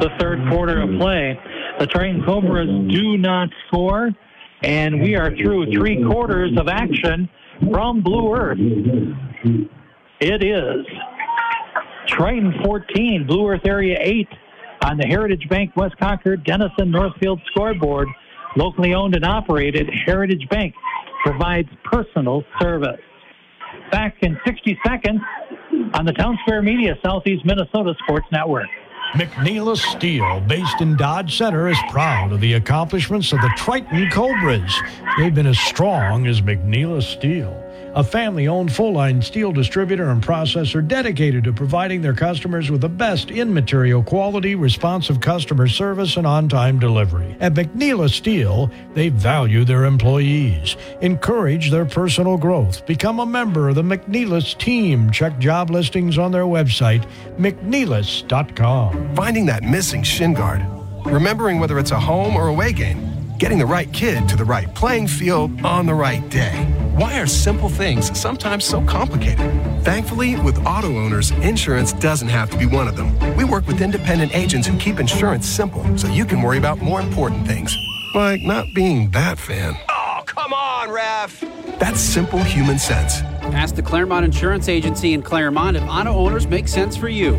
the 0.00 0.10
third 0.18 0.40
quarter 0.50 0.82
of 0.82 0.90
play. 0.98 1.38
The 1.78 1.86
Triton 1.86 2.22
Cobras 2.24 2.68
do 2.90 3.16
not 3.16 3.48
score. 3.66 4.10
And 4.62 5.00
we 5.00 5.16
are 5.16 5.34
through 5.36 5.72
three 5.72 6.04
quarters 6.04 6.52
of 6.56 6.68
action 6.68 7.28
from 7.72 8.02
Blue 8.02 8.34
Earth. 8.34 8.58
It 10.20 10.44
is 10.44 10.86
Triton 12.06 12.54
14, 12.64 13.26
Blue 13.26 13.48
Earth 13.48 13.66
Area 13.66 13.98
8 14.00 14.28
on 14.84 14.98
the 14.98 15.06
Heritage 15.06 15.48
Bank 15.48 15.74
West 15.76 15.96
Concord 15.98 16.44
Dennison 16.44 16.90
Northfield 16.90 17.40
scoreboard. 17.50 18.08
Locally 18.56 18.94
owned 18.94 19.16
and 19.16 19.24
operated, 19.24 19.88
Heritage 20.06 20.48
Bank 20.48 20.74
provides 21.24 21.68
personal 21.84 22.44
service. 22.60 23.00
Back 23.90 24.16
in 24.22 24.38
60 24.46 24.78
seconds 24.86 25.20
on 25.94 26.04
the 26.04 26.12
Townsquare 26.12 26.62
Media 26.62 26.96
Southeast 27.04 27.44
Minnesota 27.44 27.94
Sports 28.04 28.26
Network. 28.30 28.68
McNeilus 29.12 29.80
Steel, 29.94 30.40
based 30.40 30.80
in 30.80 30.96
Dodge 30.96 31.36
Center, 31.36 31.68
is 31.68 31.76
proud 31.90 32.32
of 32.32 32.40
the 32.40 32.54
accomplishments 32.54 33.30
of 33.34 33.42
the 33.42 33.52
Triton 33.58 34.08
Cobras. 34.10 34.74
They've 35.18 35.34
been 35.34 35.46
as 35.46 35.58
strong 35.58 36.26
as 36.26 36.40
McNeilus 36.40 37.02
Steel 37.02 37.62
a 37.94 38.02
family 38.02 38.48
owned 38.48 38.72
full 38.72 38.92
line 38.92 39.20
steel 39.20 39.52
distributor 39.52 40.10
and 40.10 40.22
processor 40.22 40.86
dedicated 40.86 41.44
to 41.44 41.52
providing 41.52 42.00
their 42.00 42.14
customers 42.14 42.70
with 42.70 42.80
the 42.80 42.88
best 42.88 43.30
in 43.30 43.52
material 43.52 44.02
quality, 44.02 44.54
responsive 44.54 45.20
customer 45.20 45.68
service, 45.68 46.16
and 46.16 46.26
on 46.26 46.48
time 46.48 46.78
delivery. 46.78 47.36
At 47.40 47.54
McNeilus 47.54 48.10
Steel, 48.10 48.70
they 48.94 49.08
value 49.08 49.64
their 49.64 49.84
employees, 49.84 50.76
encourage 51.00 51.70
their 51.70 51.84
personal 51.84 52.36
growth, 52.36 52.86
become 52.86 53.20
a 53.20 53.26
member 53.26 53.68
of 53.68 53.74
the 53.74 53.82
McNeilus 53.82 54.56
team. 54.58 55.10
Check 55.10 55.38
job 55.38 55.70
listings 55.70 56.18
on 56.18 56.32
their 56.32 56.44
website, 56.44 57.06
McNeilus.com. 57.36 59.14
Finding 59.14 59.46
that 59.46 59.62
missing 59.62 60.02
shin 60.02 60.34
guard, 60.34 60.64
remembering 61.04 61.60
whether 61.60 61.78
it's 61.78 61.90
a 61.90 62.00
home 62.00 62.36
or 62.36 62.48
away 62.48 62.72
game, 62.72 63.08
getting 63.38 63.58
the 63.58 63.66
right 63.66 63.92
kid 63.92 64.28
to 64.28 64.36
the 64.36 64.44
right 64.44 64.72
playing 64.74 65.06
field 65.06 65.64
on 65.64 65.84
the 65.84 65.94
right 65.94 66.28
day. 66.30 66.81
Why 66.94 67.18
are 67.18 67.26
simple 67.26 67.70
things 67.70 68.18
sometimes 68.18 68.66
so 68.66 68.82
complicated? 68.82 69.50
Thankfully, 69.82 70.38
with 70.40 70.58
auto 70.66 70.88
owners, 70.88 71.30
insurance 71.40 71.94
doesn't 71.94 72.28
have 72.28 72.50
to 72.50 72.58
be 72.58 72.66
one 72.66 72.86
of 72.86 72.96
them. 72.98 73.18
We 73.34 73.44
work 73.44 73.66
with 73.66 73.80
independent 73.80 74.34
agents 74.34 74.68
who 74.68 74.76
keep 74.76 75.00
insurance 75.00 75.48
simple 75.48 75.96
so 75.96 76.06
you 76.08 76.26
can 76.26 76.42
worry 76.42 76.58
about 76.58 76.82
more 76.82 77.00
important 77.00 77.46
things, 77.46 77.74
like 78.14 78.42
not 78.42 78.66
being 78.74 79.10
that 79.12 79.38
fan. 79.38 79.74
Oh, 79.88 80.22
come 80.26 80.52
on, 80.52 80.90
ref! 80.90 81.42
That's 81.78 81.98
simple 81.98 82.40
human 82.40 82.78
sense. 82.78 83.22
Ask 83.54 83.74
the 83.74 83.82
Claremont 83.82 84.26
Insurance 84.26 84.68
Agency 84.68 85.14
in 85.14 85.22
Claremont 85.22 85.78
if 85.78 85.82
auto 85.84 86.12
owners 86.12 86.46
make 86.46 86.68
sense 86.68 86.94
for 86.94 87.08
you. 87.08 87.32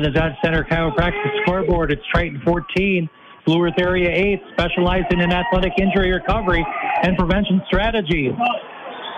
On 0.00 0.04
the 0.04 0.18
Dodge 0.18 0.32
Center 0.42 0.64
Chiropractic 0.64 1.42
scoreboard, 1.42 1.92
it's 1.92 2.00
Triton 2.10 2.40
14, 2.42 3.06
Blue 3.44 3.62
Earth 3.62 3.74
Area 3.78 4.08
8, 4.08 4.40
specializing 4.54 5.20
in 5.20 5.30
athletic 5.30 5.74
injury 5.78 6.10
recovery 6.10 6.64
and 7.02 7.18
prevention 7.18 7.60
strategies. 7.66 8.32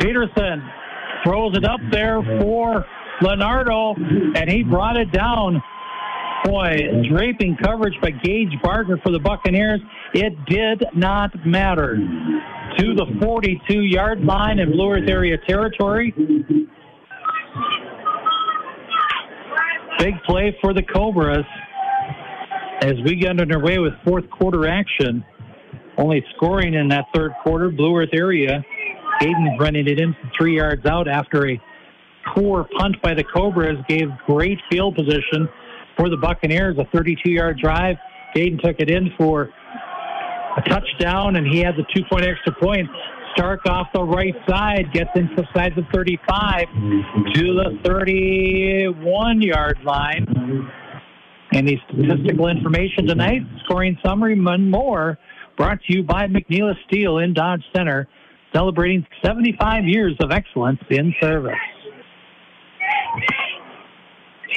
Peterson 0.00 0.60
throws 1.22 1.56
it 1.56 1.64
up 1.64 1.78
there 1.92 2.20
for 2.40 2.84
Leonardo, 3.20 3.94
and 3.94 4.50
he 4.50 4.64
brought 4.64 4.96
it 4.96 5.12
down. 5.12 5.62
Boy, 6.46 6.78
draping 7.08 7.56
coverage 7.62 7.94
by 8.02 8.10
Gage 8.10 8.60
Barker 8.60 8.98
for 9.04 9.12
the 9.12 9.20
Buccaneers. 9.20 9.80
It 10.14 10.34
did 10.46 10.84
not 10.96 11.30
matter. 11.46 11.96
To 12.78 12.94
the 12.96 13.06
42 13.22 13.82
yard 13.82 14.24
line 14.24 14.58
in 14.58 14.72
Blue 14.72 14.94
Earth 14.94 15.08
area 15.08 15.38
territory. 15.46 16.12
Big 19.98 20.14
play 20.26 20.56
for 20.60 20.74
the 20.74 20.82
Cobras 20.82 21.44
as 22.82 22.94
we 23.04 23.14
get 23.14 23.40
underway 23.40 23.78
with 23.78 23.92
fourth 24.04 24.28
quarter 24.30 24.66
action. 24.66 25.24
Only 25.98 26.24
scoring 26.36 26.74
in 26.74 26.88
that 26.88 27.04
third 27.14 27.32
quarter, 27.42 27.70
Blue 27.70 27.96
Earth 27.96 28.10
area. 28.12 28.64
Hayden 29.20 29.56
running 29.58 29.86
it 29.86 30.00
in 30.00 30.16
three 30.36 30.56
yards 30.56 30.84
out 30.86 31.06
after 31.06 31.48
a 31.48 31.60
poor 32.34 32.66
punt 32.76 32.96
by 33.02 33.14
the 33.14 33.22
Cobras 33.22 33.78
gave 33.88 34.08
great 34.26 34.58
field 34.70 34.96
position 34.96 35.48
for 35.96 36.08
the 36.08 36.16
Buccaneers. 36.16 36.76
A 36.78 36.84
32 36.92 37.30
yard 37.30 37.58
drive. 37.62 37.96
Hayden 38.34 38.58
took 38.58 38.80
it 38.80 38.90
in 38.90 39.10
for 39.18 39.50
a 40.56 40.62
touchdown, 40.68 41.36
and 41.36 41.46
he 41.46 41.60
had 41.60 41.76
the 41.76 41.84
two 41.94 42.02
point 42.10 42.24
extra 42.24 42.54
point. 42.60 42.88
Stark 43.34 43.60
off 43.66 43.88
the 43.94 44.02
right 44.02 44.34
side 44.48 44.92
gets 44.92 45.10
inside 45.14 45.72
the 45.74 45.86
35 45.92 46.66
to 47.34 47.42
the 47.54 47.78
31 47.84 49.42
yard 49.42 49.78
line. 49.84 50.26
The 51.52 51.76
statistical 51.88 52.48
information 52.48 53.06
tonight, 53.06 53.42
scoring 53.64 53.96
summary 54.04 54.32
and 54.32 54.70
more, 54.70 55.18
brought 55.56 55.78
to 55.84 55.94
you 55.94 56.02
by 56.02 56.26
McNeilus 56.26 56.76
Steel 56.86 57.18
in 57.18 57.34
Dodge 57.34 57.62
Center, 57.74 58.08
celebrating 58.54 59.06
75 59.24 59.84
years 59.84 60.16
of 60.20 60.30
excellence 60.30 60.80
in 60.90 61.14
service. 61.20 61.54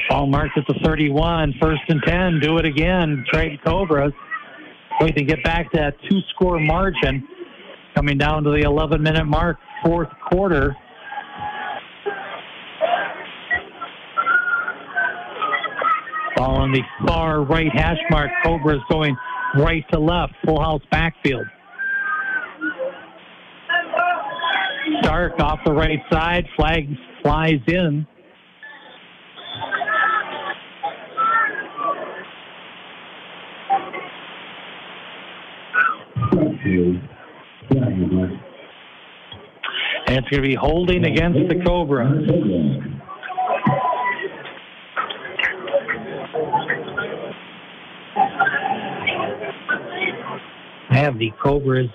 Ball 0.09 0.27
marked 0.27 0.57
at 0.57 0.65
the 0.67 0.75
31, 0.83 1.55
first 1.61 1.81
and 1.87 2.01
10, 2.05 2.39
do 2.41 2.57
it 2.57 2.65
again. 2.65 3.25
Trade 3.31 3.59
Cobras. 3.65 4.13
We 5.01 5.11
can 5.11 5.25
get 5.25 5.43
back 5.43 5.71
to 5.71 5.77
that 5.77 5.95
two 6.09 6.19
score 6.33 6.59
margin 6.59 7.27
coming 7.95 8.17
down 8.17 8.43
to 8.43 8.51
the 8.51 8.61
11 8.61 9.01
minute 9.01 9.25
mark, 9.25 9.57
fourth 9.83 10.09
quarter. 10.29 10.75
Ball 16.35 16.55
on 16.57 16.71
the 16.73 16.81
far 17.07 17.43
right 17.43 17.71
hash 17.73 17.97
mark. 18.09 18.29
Cobras 18.43 18.81
going 18.89 19.15
right 19.57 19.85
to 19.91 19.99
left, 19.99 20.33
full 20.45 20.61
house 20.61 20.81
backfield. 20.91 21.45
Stark 25.01 25.39
off 25.39 25.59
the 25.65 25.71
right 25.71 25.99
side, 26.11 26.45
flag 26.57 26.87
flies 27.21 27.59
in. 27.67 28.05
And 40.07 40.14
it's 40.25 40.31
going 40.31 40.41
to 40.41 40.49
be 40.49 40.55
holding 40.55 41.05
against 41.05 41.37
the 41.49 41.63
Cobras. 41.63 42.27
I 50.89 50.97
have 50.97 51.19
the 51.19 51.31
Cobras 51.43 51.91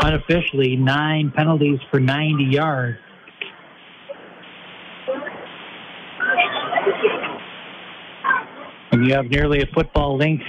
unofficially 0.00 0.76
nine 0.76 1.30
penalties 1.36 1.78
for 1.90 2.00
90 2.00 2.44
yards. 2.44 2.98
And 8.92 9.06
you 9.06 9.12
have 9.12 9.26
nearly 9.26 9.60
a 9.60 9.66
football 9.74 10.16
length 10.16 10.44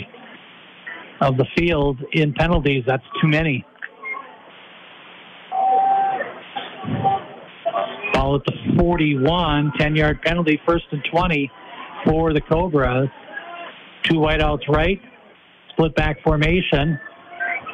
of 1.19 1.35
the 1.35 1.45
field 1.57 1.99
in 2.13 2.33
penalties. 2.33 2.85
That's 2.87 3.03
too 3.21 3.27
many. 3.27 3.65
Ball 8.29 8.35
at 8.35 8.45
the 8.45 8.77
41, 8.77 9.73
10 9.79 9.95
yard 9.95 10.21
penalty, 10.21 10.61
first 10.67 10.85
and 10.91 11.03
20 11.11 11.51
for 12.05 12.33
the 12.33 12.41
Cobras. 12.41 13.09
Two 14.03 14.15
wideouts 14.15 14.67
right, 14.69 15.01
split 15.71 15.95
back 15.95 16.21
formation. 16.23 16.99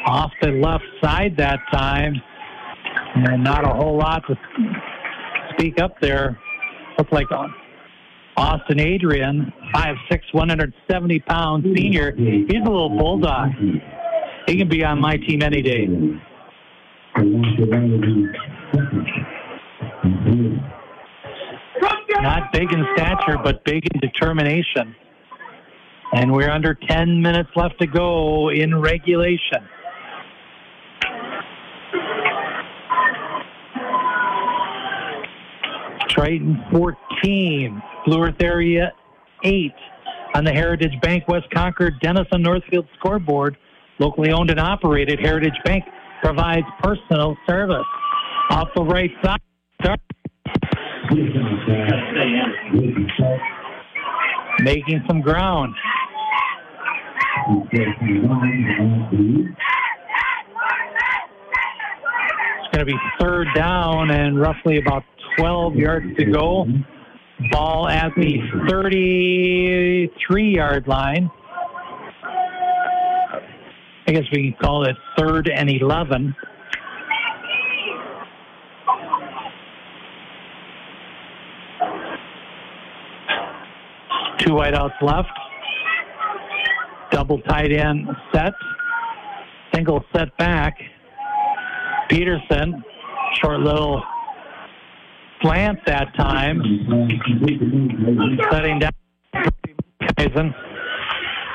Off 0.07 0.32
the 0.41 0.52
left 0.52 0.84
side 1.03 1.36
that 1.38 1.60
time. 1.73 2.14
And 3.15 3.44
not 3.44 3.65
a 3.65 3.73
whole 3.73 3.98
lot 3.98 4.23
to 4.27 4.36
speak 5.53 5.82
up 5.82 5.99
there. 5.99 6.40
Looks 6.98 7.11
like 7.11 7.27
Austin 8.38 8.80
Adrian, 8.80 9.52
5'6, 9.73 9.95
170 10.32 11.19
pound 11.22 11.65
senior. 11.76 12.14
He's 12.15 12.61
a 12.61 12.69
little 12.69 12.90
bulldog. 12.90 13.49
He 14.48 14.57
can 14.57 14.69
be 14.69 14.84
on 14.84 15.02
my 15.02 15.18
team 15.18 15.41
any 15.41 15.61
day. 15.61 15.88
Not 22.35 22.51
big 22.51 22.73
in 22.73 22.85
stature, 22.95 23.37
but 23.41 23.63
big 23.63 23.87
in 23.93 23.99
determination. 24.01 24.93
And 26.13 26.33
we're 26.33 26.49
under 26.49 26.73
10 26.73 27.21
minutes 27.21 27.49
left 27.55 27.79
to 27.79 27.87
go 27.87 28.49
in 28.49 28.77
regulation. 28.77 29.63
Triton 36.09 36.61
14, 36.73 37.81
Blue 38.05 38.23
Earth 38.23 38.41
Area 38.41 38.91
8 39.43 39.71
on 40.33 40.43
the 40.43 40.51
Heritage 40.51 40.99
Bank 41.01 41.29
West 41.29 41.49
Concord 41.53 41.93
Dennison 42.01 42.41
Northfield 42.41 42.87
scoreboard. 42.99 43.55
Locally 43.99 44.31
owned 44.31 44.49
and 44.49 44.59
operated, 44.59 45.19
Heritage 45.21 45.57
Bank 45.63 45.85
provides 46.21 46.67
personal 46.83 47.37
service. 47.47 47.85
Off 48.49 48.67
the 48.75 48.83
right 48.83 49.11
side, 49.23 49.39
making 54.60 55.03
some 55.07 55.22
ground. 55.22 55.76
It's 57.48 57.99
going 62.73 62.80
to 62.80 62.86
be 62.86 62.98
third 63.19 63.48
down 63.56 64.10
and 64.11 64.40
roughly 64.40 64.77
about 64.77 65.03
12 65.38 65.76
yards 65.76 66.06
to 66.18 66.26
go. 66.26 66.65
Ball 67.52 67.88
at 67.90 68.11
the 68.15 68.40
33 68.69 70.56
yard 70.56 70.88
line. 70.88 71.30
I 74.07 74.11
guess 74.11 74.23
we 74.32 74.52
can 74.52 74.56
call 74.61 74.86
it 74.86 74.95
third 75.18 75.49
and 75.49 75.69
11. 75.69 76.36
Two 84.45 84.53
wideouts 84.53 85.01
left. 85.01 85.30
Double 87.11 87.39
tight 87.41 87.72
end 87.72 88.07
set. 88.34 88.53
Single 89.73 90.03
set 90.15 90.35
back. 90.38 90.77
Peterson, 92.09 92.84
short 93.41 93.59
little 93.59 94.03
slant 95.41 95.80
that 95.88 96.15
time. 96.15 96.61
Setting 98.51 98.80
down. 98.80 98.91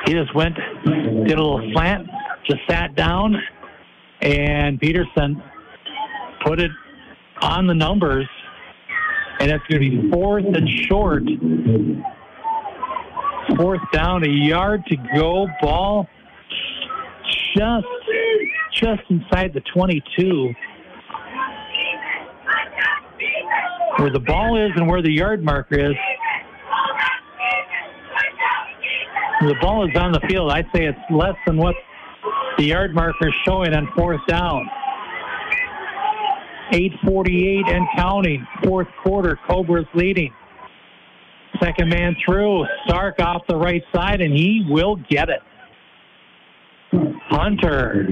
He 0.06 0.14
just 0.14 0.34
went, 0.34 0.56
did 0.84 1.38
a 1.38 1.42
little 1.42 1.70
slant, 1.72 2.08
just 2.48 2.60
sat 2.68 2.96
down, 2.96 3.36
and 4.22 4.80
Peterson 4.80 5.40
put 6.44 6.58
it 6.58 6.70
on 7.42 7.66
the 7.66 7.74
numbers, 7.74 8.26
and 9.38 9.50
it's 9.50 9.64
going 9.68 9.80
to 9.82 9.90
be 9.90 10.10
fourth 10.10 10.44
and 10.44 10.68
short. 10.68 11.22
Fourth 13.56 13.80
down, 13.92 14.24
a 14.24 14.28
yard 14.28 14.84
to 14.86 14.96
go. 15.14 15.46
Ball 15.60 16.08
just 17.56 17.86
just 18.72 19.02
inside 19.10 19.52
the 19.52 19.60
22. 19.74 20.54
Where 23.96 24.10
the 24.10 24.20
ball 24.20 24.56
is 24.56 24.70
and 24.76 24.88
where 24.88 25.02
the 25.02 25.12
yard 25.12 25.44
marker 25.44 25.78
is. 25.78 25.96
The 29.42 29.54
ball 29.60 29.88
is 29.88 29.96
on 29.96 30.12
the 30.12 30.20
field. 30.28 30.50
I'd 30.52 30.66
say 30.74 30.86
it's 30.86 30.98
less 31.10 31.36
than 31.46 31.56
what 31.56 31.74
the 32.58 32.64
yard 32.64 32.94
marker 32.94 33.28
is 33.28 33.34
showing 33.44 33.74
on 33.74 33.88
fourth 33.96 34.20
down. 34.28 34.68
848 36.72 37.68
and 37.68 37.86
counting. 37.96 38.46
Fourth 38.62 38.88
quarter, 39.02 39.38
Cobras 39.48 39.86
leading. 39.94 40.32
Second 41.58 41.88
man 41.88 42.16
through. 42.24 42.64
Stark 42.86 43.20
off 43.20 43.42
the 43.48 43.56
right 43.56 43.82
side, 43.94 44.20
and 44.20 44.32
he 44.32 44.64
will 44.68 44.96
get 45.08 45.28
it. 45.28 45.40
Hunter, 47.28 48.06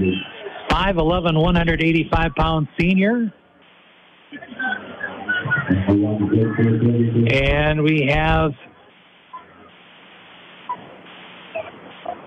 5'11, 0.69 1.41
185 1.41 2.31
pound 2.35 2.67
senior. 2.79 3.33
And 7.31 7.81
we 7.81 8.07
have 8.11 8.51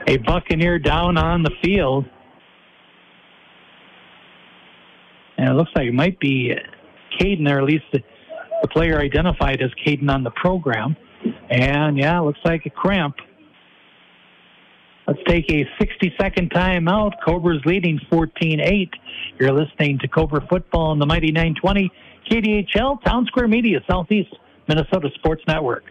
a 0.07 0.17
Buccaneer 0.19 0.79
down 0.79 1.17
on 1.17 1.43
the 1.43 1.53
field. 1.63 2.07
And 5.39 5.49
it 5.49 5.55
looks 5.55 5.71
like 5.75 5.87
it 5.87 5.95
might 5.95 6.19
be 6.21 6.55
Caden, 7.19 7.51
or 7.51 7.59
at 7.59 7.65
least 7.65 7.85
the, 8.63 8.69
player 8.69 8.99
identified 8.99 9.61
as 9.61 9.71
Caden 9.85 10.11
on 10.11 10.23
the 10.25 10.31
program. 10.31 10.97
And 11.51 11.99
yeah, 11.99 12.19
looks 12.21 12.41
like 12.45 12.65
a 12.67 12.71
cramp. 12.71 13.17
Let's 15.07 15.21
take 15.27 15.51
a 15.51 15.69
60 15.81 16.15
second 16.19 16.51
timeout. 16.51 17.13
Cobra's 17.25 17.61
leading 17.67 18.01
14 18.09 18.61
8. 18.61 18.91
You're 19.39 19.53
listening 19.53 19.99
to 19.99 20.09
Cobra 20.09 20.47
Football 20.49 20.91
on 20.91 20.99
the 20.99 21.07
Mighty 21.07 21.33
920 21.33 21.91
KDHL 22.31 23.03
Townsquare 23.03 23.49
Media 23.49 23.81
Southeast 23.89 24.35
Minnesota 24.69 25.11
Sports 25.17 25.43
Network. 25.49 25.85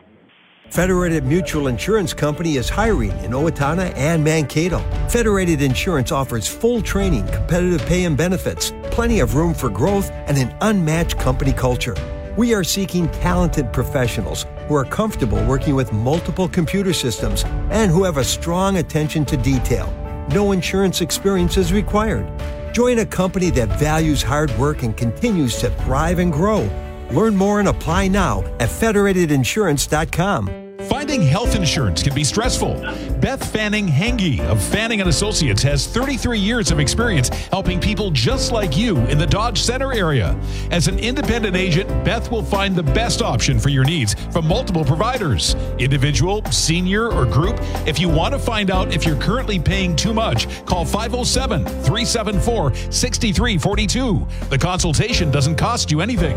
Federated 0.69 1.25
Mutual 1.25 1.67
Insurance 1.67 2.13
Company 2.13 2.55
is 2.55 2.69
hiring 2.69 3.11
in 3.19 3.31
Owatonna 3.31 3.93
and 3.97 4.23
Mankato. 4.23 4.79
Federated 5.09 5.61
Insurance 5.61 6.13
offers 6.13 6.47
full 6.47 6.81
training, 6.81 7.27
competitive 7.27 7.85
pay 7.87 8.05
and 8.05 8.15
benefits, 8.15 8.71
plenty 8.83 9.19
of 9.19 9.35
room 9.35 9.53
for 9.53 9.69
growth, 9.69 10.09
and 10.27 10.37
an 10.37 10.55
unmatched 10.61 11.19
company 11.19 11.51
culture. 11.51 11.95
We 12.37 12.53
are 12.53 12.63
seeking 12.63 13.09
talented 13.09 13.73
professionals 13.73 14.45
who 14.67 14.75
are 14.75 14.85
comfortable 14.85 15.43
working 15.45 15.75
with 15.75 15.91
multiple 15.91 16.47
computer 16.47 16.93
systems 16.93 17.43
and 17.69 17.91
who 17.91 18.05
have 18.05 18.15
a 18.15 18.23
strong 18.23 18.77
attention 18.77 19.25
to 19.25 19.35
detail. 19.35 19.93
No 20.29 20.53
insurance 20.53 21.01
experience 21.01 21.57
is 21.57 21.73
required. 21.73 22.31
Join 22.71 22.99
a 22.99 23.05
company 23.05 23.49
that 23.51 23.77
values 23.77 24.21
hard 24.21 24.49
work 24.57 24.83
and 24.83 24.95
continues 24.95 25.57
to 25.57 25.69
thrive 25.71 26.19
and 26.19 26.31
grow. 26.31 26.69
Learn 27.11 27.35
more 27.35 27.59
and 27.59 27.67
apply 27.67 28.07
now 28.07 28.43
at 28.61 28.69
federatedinsurance.com. 28.69 30.77
Finding 30.87 31.21
health 31.21 31.55
insurance 31.55 32.01
can 32.01 32.15
be 32.15 32.23
stressful. 32.23 32.77
Beth 33.21 33.51
Fanning 33.51 33.87
Hange 33.87 34.39
of 34.39 34.59
Fanning 34.59 34.99
and 34.99 35.07
Associates 35.07 35.61
has 35.61 35.85
33 35.85 36.39
years 36.39 36.71
of 36.71 36.79
experience 36.79 37.29
helping 37.29 37.79
people 37.79 38.09
just 38.09 38.51
like 38.51 38.75
you 38.75 38.97
in 39.01 39.19
the 39.19 39.27
Dodge 39.27 39.61
Center 39.61 39.93
area. 39.93 40.35
As 40.71 40.87
an 40.87 40.97
independent 40.97 41.55
agent, 41.55 41.87
Beth 42.03 42.31
will 42.31 42.41
find 42.41 42.75
the 42.75 42.81
best 42.81 43.21
option 43.21 43.59
for 43.59 43.69
your 43.69 43.83
needs 43.83 44.15
from 44.31 44.47
multiple 44.47 44.83
providers, 44.83 45.53
individual, 45.77 46.43
senior, 46.45 47.11
or 47.11 47.27
group. 47.27 47.59
If 47.85 47.99
you 47.99 48.09
want 48.09 48.33
to 48.33 48.39
find 48.39 48.71
out 48.71 48.91
if 48.91 49.05
you're 49.05 49.21
currently 49.21 49.59
paying 49.59 49.95
too 49.95 50.15
much, 50.15 50.47
call 50.65 50.83
507 50.83 51.63
374 51.63 52.73
6342. 52.73 54.27
The 54.49 54.57
consultation 54.57 55.29
doesn't 55.29 55.57
cost 55.57 55.91
you 55.91 56.01
anything. 56.01 56.35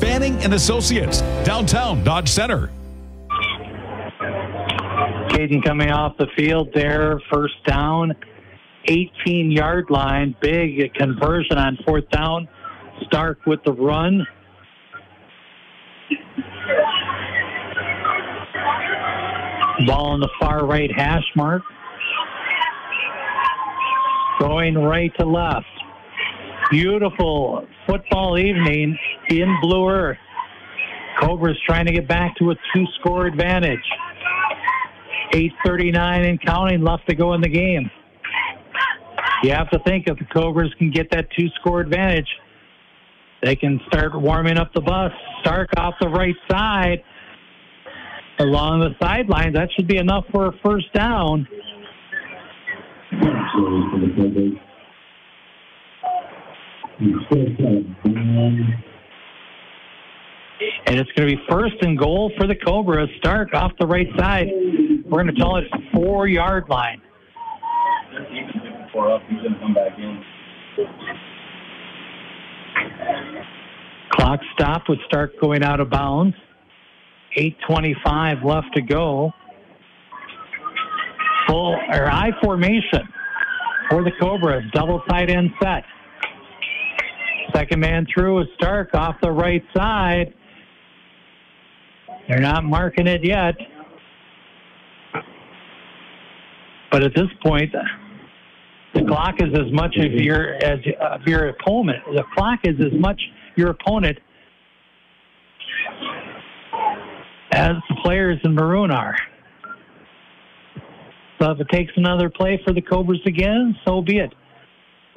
Fanning 0.00 0.36
and 0.42 0.52
Associates, 0.52 1.22
downtown 1.44 2.04
Dodge 2.04 2.28
Center. 2.28 2.70
Caden 5.36 5.62
coming 5.62 5.90
off 5.90 6.16
the 6.16 6.28
field 6.34 6.70
there, 6.72 7.20
first 7.30 7.62
down, 7.66 8.14
18 8.86 9.50
yard 9.50 9.90
line, 9.90 10.34
big 10.40 10.94
conversion 10.94 11.58
on 11.58 11.76
fourth 11.84 12.08
down. 12.08 12.48
Stark 13.02 13.44
with 13.44 13.62
the 13.64 13.72
run. 13.72 14.26
Ball 19.86 20.14
in 20.14 20.20
the 20.20 20.30
far 20.40 20.64
right 20.64 20.90
hash 20.96 21.30
mark. 21.34 21.60
Going 24.40 24.78
right 24.78 25.12
to 25.18 25.26
left. 25.26 25.66
Beautiful 26.70 27.66
football 27.86 28.38
evening 28.38 28.96
in 29.28 29.54
Blue 29.60 29.86
Earth. 29.86 30.16
Cobra's 31.20 31.60
trying 31.66 31.84
to 31.84 31.92
get 31.92 32.08
back 32.08 32.34
to 32.36 32.52
a 32.52 32.54
two 32.74 32.86
score 32.98 33.26
advantage. 33.26 33.84
8.39 35.32 36.28
and 36.28 36.40
counting 36.44 36.82
left 36.82 37.08
to 37.08 37.14
go 37.14 37.34
in 37.34 37.40
the 37.40 37.48
game. 37.48 37.90
You 39.42 39.52
have 39.52 39.70
to 39.70 39.78
think 39.80 40.08
if 40.08 40.18
the 40.18 40.24
Cobras 40.24 40.72
can 40.78 40.90
get 40.90 41.10
that 41.10 41.28
two 41.38 41.48
score 41.60 41.80
advantage, 41.80 42.28
they 43.42 43.54
can 43.54 43.80
start 43.88 44.18
warming 44.20 44.56
up 44.58 44.72
the 44.74 44.80
bus. 44.80 45.12
Stark 45.40 45.70
off 45.76 45.94
the 46.00 46.08
right 46.08 46.34
side 46.50 47.02
along 48.38 48.80
the 48.80 48.90
sidelines. 49.00 49.54
That 49.54 49.68
should 49.76 49.86
be 49.86 49.98
enough 49.98 50.24
for 50.32 50.46
a 50.46 50.52
first 50.64 50.92
down. 50.92 51.46
And 60.86 60.98
it's 60.98 61.10
going 61.12 61.28
to 61.28 61.36
be 61.36 61.42
first 61.48 61.76
and 61.82 61.98
goal 61.98 62.32
for 62.38 62.46
the 62.46 62.54
Cobras. 62.54 63.08
Stark 63.18 63.54
off 63.54 63.72
the 63.78 63.86
right 63.86 64.08
side. 64.18 64.48
We're 65.04 65.22
going 65.22 65.34
to 65.34 65.40
tell 65.40 65.56
it 65.56 65.64
four 65.92 66.28
yard 66.28 66.68
line. 66.68 67.00
Clock 74.12 74.40
stop 74.54 74.82
with 74.88 74.98
Stark 75.06 75.32
going 75.40 75.62
out 75.62 75.80
of 75.80 75.90
bounds. 75.90 76.34
8.25 77.36 78.44
left 78.44 78.74
to 78.74 78.82
go. 78.82 79.32
Full 81.46 81.74
or 81.74 82.10
I 82.10 82.30
formation 82.42 83.08
for 83.90 84.02
the 84.02 84.10
Cobras. 84.20 84.64
Double 84.72 85.00
tight 85.08 85.30
end 85.30 85.50
set. 85.62 85.84
Second 87.54 87.80
man 87.80 88.06
through 88.12 88.40
is 88.40 88.48
Stark 88.56 88.94
off 88.94 89.16
the 89.22 89.30
right 89.30 89.62
side. 89.76 90.34
They're 92.28 92.40
not 92.40 92.64
marking 92.64 93.06
it 93.06 93.24
yet. 93.24 93.54
But 96.90 97.02
at 97.02 97.14
this 97.14 97.28
point, 97.44 97.74
the 98.94 99.04
clock 99.04 99.34
is 99.40 99.52
as 99.54 99.72
much 99.72 99.96
of 99.96 100.12
your 100.12 100.54
as 100.64 100.78
of 101.00 101.22
your 101.26 101.48
opponent. 101.48 102.02
The 102.14 102.24
clock 102.34 102.60
is 102.64 102.74
as 102.80 102.98
much 102.98 103.20
your 103.56 103.70
opponent 103.70 104.18
as 107.52 107.72
the 107.88 107.96
players 108.02 108.38
in 108.44 108.54
maroon 108.54 108.90
are. 108.90 109.16
So 111.40 111.50
if 111.50 111.60
it 111.60 111.68
takes 111.70 111.92
another 111.96 112.30
play 112.30 112.60
for 112.64 112.72
the 112.72 112.80
Cobras 112.80 113.20
again, 113.26 113.76
so 113.84 114.00
be 114.00 114.18
it. 114.18 114.34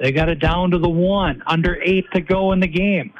They 0.00 0.12
got 0.12 0.28
it 0.28 0.38
down 0.38 0.70
to 0.72 0.78
the 0.78 0.88
one, 0.88 1.42
under 1.46 1.80
eight 1.82 2.06
to 2.14 2.20
go 2.20 2.52
in 2.52 2.60
the 2.60 2.68
game. 2.68 3.12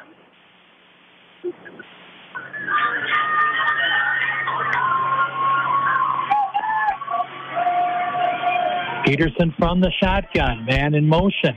Peterson 9.05 9.55
from 9.59 9.81
the 9.81 9.91
shotgun, 10.03 10.65
man 10.67 10.95
in 10.95 11.07
motion. 11.09 11.55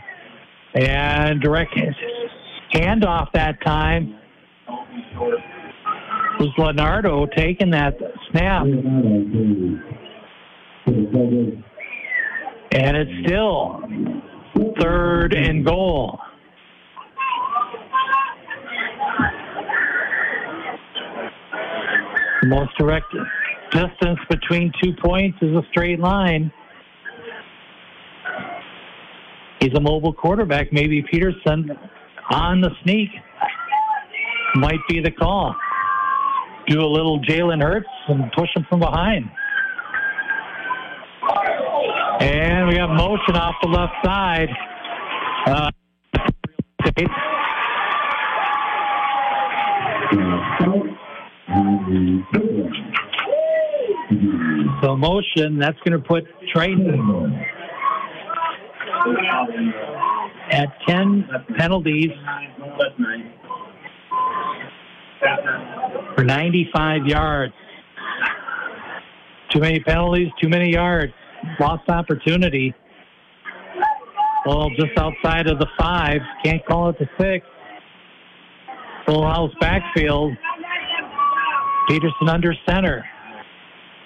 And 0.76 1.41
direct 1.41 1.76
handoff 2.74 3.32
that 3.34 3.64
time 3.64 4.15
was 6.40 6.49
Leonardo 6.57 7.28
taking 7.38 7.70
that 7.72 7.98
snap. 8.32 8.64
And 12.72 12.98
it's 12.98 13.11
still 13.26 13.82
third 14.80 15.36
and 15.36 15.65
goal. 15.65 16.20
The 22.41 22.48
most 22.48 22.72
direct 22.78 23.06
distance 23.72 24.20
between 24.30 24.72
two 24.84 24.94
points 25.02 25.38
is 25.41 25.56
a 25.56 25.61
straight 25.72 25.99
line. 25.99 26.52
He's 29.64 29.73
a 29.76 29.80
mobile 29.80 30.11
quarterback. 30.11 30.73
Maybe 30.73 31.02
Peterson 31.10 31.72
on 32.30 32.60
the 32.60 32.72
sneak 32.84 33.07
might 34.56 34.81
be 34.90 34.99
the 34.99 35.10
call. 35.10 35.56
Do 36.68 36.81
a 36.81 36.85
little 36.85 37.22
Jalen 37.22 37.64
Hurts 37.64 37.88
and 38.10 38.30
push 38.34 38.49
him 38.53 38.65
from 38.68 38.81
behind. 38.81 39.23
And 42.19 42.68
we 42.68 42.76
have 42.76 42.90
motion 42.90 43.38
off 43.38 43.56
the 43.61 43.69
left 43.69 43.94
side. 44.03 44.49
Uh, 45.45 45.72
so 54.81 54.98
motion, 54.98 55.57
that's 55.57 55.77
going 55.85 55.98
to 55.98 56.06
put 56.06 56.26
Triton 56.53 57.45
at 60.51 60.67
10 60.88 61.27
penalties 61.57 62.11
for 66.15 66.23
95 66.23 67.05
yards. 67.05 67.53
Too 69.49 69.59
many 69.59 69.80
penalties, 69.80 70.30
too 70.41 70.49
many 70.49 70.71
yards. 70.71 71.13
Lost 71.59 71.88
opportunity. 71.89 72.73
Well, 74.45 74.69
just 74.71 74.97
outside 74.97 75.47
of 75.47 75.59
the 75.59 75.67
five. 75.77 76.21
Can't 76.43 76.65
call 76.65 76.89
it 76.89 76.97
the 76.99 77.07
six. 77.19 77.45
Full 79.05 79.25
house 79.27 79.51
backfield. 79.59 80.34
Peterson 81.88 82.30
under 82.30 82.53
center. 82.67 83.05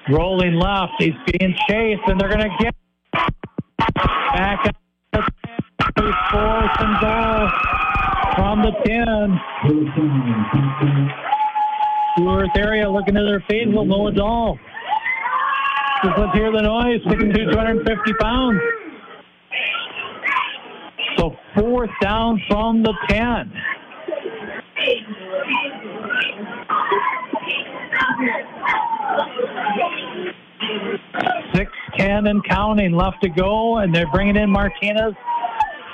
Rolling 0.09 0.55
left. 0.55 0.93
He's 0.99 1.13
being 1.27 1.55
chased, 1.69 2.01
and 2.07 2.19
they're 2.19 2.29
going 2.29 2.49
to 2.49 2.55
get 2.59 2.75
back 4.33 4.65
fourth 4.65 4.86
and 6.79 6.99
goal 7.01 7.49
from 8.35 8.61
the 8.61 8.71
10. 8.85 9.39
Worth 12.25 12.49
area 12.57 12.89
looking 12.89 13.13
to 13.15 13.23
their 13.23 13.43
feet 13.49 13.67
will 13.71 13.85
know 13.85 14.07
it 14.07 14.19
all. 14.19 14.57
Just 16.03 16.17
let's 16.17 16.33
hear 16.37 16.51
the 16.51 16.61
noise. 16.61 17.01
Sticking 17.07 17.31
to 17.31 17.45
250 17.51 18.13
pounds. 18.21 18.61
So 21.17 21.35
fourth 21.55 21.89
down 22.01 22.41
from 22.47 22.83
the 22.83 22.93
10. 23.09 23.51
And 31.99 32.43
counting 32.45 32.93
left 32.93 33.23
to 33.23 33.29
go, 33.29 33.77
and 33.77 33.93
they're 33.93 34.11
bringing 34.11 34.35
in 34.35 34.49
Martinez 34.49 35.13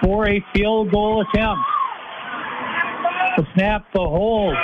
for 0.02 0.28
a 0.28 0.44
field 0.54 0.92
goal 0.92 1.22
attempt. 1.22 1.62
The 3.38 3.48
snap, 3.56 3.86
the 3.94 4.00
hold 4.00 4.56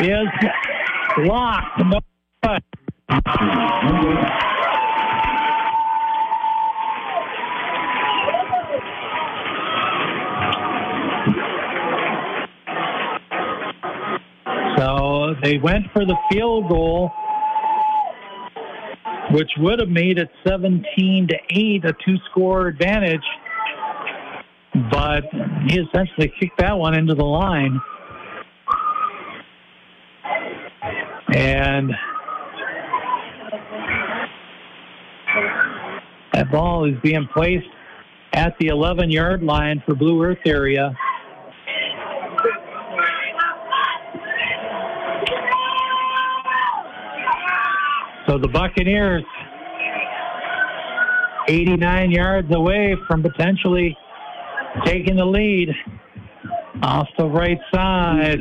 is 0.00 0.26
locked. 1.18 1.78
No 1.78 2.00
So 14.76 15.34
they 15.42 15.58
went 15.58 15.90
for 15.92 16.04
the 16.04 16.16
field 16.30 16.68
goal, 16.68 17.10
which 19.32 19.50
would 19.58 19.80
have 19.80 19.88
made 19.88 20.18
it 20.18 20.28
17 20.46 21.28
to 21.28 21.34
8, 21.50 21.84
a 21.84 21.92
two 22.04 22.16
score 22.30 22.66
advantage. 22.66 23.24
But 24.90 25.24
he 25.68 25.80
essentially 25.80 26.32
kicked 26.38 26.58
that 26.58 26.76
one 26.78 26.94
into 26.94 27.14
the 27.14 27.24
line. 27.24 27.80
And 31.34 31.90
that 36.34 36.50
ball 36.50 36.84
is 36.84 36.94
being 37.02 37.26
placed 37.32 37.66
at 38.34 38.54
the 38.58 38.68
11 38.68 39.10
yard 39.10 39.42
line 39.42 39.82
for 39.86 39.94
Blue 39.94 40.22
Earth 40.22 40.38
area. 40.46 40.94
So 48.32 48.38
the 48.38 48.48
Buccaneers 48.48 49.24
89 51.50 52.10
yards 52.12 52.48
away 52.54 52.96
from 53.06 53.22
potentially 53.22 53.94
taking 54.86 55.16
the 55.16 55.24
lead 55.26 55.68
off 56.82 57.08
the 57.18 57.26
right 57.26 57.58
side. 57.74 58.38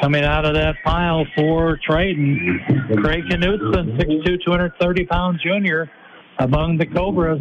Coming 0.00 0.22
out 0.22 0.44
of 0.44 0.54
that 0.54 0.76
pile 0.84 1.24
for 1.36 1.76
Triton, 1.84 2.60
Craig 3.02 3.24
Knutson, 3.30 3.98
6'2", 3.98 4.44
230 4.44 5.06
pound 5.06 5.40
junior 5.44 5.90
among 6.38 6.78
the 6.78 6.86
Cobras. 6.86 7.40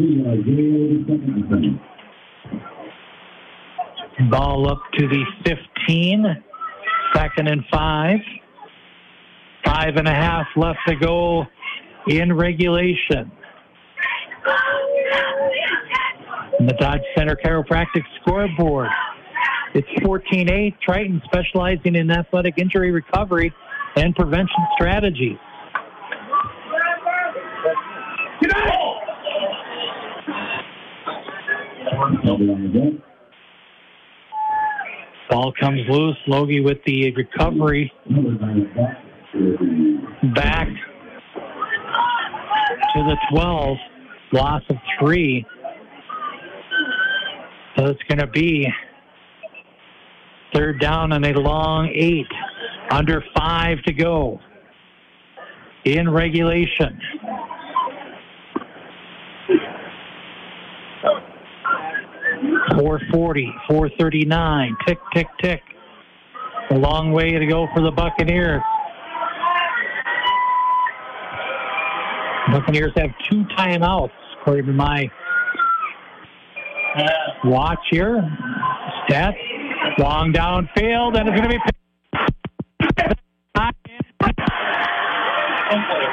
Ball 4.32 4.72
up 4.72 4.82
to 4.98 5.08
the 5.08 5.24
15, 5.46 6.26
second 7.14 7.48
and 7.48 7.64
five. 7.72 8.18
Five 9.76 9.98
and 9.98 10.08
a 10.08 10.14
half 10.14 10.48
left 10.56 10.80
to 10.88 10.96
go 10.96 11.44
in 12.08 12.32
regulation. 12.32 13.30
And 16.58 16.70
the 16.70 16.74
Dodge 16.80 17.02
Center 17.18 17.36
Chiropractic 17.36 18.04
scoreboard. 18.22 18.88
It's 19.74 19.90
14-8. 20.00 20.80
Triton 20.80 21.22
specializing 21.26 21.96
in 21.96 22.10
athletic 22.10 22.58
injury 22.58 22.92
recovery 22.92 23.54
and 23.98 24.16
prevention 24.16 24.66
strategies. 24.78 25.38
Ball 35.30 35.52
comes 35.60 35.82
loose. 35.90 36.18
Logie 36.28 36.62
with 36.62 36.78
the 36.86 37.12
recovery. 37.12 37.92
Back 40.34 40.70
to 42.94 43.04
the 43.04 43.18
12. 43.32 43.78
Loss 44.32 44.64
of 44.70 44.78
three. 45.00 45.46
So 47.78 47.88
it's 47.88 48.02
going 48.08 48.20
to 48.20 48.28
be 48.28 48.68
third 50.54 50.80
down 50.80 51.12
and 51.12 51.26
a 51.26 51.40
long 51.40 51.90
eight. 51.94 52.28
Under 52.92 53.24
five 53.36 53.82
to 53.84 53.94
go 53.94 54.40
in 55.84 56.10
regulation. 56.10 57.00
Four 62.78 63.02
forty, 63.12 63.54
four 63.68 63.90
thirty 64.00 64.26
nine. 64.26 64.76
Tick, 64.88 64.98
tick, 65.14 65.28
tick. 65.42 65.62
A 66.72 66.76
long 66.76 67.12
way 67.12 67.32
to 67.32 67.46
go 67.46 67.68
for 67.74 67.82
the 67.82 67.92
Buccaneers. 67.92 68.62
Buccaneers 72.56 72.94
have 72.96 73.10
two 73.30 73.44
timeouts, 73.58 74.14
according 74.40 74.68
to 74.68 74.72
my 74.72 75.12
watch 77.44 77.80
here. 77.92 78.24
Stat. 79.06 79.36
Long 79.98 80.32
downfield, 80.32 81.20
and 81.20 81.28
it's 81.28 81.38
going 81.38 81.50
to 81.50 81.50
be 81.50 81.60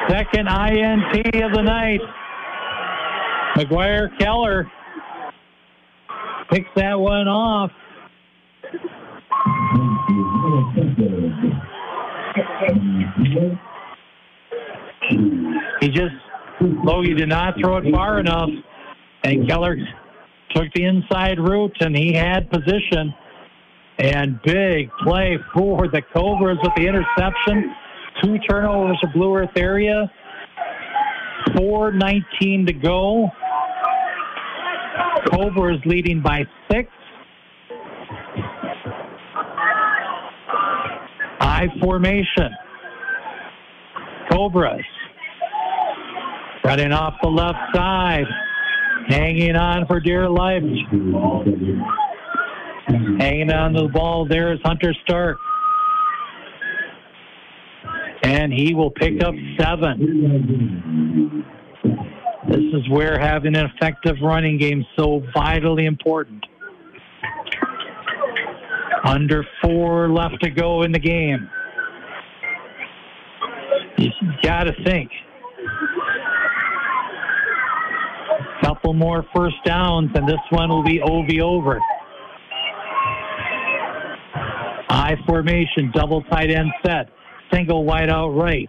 Second 0.09 0.49
INT 0.49 1.45
of 1.45 1.53
the 1.53 1.63
night. 1.63 2.01
McGuire 3.55 4.19
Keller 4.19 4.69
picks 6.51 6.69
that 6.75 6.99
one 6.99 7.29
off. 7.29 7.71
He 15.81 15.89
just, 15.89 16.15
Oh, 16.63 16.83
Logie 16.85 17.15
did 17.15 17.29
not 17.29 17.55
throw 17.61 17.79
it 17.79 17.93
far 17.93 18.21
enough, 18.21 18.49
and 19.25 19.49
Keller 19.49 19.77
took 20.55 20.73
the 20.75 20.85
inside 20.85 21.39
route, 21.39 21.77
and 21.81 21.97
he 21.97 22.13
had 22.13 22.51
position. 22.51 23.15
And 23.99 24.41
big 24.43 24.91
play 25.03 25.39
for 25.55 25.89
the 25.89 26.03
Cobras 26.15 26.59
with 26.63 26.73
the 26.77 26.87
interception. 26.87 27.75
Two 28.23 28.39
turnovers 28.49 28.99
to 29.01 29.09
Blue 29.09 29.37
Earth 29.37 29.57
area. 29.57 30.11
4.19 31.51 32.67
to 32.67 32.73
go. 32.73 33.29
Cobras 35.31 35.81
leading 35.85 36.21
by 36.21 36.45
six. 36.71 36.89
I 41.41 41.67
formation. 41.81 42.51
Cobras 44.31 44.85
running 46.65 46.93
off 46.93 47.15
the 47.23 47.29
left 47.29 47.59
side, 47.75 48.27
hanging 49.09 49.57
on 49.57 49.87
for 49.87 50.01
dear 50.01 50.29
life. 50.29 50.63
Hanging 53.19 53.53
on 53.53 53.73
to 53.75 53.83
the 53.83 53.91
ball 53.93 54.27
there 54.27 54.53
is 54.53 54.59
Hunter 54.65 54.95
Stark. 55.05 55.39
And 58.25 58.53
he 58.53 58.75
will 58.75 58.91
pick 58.91 59.23
up 59.23 59.35
seven. 59.59 61.45
This 62.49 62.59
is 62.59 62.89
where 62.89 63.19
having 63.19 63.57
an 63.57 63.67
effective 63.67 64.17
running 64.23 64.59
game 64.59 64.81
is 64.81 64.87
so 64.97 65.23
vitally 65.35 65.87
important. 65.87 66.45
Under 69.05 69.45
four 69.61 70.09
left 70.09 70.43
to 70.43 70.51
go 70.51 70.83
in 70.83 70.93
the 70.93 70.99
game. 71.01 71.49
You 73.99 74.11
got 74.43 74.65
to 74.65 74.73
think. 74.85 75.11
Couple 78.63 78.95
more 78.95 79.25
first 79.35 79.57
downs, 79.65 80.11
and 80.15 80.29
this 80.29 80.41
one 80.51 80.69
will 80.69 80.85
be 80.85 81.01
OV 81.03 81.41
over. 81.43 81.81
I 84.89 85.17
formation, 85.27 85.91
double 85.93 86.23
tight 86.25 86.51
end 86.51 86.71
set, 86.85 87.09
single 87.53 87.85
wide 87.85 88.09
out 88.09 88.31
right. 88.31 88.69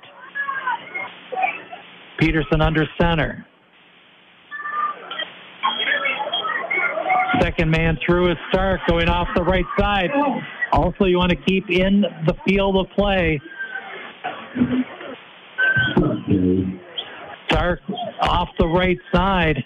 Peterson 2.17 2.61
under 2.61 2.87
center. 2.99 3.45
Second 7.41 7.69
man 7.69 7.97
through 8.05 8.31
is 8.31 8.37
Stark 8.49 8.79
going 8.87 9.09
off 9.09 9.27
the 9.35 9.43
right 9.43 9.65
side. 9.77 10.09
Also, 10.71 11.05
you 11.05 11.17
want 11.17 11.29
to 11.29 11.37
keep 11.45 11.69
in 11.69 12.01
the 12.25 12.33
field 12.47 12.77
of 12.77 12.87
play. 12.95 13.39
Stark 17.49 17.79
off 18.21 18.49
the 18.57 18.67
right 18.67 18.97
side. 19.13 19.63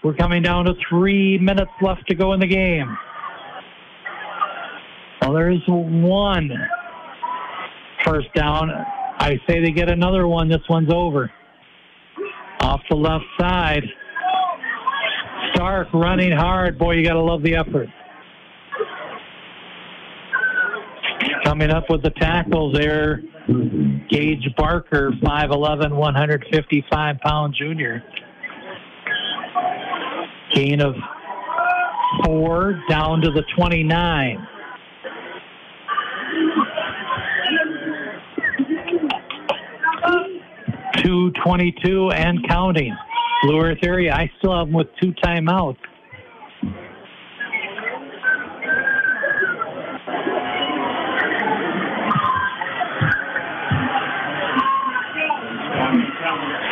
We're 0.04 0.14
coming 0.14 0.42
down 0.42 0.66
to 0.66 0.74
three 0.88 1.38
minutes 1.38 1.70
left 1.80 2.06
to 2.08 2.14
go 2.14 2.34
in 2.34 2.40
the 2.40 2.46
game. 2.46 2.96
Well, 5.22 5.32
there's 5.32 5.62
one 5.66 6.50
first 8.04 8.32
down. 8.34 8.70
I 9.26 9.40
say 9.48 9.60
they 9.60 9.72
get 9.72 9.90
another 9.90 10.28
one. 10.28 10.48
This 10.48 10.62
one's 10.68 10.92
over. 10.92 11.32
Off 12.60 12.80
the 12.88 12.94
left 12.94 13.24
side. 13.40 13.82
Stark 15.52 15.88
running 15.92 16.30
hard. 16.30 16.78
Boy, 16.78 16.92
you 16.92 17.04
got 17.04 17.14
to 17.14 17.22
love 17.22 17.42
the 17.42 17.56
effort. 17.56 17.88
Coming 21.44 21.70
up 21.70 21.90
with 21.90 22.04
the 22.04 22.10
tackles 22.10 22.76
there, 22.76 23.20
Gage 24.08 24.48
Barker, 24.56 25.10
5'11, 25.20 25.96
155 25.96 27.18
pound 27.18 27.54
junior. 27.58 28.04
Gain 30.54 30.80
of 30.80 30.94
four 32.24 32.80
down 32.88 33.22
to 33.22 33.32
the 33.32 33.42
29. 33.58 34.46
Two 41.06 41.30
twenty-two 41.44 42.10
and 42.10 42.48
counting. 42.48 42.92
Blue 43.44 43.60
Earth 43.60 43.78
area. 43.84 44.12
I 44.12 44.28
still 44.38 44.58
have 44.58 44.66
them 44.66 44.74
with 44.74 44.88
two 45.00 45.12
timeouts. 45.22 45.76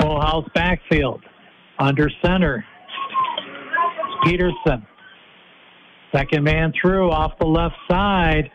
Full 0.01 0.21
house 0.21 0.49
backfield. 0.53 1.23
Under 1.79 2.11
center. 2.25 2.65
Peterson. 4.25 4.85
Second 6.13 6.43
man 6.43 6.73
through 6.81 7.13
off 7.13 7.39
the 7.39 7.47
left 7.47 7.77
side. 7.89 8.51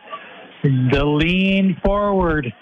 The 0.64 1.06
lean 1.06 1.78
forward. 1.86 2.54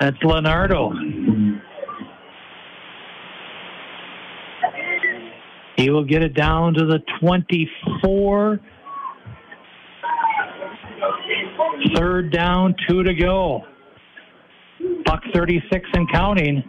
That's 0.00 0.16
Leonardo. 0.22 0.92
He 5.76 5.90
will 5.90 6.04
get 6.04 6.22
it 6.22 6.34
down 6.34 6.74
to 6.74 6.86
the 6.86 7.00
24. 7.20 8.60
Third 11.96 12.32
down, 12.32 12.74
two 12.88 13.02
to 13.02 13.14
go. 13.14 13.64
Buck 15.04 15.22
36 15.34 15.88
and 15.94 16.10
counting. 16.12 16.62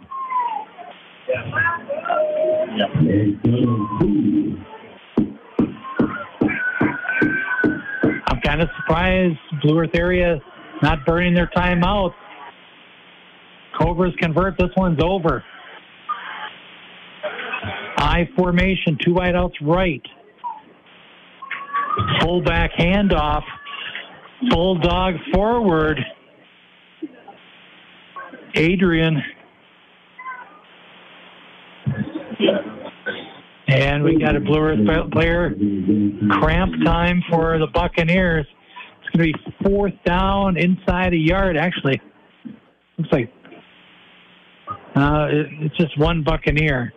I'm 8.28 8.40
kind 8.42 8.62
of 8.62 8.68
surprised 8.78 9.38
Blue 9.62 9.78
Earth 9.78 9.90
area 9.94 10.40
not 10.82 11.04
burning 11.06 11.34
their 11.34 11.50
timeout. 11.56 12.12
Cobras 13.78 14.14
convert. 14.20 14.58
This 14.58 14.70
one's 14.76 15.02
over. 15.02 15.44
I 17.98 18.28
formation, 18.36 18.98
two 19.02 19.14
wideouts 19.14 19.54
right. 19.62 20.02
Fullback 22.20 22.72
handoff. 22.78 23.42
Bulldog 24.50 25.14
forward. 25.32 25.98
Adrian. 28.54 29.22
And 33.68 34.04
we 34.04 34.18
got 34.18 34.36
a 34.36 34.40
Blue 34.40 34.60
Earth 34.60 35.10
player 35.12 35.54
cramp 36.30 36.74
time 36.84 37.22
for 37.30 37.58
the 37.58 37.66
Buccaneers. 37.66 38.46
It's 39.06 39.16
going 39.16 39.32
to 39.32 39.38
be 39.38 39.54
fourth 39.62 39.94
down 40.04 40.56
inside 40.56 41.12
a 41.12 41.16
yard, 41.16 41.56
actually. 41.56 42.00
Looks 42.98 43.12
like 43.12 43.32
uh, 44.96 45.28
it, 45.30 45.46
it's 45.60 45.76
just 45.76 45.96
one 45.98 46.24
Buccaneer. 46.24 46.92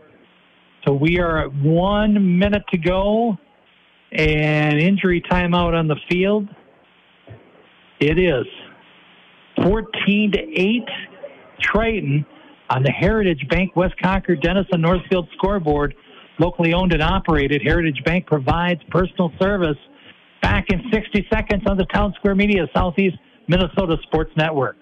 So 0.88 0.94
we 0.94 1.20
are 1.20 1.46
at 1.46 1.54
one 1.54 2.40
minute 2.40 2.64
to 2.72 2.78
go 2.78 3.38
and 4.12 4.80
injury 4.80 5.22
timeout 5.30 5.78
on 5.78 5.88
the 5.88 5.98
field. 6.10 6.48
It 8.00 8.18
is 8.18 8.46
14 9.62 10.32
to 10.32 10.40
8 10.40 10.84
Triton 11.62 12.26
on 12.70 12.82
the 12.82 12.92
Heritage 12.92 13.46
Bank 13.50 13.76
West 13.76 13.96
Concord 14.02 14.42
Dennison 14.42 14.82
Northfield 14.82 15.28
scoreboard. 15.38 15.94
Locally 16.40 16.74
owned 16.74 16.94
and 16.94 17.04
operated, 17.04 17.62
Heritage 17.62 18.02
Bank 18.06 18.26
provides 18.26 18.82
personal 18.90 19.32
service. 19.40 19.78
Back 20.42 20.70
in 20.70 20.84
60 20.92 21.28
seconds 21.32 21.64
on 21.68 21.78
the 21.78 21.86
Townsquare 21.86 22.36
Media 22.36 22.68
Southeast 22.74 23.18
Minnesota 23.48 23.98
Sports 24.04 24.32
Network. 24.38 24.78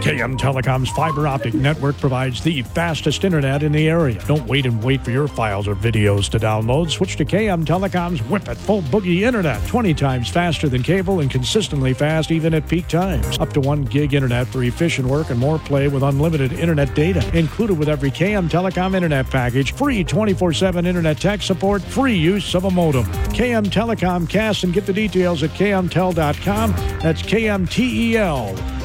KM 0.00 0.36
Telecom's 0.36 0.90
fiber 0.90 1.26
optic 1.26 1.54
network 1.54 1.96
provides 1.98 2.42
the 2.42 2.62
fastest 2.62 3.24
internet 3.24 3.62
in 3.62 3.72
the 3.72 3.88
area. 3.88 4.20
Don't 4.26 4.46
wait 4.46 4.66
and 4.66 4.82
wait 4.82 5.04
for 5.04 5.10
your 5.10 5.28
files 5.28 5.68
or 5.68 5.74
videos 5.74 6.28
to 6.30 6.38
download. 6.38 6.90
Switch 6.90 7.16
to 7.16 7.24
KM 7.24 7.64
Telecom's 7.64 8.20
Whip 8.28 8.48
It 8.48 8.56
Full 8.56 8.82
Boogie 8.82 9.20
Internet. 9.20 9.64
20 9.68 9.94
times 9.94 10.28
faster 10.28 10.68
than 10.68 10.82
cable 10.82 11.20
and 11.20 11.30
consistently 11.30 11.94
fast 11.94 12.30
even 12.30 12.54
at 12.54 12.68
peak 12.68 12.88
times. 12.88 13.38
Up 13.38 13.52
to 13.52 13.60
1 13.60 13.84
gig 13.84 14.14
internet 14.14 14.46
for 14.48 14.62
efficient 14.64 15.06
work 15.06 15.30
and 15.30 15.38
more 15.38 15.58
play 15.58 15.88
with 15.88 16.02
unlimited 16.02 16.52
internet 16.52 16.94
data. 16.94 17.24
Included 17.36 17.78
with 17.78 17.88
every 17.88 18.10
KM 18.10 18.48
Telecom 18.50 18.94
internet 18.94 19.30
package. 19.30 19.72
Free 19.72 20.02
24 20.02 20.52
7 20.52 20.86
internet 20.86 21.18
tech 21.18 21.42
support. 21.42 21.82
Free 21.82 22.16
use 22.16 22.54
of 22.54 22.64
a 22.64 22.70
modem. 22.70 23.04
KM 23.34 23.66
Telecom 23.66 24.28
cast 24.28 24.64
and 24.64 24.72
get 24.72 24.86
the 24.86 24.92
details 24.92 25.42
at 25.42 25.50
kmtel.com. 25.50 26.72
That's 27.00 27.22
KMTEL. 27.22 28.81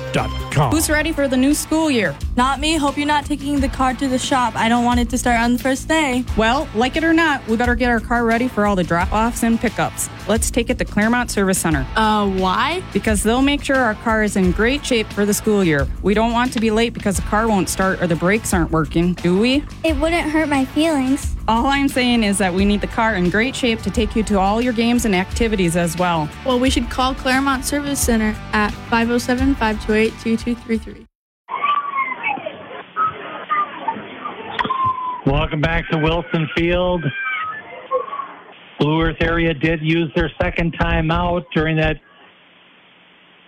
Who's 0.72 0.90
ready 0.90 1.12
for 1.12 1.28
the 1.28 1.38
new 1.38 1.54
school 1.54 1.92
year? 1.92 2.16
Not 2.36 2.60
me. 2.60 2.78
Hope 2.78 2.98
you're 2.98 3.06
not 3.08 3.26
taking 3.26 3.60
the 3.60 3.70
car 3.70 3.94
to 3.94 4.08
the 4.08 4.18
shop. 4.18 4.56
I 4.56 4.70
don't 4.70 4.86
want 4.86 5.00
it 5.00 5.10
to 5.10 5.18
start 5.18 5.40
on 5.40 5.54
the 5.54 5.60
first 5.60 5.88
day. 5.88 6.24
Well, 6.36 6.68
like 6.76 6.96
it 6.96 7.04
or 7.04 7.14
not, 7.14 7.46
we 7.48 7.58
better 7.58 7.76
get 7.76 7.90
our 7.90 8.00
car 8.00 8.26
ready 8.26 8.48
for 8.48 8.66
all 8.66 8.76
the 8.76 8.84
drop 8.84 9.12
offs 9.12 9.44
and 9.44 9.60
pickups. 9.60 10.10
Let's 10.28 10.52
take 10.52 10.70
it 10.70 10.78
to 10.80 10.86
Claremont 10.86 11.32
Service 11.32 11.58
Center. 11.58 11.88
Uh, 11.96 12.30
why? 12.30 12.84
Because 12.92 13.24
they'll 13.24 13.42
make 13.42 13.64
sure 13.64 13.78
our 13.78 13.96
car 13.96 14.24
is 14.24 14.36
in 14.36 14.52
great 14.52 14.86
shape 14.86 15.08
for 15.14 15.26
the 15.26 15.34
school 15.34 15.64
year. 15.64 15.88
We 16.02 16.14
don't 16.14 16.34
want 16.34 16.52
to 16.54 16.60
be 16.60 16.70
late 16.70 16.94
because 16.94 17.16
the 17.16 17.22
car 17.22 17.48
won't 17.48 17.70
start 17.70 18.02
or 18.02 18.08
the 18.08 18.16
brakes 18.18 18.54
aren't 18.54 18.72
working, 18.72 19.14
do 19.14 19.40
we? 19.40 19.64
It 19.86 19.96
wouldn't 19.96 20.30
hurt 20.30 20.50
my 20.50 20.66
feelings. 20.66 21.34
All 21.48 21.68
I'm 21.68 21.88
saying 21.88 22.24
is 22.24 22.38
that 22.40 22.54
we 22.54 22.66
need 22.66 22.82
the 22.82 22.88
car 22.88 23.16
in 23.16 23.30
great 23.30 23.56
shape 23.56 23.82
to 23.84 23.90
take 23.90 24.18
you 24.18 24.24
to 24.24 24.38
all 24.38 24.62
your 24.62 24.74
games 24.74 25.06
and 25.06 25.16
activities 25.16 25.78
as 25.78 25.96
well. 25.98 26.28
Well, 26.46 26.60
we 26.60 26.70
should 26.70 26.90
call 26.90 27.16
Claremont 27.16 27.64
Service 27.64 28.02
Center 28.02 28.36
at 28.52 28.72
507 28.90 29.56
528 29.56 30.10
2233. 30.22 31.06
Welcome 35.26 35.62
back 35.62 35.90
to 35.90 35.98
Wilson 35.98 36.50
Field. 36.56 37.06
Blue 38.80 39.02
Earth 39.02 39.18
area 39.22 39.54
did 39.54 39.82
use 39.82 40.12
their 40.16 40.32
second 40.42 40.72
time 40.80 41.10
out 41.12 41.46
during 41.54 41.78
that 41.78 41.98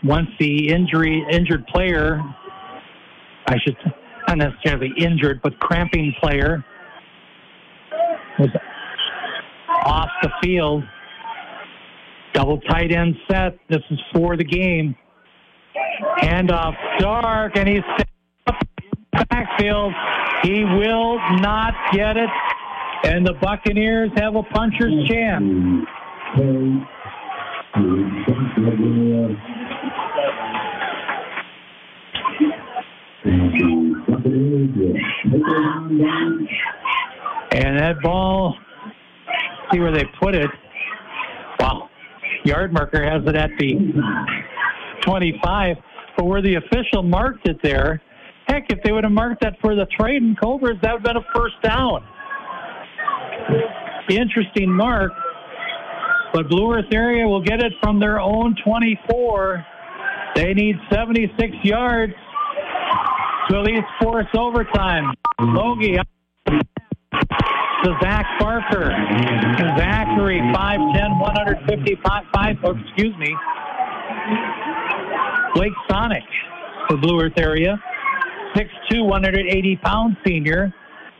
once 0.03 0.29
the 0.39 0.69
injury 0.69 1.25
injured 1.31 1.67
player 1.67 2.21
I 3.47 3.57
should 3.63 3.75
not 4.27 4.37
necessarily 4.37 4.91
injured 4.97 5.41
but 5.41 5.59
cramping 5.59 6.13
player 6.21 6.63
was 8.39 8.49
off 9.85 10.09
the 10.21 10.29
field. 10.41 10.83
Double 12.33 12.59
tight 12.61 12.91
end 12.91 13.15
set. 13.29 13.57
This 13.69 13.81
is 13.89 13.99
for 14.13 14.37
the 14.37 14.43
game. 14.43 14.95
Handoff 16.19 16.75
dark 16.99 17.57
and 17.57 17.67
he's 17.67 17.83
backfield. 19.29 19.93
He 20.43 20.63
will 20.63 21.17
not 21.39 21.73
get 21.91 22.17
it. 22.17 22.29
And 23.03 23.25
the 23.25 23.33
Buccaneers 23.41 24.11
have 24.17 24.35
a 24.35 24.43
puncher's 24.43 25.07
chance. 25.07 25.43
And 37.51 37.79
that 37.79 37.95
ball, 38.01 38.55
see 39.71 39.79
where 39.79 39.91
they 39.91 40.03
put 40.21 40.35
it. 40.35 40.49
Wow. 41.59 41.89
Yard 42.43 42.73
marker 42.73 43.03
has 43.03 43.21
it 43.25 43.35
at 43.35 43.49
the 43.59 43.75
25. 45.01 45.77
But 46.17 46.25
where 46.25 46.41
the 46.41 46.55
official 46.55 47.03
marked 47.03 47.47
it 47.47 47.57
there, 47.63 48.01
heck, 48.47 48.65
if 48.69 48.83
they 48.83 48.91
would 48.91 49.03
have 49.03 49.13
marked 49.13 49.41
that 49.41 49.55
for 49.61 49.75
the 49.75 49.85
Triton 49.97 50.35
Cobras, 50.41 50.77
that 50.81 50.93
would 50.93 51.05
have 51.05 51.15
been 51.15 51.17
a 51.17 51.25
first 51.33 51.61
down. 51.63 52.03
Interesting 54.09 54.71
mark. 54.71 55.11
But 56.33 56.49
Blue 56.49 56.73
Earth 56.73 56.93
area 56.93 57.27
will 57.27 57.41
get 57.41 57.61
it 57.61 57.73
from 57.81 57.99
their 57.99 58.19
own 58.19 58.55
24. 58.63 59.65
They 60.35 60.53
need 60.53 60.75
76 60.91 61.55
yards 61.63 62.13
to 63.49 63.57
at 63.57 63.63
least 63.63 63.85
force 64.01 64.27
overtime. 64.37 65.13
Logie 65.39 65.97
to 67.83 67.97
Zach 68.01 68.25
Barker. 68.39 68.91
Zachary, 69.77 70.39
5'10", 70.53 71.19
155, 71.19 72.23
five, 72.33 72.55
oh, 72.63 72.75
excuse 72.77 73.15
me. 73.17 73.35
Blake 75.55 75.73
Sonic 75.89 76.23
for 76.87 76.97
Blue 76.97 77.21
Earth 77.21 77.37
area. 77.37 77.81
6'2", 78.55 79.05
180 79.05 79.75
pound 79.77 80.17
senior 80.25 80.73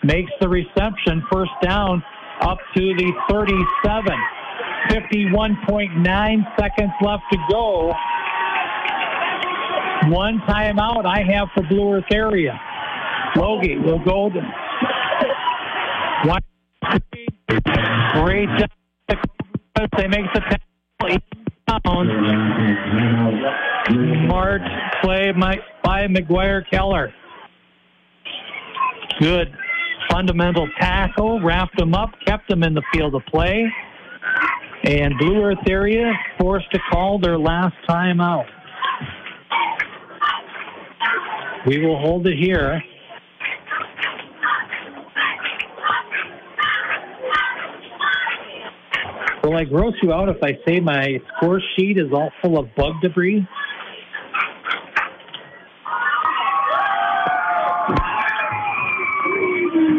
makes 0.04 0.32
the 0.40 0.50
reception. 0.50 1.24
First 1.32 1.52
down 1.62 2.04
up 2.42 2.58
to 2.76 2.82
the 2.96 3.14
37. 3.30 4.14
51.9 4.90 6.60
seconds 6.60 6.94
left 7.02 7.24
to 7.32 7.38
go. 7.52 7.94
One 10.08 10.40
timeout 10.48 11.06
I 11.06 11.22
have 11.32 11.50
for 11.54 11.64
Blue 11.64 11.94
Earth 11.94 12.12
area. 12.12 12.60
Logie 13.36 13.78
will 13.78 14.00
go 14.00 14.30
to 14.30 14.42
one. 16.28 16.42
Great 18.14 18.50
job. 18.58 18.70
They 19.98 20.08
make 20.08 20.26
the 20.34 20.42
tackle. 20.42 22.06
Smart 24.26 24.62
play 25.02 25.32
by 25.84 26.08
McGuire 26.08 26.64
Keller. 26.70 27.14
Good 29.20 29.54
fundamental 30.10 30.68
tackle, 30.80 31.42
wrapped 31.42 31.80
him 31.80 31.94
up, 31.94 32.12
kept 32.26 32.50
him 32.52 32.64
in 32.64 32.74
the 32.74 32.84
field 32.94 33.16
of 33.16 33.22
play. 33.26 33.72
And 34.84 35.14
Blue 35.18 35.42
Earth 35.44 35.58
area 35.70 36.12
forced 36.40 36.72
to 36.72 36.80
call 36.92 37.20
their 37.20 37.38
last 37.38 37.76
time 37.88 38.22
out. 38.22 38.46
We 41.68 41.86
will 41.86 42.00
hold 42.00 42.26
it 42.28 42.38
here. 42.38 42.82
Will 49.44 49.58
I 49.58 49.64
gross 49.64 49.94
you 50.02 50.14
out 50.14 50.30
if 50.30 50.38
I 50.44 50.58
say 50.68 50.80
my 50.80 51.20
score 51.36 51.62
sheet 51.76 51.98
is 51.98 52.14
all 52.14 52.30
full 52.42 52.60
of 52.60 52.74
bug 52.76 52.94
debris? 53.02 53.48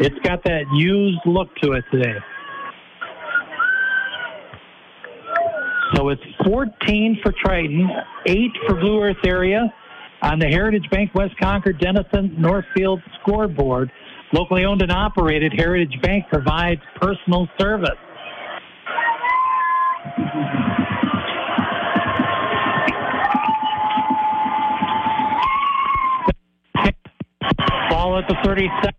It's 0.02 0.18
got 0.20 0.42
that 0.44 0.62
used 0.72 1.18
look 1.26 1.54
to 1.56 1.72
it 1.72 1.84
today. 1.92 2.16
So 5.94 6.08
it's 6.08 6.22
14 6.42 7.18
for 7.22 7.34
Triton, 7.44 7.86
8 8.24 8.50
for 8.66 8.76
Blue 8.76 9.02
Earth 9.02 9.18
area 9.26 9.70
on 10.22 10.38
the 10.38 10.46
Heritage 10.46 10.88
Bank 10.90 11.14
West 11.14 11.34
Concord 11.38 11.78
Dennison 11.78 12.34
Northfield 12.40 13.02
scoreboard. 13.20 13.92
Locally 14.32 14.64
owned 14.64 14.80
and 14.80 14.90
operated, 14.90 15.52
Heritage 15.54 16.00
Bank 16.00 16.24
provides 16.32 16.80
personal 16.98 17.46
service. 17.58 17.90
Ball 27.90 28.18
at 28.18 28.28
the 28.28 28.36
37 28.42 28.94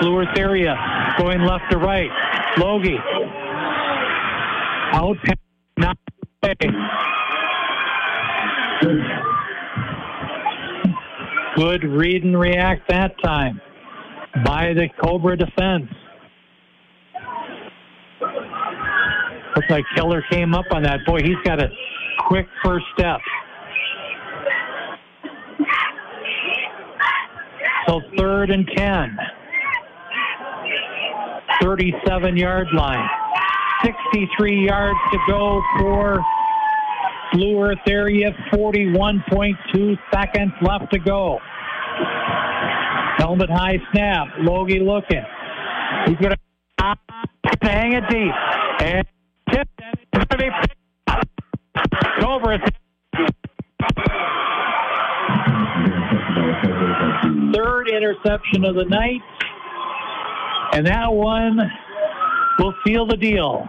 Blue 0.00 0.18
Earth 0.18 0.38
area, 0.38 0.76
going 1.18 1.40
left 1.40 1.70
to 1.70 1.78
right. 1.78 2.10
Logie. 2.58 2.98
Out, 4.92 5.16
not 5.76 5.96
away. 6.42 6.56
Good 11.56 11.84
read 11.84 12.24
and 12.24 12.38
react 12.38 12.88
that 12.88 13.14
time 13.22 13.60
by 14.44 14.72
the 14.74 14.88
Cobra 15.02 15.36
defense. 15.36 15.88
Looks 19.56 19.70
like 19.70 19.84
Keller 19.96 20.22
came 20.30 20.54
up 20.54 20.66
on 20.72 20.82
that. 20.82 21.00
Boy, 21.06 21.22
he's 21.22 21.36
got 21.44 21.62
a 21.62 21.68
quick 22.26 22.46
first 22.64 22.84
step. 22.96 23.20
So 27.86 28.00
third 28.16 28.50
and 28.50 28.68
10. 28.76 29.16
37 31.62 32.36
yard 32.36 32.68
line. 32.72 33.08
63 33.84 34.66
yards 34.66 34.98
to 35.12 35.18
go 35.28 35.62
for 35.78 36.20
Blue 37.32 37.62
Earth 37.62 37.78
area. 37.88 38.30
41.2 38.52 39.98
seconds 40.12 40.52
left 40.62 40.92
to 40.92 40.98
go. 40.98 41.38
Helmet 43.18 43.50
high 43.50 43.78
snap. 43.92 44.28
Logie 44.38 44.80
looking. 44.80 45.24
He's 46.06 46.16
going 46.16 46.34
to 46.34 46.96
hang 47.62 47.92
it 47.92 48.04
deep. 48.08 48.32
And 48.80 49.06
tip. 49.50 49.68
It's 50.12 50.74
up. 51.06 51.28
Cobra 52.20 52.58
interception 57.94 58.64
of 58.64 58.74
the 58.74 58.84
night. 58.84 59.20
And 60.74 60.84
that 60.88 61.12
one 61.12 61.56
will 62.58 62.74
seal 62.84 63.06
the 63.06 63.16
deal. 63.16 63.68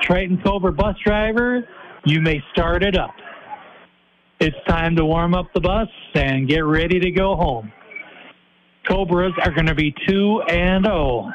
Triton 0.00 0.40
Cobra 0.42 0.72
bus 0.72 0.96
driver, 1.04 1.68
you 2.06 2.22
may 2.22 2.42
start 2.50 2.82
it 2.82 2.96
up. 2.96 3.14
It's 4.40 4.56
time 4.66 4.96
to 4.96 5.04
warm 5.04 5.34
up 5.34 5.52
the 5.52 5.60
bus 5.60 5.88
and 6.14 6.48
get 6.48 6.64
ready 6.64 6.98
to 6.98 7.10
go 7.10 7.36
home. 7.36 7.70
Cobras 8.88 9.34
are 9.44 9.50
going 9.50 9.66
to 9.66 9.74
be 9.74 9.94
2 10.08 10.42
and 10.48 10.86
0. 10.86 11.30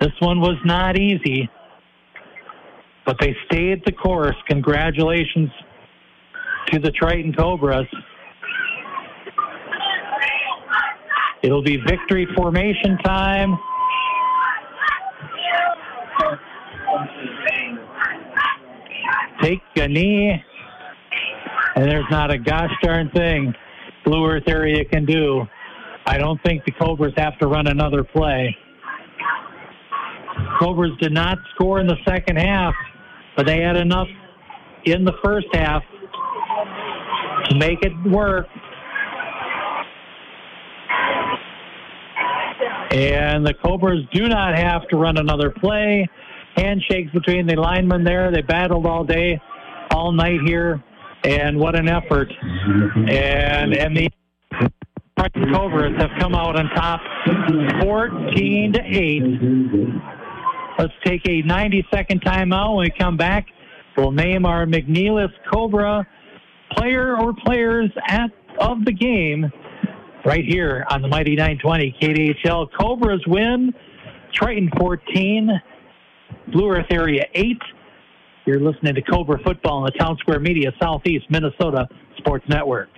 This 0.00 0.12
one 0.20 0.40
was 0.40 0.56
not 0.64 0.98
easy, 0.98 1.50
but 3.04 3.16
they 3.20 3.36
stayed 3.44 3.82
the 3.84 3.92
course. 3.92 4.36
Congratulations 4.48 5.50
to 6.68 6.78
the 6.78 6.90
Triton 6.90 7.34
Cobras. 7.34 7.86
It'll 11.42 11.62
be 11.62 11.76
victory 11.86 12.26
formation 12.36 12.98
time. 12.98 13.58
Take 19.42 19.60
a 19.76 19.86
knee, 19.86 20.42
and 21.76 21.84
there's 21.84 22.10
not 22.10 22.32
a 22.32 22.38
gosh 22.38 22.72
darn 22.82 23.08
thing 23.10 23.54
Blue 24.04 24.26
Earth 24.26 24.48
area 24.48 24.84
can 24.84 25.04
do. 25.04 25.46
I 26.06 26.18
don't 26.18 26.42
think 26.42 26.64
the 26.64 26.72
Cobras 26.72 27.12
have 27.18 27.38
to 27.38 27.46
run 27.46 27.66
another 27.66 28.02
play. 28.02 28.56
Cobras 30.58 30.92
did 31.00 31.12
not 31.12 31.38
score 31.54 31.78
in 31.78 31.86
the 31.86 31.96
second 32.06 32.36
half, 32.36 32.74
but 33.36 33.46
they 33.46 33.60
had 33.60 33.76
enough 33.76 34.08
in 34.86 35.04
the 35.04 35.12
first 35.22 35.46
half 35.52 35.82
to 37.50 37.56
make 37.56 37.84
it 37.84 37.92
work. 38.10 38.46
And 42.90 43.46
the 43.46 43.54
Cobras 43.54 44.04
do 44.12 44.28
not 44.28 44.56
have 44.56 44.88
to 44.88 44.96
run 44.96 45.18
another 45.18 45.50
play. 45.50 46.08
Handshakes 46.56 47.12
between 47.12 47.46
the 47.46 47.54
linemen 47.56 48.02
there. 48.02 48.30
They 48.32 48.42
battled 48.42 48.86
all 48.86 49.04
day, 49.04 49.40
all 49.90 50.12
night 50.12 50.40
here. 50.44 50.82
And 51.24 51.58
what 51.58 51.74
an 51.74 51.88
effort. 51.88 52.32
And, 52.40 53.74
and 53.74 53.96
the 53.96 54.08
Cobras 55.52 55.94
have 55.98 56.10
come 56.18 56.34
out 56.34 56.56
on 56.56 56.68
top 56.70 57.00
14 57.82 58.72
to 58.72 58.80
8. 58.80 59.22
Let's 60.78 60.92
take 61.04 61.28
a 61.28 61.42
90 61.42 61.86
second 61.92 62.22
timeout. 62.22 62.76
When 62.76 62.84
we 62.84 62.90
come 62.98 63.16
back, 63.16 63.46
we'll 63.96 64.12
name 64.12 64.46
our 64.46 64.64
McNeilus 64.64 65.32
Cobra 65.52 66.06
player 66.72 67.18
or 67.18 67.34
players 67.44 67.90
at 68.08 68.30
of 68.60 68.84
the 68.84 68.92
game 68.92 69.50
right 70.28 70.44
here 70.44 70.84
on 70.90 71.00
the 71.00 71.08
Mighty 71.08 71.34
920 71.34 71.96
KDHL. 72.02 72.68
Cobras 72.78 73.22
win. 73.26 73.72
Triton 74.34 74.70
14. 74.78 75.50
Blue 76.52 76.70
Earth 76.70 76.84
Area 76.90 77.24
8. 77.34 77.56
You're 78.44 78.60
listening 78.60 78.94
to 78.94 79.00
Cobra 79.00 79.38
Football 79.42 79.78
on 79.78 79.84
the 79.84 79.92
Townsquare 79.92 80.42
Media 80.42 80.70
Southeast 80.78 81.24
Minnesota 81.30 81.88
Sports 82.18 82.44
Network. 82.46 82.90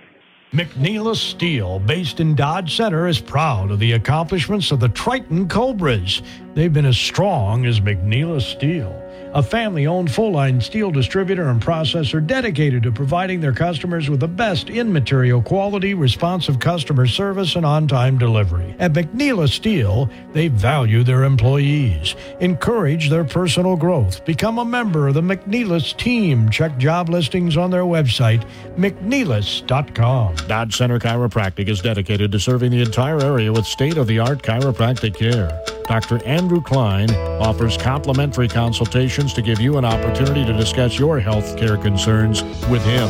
McNeilus 0.51 1.15
Steel, 1.15 1.79
based 1.79 2.19
in 2.19 2.35
Dodge 2.35 2.75
Center, 2.75 3.07
is 3.07 3.21
proud 3.21 3.71
of 3.71 3.79
the 3.79 3.93
accomplishments 3.93 4.69
of 4.73 4.81
the 4.81 4.89
Triton 4.89 5.47
Cobras. 5.47 6.21
They've 6.53 6.73
been 6.73 6.85
as 6.85 6.97
strong 6.97 7.65
as 7.65 7.79
McNeilus 7.79 8.41
Steel, 8.41 8.91
a 9.33 9.43
family 9.43 9.87
owned 9.87 10.11
full 10.11 10.31
line 10.31 10.59
steel 10.59 10.91
distributor 10.91 11.49
and 11.49 11.61
processor 11.61 12.25
dedicated 12.25 12.83
to 12.83 12.91
providing 12.91 13.39
their 13.39 13.53
customers 13.53 14.09
with 14.09 14.19
the 14.19 14.27
best 14.27 14.69
in 14.69 14.91
material 14.91 15.41
quality, 15.41 15.93
responsive 15.93 16.59
customer 16.59 17.07
service, 17.07 17.55
and 17.55 17.65
on 17.65 17.87
time 17.87 18.17
delivery. 18.17 18.75
At 18.79 18.93
McNeilus 18.93 19.49
Steel, 19.49 20.09
they 20.33 20.47
value 20.47 21.03
their 21.03 21.23
employees, 21.23 22.15
encourage 22.39 23.09
their 23.09 23.23
personal 23.23 23.75
growth, 23.75 24.23
become 24.25 24.59
a 24.59 24.65
member 24.65 25.07
of 25.07 25.13
the 25.13 25.21
McNeilus 25.21 25.95
team. 25.97 26.49
Check 26.49 26.77
job 26.77 27.09
listings 27.09 27.57
on 27.57 27.71
their 27.71 27.83
website, 27.83 28.45
McNeilus.com. 28.75 30.35
Dodge 30.47 30.75
Center 30.75 30.99
Chiropractic 30.99 31.67
is 31.67 31.81
dedicated 31.81 32.31
to 32.31 32.39
serving 32.39 32.71
the 32.71 32.81
entire 32.81 33.19
area 33.21 33.51
with 33.51 33.65
state 33.65 33.97
of 33.97 34.07
the 34.07 34.19
art 34.19 34.43
chiropractic 34.43 35.15
care. 35.15 35.80
Dr. 35.91 36.25
Andrew 36.25 36.61
Klein 36.61 37.13
offers 37.41 37.75
complimentary 37.75 38.47
consultations 38.47 39.33
to 39.33 39.41
give 39.41 39.59
you 39.59 39.77
an 39.77 39.83
opportunity 39.83 40.45
to 40.45 40.53
discuss 40.53 40.97
your 40.97 41.19
health 41.19 41.57
care 41.57 41.75
concerns 41.75 42.43
with 42.69 42.81
him. 42.85 43.09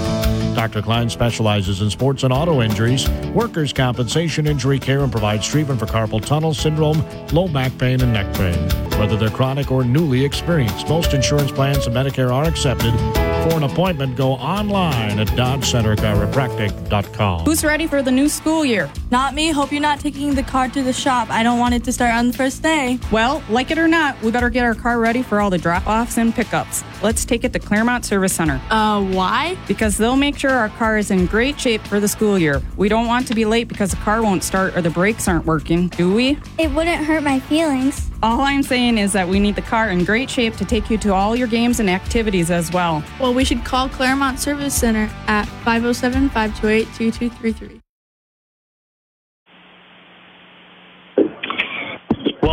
Dr. 0.55 0.81
Klein 0.81 1.07
specializes 1.07 1.81
in 1.81 1.91
sports 1.91 2.23
and 2.23 2.33
auto 2.33 2.63
injuries, 2.63 3.07
workers' 3.35 3.71
compensation 3.71 4.47
injury 4.47 4.79
care, 4.79 5.01
and 5.01 5.11
provides 5.11 5.47
treatment 5.47 5.79
for 5.79 5.85
carpal 5.85 6.25
tunnel 6.25 6.55
syndrome, 6.55 7.05
low 7.27 7.47
back 7.47 7.71
pain, 7.77 8.01
and 8.01 8.13
neck 8.13 8.35
pain. 8.35 8.57
Whether 8.99 9.15
they're 9.15 9.29
chronic 9.29 9.71
or 9.71 9.83
newly 9.83 10.25
experienced, 10.25 10.89
most 10.89 11.13
insurance 11.13 11.51
plans 11.51 11.85
and 11.85 11.95
Medicare 11.95 12.31
are 12.31 12.45
accepted. 12.45 12.95
For 13.41 13.57
an 13.57 13.63
appointment, 13.63 14.15
go 14.15 14.33
online 14.33 15.17
at 15.17 15.27
DodgeCenterChiropractic.com. 15.29 17.45
Who's 17.45 17.63
ready 17.63 17.87
for 17.87 18.03
the 18.03 18.11
new 18.11 18.29
school 18.29 18.63
year? 18.63 18.87
Not 19.09 19.33
me. 19.33 19.49
Hope 19.49 19.71
you're 19.71 19.81
not 19.81 19.99
taking 19.99 20.35
the 20.35 20.43
car 20.43 20.69
to 20.69 20.83
the 20.83 20.93
shop. 20.93 21.31
I 21.31 21.41
don't 21.41 21.57
want 21.57 21.73
it 21.73 21.83
to 21.85 21.91
start 21.91 22.13
on 22.13 22.27
the 22.27 22.33
first 22.33 22.61
day. 22.61 22.70
Well, 23.11 23.43
like 23.49 23.71
it 23.71 23.77
or 23.77 23.87
not, 23.87 24.21
we 24.21 24.31
better 24.31 24.49
get 24.49 24.63
our 24.63 24.75
car 24.75 24.99
ready 24.99 25.21
for 25.21 25.41
all 25.41 25.49
the 25.49 25.57
drop 25.57 25.85
offs 25.87 26.17
and 26.17 26.33
pickups. 26.33 26.83
Let's 27.03 27.25
take 27.25 27.43
it 27.43 27.51
to 27.53 27.59
Claremont 27.59 28.05
Service 28.05 28.33
Center. 28.33 28.61
Uh, 28.69 29.03
why? 29.03 29.57
Because 29.67 29.97
they'll 29.97 30.15
make 30.15 30.37
sure 30.37 30.51
our 30.51 30.69
car 30.69 30.97
is 30.97 31.11
in 31.11 31.25
great 31.25 31.59
shape 31.59 31.81
for 31.81 31.99
the 31.99 32.07
school 32.07 32.39
year. 32.39 32.61
We 32.77 32.87
don't 32.89 33.07
want 33.07 33.27
to 33.27 33.35
be 33.35 33.45
late 33.45 33.67
because 33.67 33.91
the 33.91 33.97
car 33.97 34.21
won't 34.23 34.43
start 34.43 34.75
or 34.77 34.81
the 34.81 34.89
brakes 34.89 35.27
aren't 35.27 35.45
working, 35.45 35.89
do 35.89 36.13
we? 36.13 36.37
It 36.57 36.71
wouldn't 36.71 37.03
hurt 37.05 37.23
my 37.23 37.39
feelings. 37.39 38.09
All 38.23 38.41
I'm 38.41 38.63
saying 38.63 38.97
is 38.97 39.13
that 39.13 39.27
we 39.27 39.39
need 39.39 39.55
the 39.55 39.61
car 39.61 39.89
in 39.89 40.05
great 40.05 40.29
shape 40.29 40.55
to 40.57 40.65
take 40.65 40.89
you 40.89 40.97
to 40.99 41.13
all 41.13 41.35
your 41.35 41.47
games 41.47 41.79
and 41.79 41.89
activities 41.89 42.51
as 42.51 42.71
well. 42.71 43.03
Well, 43.19 43.33
we 43.33 43.43
should 43.43 43.65
call 43.65 43.89
Claremont 43.89 44.39
Service 44.39 44.75
Center 44.75 45.09
at 45.27 45.45
507 45.65 46.29
528 46.29 46.85
2233. 46.95 47.81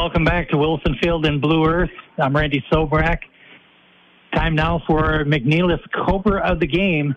Welcome 0.08 0.24
back 0.24 0.48
to 0.48 0.56
Wilson 0.56 0.96
Field 1.02 1.26
in 1.26 1.38
Blue 1.38 1.66
Earth. 1.66 1.90
I'm 2.16 2.34
Randy 2.34 2.64
Sobrak. 2.72 3.18
Time 4.34 4.54
now 4.54 4.80
for 4.86 5.22
McNeilus 5.26 5.80
Cobra 5.92 6.40
of 6.50 6.60
the 6.60 6.66
game. 6.66 7.14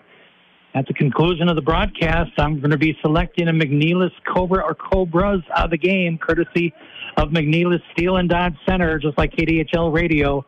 At 0.75 0.87
the 0.87 0.93
conclusion 0.93 1.47
of 1.47 1.55
the 1.55 1.61
broadcast, 1.61 2.31
I'm 2.37 2.59
going 2.59 2.71
to 2.71 2.77
be 2.77 2.97
selecting 3.01 3.47
a 3.47 3.53
McNeilus 3.53 4.11
Cobra 4.27 4.61
or 4.61 4.75
Cobras 4.75 5.39
of 5.55 5.69
the 5.69 5.77
game, 5.77 6.17
courtesy 6.17 6.73
of 7.15 7.29
McNeilus 7.29 7.79
Steel 7.93 8.17
and 8.17 8.27
Dodge 8.27 8.57
Center, 8.67 8.99
just 8.99 9.17
like 9.17 9.31
KDHL 9.31 9.93
Radio. 9.93 10.45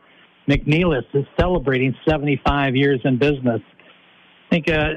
McNeilus 0.50 1.06
is 1.14 1.26
celebrating 1.40 1.96
75 2.06 2.76
years 2.76 3.00
in 3.06 3.18
business. 3.18 3.62
I 3.72 4.54
think, 4.54 4.70
uh, 4.70 4.90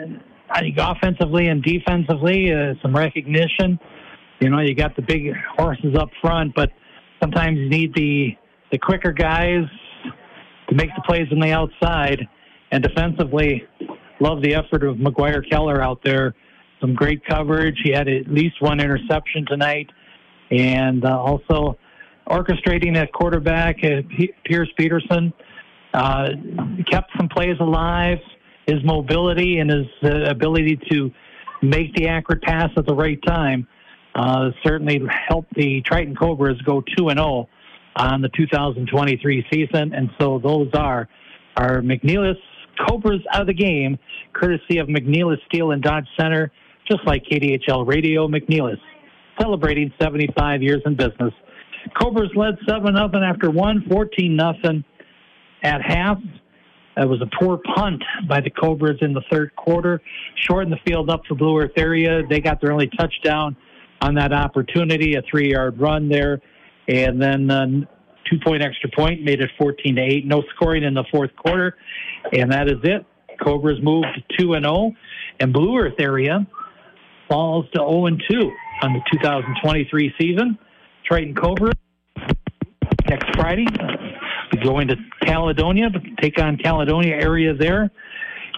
I 0.50 0.62
think 0.62 0.78
offensively 0.78 1.46
and 1.46 1.62
defensively, 1.62 2.52
uh, 2.52 2.74
some 2.82 2.96
recognition. 2.96 3.78
You 4.40 4.50
know, 4.50 4.58
you 4.58 4.74
got 4.74 4.96
the 4.96 5.02
big 5.02 5.32
horses 5.56 5.94
up 5.94 6.10
front, 6.20 6.52
but 6.56 6.72
sometimes 7.20 7.58
you 7.58 7.68
need 7.68 7.94
the 7.94 8.36
the 8.72 8.78
quicker 8.78 9.12
guys 9.12 9.64
to 10.68 10.74
make 10.74 10.90
the 10.96 11.02
plays 11.02 11.28
on 11.30 11.38
the 11.38 11.52
outside. 11.52 12.26
And 12.72 12.82
defensively, 12.82 13.64
love 14.20 14.42
the 14.42 14.54
effort 14.54 14.82
of 14.82 14.96
McGuire 14.96 15.48
Keller 15.48 15.80
out 15.80 16.00
there. 16.04 16.34
Some 16.80 16.94
great 16.94 17.24
coverage. 17.24 17.78
He 17.82 17.90
had 17.90 18.08
at 18.08 18.28
least 18.28 18.60
one 18.60 18.80
interception 18.80 19.46
tonight, 19.46 19.88
and 20.50 21.04
uh, 21.04 21.18
also 21.18 21.78
orchestrating 22.28 22.96
at 22.96 23.12
quarterback, 23.12 23.76
uh, 23.84 24.02
P- 24.16 24.34
Pierce 24.44 24.68
Peterson 24.76 25.32
uh, 25.94 26.30
kept 26.90 27.12
some 27.16 27.28
plays 27.28 27.56
alive. 27.60 28.18
His 28.66 28.82
mobility 28.84 29.60
and 29.60 29.70
his 29.70 29.86
uh, 30.02 30.24
ability 30.24 30.78
to 30.90 31.10
make 31.62 31.94
the 31.94 32.08
accurate 32.08 32.42
pass 32.42 32.68
at 32.76 32.84
the 32.84 32.94
right 32.94 33.18
time 33.24 33.66
uh, 34.16 34.50
certainly 34.64 35.00
helped 35.28 35.54
the 35.54 35.82
Triton 35.82 36.16
Cobras 36.16 36.60
go 36.62 36.82
2 36.96 37.10
and 37.10 37.18
0 37.18 37.48
on 37.96 38.22
the 38.22 38.30
2023 38.30 39.46
season. 39.52 39.92
And 39.92 40.10
so 40.18 40.40
those 40.42 40.70
are 40.74 41.08
our 41.56 41.80
McNeilus 41.80 42.38
Cobras 42.88 43.20
out 43.32 43.42
of 43.42 43.46
the 43.46 43.54
game, 43.54 43.98
courtesy 44.32 44.78
of 44.78 44.88
McNeilus 44.88 45.38
Steel 45.46 45.70
and 45.70 45.82
Dodge 45.82 46.06
Center, 46.18 46.50
just 46.90 47.06
like 47.06 47.24
KDHL 47.24 47.86
Radio 47.86 48.26
McNeilus, 48.26 48.80
celebrating 49.40 49.92
75 50.00 50.62
years 50.62 50.82
in 50.86 50.96
business. 50.96 51.32
Cobras 52.00 52.30
led 52.34 52.56
7 52.68 52.94
0 52.94 53.10
after 53.22 53.50
1, 53.50 53.84
14 53.88 54.36
nothing 54.36 54.84
at 55.62 55.82
half. 55.82 56.18
It 56.98 57.06
was 57.06 57.20
a 57.20 57.28
poor 57.38 57.58
punt 57.74 58.02
by 58.26 58.40
the 58.40 58.50
Cobras 58.50 58.98
in 59.02 59.12
the 59.12 59.22
third 59.30 59.54
quarter. 59.56 60.00
Shortened 60.36 60.72
the 60.72 60.90
field 60.90 61.10
up 61.10 61.22
for 61.28 61.34
Blue 61.34 61.58
Earth 61.58 61.72
area. 61.76 62.22
They 62.28 62.40
got 62.40 62.62
their 62.62 62.72
only 62.72 62.88
touchdown 62.98 63.56
on 64.00 64.14
that 64.14 64.32
opportunity, 64.32 65.14
a 65.14 65.22
three 65.22 65.52
yard 65.52 65.80
run 65.80 66.08
there. 66.08 66.40
And 66.88 67.20
then 67.20 67.50
uh, 67.50 67.66
two 68.30 68.38
point 68.44 68.62
extra 68.62 68.90
point 68.90 69.22
made 69.22 69.40
it 69.40 69.50
14 69.58 69.96
to 69.96 70.02
8. 70.02 70.26
No 70.26 70.42
scoring 70.54 70.84
in 70.84 70.94
the 70.94 71.04
fourth 71.10 71.34
quarter. 71.36 71.76
And 72.32 72.52
that 72.52 72.68
is 72.68 72.78
it. 72.82 73.04
Cobras 73.42 73.78
moved 73.82 74.06
to 74.14 74.36
2 74.38 74.54
and 74.54 74.64
0. 74.64 74.92
And 75.40 75.52
Blue 75.52 75.76
Earth 75.78 75.98
area 75.98 76.46
falls 77.28 77.66
to 77.74 77.78
0 77.78 78.06
and 78.06 78.22
2 78.30 78.50
on 78.82 78.92
the 78.92 79.00
2023 79.12 80.14
season. 80.18 80.58
Triton 81.04 81.34
Cobra 81.34 81.72
next 83.08 83.34
Friday. 83.36 83.66
Be 84.50 84.58
going 84.58 84.88
to 84.88 84.96
Caledonia, 85.22 85.90
take 86.20 86.38
on 86.38 86.56
Caledonia 86.56 87.14
area 87.14 87.54
there. 87.54 87.90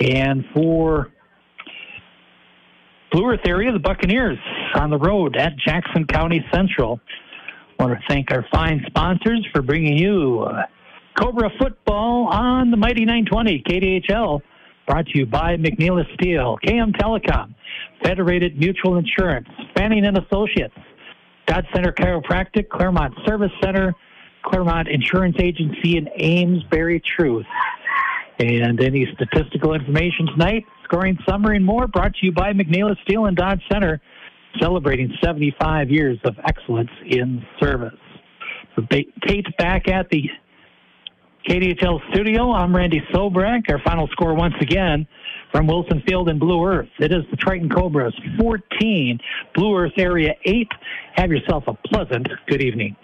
And 0.00 0.44
for 0.54 1.10
Blue 3.10 3.30
Earth 3.30 3.40
area, 3.46 3.72
the 3.72 3.78
Buccaneers 3.78 4.38
on 4.74 4.90
the 4.90 4.98
road 4.98 5.36
at 5.36 5.56
Jackson 5.56 6.06
County 6.06 6.44
Central. 6.52 7.00
I 7.78 7.84
want 7.84 7.98
to 7.98 8.04
thank 8.08 8.30
our 8.32 8.46
fine 8.52 8.82
sponsors 8.86 9.46
for 9.52 9.62
bringing 9.62 9.96
you 9.96 10.40
uh, 10.40 10.64
Cobra 11.18 11.50
football 11.58 12.28
on 12.28 12.70
the 12.70 12.76
Mighty 12.76 13.04
920 13.04 13.62
KDHL. 13.68 14.40
Brought 14.86 15.06
to 15.06 15.18
you 15.18 15.26
by 15.26 15.56
McNeilus 15.56 16.12
Steel, 16.14 16.58
KM 16.64 16.96
Telecom, 16.96 17.54
Federated 18.02 18.58
Mutual 18.58 18.96
Insurance, 18.96 19.48
Fanning 19.76 20.06
and 20.06 20.16
Associates, 20.16 20.74
Dodge 21.46 21.66
Center 21.74 21.92
Chiropractic, 21.92 22.68
Claremont 22.68 23.14
Service 23.26 23.52
Center, 23.62 23.94
Claremont 24.44 24.88
Insurance 24.88 25.36
Agency, 25.38 25.98
and 25.98 26.08
Amesbury 26.18 27.00
Truth. 27.00 27.46
And 28.38 28.80
any 28.80 29.06
statistical 29.14 29.74
information 29.74 30.26
tonight, 30.26 30.64
scoring 30.84 31.18
summary 31.28 31.56
and 31.56 31.66
more 31.66 31.86
brought 31.86 32.14
to 32.14 32.26
you 32.26 32.32
by 32.32 32.52
McNeilus 32.52 32.96
Steel 33.02 33.26
and 33.26 33.36
Dodge 33.36 33.60
Center, 33.70 34.00
celebrating 34.60 35.12
75 35.22 35.90
years 35.90 36.18
of 36.24 36.36
excellence 36.44 36.90
in 37.06 37.44
service. 37.60 37.94
So 38.76 38.82
Kate 39.26 39.46
back 39.56 39.88
at 39.88 40.08
the 40.10 40.28
KDHL 41.48 42.00
studio. 42.12 42.52
I'm 42.52 42.74
Randy 42.74 43.00
Sobrak. 43.12 43.70
Our 43.70 43.80
final 43.80 44.06
score 44.08 44.34
once 44.34 44.54
again 44.60 45.06
from 45.50 45.66
Wilson 45.66 46.02
Field 46.06 46.28
and 46.28 46.38
Blue 46.38 46.64
Earth. 46.66 46.88
It 46.98 47.10
is 47.10 47.24
the 47.30 47.36
Triton 47.36 47.68
Cobras 47.70 48.14
14, 48.38 49.18
Blue 49.54 49.76
Earth 49.76 49.92
Area 49.96 50.34
8. 50.44 50.68
Have 51.16 51.30
yourself 51.30 51.64
a 51.66 51.74
pleasant 51.88 52.28
good 52.46 52.60
evening. 52.60 52.96